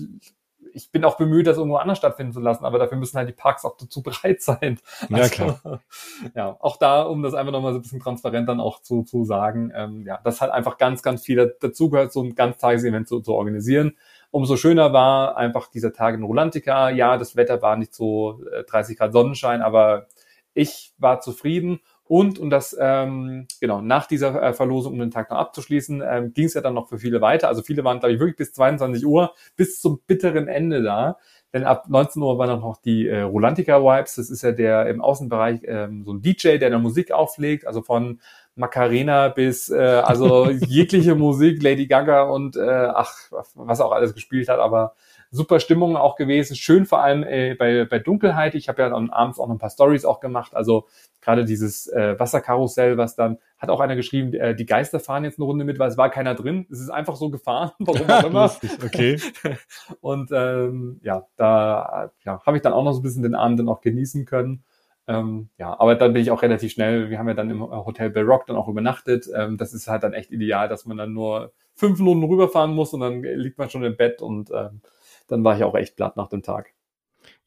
ich 0.76 0.92
bin 0.92 1.06
auch 1.06 1.18
bemüht, 1.18 1.48
das 1.48 1.58
irgendwo 1.58 1.78
anders 1.78 1.98
stattfinden 1.98 2.34
zu 2.34 2.42
lassen, 2.42 2.66
aber 2.66 2.78
dafür 2.78 2.98
müssen 2.98 3.18
halt 3.18 3.30
die 3.30 3.34
Parks 3.34 3.64
auch 3.64 3.78
dazu 3.78 4.04
bereit 4.04 4.42
sein. 4.42 4.80
Ja, 5.10 5.18
also, 5.18 5.30
klar. 5.30 5.82
Ja, 6.36 6.58
auch 6.60 6.78
da, 6.78 7.04
um 7.04 7.24
das 7.24 7.34
einfach 7.34 7.54
nochmal 7.54 7.74
so 7.74 7.80
ein 7.80 7.82
bisschen 7.82 8.00
transparent 8.02 8.48
dann 8.48 8.60
auch 8.60 8.82
zu, 8.82 9.04
zu 9.04 9.24
sagen, 9.24 9.72
ähm, 9.76 10.06
ja, 10.06 10.20
das 10.24 10.42
hat 10.42 10.52
einfach 10.52 10.78
ganz, 10.78 11.02
ganz 11.02 11.24
viel 11.24 11.56
dazugehört, 11.60 12.12
so 12.12 12.22
ein 12.22 12.36
Ganztagesevent 12.36 13.08
zu, 13.08 13.22
zu 13.22 13.34
organisieren. 13.34 13.98
Umso 14.32 14.58
schöner 14.58 14.92
war 14.92 15.38
einfach 15.38 15.70
dieser 15.72 15.94
Tag 15.94 16.16
in 16.16 16.24
Rolantica. 16.24 16.90
Ja, 16.90 17.18
das 17.18 17.38
Wetter 17.38 17.62
war 17.62 17.78
nicht 17.78 17.94
so 17.94 18.42
äh, 18.52 18.64
30 18.66 18.98
Grad 18.98 19.14
Sonnenschein, 19.14 19.62
aber 19.62 20.08
ich 20.54 20.94
war 20.98 21.22
zufrieden 21.22 21.80
und, 22.08 22.38
und 22.38 22.52
das, 22.52 22.76
ähm, 22.80 23.48
genau, 23.60 23.82
nach 23.82 24.06
dieser 24.06 24.42
äh, 24.42 24.54
Verlosung, 24.54 24.94
um 24.94 25.00
den 25.00 25.10
Tag 25.10 25.32
noch 25.32 25.38
abzuschließen, 25.38 26.04
ähm, 26.06 26.34
ging 26.34 26.46
es 26.46 26.54
ja 26.54 26.62
dann 26.62 26.76
noch 26.76 26.88
für 26.88 27.00
viele 27.00 27.20
weiter. 27.20 27.48
Also 27.48 27.64
viele 27.64 27.84
waren, 27.84 28.00
glaube 28.00 28.14
ich, 28.14 28.20
wirklich 28.20 28.38
bis 28.38 28.54
22 28.54 29.06
Uhr, 29.06 29.34
bis 29.56 29.82
zum 29.82 30.00
bitteren 30.06 30.48
Ende 30.48 30.84
da. 30.84 31.18
Denn 31.52 31.64
ab 31.64 31.86
19 31.90 32.22
Uhr 32.22 32.38
waren 32.38 32.50
dann 32.50 32.60
noch 32.60 32.78
die 32.78 33.08
äh, 33.08 33.22
Rolantica 33.22 33.82
Vibes. 33.82 34.16
Das 34.16 34.30
ist 34.30 34.44
ja 34.44 34.52
der 34.52 34.88
im 34.88 35.02
Außenbereich 35.02 35.62
ähm, 35.64 36.04
so 36.04 36.14
ein 36.14 36.22
DJ, 36.22 36.58
der 36.58 36.70
da 36.70 36.78
Musik 36.78 37.12
auflegt, 37.12 37.66
also 37.66 37.82
von 37.82 38.20
Macarena 38.56 39.30
bis 39.30 39.70
äh, 39.70 39.80
also 39.80 40.50
jegliche 40.68 41.16
Musik, 41.16 41.64
Lady 41.64 41.88
Gaga 41.88 42.24
und 42.24 42.56
äh, 42.56 42.90
ach, 42.94 43.16
was 43.56 43.82
auch 43.82 43.92
alles 43.92 44.14
gespielt 44.14 44.48
hat, 44.48 44.60
aber 44.60 44.94
super 45.32 45.60
Stimmung 45.60 45.96
auch 45.98 46.16
gewesen. 46.16 46.56
Schön 46.56 46.86
vor 46.86 47.02
allem 47.02 47.24
äh, 47.24 47.56
bei, 47.56 47.86
bei 47.86 48.00
Dunkelheit. 48.00 48.56
Ich 48.56 48.70
habe 48.70 48.82
ja 48.82 48.90
dann 48.90 49.10
abends 49.10 49.40
auch 49.40 49.48
noch 49.48 49.56
ein 49.56 49.60
paar 49.60 49.70
Stories 49.70 50.06
auch 50.06 50.20
gemacht. 50.20 50.56
Also 50.56 50.88
gerade 51.22 51.46
dieses 51.46 51.88
äh, 51.88 52.20
Wasserkarussell, 52.20 52.98
was 52.98 53.16
dann, 53.16 53.38
hat 53.58 53.70
auch 53.70 53.80
einer 53.80 53.96
geschrieben, 53.96 54.34
äh, 54.34 54.56
die 54.56 54.66
Geister 54.66 55.00
fahren 55.00 55.24
jetzt 55.24 55.40
eine 55.40 55.46
Runde 55.46 55.66
mit, 55.66 55.80
weil 55.80 55.90
es 55.90 55.98
war 55.98 56.10
keiner 56.10 56.36
drin. 56.36 56.68
Es 56.70 56.80
ist 56.80 56.90
einfach 56.90 57.16
so 57.16 57.30
gefahren, 57.30 57.72
warum 57.80 58.10
auch 58.10 58.24
immer. 58.24 58.44
Lustig, 58.44 58.72
okay. 58.84 59.20
und 60.02 60.32
ähm, 60.32 61.00
ja, 61.04 61.26
da 61.36 62.12
ja, 62.24 62.42
habe 62.46 62.58
ich 62.58 62.64
dann 62.64 62.74
auch 62.74 62.84
noch 62.84 62.94
so 62.94 63.00
ein 63.00 63.04
bisschen 63.04 63.24
den 63.24 63.36
Abend 63.36 63.60
dann 63.60 63.70
auch 63.70 63.82
genießen 63.82 64.26
können. 64.26 64.64
Ähm, 65.08 65.50
ja, 65.58 65.80
aber 65.80 65.96
dann 65.96 66.14
bin 66.14 66.22
ich 66.22 66.32
auch 66.32 66.42
relativ 66.42 66.72
schnell, 66.72 67.10
wir 67.10 67.20
haben 67.20 67.28
ja 67.28 67.36
dann 67.36 67.50
im 67.52 67.62
Hotel 67.62 68.10
Bell 68.10 68.24
Rock 68.24 68.48
dann 68.48 68.56
auch 68.56 68.68
übernachtet. 68.68 69.28
Ähm, 69.36 69.58
das 69.58 69.74
ist 69.74 69.88
halt 69.88 70.04
dann 70.04 70.14
echt 70.14 70.32
ideal, 70.32 70.68
dass 70.68 70.86
man 70.86 70.98
dann 70.98 71.14
nur 71.14 71.54
fünf 71.76 72.00
Minuten 72.00 72.24
rüberfahren 72.24 72.74
muss 72.74 72.94
und 72.94 73.02
dann 73.02 73.22
liegt 73.22 73.58
man 73.58 73.70
schon 73.70 73.84
im 73.84 73.98
Bett 73.98 74.22
und 74.22 74.50
ähm, 74.52 74.82
dann 75.28 75.44
war 75.44 75.56
ich 75.56 75.64
auch 75.64 75.76
echt 75.76 75.96
platt 75.96 76.18
nach 76.18 76.30
dem 76.30 76.44
Tag. 76.44 76.74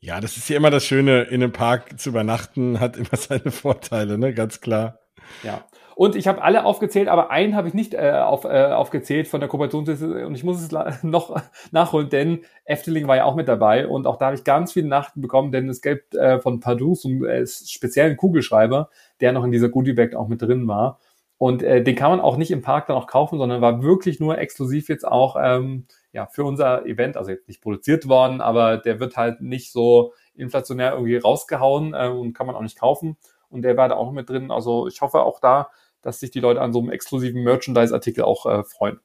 Ja, 0.00 0.20
das 0.20 0.36
ist 0.36 0.48
ja 0.48 0.56
immer 0.56 0.70
das 0.70 0.84
Schöne, 0.84 1.22
in 1.22 1.42
einem 1.42 1.52
Park 1.52 1.98
zu 1.98 2.10
übernachten, 2.10 2.80
hat 2.80 2.96
immer 2.96 3.08
seine 3.16 3.50
Vorteile, 3.50 4.18
ne? 4.18 4.32
Ganz 4.32 4.60
klar. 4.60 5.00
Ja. 5.42 5.64
Und 5.98 6.14
ich 6.14 6.28
habe 6.28 6.42
alle 6.42 6.64
aufgezählt, 6.64 7.08
aber 7.08 7.32
einen 7.32 7.56
habe 7.56 7.66
ich 7.66 7.74
nicht 7.74 7.92
äh, 7.92 8.12
auf, 8.12 8.44
äh, 8.44 8.66
aufgezählt 8.66 9.26
von 9.26 9.40
der 9.40 9.48
Kooperationsliste 9.48 10.28
und 10.28 10.36
ich 10.36 10.44
muss 10.44 10.62
es 10.62 10.70
noch 11.02 11.42
nachholen, 11.72 12.08
denn 12.08 12.42
Efteling 12.64 13.08
war 13.08 13.16
ja 13.16 13.24
auch 13.24 13.34
mit 13.34 13.48
dabei 13.48 13.88
und 13.88 14.06
auch 14.06 14.16
da 14.16 14.26
habe 14.26 14.36
ich 14.36 14.44
ganz 14.44 14.72
viele 14.72 14.86
Nachten 14.86 15.20
bekommen, 15.20 15.50
denn 15.50 15.68
es 15.68 15.82
gibt 15.82 16.14
äh, 16.14 16.38
von 16.38 16.60
Pardue 16.60 16.94
so 16.94 17.08
einen 17.08 17.24
äh, 17.24 17.44
speziellen 17.44 18.16
Kugelschreiber, 18.16 18.90
der 19.20 19.32
noch 19.32 19.42
in 19.42 19.50
dieser 19.50 19.70
Goodie 19.70 19.92
Bag 19.92 20.14
auch 20.14 20.28
mit 20.28 20.40
drin 20.40 20.68
war. 20.68 21.00
Und 21.38 21.62
äh, 21.62 21.82
den 21.82 21.94
kann 21.94 22.10
man 22.10 22.20
auch 22.20 22.36
nicht 22.36 22.50
im 22.50 22.62
Park 22.62 22.88
dann 22.88 22.96
auch 22.96 23.06
kaufen, 23.06 23.38
sondern 23.38 23.60
war 23.60 23.82
wirklich 23.82 24.18
nur 24.18 24.38
exklusiv 24.38 24.88
jetzt 24.88 25.06
auch 25.06 25.36
ähm, 25.40 25.86
ja, 26.12 26.26
für 26.26 26.44
unser 26.44 26.84
Event, 26.84 27.16
also 27.16 27.30
jetzt 27.30 27.46
nicht 27.46 27.62
produziert 27.62 28.08
worden, 28.08 28.40
aber 28.40 28.76
der 28.76 28.98
wird 28.98 29.16
halt 29.16 29.40
nicht 29.40 29.70
so 29.70 30.12
inflationär 30.34 30.92
irgendwie 30.92 31.16
rausgehauen 31.16 31.94
äh, 31.94 32.08
und 32.08 32.32
kann 32.32 32.46
man 32.46 32.56
auch 32.56 32.62
nicht 32.62 32.78
kaufen. 32.78 33.16
Und 33.50 33.62
der 33.62 33.76
war 33.76 33.88
da 33.88 33.94
auch 33.94 34.10
mit 34.10 34.28
drin. 34.28 34.50
Also 34.50 34.88
ich 34.88 35.00
hoffe 35.00 35.22
auch 35.22 35.38
da, 35.38 35.70
dass 36.02 36.18
sich 36.18 36.32
die 36.32 36.40
Leute 36.40 36.60
an 36.60 36.72
so 36.72 36.80
einem 36.80 36.90
exklusiven 36.90 37.44
Merchandise-Artikel 37.44 38.24
auch 38.24 38.46
äh, 38.46 38.64
freuen. 38.64 39.00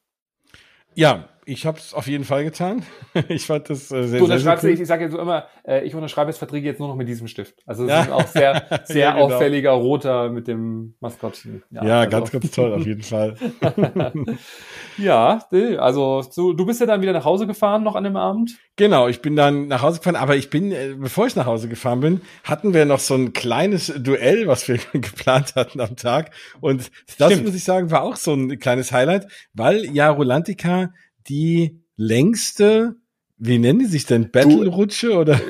Ja, 0.94 1.28
ich 1.46 1.66
habe 1.66 1.78
es 1.78 1.94
auf 1.94 2.06
jeden 2.06 2.24
Fall 2.24 2.44
getan. 2.44 2.82
ich 3.28 3.46
fand 3.46 3.70
das 3.70 3.90
äh, 3.90 4.06
sehr, 4.06 4.20
du 4.20 4.26
sehr, 4.26 4.58
cool. 4.62 4.70
Ich, 4.70 4.80
ich 4.80 4.86
sage 4.86 5.04
jetzt 5.04 5.12
so 5.12 5.18
immer, 5.18 5.46
äh, 5.66 5.84
ich 5.84 5.94
unterschreibe 5.94 6.30
jetzt 6.30 6.38
Verträge 6.38 6.66
jetzt 6.66 6.78
nur 6.78 6.88
noch 6.88 6.96
mit 6.96 7.08
diesem 7.08 7.28
Stift. 7.28 7.56
Also 7.66 7.84
es 7.84 7.90
ja. 7.90 8.02
ist 8.02 8.10
auch 8.10 8.26
sehr, 8.26 8.62
sehr 8.84 8.96
ja, 8.96 9.12
genau. 9.12 9.26
auffälliger 9.26 9.70
roter 9.72 10.30
mit 10.30 10.48
dem 10.48 10.94
Maskottchen. 11.00 11.62
Ja, 11.70 11.84
ja 11.84 11.98
also. 12.00 12.10
ganz, 12.10 12.30
ganz 12.30 12.50
toll 12.50 12.72
auf 12.72 12.86
jeden 12.86 13.02
Fall. 13.02 13.36
ja, 14.98 15.46
also 15.78 16.22
du, 16.34 16.52
du 16.52 16.66
bist 16.66 16.80
ja 16.80 16.86
dann 16.86 17.02
wieder 17.02 17.12
nach 17.12 17.24
Hause 17.24 17.46
gefahren 17.46 17.82
noch 17.82 17.96
an 17.96 18.04
dem 18.04 18.16
Abend? 18.16 18.58
Genau, 18.76 19.06
ich 19.06 19.22
bin 19.22 19.36
dann 19.36 19.68
nach 19.68 19.82
Hause 19.82 19.98
gefahren, 19.98 20.16
aber 20.16 20.34
ich 20.34 20.50
bin, 20.50 20.72
äh, 20.72 20.94
bevor 20.98 21.26
ich 21.26 21.36
nach 21.36 21.46
Hause 21.46 21.68
gefahren 21.68 22.00
bin, 22.00 22.20
hatten 22.42 22.74
wir 22.74 22.84
noch 22.84 22.98
so 22.98 23.14
ein 23.14 23.32
kleines 23.32 23.92
Duell, 23.96 24.48
was 24.48 24.66
wir 24.66 24.78
geplant 24.92 25.54
hatten 25.54 25.80
am 25.80 25.94
Tag. 25.96 26.32
Und 26.60 26.90
das 27.18 27.32
Stimmt. 27.32 27.46
muss 27.46 27.54
ich 27.54 27.64
sagen, 27.64 27.90
war 27.90 28.02
auch 28.02 28.16
so 28.16 28.34
ein 28.34 28.58
kleines 28.58 28.90
Highlight, 28.90 29.28
weil 29.52 29.84
ja 29.84 30.10
Rolantica 30.10 30.92
die 31.28 31.82
längste, 31.96 32.96
wie 33.36 33.58
nennen 33.58 33.80
die 33.80 33.86
sich 33.86 34.06
denn? 34.06 34.30
Battle-Rutsche 34.30 35.16
oder? 35.16 35.40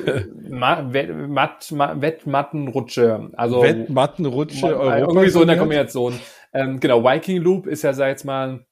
Wettmattenrutsche. 2.01 3.29
Also 3.33 3.61
Wettmattenrutsche 3.61 4.67
Europa. 4.67 4.97
Irgendwie 4.97 5.29
so 5.29 5.41
in 5.41 5.47
der 5.47 5.57
Kombination. 5.57 6.19
Ähm, 6.53 6.79
genau, 6.79 7.03
Viking 7.03 7.41
Loop 7.41 7.67
ist 7.67 7.83
ja, 7.83 7.93
sag 7.93 8.07
jetzt 8.07 8.25
mal, 8.25 8.65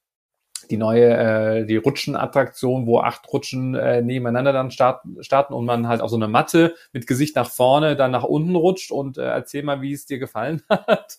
die 0.70 0.76
neue, 0.76 1.10
äh, 1.10 1.66
die 1.66 1.76
Rutschenattraktion, 1.76 2.86
wo 2.86 3.00
acht 3.00 3.30
Rutschen 3.32 3.74
äh, 3.74 4.02
nebeneinander 4.02 4.52
dann 4.52 4.70
starten, 4.70 5.22
starten 5.22 5.54
und 5.54 5.64
man 5.64 5.88
halt 5.88 6.00
auf 6.00 6.10
so 6.10 6.16
eine 6.16 6.28
Matte 6.28 6.74
mit 6.92 7.06
Gesicht 7.06 7.36
nach 7.36 7.50
vorne 7.50 7.96
dann 7.96 8.10
nach 8.10 8.24
unten 8.24 8.56
rutscht 8.56 8.90
und 8.90 9.18
äh, 9.18 9.22
erzähl 9.22 9.62
mal, 9.62 9.82
wie 9.82 9.92
es 9.92 10.06
dir 10.06 10.18
gefallen 10.18 10.62
hat. 10.70 11.18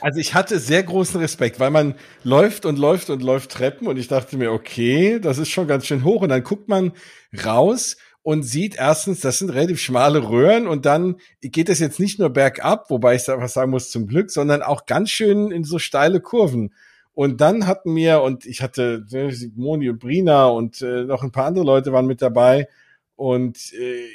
Also 0.00 0.18
ich 0.18 0.34
hatte 0.34 0.58
sehr 0.58 0.82
großen 0.82 1.20
Respekt, 1.20 1.60
weil 1.60 1.70
man 1.70 1.94
läuft 2.22 2.66
und 2.66 2.78
läuft 2.78 3.10
und 3.10 3.22
läuft 3.22 3.50
Treppen 3.50 3.86
und 3.86 3.96
ich 3.98 4.08
dachte 4.08 4.36
mir, 4.36 4.52
okay, 4.52 5.18
das 5.20 5.38
ist 5.38 5.50
schon 5.50 5.66
ganz 5.66 5.86
schön 5.86 6.04
hoch 6.04 6.22
und 6.22 6.30
dann 6.30 6.42
guckt 6.42 6.68
man 6.68 6.92
raus 7.44 7.96
und 8.22 8.42
sieht 8.42 8.76
erstens, 8.76 9.20
das 9.20 9.38
sind 9.38 9.50
relativ 9.50 9.80
schmale 9.80 10.30
Röhren 10.30 10.66
und 10.66 10.86
dann 10.86 11.16
geht 11.42 11.68
es 11.68 11.78
jetzt 11.78 12.00
nicht 12.00 12.18
nur 12.18 12.30
bergab, 12.30 12.88
wobei 12.88 13.14
ich 13.14 13.28
was 13.28 13.52
sagen 13.52 13.70
muss 13.70 13.90
zum 13.90 14.06
Glück, 14.06 14.30
sondern 14.30 14.62
auch 14.62 14.86
ganz 14.86 15.10
schön 15.10 15.50
in 15.50 15.64
so 15.64 15.78
steile 15.78 16.20
Kurven. 16.20 16.72
Und 17.12 17.40
dann 17.40 17.66
hatten 17.66 17.94
wir, 17.94 18.22
und 18.22 18.46
ich 18.46 18.62
hatte 18.62 19.04
ne, 19.10 19.32
Moni 19.54 19.90
und 19.90 19.98
Brina 20.00 20.46
und 20.46 20.80
äh, 20.82 21.04
noch 21.04 21.22
ein 21.22 21.32
paar 21.32 21.44
andere 21.46 21.64
Leute 21.64 21.92
waren 21.92 22.06
mit 22.06 22.22
dabei 22.22 22.66
und 23.14 23.72
äh, 23.74 24.08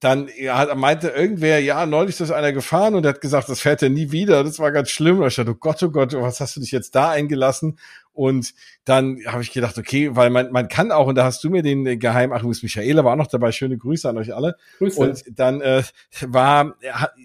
dann 0.00 0.28
ja, 0.38 0.74
meinte 0.74 1.08
irgendwer, 1.08 1.60
ja, 1.60 1.86
neulich 1.86 2.20
ist 2.20 2.30
einer 2.30 2.52
gefahren 2.52 2.94
und 2.94 3.06
hat 3.06 3.20
gesagt, 3.20 3.48
das 3.48 3.60
fährt 3.60 3.82
er 3.82 3.90
nie 3.90 4.10
wieder. 4.10 4.42
Das 4.44 4.58
war 4.58 4.72
ganz 4.72 4.90
schlimm. 4.90 5.20
Und 5.20 5.26
ich 5.26 5.36
dachte, 5.36 5.52
oh 5.52 5.54
Gott, 5.54 5.82
oh 5.82 5.90
Gott, 5.90 6.12
was 6.14 6.40
hast 6.40 6.56
du 6.56 6.60
dich 6.60 6.72
jetzt 6.72 6.94
da 6.94 7.10
eingelassen? 7.10 7.78
Und 8.14 8.52
dann 8.84 9.18
habe 9.26 9.42
ich 9.42 9.52
gedacht, 9.52 9.78
okay, 9.78 10.14
weil 10.14 10.28
man, 10.28 10.52
man 10.52 10.68
kann 10.68 10.92
auch, 10.92 11.06
und 11.06 11.14
da 11.14 11.24
hast 11.24 11.42
du 11.44 11.50
mir 11.50 11.62
den 11.62 11.98
Geheim, 11.98 12.32
ach, 12.32 12.42
Michaela 12.42 13.04
war 13.04 13.12
auch 13.12 13.16
noch 13.16 13.26
dabei, 13.26 13.52
schöne 13.52 13.78
Grüße 13.78 14.08
an 14.08 14.18
euch 14.18 14.34
alle. 14.34 14.56
Grüße. 14.78 15.00
Und 15.00 15.24
dann 15.34 15.60
äh, 15.62 15.82
war, 16.26 16.74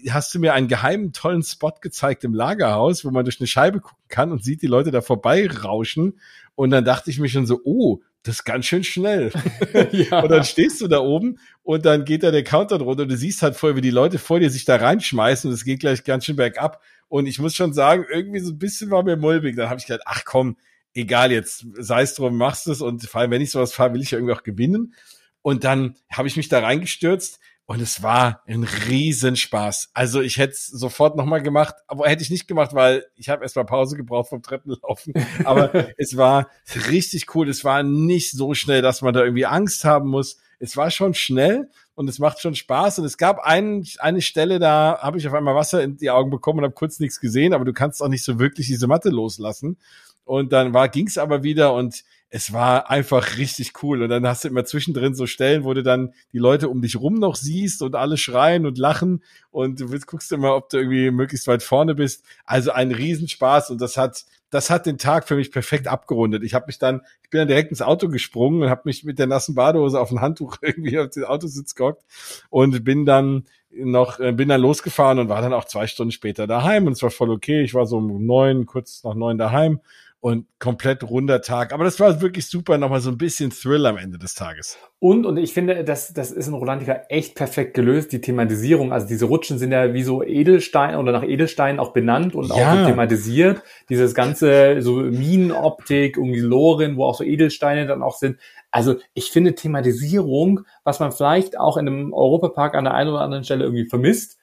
hast 0.08 0.34
du 0.34 0.38
mir 0.38 0.54
einen 0.54 0.68
geheimen, 0.68 1.12
tollen 1.12 1.42
Spot 1.42 1.74
gezeigt 1.80 2.24
im 2.24 2.32
Lagerhaus, 2.32 3.04
wo 3.04 3.10
man 3.10 3.24
durch 3.24 3.40
eine 3.40 3.46
Scheibe 3.46 3.80
gucken 3.80 3.98
kann 4.08 4.32
und 4.32 4.42
sieht 4.42 4.62
die 4.62 4.66
Leute 4.66 4.90
da 4.90 5.02
vorbei 5.02 5.46
rauschen. 5.46 6.18
Und 6.58 6.70
dann 6.70 6.84
dachte 6.84 7.08
ich 7.08 7.20
mir 7.20 7.28
schon 7.28 7.46
so, 7.46 7.60
oh, 7.62 8.00
das 8.24 8.38
ist 8.40 8.44
ganz 8.44 8.66
schön 8.66 8.82
schnell. 8.82 9.30
ja. 9.92 10.24
Und 10.24 10.28
dann 10.28 10.42
stehst 10.42 10.80
du 10.80 10.88
da 10.88 10.98
oben 10.98 11.38
und 11.62 11.86
dann 11.86 12.04
geht 12.04 12.24
da 12.24 12.32
der 12.32 12.42
Countdown 12.42 12.80
runter 12.80 13.04
und 13.04 13.10
du 13.10 13.16
siehst 13.16 13.42
halt 13.42 13.54
vorher, 13.54 13.76
wie 13.76 13.80
die 13.80 13.92
Leute 13.92 14.18
vor 14.18 14.40
dir 14.40 14.50
sich 14.50 14.64
da 14.64 14.74
reinschmeißen 14.74 15.48
und 15.48 15.54
es 15.54 15.64
geht 15.64 15.78
gleich 15.78 16.02
ganz 16.02 16.24
schön 16.24 16.34
bergab. 16.34 16.82
Und 17.06 17.26
ich 17.26 17.38
muss 17.38 17.54
schon 17.54 17.72
sagen, 17.74 18.06
irgendwie 18.12 18.40
so 18.40 18.50
ein 18.50 18.58
bisschen 18.58 18.90
war 18.90 19.04
mir 19.04 19.16
mulmig. 19.16 19.54
Dann 19.54 19.70
habe 19.70 19.78
ich 19.78 19.86
gedacht, 19.86 20.02
ach 20.04 20.24
komm, 20.24 20.56
egal 20.94 21.30
jetzt, 21.30 21.64
sei 21.78 22.02
es 22.02 22.16
drum, 22.16 22.36
machst 22.36 22.66
es 22.66 22.80
und 22.80 23.04
vor 23.04 23.20
allem, 23.20 23.30
wenn 23.30 23.40
ich 23.40 23.52
sowas 23.52 23.72
fahre, 23.72 23.94
will 23.94 24.02
ich 24.02 24.10
ja 24.10 24.18
irgendwie 24.18 24.34
auch 24.34 24.42
gewinnen. 24.42 24.94
Und 25.42 25.62
dann 25.62 25.94
habe 26.10 26.26
ich 26.26 26.36
mich 26.36 26.48
da 26.48 26.58
reingestürzt 26.58 27.38
und 27.68 27.82
es 27.82 28.02
war 28.02 28.42
ein 28.46 28.64
Riesenspaß. 28.64 29.90
Also 29.92 30.22
ich 30.22 30.38
hätte 30.38 30.54
es 30.54 30.68
sofort 30.68 31.16
nochmal 31.16 31.42
gemacht, 31.42 31.74
aber 31.86 32.08
hätte 32.08 32.22
ich 32.22 32.30
nicht 32.30 32.48
gemacht, 32.48 32.72
weil 32.72 33.04
ich 33.14 33.28
habe 33.28 33.42
erstmal 33.42 33.66
Pause 33.66 33.98
gebraucht 33.98 34.30
vom 34.30 34.42
Treppenlaufen. 34.42 35.12
Aber 35.44 35.70
es 35.98 36.16
war 36.16 36.48
richtig 36.90 37.34
cool. 37.34 37.46
Es 37.46 37.64
war 37.64 37.82
nicht 37.82 38.30
so 38.30 38.54
schnell, 38.54 38.80
dass 38.80 39.02
man 39.02 39.12
da 39.12 39.22
irgendwie 39.22 39.44
Angst 39.44 39.84
haben 39.84 40.08
muss. 40.08 40.38
Es 40.58 40.78
war 40.78 40.90
schon 40.90 41.12
schnell 41.12 41.68
und 41.94 42.08
es 42.08 42.18
macht 42.18 42.40
schon 42.40 42.54
Spaß. 42.54 43.00
Und 43.00 43.04
es 43.04 43.18
gab 43.18 43.40
einen, 43.40 43.86
eine 43.98 44.22
Stelle, 44.22 44.60
da 44.60 45.00
habe 45.02 45.18
ich 45.18 45.28
auf 45.28 45.34
einmal 45.34 45.54
Wasser 45.54 45.82
in 45.82 45.98
die 45.98 46.08
Augen 46.08 46.30
bekommen 46.30 46.60
und 46.60 46.64
habe 46.64 46.74
kurz 46.74 47.00
nichts 47.00 47.20
gesehen, 47.20 47.52
aber 47.52 47.66
du 47.66 47.74
kannst 47.74 48.02
auch 48.02 48.08
nicht 48.08 48.24
so 48.24 48.38
wirklich 48.38 48.66
diese 48.66 48.86
Matte 48.86 49.10
loslassen. 49.10 49.76
Und 50.24 50.54
dann 50.54 50.72
war, 50.72 50.88
ging's 50.88 51.18
aber 51.18 51.42
wieder 51.42 51.74
und 51.74 52.02
es 52.30 52.52
war 52.52 52.90
einfach 52.90 53.38
richtig 53.38 53.82
cool. 53.82 54.02
Und 54.02 54.10
dann 54.10 54.26
hast 54.26 54.44
du 54.44 54.48
immer 54.48 54.64
zwischendrin 54.64 55.14
so 55.14 55.26
Stellen, 55.26 55.64
wo 55.64 55.72
du 55.72 55.82
dann 55.82 56.12
die 56.32 56.38
Leute 56.38 56.68
um 56.68 56.82
dich 56.82 56.96
rum 56.96 57.14
noch 57.14 57.36
siehst 57.36 57.80
und 57.80 57.94
alle 57.94 58.18
schreien 58.18 58.66
und 58.66 58.76
lachen 58.76 59.22
und 59.50 59.80
du 59.80 59.90
willst, 59.90 60.06
guckst 60.06 60.30
immer, 60.32 60.54
ob 60.54 60.68
du 60.68 60.76
irgendwie 60.76 61.10
möglichst 61.10 61.46
weit 61.46 61.62
vorne 61.62 61.94
bist. 61.94 62.24
Also 62.44 62.70
ein 62.72 62.92
Riesenspaß 62.92 63.70
und 63.70 63.80
das 63.80 63.96
hat, 63.96 64.26
das 64.50 64.68
hat 64.68 64.84
den 64.84 64.98
Tag 64.98 65.26
für 65.26 65.36
mich 65.36 65.50
perfekt 65.50 65.88
abgerundet. 65.88 66.42
Ich 66.42 66.52
habe 66.52 66.66
mich 66.66 66.78
dann, 66.78 67.00
ich 67.22 67.30
bin 67.30 67.38
dann 67.38 67.48
direkt 67.48 67.70
ins 67.70 67.82
Auto 67.82 68.08
gesprungen 68.08 68.62
und 68.62 68.68
habe 68.68 68.82
mich 68.84 69.04
mit 69.04 69.18
der 69.18 69.26
nassen 69.26 69.54
Badehose 69.54 69.98
auf 69.98 70.10
ein 70.10 70.20
Handtuch 70.20 70.58
irgendwie 70.62 70.98
auf 70.98 71.08
den 71.10 71.24
Autositz 71.24 71.74
gehockt 71.74 72.04
und 72.50 72.84
bin 72.84 73.06
dann 73.06 73.44
noch, 73.70 74.20
äh, 74.20 74.32
bin 74.32 74.50
dann 74.50 74.60
losgefahren 74.60 75.18
und 75.18 75.28
war 75.30 75.40
dann 75.40 75.52
auch 75.54 75.64
zwei 75.64 75.86
Stunden 75.86 76.12
später 76.12 76.46
daheim 76.46 76.86
und 76.86 76.92
es 76.92 77.02
war 77.02 77.10
voll 77.10 77.30
okay. 77.30 77.62
Ich 77.62 77.72
war 77.72 77.86
so 77.86 77.98
um 77.98 78.26
neun, 78.26 78.66
kurz 78.66 79.02
nach 79.02 79.14
neun 79.14 79.38
daheim 79.38 79.80
und 80.20 80.46
komplett 80.58 81.08
runder 81.08 81.42
Tag. 81.42 81.72
Aber 81.72 81.84
das 81.84 82.00
war 82.00 82.20
wirklich 82.20 82.48
super, 82.48 82.76
nochmal 82.76 83.00
so 83.00 83.10
ein 83.10 83.18
bisschen 83.18 83.50
Thrill 83.50 83.86
am 83.86 83.96
Ende 83.96 84.18
des 84.18 84.34
Tages. 84.34 84.76
Und, 84.98 85.26
und 85.26 85.36
ich 85.36 85.52
finde, 85.52 85.84
das, 85.84 86.12
das 86.12 86.32
ist 86.32 86.48
in 86.48 86.54
Rolantica 86.54 87.02
echt 87.08 87.36
perfekt 87.36 87.74
gelöst, 87.74 88.10
die 88.10 88.20
Thematisierung. 88.20 88.92
Also 88.92 89.06
diese 89.06 89.26
Rutschen 89.26 89.58
sind 89.58 89.70
ja 89.70 89.94
wie 89.94 90.02
so 90.02 90.24
Edelstein 90.24 90.96
oder 90.96 91.12
nach 91.12 91.22
Edelsteinen 91.22 91.78
auch 91.78 91.92
benannt 91.92 92.34
und 92.34 92.48
ja. 92.48 92.54
auch 92.54 92.78
so 92.78 92.86
thematisiert. 92.86 93.62
Dieses 93.88 94.14
ganze, 94.14 94.82
so 94.82 94.94
Minenoptik, 94.94 96.16
irgendwie 96.16 96.40
Loren, 96.40 96.96
wo 96.96 97.04
auch 97.04 97.14
so 97.14 97.22
Edelsteine 97.22 97.86
dann 97.86 98.02
auch 98.02 98.16
sind. 98.16 98.38
Also 98.72 98.96
ich 99.14 99.30
finde 99.30 99.54
Thematisierung, 99.54 100.60
was 100.82 100.98
man 100.98 101.12
vielleicht 101.12 101.58
auch 101.58 101.76
in 101.76 101.86
einem 101.86 102.12
Europapark 102.12 102.74
an 102.74 102.84
der 102.84 102.94
einen 102.94 103.10
oder 103.10 103.20
anderen 103.20 103.44
Stelle 103.44 103.64
irgendwie 103.64 103.86
vermisst, 103.86 104.37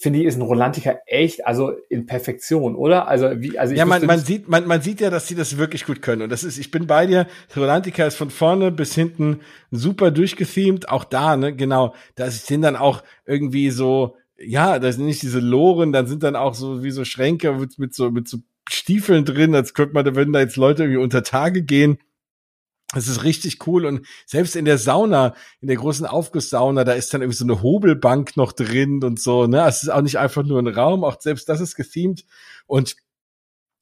finde 0.00 0.20
ich, 0.20 0.26
ist 0.26 0.36
ein 0.36 0.42
Rolantica 0.42 1.00
echt, 1.06 1.44
also 1.44 1.72
in 1.88 2.06
Perfektion, 2.06 2.76
oder? 2.76 3.08
Also 3.08 3.30
wie, 3.40 3.58
also 3.58 3.72
ich 3.72 3.78
ja, 3.78 3.84
man, 3.84 4.06
man 4.06 4.20
sieht, 4.20 4.48
man, 4.48 4.64
man 4.64 4.80
sieht 4.80 5.00
ja, 5.00 5.10
dass 5.10 5.26
sie 5.26 5.34
das 5.34 5.58
wirklich 5.58 5.86
gut 5.86 6.02
können. 6.02 6.22
Und 6.22 6.30
das 6.30 6.44
ist, 6.44 6.56
ich 6.56 6.70
bin 6.70 6.86
bei 6.86 7.06
dir. 7.06 7.26
Rolantica 7.56 8.06
ist 8.06 8.14
von 8.14 8.30
vorne 8.30 8.70
bis 8.70 8.94
hinten 8.94 9.40
super 9.72 10.12
durchgethemt. 10.12 10.88
Auch 10.88 11.02
da, 11.02 11.36
ne, 11.36 11.54
genau. 11.54 11.94
Da 12.14 12.30
sind 12.30 12.62
dann 12.62 12.76
auch 12.76 13.02
irgendwie 13.26 13.70
so, 13.70 14.14
ja, 14.38 14.78
da 14.78 14.92
sind 14.92 15.06
nicht 15.06 15.22
diese 15.22 15.40
Loren, 15.40 15.92
dann 15.92 16.06
sind 16.06 16.22
dann 16.22 16.36
auch 16.36 16.54
so 16.54 16.84
wie 16.84 16.92
so 16.92 17.04
Schränke 17.04 17.52
mit, 17.54 17.76
mit 17.80 17.92
so, 17.92 18.12
mit 18.12 18.28
so 18.28 18.38
Stiefeln 18.70 19.24
drin, 19.24 19.52
als 19.52 19.74
könnte 19.74 19.94
man, 19.94 20.04
da 20.04 20.14
würden 20.14 20.32
da 20.32 20.38
jetzt 20.38 20.56
Leute 20.56 20.84
irgendwie 20.84 21.02
unter 21.02 21.24
Tage 21.24 21.62
gehen. 21.62 21.98
Das 22.94 23.06
ist 23.06 23.22
richtig 23.22 23.66
cool 23.66 23.84
und 23.84 24.06
selbst 24.24 24.56
in 24.56 24.64
der 24.64 24.78
Sauna, 24.78 25.34
in 25.60 25.68
der 25.68 25.76
großen 25.76 26.06
Aufgusssauna, 26.06 26.84
da 26.84 26.92
ist 26.92 27.12
dann 27.12 27.20
irgendwie 27.20 27.36
so 27.36 27.44
eine 27.44 27.62
Hobelbank 27.62 28.36
noch 28.38 28.52
drin 28.52 29.04
und 29.04 29.20
so, 29.20 29.46
ne? 29.46 29.66
Es 29.66 29.82
ist 29.82 29.90
auch 29.90 30.00
nicht 30.00 30.18
einfach 30.18 30.42
nur 30.42 30.58
ein 30.58 30.68
Raum, 30.68 31.04
auch 31.04 31.20
selbst 31.20 31.50
das 31.50 31.60
ist 31.60 31.74
gethemed 31.74 32.24
und 32.66 32.96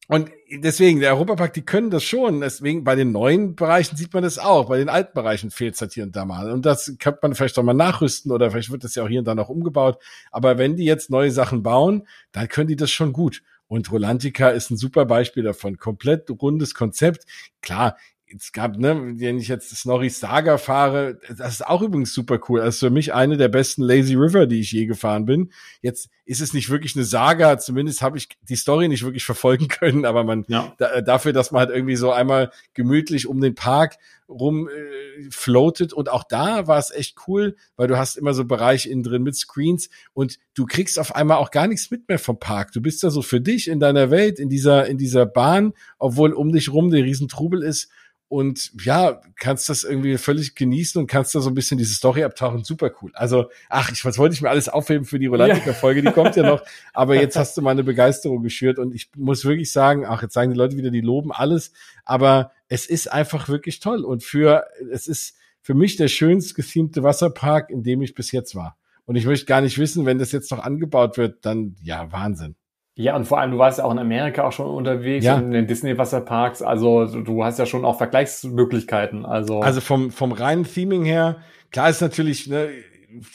und 0.09 0.31
deswegen, 0.51 1.01
der 1.01 1.15
Europapark, 1.15 1.53
die 1.55 1.65
können 1.65 1.91
das 1.91 2.05
schon. 2.05 2.41
Deswegen, 2.41 2.85
bei 2.85 2.95
den 2.95 3.11
neuen 3.11 3.57
Bereichen 3.57 3.97
sieht 3.97 4.15
man 4.15 4.23
das 4.23 4.39
auch. 4.39 4.69
Bei 4.69 4.79
den 4.79 4.89
alten 4.89 5.15
Bereichen 5.15 5.51
fehlt 5.51 5.75
es 5.75 5.81
halt 5.81 5.95
hier 5.95 6.05
und 6.05 6.15
da 6.15 6.25
mal. 6.25 6.53
Und 6.53 6.65
das 6.65 6.95
könnte 7.01 7.19
man 7.23 7.35
vielleicht 7.35 7.59
auch 7.59 7.65
mal 7.65 7.75
nachrüsten 7.75 8.31
oder 8.31 8.51
vielleicht 8.51 8.71
wird 8.71 8.85
das 8.85 8.95
ja 8.95 9.03
auch 9.03 9.09
hier 9.09 9.19
und 9.19 9.25
da 9.25 9.35
noch 9.35 9.49
umgebaut. 9.49 10.01
Aber 10.31 10.59
wenn 10.59 10.77
die 10.77 10.85
jetzt 10.85 11.11
neue 11.11 11.33
Sachen 11.33 11.65
bauen, 11.65 12.07
dann 12.31 12.47
können 12.47 12.69
die 12.69 12.77
das 12.77 12.93
schon 12.93 13.13
gut. 13.13 13.43
Und 13.67 13.91
Rolantica 13.91 14.51
ist 14.51 14.71
ein 14.71 14.77
super 14.77 15.07
Beispiel 15.07 15.43
davon. 15.43 15.77
Komplett 15.77 16.31
rundes 16.31 16.75
Konzept. 16.75 17.25
Klar, 17.61 17.97
es 18.35 18.53
gab, 18.53 18.77
ne, 18.77 19.15
wenn 19.19 19.39
ich 19.39 19.49
jetzt 19.49 19.75
Snorri 19.77 20.11
Saga 20.11 20.59
fahre, 20.59 21.19
das 21.37 21.55
ist 21.55 21.67
auch 21.67 21.83
übrigens 21.83 22.13
super 22.13 22.41
cool. 22.49 22.61
Das 22.61 22.75
ist 22.77 22.81
für 22.81 22.91
mich 22.91 23.15
eine 23.15 23.37
der 23.37 23.49
besten 23.49 23.83
Lazy 23.83 24.15
River, 24.15 24.47
die 24.47 24.61
ich 24.61 24.73
je 24.73 24.87
gefahren 24.87 25.27
bin. 25.27 25.53
Jetzt 25.81 26.11
ist 26.25 26.41
es 26.41 26.53
nicht 26.53 26.69
wirklich 26.69 26.97
eine 26.97 27.05
Saga, 27.05 27.57
zumindest 27.59 28.03
habe 28.03 28.19
ich 28.19 28.29
die 28.43 28.57
Story 28.57 28.89
nicht 28.89 29.05
wirklich 29.05 29.25
verfolgen 29.25 29.69
können, 29.69 30.05
aber 30.05 30.25
man 30.25 30.45
ja. 30.49 30.75
da, 30.79 31.01
dafür, 31.01 31.33
dass 31.33 31.53
man 31.53 31.61
halt 31.61 31.71
irgendwie 31.71 31.97
so 31.97 32.11
einmal 32.11 32.51
gemütlich 32.75 33.29
um 33.29 33.41
den 33.41 33.55
Park 33.55 33.97
rum 34.29 34.69
äh, 34.69 35.31
floatet 35.31 35.93
und 35.93 36.09
auch 36.09 36.25
da 36.25 36.67
war 36.67 36.79
es 36.79 36.91
echt 36.91 37.17
cool, 37.29 37.55
weil 37.77 37.87
du 37.87 37.97
hast 37.97 38.17
immer 38.17 38.35
so 38.35 38.45
Bereich 38.45 38.87
innen 38.91 39.05
drin 39.05 39.23
mit 39.23 39.37
Screens 39.37 39.89
und 40.15 40.41
du 40.55 40.67
kriegst 40.67 40.99
auf 40.99 41.15
einmal 41.15 41.37
auch 41.37 41.53
gar 41.53 41.69
nichts 41.69 41.93
mit 41.93 42.09
mehr 42.09 42.19
vom 42.19 42.41
Park. 42.41 42.73
Du 42.73 42.81
bist 42.81 43.05
da 43.05 43.11
so 43.11 43.23
für 43.23 43.41
dich 43.41 43.69
in 43.69 43.79
deiner 43.79 44.11
Welt, 44.11 44.41
in 44.41 44.49
dieser 44.49 44.89
in 44.89 44.99
dieser 44.99 45.27
Bahn, 45.27 45.75
obwohl 45.99 46.33
um 46.33 46.51
dich 46.51 46.73
rum 46.73 46.91
der 46.91 47.05
Riesentrubel 47.05 47.63
ist 47.63 47.89
und 48.29 48.73
ja, 48.85 49.21
kannst 49.37 49.69
das 49.69 49.85
irgendwie 49.85 50.19
völlig 50.19 50.57
genießen 50.57 51.01
und 51.01 51.07
kannst 51.07 51.35
da 51.35 51.41
so 51.41 51.49
ein 51.49 51.55
bisschen 51.55 51.79
diese 51.79 51.95
Story 51.95 52.25
abtauchen. 52.25 52.65
Super 52.65 52.91
cool. 53.01 53.13
Also, 53.15 53.51
ach, 53.69 53.93
ich, 53.93 54.05
was 54.05 54.19
wollte 54.19 54.35
ich 54.35 54.43
mir 54.43 54.51
alles 54.51 54.69
aufheben 54.69 55.05
für 55.05 55.21
die 55.21 55.27
Rolantica-Folge? 55.27 56.03
Die 56.03 56.11
kommt 56.11 56.35
ja 56.35 56.43
noch. 56.43 56.63
Aber 56.93 57.15
jetzt 57.15 57.37
hast 57.37 57.57
du 57.57 57.63
meine 57.63 57.85
Begeisterung 57.85 58.43
geschürt 58.43 58.81
und 58.81 58.95
ich 58.95 59.11
muss 59.17 59.45
wirklich 59.45 59.71
sagen, 59.71 60.05
ach, 60.05 60.23
jetzt 60.23 60.35
sagen 60.35 60.51
die 60.51 60.59
Leute 60.59 60.77
wieder, 60.77 60.91
die 60.91 61.01
loben 61.01 61.31
alles. 61.31 61.73
Aber 62.05 62.51
es 62.69 62.87
ist 62.87 63.13
einfach 63.13 63.49
wirklich 63.49 63.79
toll. 63.79 64.05
Und 64.05 64.25
für, 64.25 64.65
es 64.91 65.07
ist 65.07 65.37
für 65.63 65.75
mich 65.75 65.97
der 65.97 66.09
schönst 66.09 66.57
gethemte 66.57 67.05
Wasserpark, 67.05 67.71
in 67.71 67.85
dem 67.85 68.03
ich 68.03 68.15
bis 68.15 68.33
jetzt 68.33 68.57
war. 68.57 68.77
Und 69.05 69.15
ich 69.15 69.25
möchte 69.25 69.47
gar 69.47 69.61
nicht 69.61 69.79
wissen, 69.79 70.05
wenn 70.05 70.19
das 70.19 70.33
jetzt 70.33 70.51
noch 70.51 70.59
angebaut 70.59 71.17
wird, 71.17 71.45
dann, 71.45 71.77
ja, 71.81 72.11
Wahnsinn. 72.11 72.57
Ja, 72.99 73.15
und 73.15 73.27
vor 73.27 73.39
allem, 73.39 73.51
du 73.51 73.59
warst 73.59 73.79
ja 73.79 73.85
auch 73.85 73.93
in 73.93 73.99
Amerika 73.99 74.45
auch 74.45 74.53
schon 74.53 74.67
unterwegs, 74.67 75.25
ja. 75.25 75.37
in 75.37 75.51
den 75.51 75.67
Disney-Wasserparks. 75.67 76.63
Also 76.63 77.05
du 77.05 77.45
hast 77.45 77.59
ja 77.59 77.67
schon 77.67 77.85
auch 77.85 77.99
Vergleichsmöglichkeiten. 77.99 79.27
Also, 79.27 79.61
also 79.61 79.83
vom, 79.83 80.11
vom 80.11 80.33
reinen 80.33 80.65
Theming 80.65 81.05
her, 81.05 81.37
klar 81.71 81.91
ist 81.91 82.01
natürlich, 82.01 82.47
ne, 82.47 82.71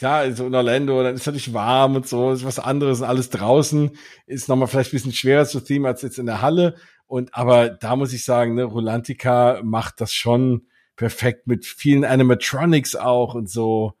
klar, 0.00 0.32
so 0.32 0.48
in 0.48 0.54
Orlando, 0.54 1.04
dann 1.04 1.14
ist 1.14 1.26
natürlich 1.26 1.54
warm 1.54 1.94
und 1.94 2.08
so, 2.08 2.32
ist 2.32 2.44
was 2.44 2.58
anderes 2.58 3.00
und 3.00 3.06
alles 3.06 3.30
draußen, 3.30 3.92
ist 4.26 4.48
nochmal 4.48 4.66
vielleicht 4.66 4.92
ein 4.92 4.96
bisschen 4.96 5.12
schwerer 5.12 5.44
zu 5.44 5.60
themen 5.60 5.86
als 5.86 6.02
jetzt 6.02 6.18
in 6.18 6.26
der 6.26 6.42
Halle. 6.42 6.74
Und 7.06 7.32
aber 7.32 7.68
da 7.68 7.94
muss 7.94 8.12
ich 8.12 8.24
sagen, 8.24 8.54
ne, 8.54 8.64
Rolantica 8.64 9.60
macht 9.62 10.00
das 10.00 10.12
schon 10.12 10.66
perfekt 10.96 11.46
mit 11.46 11.66
vielen 11.66 12.04
Animatronics 12.04 12.96
auch 12.96 13.34
und 13.34 13.48
so. 13.48 13.92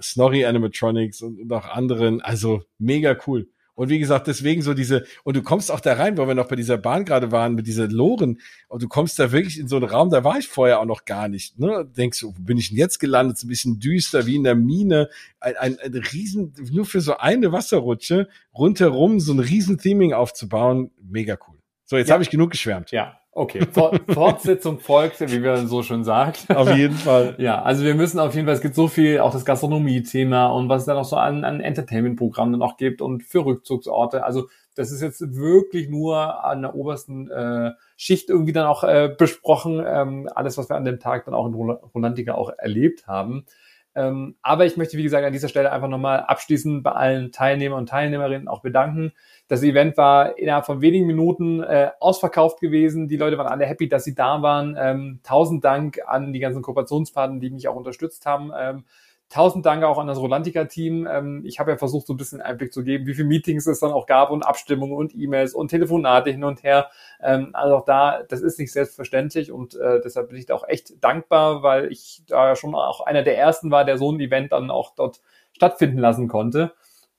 Snorri 0.00 0.46
Animatronics 0.46 1.20
und, 1.20 1.40
und 1.40 1.52
auch 1.52 1.68
anderen. 1.68 2.22
Also 2.22 2.62
mega 2.78 3.14
cool. 3.26 3.48
Und 3.74 3.88
wie 3.88 3.98
gesagt, 3.98 4.26
deswegen 4.28 4.62
so 4.62 4.72
diese, 4.72 5.04
und 5.24 5.36
du 5.36 5.42
kommst 5.42 5.70
auch 5.70 5.80
da 5.80 5.94
rein, 5.94 6.16
wo 6.16 6.26
wir 6.26 6.34
noch 6.34 6.48
bei 6.48 6.56
dieser 6.56 6.78
Bahn 6.78 7.04
gerade 7.04 7.32
waren, 7.32 7.54
mit 7.54 7.66
dieser 7.66 7.88
Loren, 7.88 8.40
und 8.68 8.82
du 8.82 8.88
kommst 8.88 9.18
da 9.18 9.32
wirklich 9.32 9.58
in 9.58 9.68
so 9.68 9.76
einen 9.76 9.86
Raum, 9.86 10.10
da 10.10 10.22
war 10.22 10.38
ich 10.38 10.48
vorher 10.48 10.80
auch 10.80 10.84
noch 10.84 11.04
gar 11.04 11.28
nicht. 11.28 11.58
Ne? 11.58 11.84
Denkst 11.96 12.20
du, 12.20 12.28
wo 12.28 12.42
bin 12.42 12.56
ich 12.56 12.68
denn 12.68 12.78
jetzt 12.78 12.98
gelandet? 12.98 13.38
So 13.38 13.46
ein 13.46 13.48
bisschen 13.48 13.80
düster, 13.80 14.26
wie 14.26 14.36
in 14.36 14.44
der 14.44 14.54
Mine. 14.54 15.08
Ein, 15.40 15.56
ein, 15.56 15.78
ein 15.80 15.94
riesen, 15.94 16.54
nur 16.70 16.86
für 16.86 17.00
so 17.00 17.16
eine 17.16 17.52
Wasserrutsche 17.52 18.28
rundherum 18.56 19.20
so 19.20 19.32
ein 19.32 19.40
riesen 19.40 19.78
Theming 19.78 20.12
aufzubauen, 20.12 20.90
mega 21.02 21.36
cool. 21.48 21.56
So, 21.84 21.96
jetzt 21.96 22.08
ja. 22.08 22.14
habe 22.14 22.22
ich 22.22 22.30
genug 22.30 22.50
geschwärmt. 22.50 22.92
Ja, 22.92 23.18
Okay, 23.36 23.66
Fortsetzung 24.08 24.78
folgt, 24.78 25.20
wie 25.20 25.40
man 25.40 25.66
so 25.66 25.82
schön 25.82 26.04
sagt. 26.04 26.54
Auf 26.54 26.74
jeden 26.74 26.94
Fall. 26.94 27.34
Ja, 27.38 27.62
also 27.62 27.84
wir 27.84 27.94
müssen 27.94 28.20
auf 28.20 28.34
jeden 28.34 28.46
Fall, 28.46 28.54
es 28.54 28.60
gibt 28.60 28.76
so 28.76 28.86
viel, 28.86 29.18
auch 29.18 29.32
das 29.32 29.44
Gastronomie-Thema 29.44 30.46
und 30.46 30.68
was 30.68 30.82
es 30.82 30.86
dann 30.86 30.96
auch 30.96 31.04
so 31.04 31.16
an, 31.16 31.44
an 31.44 31.60
Entertainment-Programmen 31.60 32.58
noch 32.58 32.76
gibt 32.76 33.02
und 33.02 33.24
für 33.24 33.44
Rückzugsorte. 33.44 34.24
Also 34.24 34.48
das 34.76 34.92
ist 34.92 35.02
jetzt 35.02 35.34
wirklich 35.34 35.88
nur 35.88 36.44
an 36.44 36.62
der 36.62 36.74
obersten 36.76 37.28
äh, 37.30 37.72
Schicht 37.96 38.30
irgendwie 38.30 38.52
dann 38.52 38.66
auch 38.66 38.84
äh, 38.84 39.12
besprochen. 39.16 39.82
Ähm, 39.84 40.28
alles, 40.32 40.56
was 40.56 40.68
wir 40.68 40.76
an 40.76 40.84
dem 40.84 41.00
Tag 41.00 41.24
dann 41.24 41.34
auch 41.34 41.46
in 41.46 41.54
Rolantica 41.54 42.34
auch 42.34 42.50
erlebt 42.56 43.06
haben. 43.08 43.46
Ähm, 43.96 44.36
aber 44.42 44.66
ich 44.66 44.76
möchte, 44.76 44.96
wie 44.96 45.02
gesagt, 45.02 45.24
an 45.24 45.32
dieser 45.32 45.48
Stelle 45.48 45.70
einfach 45.70 45.88
nochmal 45.88 46.20
abschließend 46.20 46.82
bei 46.82 46.92
allen 46.92 47.30
Teilnehmern 47.30 47.80
und 47.80 47.88
Teilnehmerinnen 47.88 48.48
auch 48.48 48.62
bedanken. 48.62 49.12
Das 49.48 49.62
Event 49.62 49.96
war 49.96 50.38
innerhalb 50.38 50.66
von 50.66 50.80
wenigen 50.80 51.06
Minuten 51.06 51.62
äh, 51.62 51.90
ausverkauft 52.00 52.60
gewesen. 52.60 53.08
Die 53.08 53.16
Leute 53.16 53.36
waren 53.36 53.46
alle 53.46 53.66
happy, 53.66 53.88
dass 53.88 54.04
sie 54.04 54.14
da 54.14 54.40
waren. 54.42 54.76
Ähm, 54.78 55.20
tausend 55.22 55.64
Dank 55.64 56.00
an 56.06 56.32
die 56.32 56.40
ganzen 56.40 56.62
Kooperationspartner, 56.62 57.40
die 57.40 57.50
mich 57.50 57.68
auch 57.68 57.76
unterstützt 57.76 58.24
haben. 58.24 58.52
Ähm, 58.58 58.84
Tausend 59.30 59.66
Dank 59.66 59.82
auch 59.82 59.98
an 59.98 60.06
das 60.06 60.18
Rolantica-Team. 60.18 61.08
Ähm, 61.10 61.42
ich 61.44 61.58
habe 61.58 61.72
ja 61.72 61.76
versucht, 61.76 62.06
so 62.06 62.14
ein 62.14 62.16
bisschen 62.16 62.40
Einblick 62.40 62.72
zu 62.72 62.84
geben, 62.84 63.06
wie 63.06 63.14
viele 63.14 63.26
Meetings 63.26 63.66
es 63.66 63.80
dann 63.80 63.90
auch 63.90 64.06
gab 64.06 64.30
und 64.30 64.44
Abstimmungen 64.44 64.94
und 64.94 65.14
E-Mails 65.14 65.54
und 65.54 65.68
Telefonate 65.68 66.30
hin 66.30 66.44
und 66.44 66.62
her. 66.62 66.90
Ähm, 67.20 67.50
also 67.52 67.78
auch 67.78 67.84
da, 67.84 68.22
das 68.22 68.42
ist 68.42 68.58
nicht 68.60 68.72
selbstverständlich 68.72 69.50
und 69.50 69.74
äh, 69.74 70.00
deshalb 70.04 70.28
bin 70.28 70.38
ich 70.38 70.46
da 70.46 70.54
auch 70.54 70.68
echt 70.68 71.02
dankbar, 71.02 71.64
weil 71.64 71.90
ich 71.90 72.22
da 72.28 72.54
schon 72.54 72.74
auch 72.74 73.00
einer 73.00 73.22
der 73.22 73.36
ersten 73.36 73.72
war, 73.72 73.84
der 73.84 73.98
so 73.98 74.12
ein 74.12 74.20
Event 74.20 74.52
dann 74.52 74.70
auch 74.70 74.94
dort 74.94 75.20
stattfinden 75.52 75.98
lassen 75.98 76.28
konnte. 76.28 76.72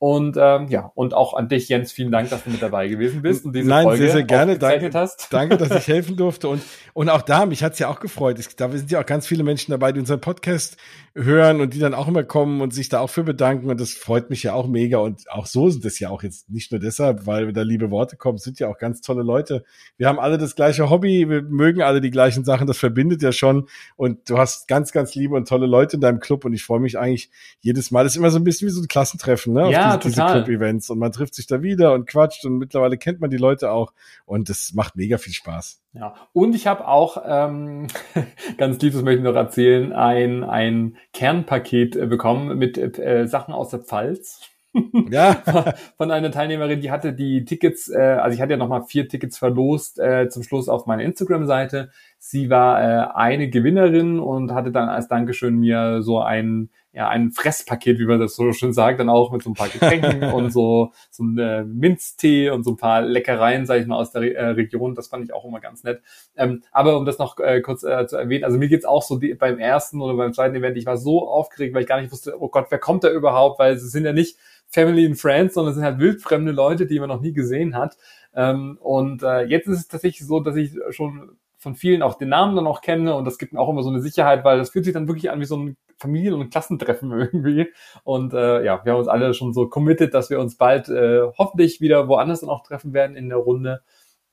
Und 0.05 0.37
ähm, 0.39 0.67
ja, 0.67 0.91
und 0.93 1.15
auch 1.15 1.33
an 1.33 1.49
dich, 1.49 1.67
Jens, 1.67 1.91
vielen 1.91 2.11
Dank, 2.11 2.29
dass 2.29 2.43
du 2.43 2.51
mit 2.51 2.61
dabei 2.61 2.87
gewesen 2.87 3.23
bist 3.23 3.43
und 3.43 3.55
diese 3.55 3.67
Nein, 3.67 3.85
Folge 3.85 4.03
sehr, 4.03 4.11
sehr 4.11 4.23
gerne. 4.23 4.59
Danke, 4.59 4.91
hast. 4.93 5.33
danke, 5.33 5.57
dass 5.57 5.71
ich 5.71 5.87
helfen 5.91 6.15
durfte. 6.15 6.47
Und, 6.47 6.61
und 6.93 7.09
auch 7.09 7.23
da, 7.23 7.47
mich 7.47 7.63
hat's 7.63 7.79
ja 7.79 7.87
auch 7.87 7.99
gefreut. 7.99 8.37
Da 8.57 8.69
sind 8.69 8.91
ja 8.91 9.01
auch 9.01 9.05
ganz 9.07 9.25
viele 9.25 9.43
Menschen 9.43 9.71
dabei, 9.71 9.91
die 9.93 9.99
unseren 9.99 10.21
Podcast 10.21 10.77
hören 11.15 11.59
und 11.59 11.73
die 11.73 11.79
dann 11.79 11.95
auch 11.95 12.07
immer 12.07 12.23
kommen 12.23 12.61
und 12.61 12.71
sich 12.71 12.89
da 12.89 12.99
auch 12.99 13.09
für 13.09 13.23
bedanken. 13.23 13.71
Und 13.71 13.81
das 13.81 13.93
freut 13.93 14.29
mich 14.29 14.43
ja 14.43 14.53
auch 14.53 14.67
mega. 14.67 14.99
Und 14.99 15.27
auch 15.31 15.47
so 15.47 15.69
sind 15.69 15.83
es 15.85 15.97
ja 15.97 16.09
auch 16.09 16.21
jetzt 16.21 16.51
nicht 16.51 16.71
nur 16.71 16.79
deshalb, 16.79 17.25
weil 17.25 17.51
da 17.51 17.63
liebe 17.63 17.89
Worte 17.89 18.15
kommen, 18.15 18.37
sind 18.37 18.59
ja 18.59 18.67
auch 18.67 18.77
ganz 18.77 19.01
tolle 19.01 19.23
Leute. 19.23 19.63
Wir 19.97 20.07
haben 20.07 20.19
alle 20.19 20.37
das 20.37 20.55
gleiche 20.55 20.87
Hobby, 20.91 21.27
wir 21.27 21.41
mögen 21.41 21.81
alle 21.81 21.99
die 21.99 22.11
gleichen 22.11 22.45
Sachen, 22.45 22.67
das 22.67 22.77
verbindet 22.77 23.23
ja 23.23 23.31
schon. 23.31 23.67
Und 23.95 24.29
du 24.29 24.37
hast 24.37 24.67
ganz, 24.67 24.91
ganz 24.91 25.15
liebe 25.15 25.35
und 25.35 25.47
tolle 25.47 25.65
Leute 25.65 25.95
in 25.95 26.01
deinem 26.01 26.19
Club 26.19 26.45
und 26.45 26.53
ich 26.53 26.63
freue 26.63 26.79
mich 26.79 26.99
eigentlich 26.99 27.31
jedes 27.61 27.89
Mal. 27.89 28.03
Das 28.03 28.13
ist 28.13 28.17
immer 28.17 28.29
so 28.29 28.37
ein 28.37 28.43
bisschen 28.43 28.67
wie 28.67 28.71
so 28.71 28.81
ein 28.81 28.87
Klassentreffen, 28.87 29.53
ne? 29.53 29.71
Ja, 29.71 29.94
diese, 30.03 30.15
diese 30.15 30.25
Club-Events. 30.25 30.89
Und 30.89 30.99
man 30.99 31.11
trifft 31.11 31.35
sich 31.35 31.47
da 31.47 31.61
wieder 31.61 31.93
und 31.93 32.07
quatscht 32.07 32.45
und 32.45 32.57
mittlerweile 32.57 32.97
kennt 32.97 33.21
man 33.21 33.29
die 33.29 33.37
Leute 33.37 33.71
auch. 33.71 33.93
Und 34.25 34.49
das 34.49 34.73
macht 34.73 34.95
mega 34.95 35.17
viel 35.17 35.33
Spaß. 35.33 35.81
Ja, 35.93 36.15
und 36.33 36.55
ich 36.55 36.67
habe 36.67 36.87
auch, 36.87 37.23
ähm, 37.25 37.87
ganz 38.57 38.81
lieb, 38.81 38.93
das 38.93 39.01
möchte 39.01 39.19
ich 39.19 39.23
noch 39.23 39.35
erzählen, 39.35 39.93
ein, 39.93 40.43
ein 40.43 40.97
Kernpaket 41.13 41.95
äh, 41.95 42.05
bekommen 42.05 42.57
mit 42.57 42.77
äh, 42.77 43.27
Sachen 43.27 43.53
aus 43.53 43.69
der 43.69 43.79
Pfalz. 43.79 44.41
Ja. 45.09 45.73
Von 45.97 46.11
einer 46.11 46.31
Teilnehmerin, 46.31 46.81
die 46.81 46.91
hatte 46.91 47.13
die 47.13 47.45
Tickets, 47.45 47.89
äh, 47.89 47.97
also 47.97 48.35
ich 48.35 48.41
hatte 48.41 48.51
ja 48.51 48.57
nochmal 48.57 48.83
vier 48.83 49.07
Tickets 49.07 49.37
verlost 49.37 49.99
äh, 49.99 50.29
zum 50.29 50.43
Schluss 50.43 50.69
auf 50.69 50.85
meiner 50.85 51.03
Instagram-Seite. 51.03 51.89
Sie 52.17 52.49
war 52.49 52.81
äh, 52.81 53.07
eine 53.13 53.49
Gewinnerin 53.49 54.19
und 54.19 54.51
hatte 54.51 54.71
dann 54.71 54.89
als 54.89 55.07
Dankeschön 55.07 55.57
mir 55.57 56.01
so 56.01 56.19
ein 56.19 56.69
ja, 56.95 57.09
ein 57.09 57.31
Fresspaket, 57.31 57.99
wie 57.99 58.05
man 58.05 58.21
das 58.21 58.37
so 58.37 58.53
schön 58.53 58.71
sagt, 58.71 59.01
dann 59.01 59.09
auch 59.09 59.33
mit 59.33 59.43
so 59.43 59.49
ein 59.49 59.53
paar 59.53 59.67
Getränken 59.67 60.23
und 60.33 60.51
so, 60.51 60.93
so 61.11 61.23
ein 61.25 61.37
äh, 61.37 61.65
Minztee 61.65 62.49
und 62.51 62.63
so 62.63 62.71
ein 62.71 62.77
paar 62.77 63.01
Leckereien, 63.01 63.65
sage 63.65 63.81
ich 63.81 63.87
mal, 63.87 63.97
aus 63.97 64.13
der 64.13 64.21
äh, 64.33 64.45
Region. 64.51 64.95
Das 64.95 65.09
fand 65.09 65.25
ich 65.25 65.33
auch 65.33 65.43
immer 65.43 65.59
ganz 65.59 65.83
nett. 65.83 66.01
Ähm, 66.37 66.63
aber 66.71 66.97
um 66.97 67.05
das 67.05 67.19
noch 67.19 67.37
äh, 67.39 67.59
kurz 67.59 67.83
äh, 67.83 68.07
zu 68.07 68.15
erwähnen, 68.15 68.45
also 68.45 68.57
mir 68.57 68.69
geht's 68.69 68.85
auch 68.85 69.03
so 69.03 69.17
die, 69.17 69.33
beim 69.33 69.59
ersten 69.59 70.01
oder 70.01 70.13
beim 70.13 70.31
zweiten 70.31 70.55
Event, 70.55 70.77
ich 70.77 70.85
war 70.85 70.95
so 70.95 71.27
aufgeregt, 71.27 71.75
weil 71.75 71.81
ich 71.81 71.87
gar 71.87 71.99
nicht 71.99 72.13
wusste, 72.13 72.41
oh 72.41 72.47
Gott, 72.47 72.67
wer 72.69 72.79
kommt 72.79 73.03
da 73.03 73.11
überhaupt? 73.11 73.59
Weil 73.59 73.73
es 73.73 73.91
sind 73.91 74.05
ja 74.05 74.13
nicht 74.13 74.37
Family 74.69 75.05
and 75.05 75.19
Friends, 75.19 75.55
sondern 75.55 75.71
es 75.71 75.75
sind 75.75 75.83
halt 75.83 75.99
wildfremde 75.99 76.53
Leute, 76.53 76.85
die 76.85 76.99
man 77.01 77.09
noch 77.09 77.19
nie 77.19 77.33
gesehen 77.33 77.75
hat. 77.75 77.97
Ähm, 78.33 78.77
und 78.81 79.21
äh, 79.21 79.41
jetzt 79.43 79.67
ist 79.67 79.79
es 79.79 79.87
tatsächlich 79.89 80.25
so, 80.25 80.39
dass 80.39 80.55
ich 80.55 80.71
schon 80.91 81.35
von 81.57 81.75
vielen 81.75 82.03
auch 82.03 82.17
den 82.17 82.29
Namen 82.29 82.55
dann 82.55 82.67
auch 82.67 82.81
kenne 82.81 83.15
und 83.15 83.25
das 83.25 83.37
gibt 83.37 83.51
mir 83.51 83.59
auch 83.59 83.69
immer 83.69 83.83
so 83.83 83.89
eine 83.89 83.99
Sicherheit, 83.99 84.45
weil 84.45 84.59
das 84.59 84.69
fühlt 84.69 84.85
sich 84.85 84.93
dann 84.93 85.07
wirklich 85.07 85.31
an 85.31 85.41
wie 85.41 85.45
so 85.45 85.57
ein 85.57 85.75
Familien- 85.97 86.33
und 86.33 86.49
Klassentreffen 86.49 87.11
irgendwie. 87.19 87.67
Und 88.03 88.33
äh, 88.33 88.63
ja, 88.63 88.83
wir 88.83 88.91
haben 88.91 88.99
uns 88.99 89.07
alle 89.07 89.33
schon 89.33 89.53
so 89.53 89.67
committed, 89.67 90.13
dass 90.13 90.29
wir 90.29 90.39
uns 90.39 90.57
bald 90.57 90.89
äh, 90.89 91.21
hoffentlich 91.37 91.81
wieder 91.81 92.07
woanders 92.07 92.41
dann 92.41 92.49
auch 92.49 92.63
treffen 92.63 92.93
werden 92.93 93.15
in 93.15 93.29
der 93.29 93.37
Runde. 93.37 93.81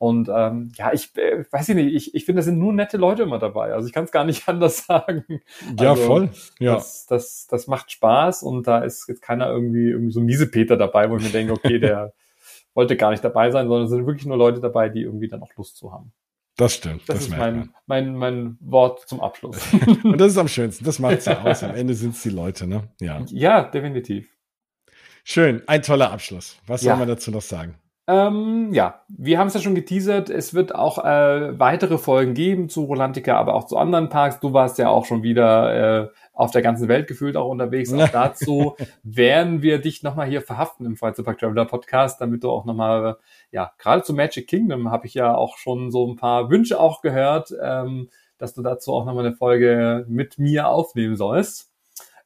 Und 0.03 0.29
ähm, 0.35 0.73
ja, 0.75 0.93
ich 0.93 1.17
äh, 1.17 1.45
weiß 1.49 1.69
ich 1.69 1.75
nicht, 1.77 1.95
ich, 1.95 2.15
ich 2.17 2.25
finde, 2.25 2.41
da 2.41 2.45
sind 2.45 2.59
nur 2.59 2.73
nette 2.73 2.97
Leute 2.97 3.23
immer 3.23 3.39
dabei. 3.39 3.73
Also 3.73 3.87
ich 3.87 3.93
kann 3.93 4.03
es 4.03 4.11
gar 4.11 4.25
nicht 4.25 4.49
anders 4.49 4.85
sagen. 4.85 5.25
Ja, 5.79 5.91
also, 5.91 6.03
voll. 6.03 6.31
Ja. 6.59 6.75
Das, 6.75 7.07
das, 7.07 7.47
das 7.47 7.69
macht 7.69 7.93
Spaß 7.93 8.43
und 8.43 8.67
da 8.67 8.79
ist 8.79 9.09
jetzt 9.09 9.23
keiner 9.23 9.49
irgendwie, 9.49 9.91
irgendwie 9.91 10.11
so 10.11 10.19
ein 10.19 10.27
Miesepeter 10.27 10.77
dabei, 10.77 11.09
wo 11.09 11.19
ich 11.19 11.23
mir 11.23 11.31
denke, 11.31 11.53
okay, 11.53 11.79
der 11.79 12.15
wollte 12.75 12.97
gar 12.97 13.13
nicht 13.13 13.23
dabei 13.23 13.53
sein, 13.53 13.69
sondern 13.69 13.85
es 13.85 13.91
sind 13.91 14.05
wirklich 14.05 14.27
nur 14.27 14.37
Leute 14.37 14.61
dabei, 14.61 14.89
die 14.89 15.03
irgendwie 15.03 15.29
dann 15.29 15.41
auch 15.41 15.55
Lust 15.57 15.77
zu 15.77 15.93
haben. 15.93 16.13
Das 16.57 16.75
stimmt. 16.75 17.09
Das, 17.09 17.17
das 17.17 17.25
ist 17.25 17.31
mein, 17.31 17.71
mein, 17.87 18.15
mein 18.15 18.59
Wort 18.61 19.09
zum 19.09 19.21
Abschluss. 19.21 19.59
Und 20.05 20.21
das 20.21 20.33
ist 20.33 20.39
am 20.39 20.49
schönsten. 20.49 20.85
Das 20.85 20.99
macht's 20.99 21.25
ja 21.25 21.43
aus. 21.43 21.63
Am 21.63 21.75
Ende 21.75 21.95
sind's 21.95 22.23
die 22.23 22.31
Leute, 22.31 22.67
ne? 22.67 22.89
Ja. 23.01 23.23
Ja, 23.29 23.63
definitiv. 23.65 24.29
Schön. 25.25 25.63
Ein 25.67 25.83
toller 25.83 26.11
Abschluss. 26.13 26.59
Was 26.67 26.83
ja. 26.83 26.93
soll 26.93 26.99
man 26.99 27.09
dazu 27.09 27.31
noch 27.31 27.43
sagen? 27.43 27.77
Ähm, 28.09 28.71
ja, 28.73 29.03
wir 29.09 29.39
haben 29.39 29.47
es 29.47 29.55
ja 29.55 29.61
schon 29.61 29.77
geteasert. 29.77 30.29
Es 30.29 30.55
wird 30.55 30.75
auch 30.75 30.99
äh, 30.99 31.59
weitere 31.59 31.99
Folgen 31.99 32.35
geben 32.35 32.69
zu 32.69 32.85
Rolantica, 32.85 33.37
aber 33.39 33.55
auch 33.55 33.67
zu 33.67 33.79
anderen 33.79 34.09
Parks. 34.09 34.41
Du 34.41 34.53
warst 34.53 34.79
ja 34.79 34.89
auch 34.89 35.05
schon 35.05 35.23
wieder 35.23 36.03
äh, 36.03 36.09
auf 36.33 36.51
der 36.51 36.63
ganzen 36.63 36.89
Welt 36.89 37.07
gefühlt 37.07 37.37
auch 37.37 37.49
unterwegs. 37.49 37.93
Auch 37.93 38.09
dazu 38.13 38.77
werden 39.03 39.63
wir 39.63 39.79
dich 39.79 40.03
nochmal 40.03 40.29
hier 40.29 40.43
verhaften 40.43 40.87
im 40.87 40.97
Freizeitpark 40.97 41.39
Traveler 41.39 41.67
Podcast, 41.67 42.21
damit 42.21 42.43
du 42.45 42.51
auch 42.51 42.65
nochmal, 42.65 43.19
ja, 43.51 43.73
gerade 43.79 44.03
zu 44.03 44.15
Magic 44.15 44.49
Kingdom 44.49 44.91
habe 44.91 45.07
ich 45.07 45.15
ja 45.15 45.35
auch 45.35 45.57
schon 45.59 45.91
so 45.91 46.07
ein 46.07 46.17
paar 46.17 46.51
Wünsche 46.51 46.81
auch 46.81 47.03
gehört, 47.03 47.53
ähm, 47.63 48.09
dass 48.39 48.55
du 48.55 48.63
dazu 48.63 48.93
auch 48.93 49.05
nochmal 49.05 49.27
eine 49.27 49.37
Folge 49.37 50.05
mit 50.09 50.39
mir 50.39 50.69
aufnehmen 50.69 51.17
sollst. 51.17 51.73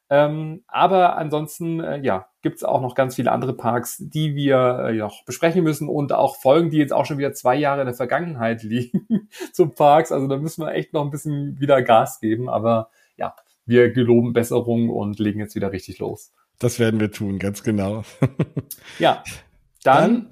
Ähm, 0.09 0.63
aber 0.67 1.17
ansonsten, 1.17 1.81
äh, 1.81 1.99
ja, 1.99 2.27
gibt 2.41 2.57
es 2.57 2.63
auch 2.63 2.79
noch 2.79 2.95
ganz 2.95 3.15
viele 3.15 3.31
andere 3.31 3.53
Parks, 3.53 3.97
die 3.99 4.35
wir 4.35 4.85
äh, 4.87 4.93
noch 4.93 5.25
besprechen 5.25 5.63
müssen 5.63 5.89
und 5.89 6.13
auch 6.13 6.37
Folgen, 6.37 6.69
die 6.69 6.77
jetzt 6.77 6.93
auch 6.93 7.05
schon 7.05 7.17
wieder 7.17 7.33
zwei 7.33 7.55
Jahre 7.55 7.81
in 7.81 7.87
der 7.87 7.93
Vergangenheit 7.93 8.63
liegen 8.63 9.29
zu 9.51 9.67
Parks. 9.67 10.13
Also 10.13 10.27
da 10.27 10.37
müssen 10.37 10.63
wir 10.63 10.71
echt 10.71 10.93
noch 10.93 11.03
ein 11.03 11.11
bisschen 11.11 11.59
wieder 11.59 11.81
Gas 11.81 12.21
geben. 12.21 12.49
Aber 12.49 12.89
ja, 13.17 13.35
wir 13.67 13.91
geloben 13.91 14.33
Besserung 14.33 14.89
und 14.89 15.19
legen 15.19 15.39
jetzt 15.39 15.55
wieder 15.55 15.71
richtig 15.71 15.99
los. 15.99 16.33
Das 16.59 16.79
werden 16.79 16.99
wir 16.99 17.11
tun, 17.11 17.37
ganz 17.37 17.61
genau. 17.61 18.03
ja, 18.99 19.23
dann, 19.83 20.11
dann 20.11 20.29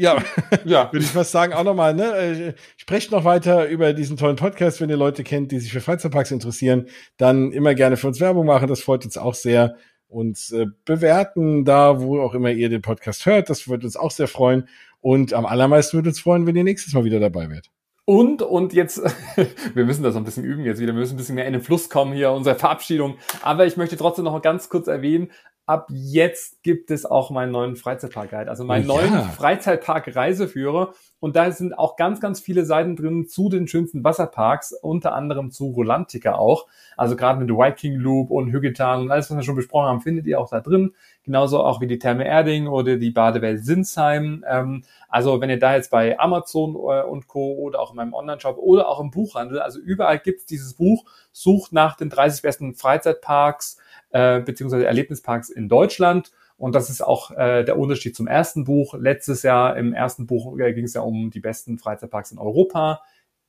ja, 0.00 0.22
ja. 0.64 0.88
würde 0.92 1.04
ich 1.04 1.10
fast 1.10 1.30
sagen, 1.30 1.52
auch 1.52 1.62
nochmal, 1.62 1.94
ne? 1.94 2.16
Äh, 2.16 2.54
sprecht 2.76 3.10
noch 3.10 3.24
weiter 3.24 3.68
über 3.68 3.92
diesen 3.92 4.16
tollen 4.16 4.36
Podcast, 4.36 4.80
wenn 4.80 4.88
ihr 4.88 4.96
Leute 4.96 5.24
kennt, 5.24 5.52
die 5.52 5.58
sich 5.58 5.72
für 5.72 5.80
Freizeitparks 5.80 6.30
interessieren, 6.30 6.86
dann 7.18 7.52
immer 7.52 7.74
gerne 7.74 7.96
für 7.96 8.08
uns 8.08 8.18
Werbung 8.18 8.46
machen, 8.46 8.68
das 8.68 8.80
freut 8.80 9.04
uns 9.04 9.18
auch 9.18 9.34
sehr. 9.34 9.76
Uns 10.08 10.50
äh, 10.52 10.66
bewerten 10.84 11.64
da, 11.64 12.00
wo 12.00 12.20
auch 12.20 12.34
immer 12.34 12.50
ihr 12.50 12.68
den 12.68 12.82
Podcast 12.82 13.26
hört, 13.26 13.50
das 13.50 13.68
würde 13.68 13.86
uns 13.86 13.96
auch 13.96 14.10
sehr 14.10 14.26
freuen. 14.26 14.68
Und 15.00 15.34
am 15.34 15.46
allermeisten 15.46 15.98
würde 15.98 16.08
uns 16.08 16.20
freuen, 16.20 16.46
wenn 16.46 16.56
ihr 16.56 16.64
nächstes 16.64 16.94
Mal 16.94 17.04
wieder 17.04 17.20
dabei 17.20 17.48
wärt. 17.48 17.70
Und, 18.04 18.42
und 18.42 18.72
jetzt, 18.72 19.00
wir 19.74 19.84
müssen 19.84 20.02
das 20.02 20.14
noch 20.14 20.22
ein 20.22 20.24
bisschen 20.24 20.44
üben 20.44 20.64
jetzt 20.64 20.80
wieder, 20.80 20.92
wir 20.92 21.00
müssen 21.00 21.14
ein 21.14 21.18
bisschen 21.18 21.34
mehr 21.36 21.46
in 21.46 21.52
den 21.52 21.62
Fluss 21.62 21.88
kommen 21.88 22.12
hier, 22.12 22.32
unsere 22.32 22.56
Verabschiedung. 22.56 23.16
Aber 23.42 23.66
ich 23.66 23.76
möchte 23.76 23.96
trotzdem 23.96 24.24
noch 24.24 24.42
ganz 24.42 24.68
kurz 24.68 24.88
erwähnen, 24.88 25.30
ab 25.70 25.86
jetzt 25.90 26.64
gibt 26.64 26.90
es 26.90 27.06
auch 27.06 27.30
meinen 27.30 27.52
neuen 27.52 27.76
Freizeitpark-Guide, 27.76 28.50
also 28.50 28.64
meinen 28.64 28.90
oh, 28.90 28.98
ja. 28.98 29.08
neuen 29.08 29.30
Freizeitpark-Reiseführer. 29.30 30.94
Und 31.20 31.36
da 31.36 31.52
sind 31.52 31.78
auch 31.78 31.96
ganz, 31.96 32.20
ganz 32.20 32.40
viele 32.40 32.64
Seiten 32.64 32.96
drin 32.96 33.28
zu 33.28 33.48
den 33.48 33.68
schönsten 33.68 34.02
Wasserparks, 34.02 34.72
unter 34.72 35.14
anderem 35.14 35.52
zu 35.52 35.68
Rolantica 35.68 36.34
auch. 36.34 36.66
Also 36.96 37.14
gerade 37.14 37.38
mit 37.38 37.50
Viking 37.50 37.94
Loop 37.94 38.30
und 38.30 38.50
Hüggetan 38.50 39.02
und 39.02 39.10
alles, 39.12 39.30
was 39.30 39.36
wir 39.36 39.44
schon 39.44 39.54
besprochen 39.54 39.86
haben, 39.86 40.00
findet 40.00 40.26
ihr 40.26 40.40
auch 40.40 40.50
da 40.50 40.60
drin. 40.60 40.92
Genauso 41.22 41.62
auch 41.62 41.80
wie 41.80 41.86
die 41.86 42.00
Therme 42.00 42.26
Erding 42.26 42.66
oder 42.66 42.96
die 42.96 43.10
Badewelt 43.10 43.64
Sinsheim. 43.64 44.44
Ähm, 44.48 44.82
also 45.08 45.40
wenn 45.40 45.50
ihr 45.50 45.58
da 45.58 45.76
jetzt 45.76 45.92
bei 45.92 46.18
Amazon 46.18 46.74
äh, 46.74 47.04
und 47.04 47.28
Co. 47.28 47.52
oder 47.52 47.78
auch 47.78 47.90
in 47.90 47.96
meinem 47.96 48.14
Online-Shop 48.14 48.58
oder 48.58 48.88
auch 48.88 48.98
im 48.98 49.12
Buchhandel, 49.12 49.60
also 49.60 49.78
überall 49.78 50.18
gibt 50.18 50.40
es 50.40 50.46
dieses 50.46 50.74
Buch, 50.74 51.04
sucht 51.30 51.72
nach 51.72 51.96
den 51.96 52.10
30 52.10 52.42
besten 52.42 52.74
Freizeitparks 52.74 53.78
äh, 54.10 54.40
beziehungsweise 54.40 54.86
Erlebnisparks 54.86 55.50
in 55.50 55.68
Deutschland. 55.68 56.32
Und 56.56 56.74
das 56.74 56.90
ist 56.90 57.00
auch 57.00 57.30
äh, 57.30 57.64
der 57.64 57.78
Unterschied 57.78 58.14
zum 58.14 58.26
ersten 58.26 58.64
Buch. 58.64 58.94
Letztes 58.94 59.42
Jahr 59.42 59.76
im 59.76 59.94
ersten 59.94 60.26
Buch 60.26 60.58
äh, 60.58 60.74
ging 60.74 60.84
es 60.84 60.94
ja 60.94 61.00
um 61.00 61.30
die 61.30 61.40
besten 61.40 61.78
Freizeitparks 61.78 62.32
in 62.32 62.38
Europa. 62.38 63.00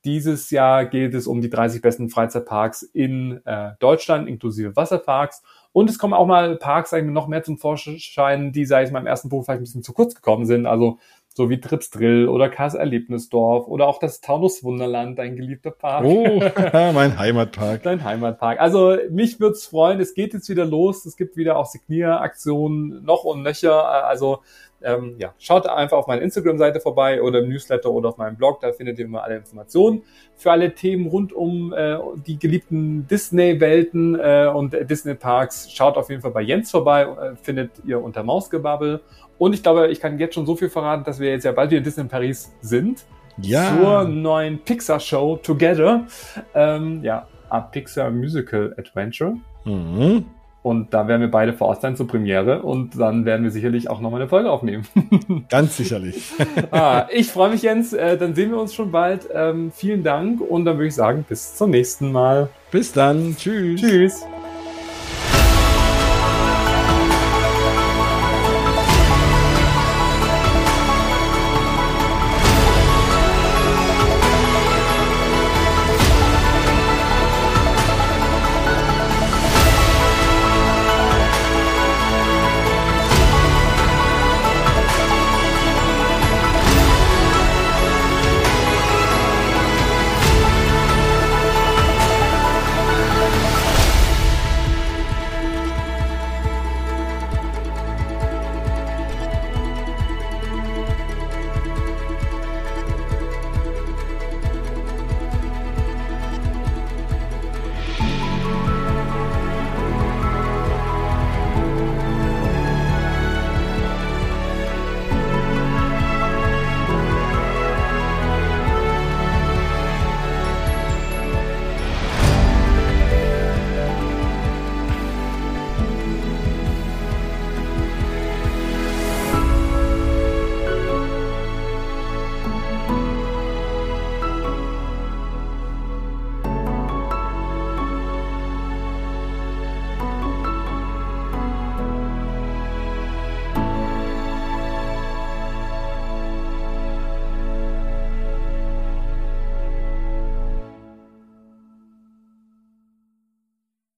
Dieses 0.04 0.50
Jahr 0.50 0.86
geht 0.86 1.14
es 1.14 1.26
um 1.26 1.40
die 1.40 1.50
30 1.50 1.80
besten 1.80 2.08
Freizeitparks 2.08 2.82
in 2.82 3.40
äh, 3.44 3.72
Deutschland, 3.78 4.28
inklusive 4.28 4.74
Wasserparks. 4.74 5.42
Und 5.72 5.88
es 5.90 5.98
kommen 5.98 6.12
auch 6.12 6.26
mal 6.26 6.56
Parks 6.56 6.90
sag 6.90 6.98
ich 6.98 7.04
mal, 7.04 7.12
noch 7.12 7.28
mehr 7.28 7.44
zum 7.44 7.56
Vorschein, 7.58 8.50
die, 8.50 8.64
sag 8.64 8.84
ich 8.84 8.90
mal, 8.90 8.98
im 9.00 9.06
ersten 9.06 9.28
Buch 9.28 9.44
vielleicht 9.44 9.60
ein 9.60 9.64
bisschen 9.64 9.82
zu 9.84 9.92
kurz 9.92 10.14
gekommen 10.14 10.44
sind. 10.44 10.66
Also 10.66 10.98
so 11.36 11.50
wie 11.50 11.60
Trips 11.60 11.90
Drill 11.90 12.28
oder 12.28 12.48
Kars 12.48 12.74
Erlebnisdorf 12.74 13.66
oder 13.66 13.86
auch 13.86 13.98
das 13.98 14.20
Taunus 14.20 14.62
Wunderland, 14.62 15.18
dein 15.18 15.36
geliebter 15.36 15.70
Park. 15.70 16.04
Oh, 16.04 16.42
mein 16.72 17.18
Heimatpark. 17.18 17.82
Dein 17.82 18.04
Heimatpark. 18.04 18.60
Also 18.60 18.96
mich 19.10 19.40
würde 19.40 19.54
es 19.54 19.66
freuen, 19.66 20.00
es 20.00 20.14
geht 20.14 20.34
jetzt 20.34 20.48
wieder 20.48 20.64
los, 20.64 21.06
es 21.06 21.16
gibt 21.16 21.36
wieder 21.36 21.56
auch 21.56 21.66
Signieraktionen 21.66 23.04
noch 23.04 23.24
und 23.24 23.42
nöcher, 23.42 24.06
also 24.06 24.40
ähm, 24.84 25.16
ja, 25.18 25.34
schaut 25.38 25.66
einfach 25.66 25.98
auf 25.98 26.06
meine 26.06 26.22
Instagram-Seite 26.22 26.80
vorbei 26.80 27.22
oder 27.22 27.40
im 27.40 27.48
Newsletter 27.48 27.90
oder 27.90 28.10
auf 28.10 28.18
meinem 28.18 28.36
Blog, 28.36 28.60
da 28.60 28.72
findet 28.72 28.98
ihr 28.98 29.04
immer 29.04 29.22
alle 29.22 29.36
Informationen. 29.36 30.02
Für 30.36 30.52
alle 30.52 30.74
Themen 30.74 31.06
rund 31.06 31.32
um 31.32 31.72
äh, 31.72 31.98
die 32.26 32.38
geliebten 32.38 33.06
Disney-Welten 33.06 34.18
äh, 34.18 34.50
und 34.52 34.72
Disney-Parks, 34.72 35.72
schaut 35.72 35.96
auf 35.96 36.10
jeden 36.10 36.22
Fall 36.22 36.32
bei 36.32 36.42
Jens 36.42 36.70
vorbei, 36.70 37.02
äh, 37.02 37.36
findet 37.36 37.70
ihr 37.84 38.02
unter 38.02 38.22
Mausgebabbel. 38.22 39.00
Und 39.38 39.54
ich 39.54 39.62
glaube, 39.62 39.88
ich 39.88 40.00
kann 40.00 40.18
jetzt 40.18 40.34
schon 40.34 40.46
so 40.46 40.56
viel 40.56 40.68
verraten, 40.68 41.04
dass 41.04 41.18
wir 41.18 41.30
jetzt 41.30 41.44
ja 41.44 41.52
bald 41.52 41.70
wieder 41.70 41.80
Disney 41.80 42.02
in 42.02 42.08
Paris 42.08 42.52
sind. 42.60 43.04
Ja. 43.38 43.76
Zur 43.76 44.04
neuen 44.04 44.58
Pixar-Show 44.58 45.38
Together. 45.42 46.06
Ähm, 46.54 47.02
ja, 47.02 47.26
a 47.48 47.60
Pixar 47.60 48.10
Musical 48.10 48.74
Adventure. 48.78 49.36
Mhm. 49.64 50.26
Und 50.62 50.94
da 50.94 51.08
werden 51.08 51.20
wir 51.20 51.30
beide 51.30 51.52
vor 51.52 51.68
Ort 51.68 51.80
sein 51.80 51.96
zur 51.96 52.06
Premiere 52.06 52.62
und 52.62 52.98
dann 52.98 53.24
werden 53.24 53.42
wir 53.42 53.50
sicherlich 53.50 53.90
auch 53.90 54.00
nochmal 54.00 54.20
eine 54.20 54.28
Folge 54.28 54.50
aufnehmen. 54.50 54.86
Ganz 55.48 55.76
sicherlich. 55.76 56.30
ah, 56.70 57.06
ich 57.12 57.30
freue 57.32 57.50
mich, 57.50 57.62
Jens. 57.62 57.92
Äh, 57.92 58.16
dann 58.16 58.34
sehen 58.34 58.50
wir 58.52 58.60
uns 58.60 58.72
schon 58.72 58.92
bald. 58.92 59.28
Ähm, 59.34 59.72
vielen 59.74 60.04
Dank 60.04 60.40
und 60.40 60.64
dann 60.64 60.76
würde 60.76 60.88
ich 60.88 60.94
sagen, 60.94 61.24
bis 61.28 61.56
zum 61.56 61.70
nächsten 61.70 62.12
Mal. 62.12 62.48
Bis 62.70 62.92
dann. 62.92 63.36
Tschüss. 63.36 63.80
Tschüss. 63.80 64.24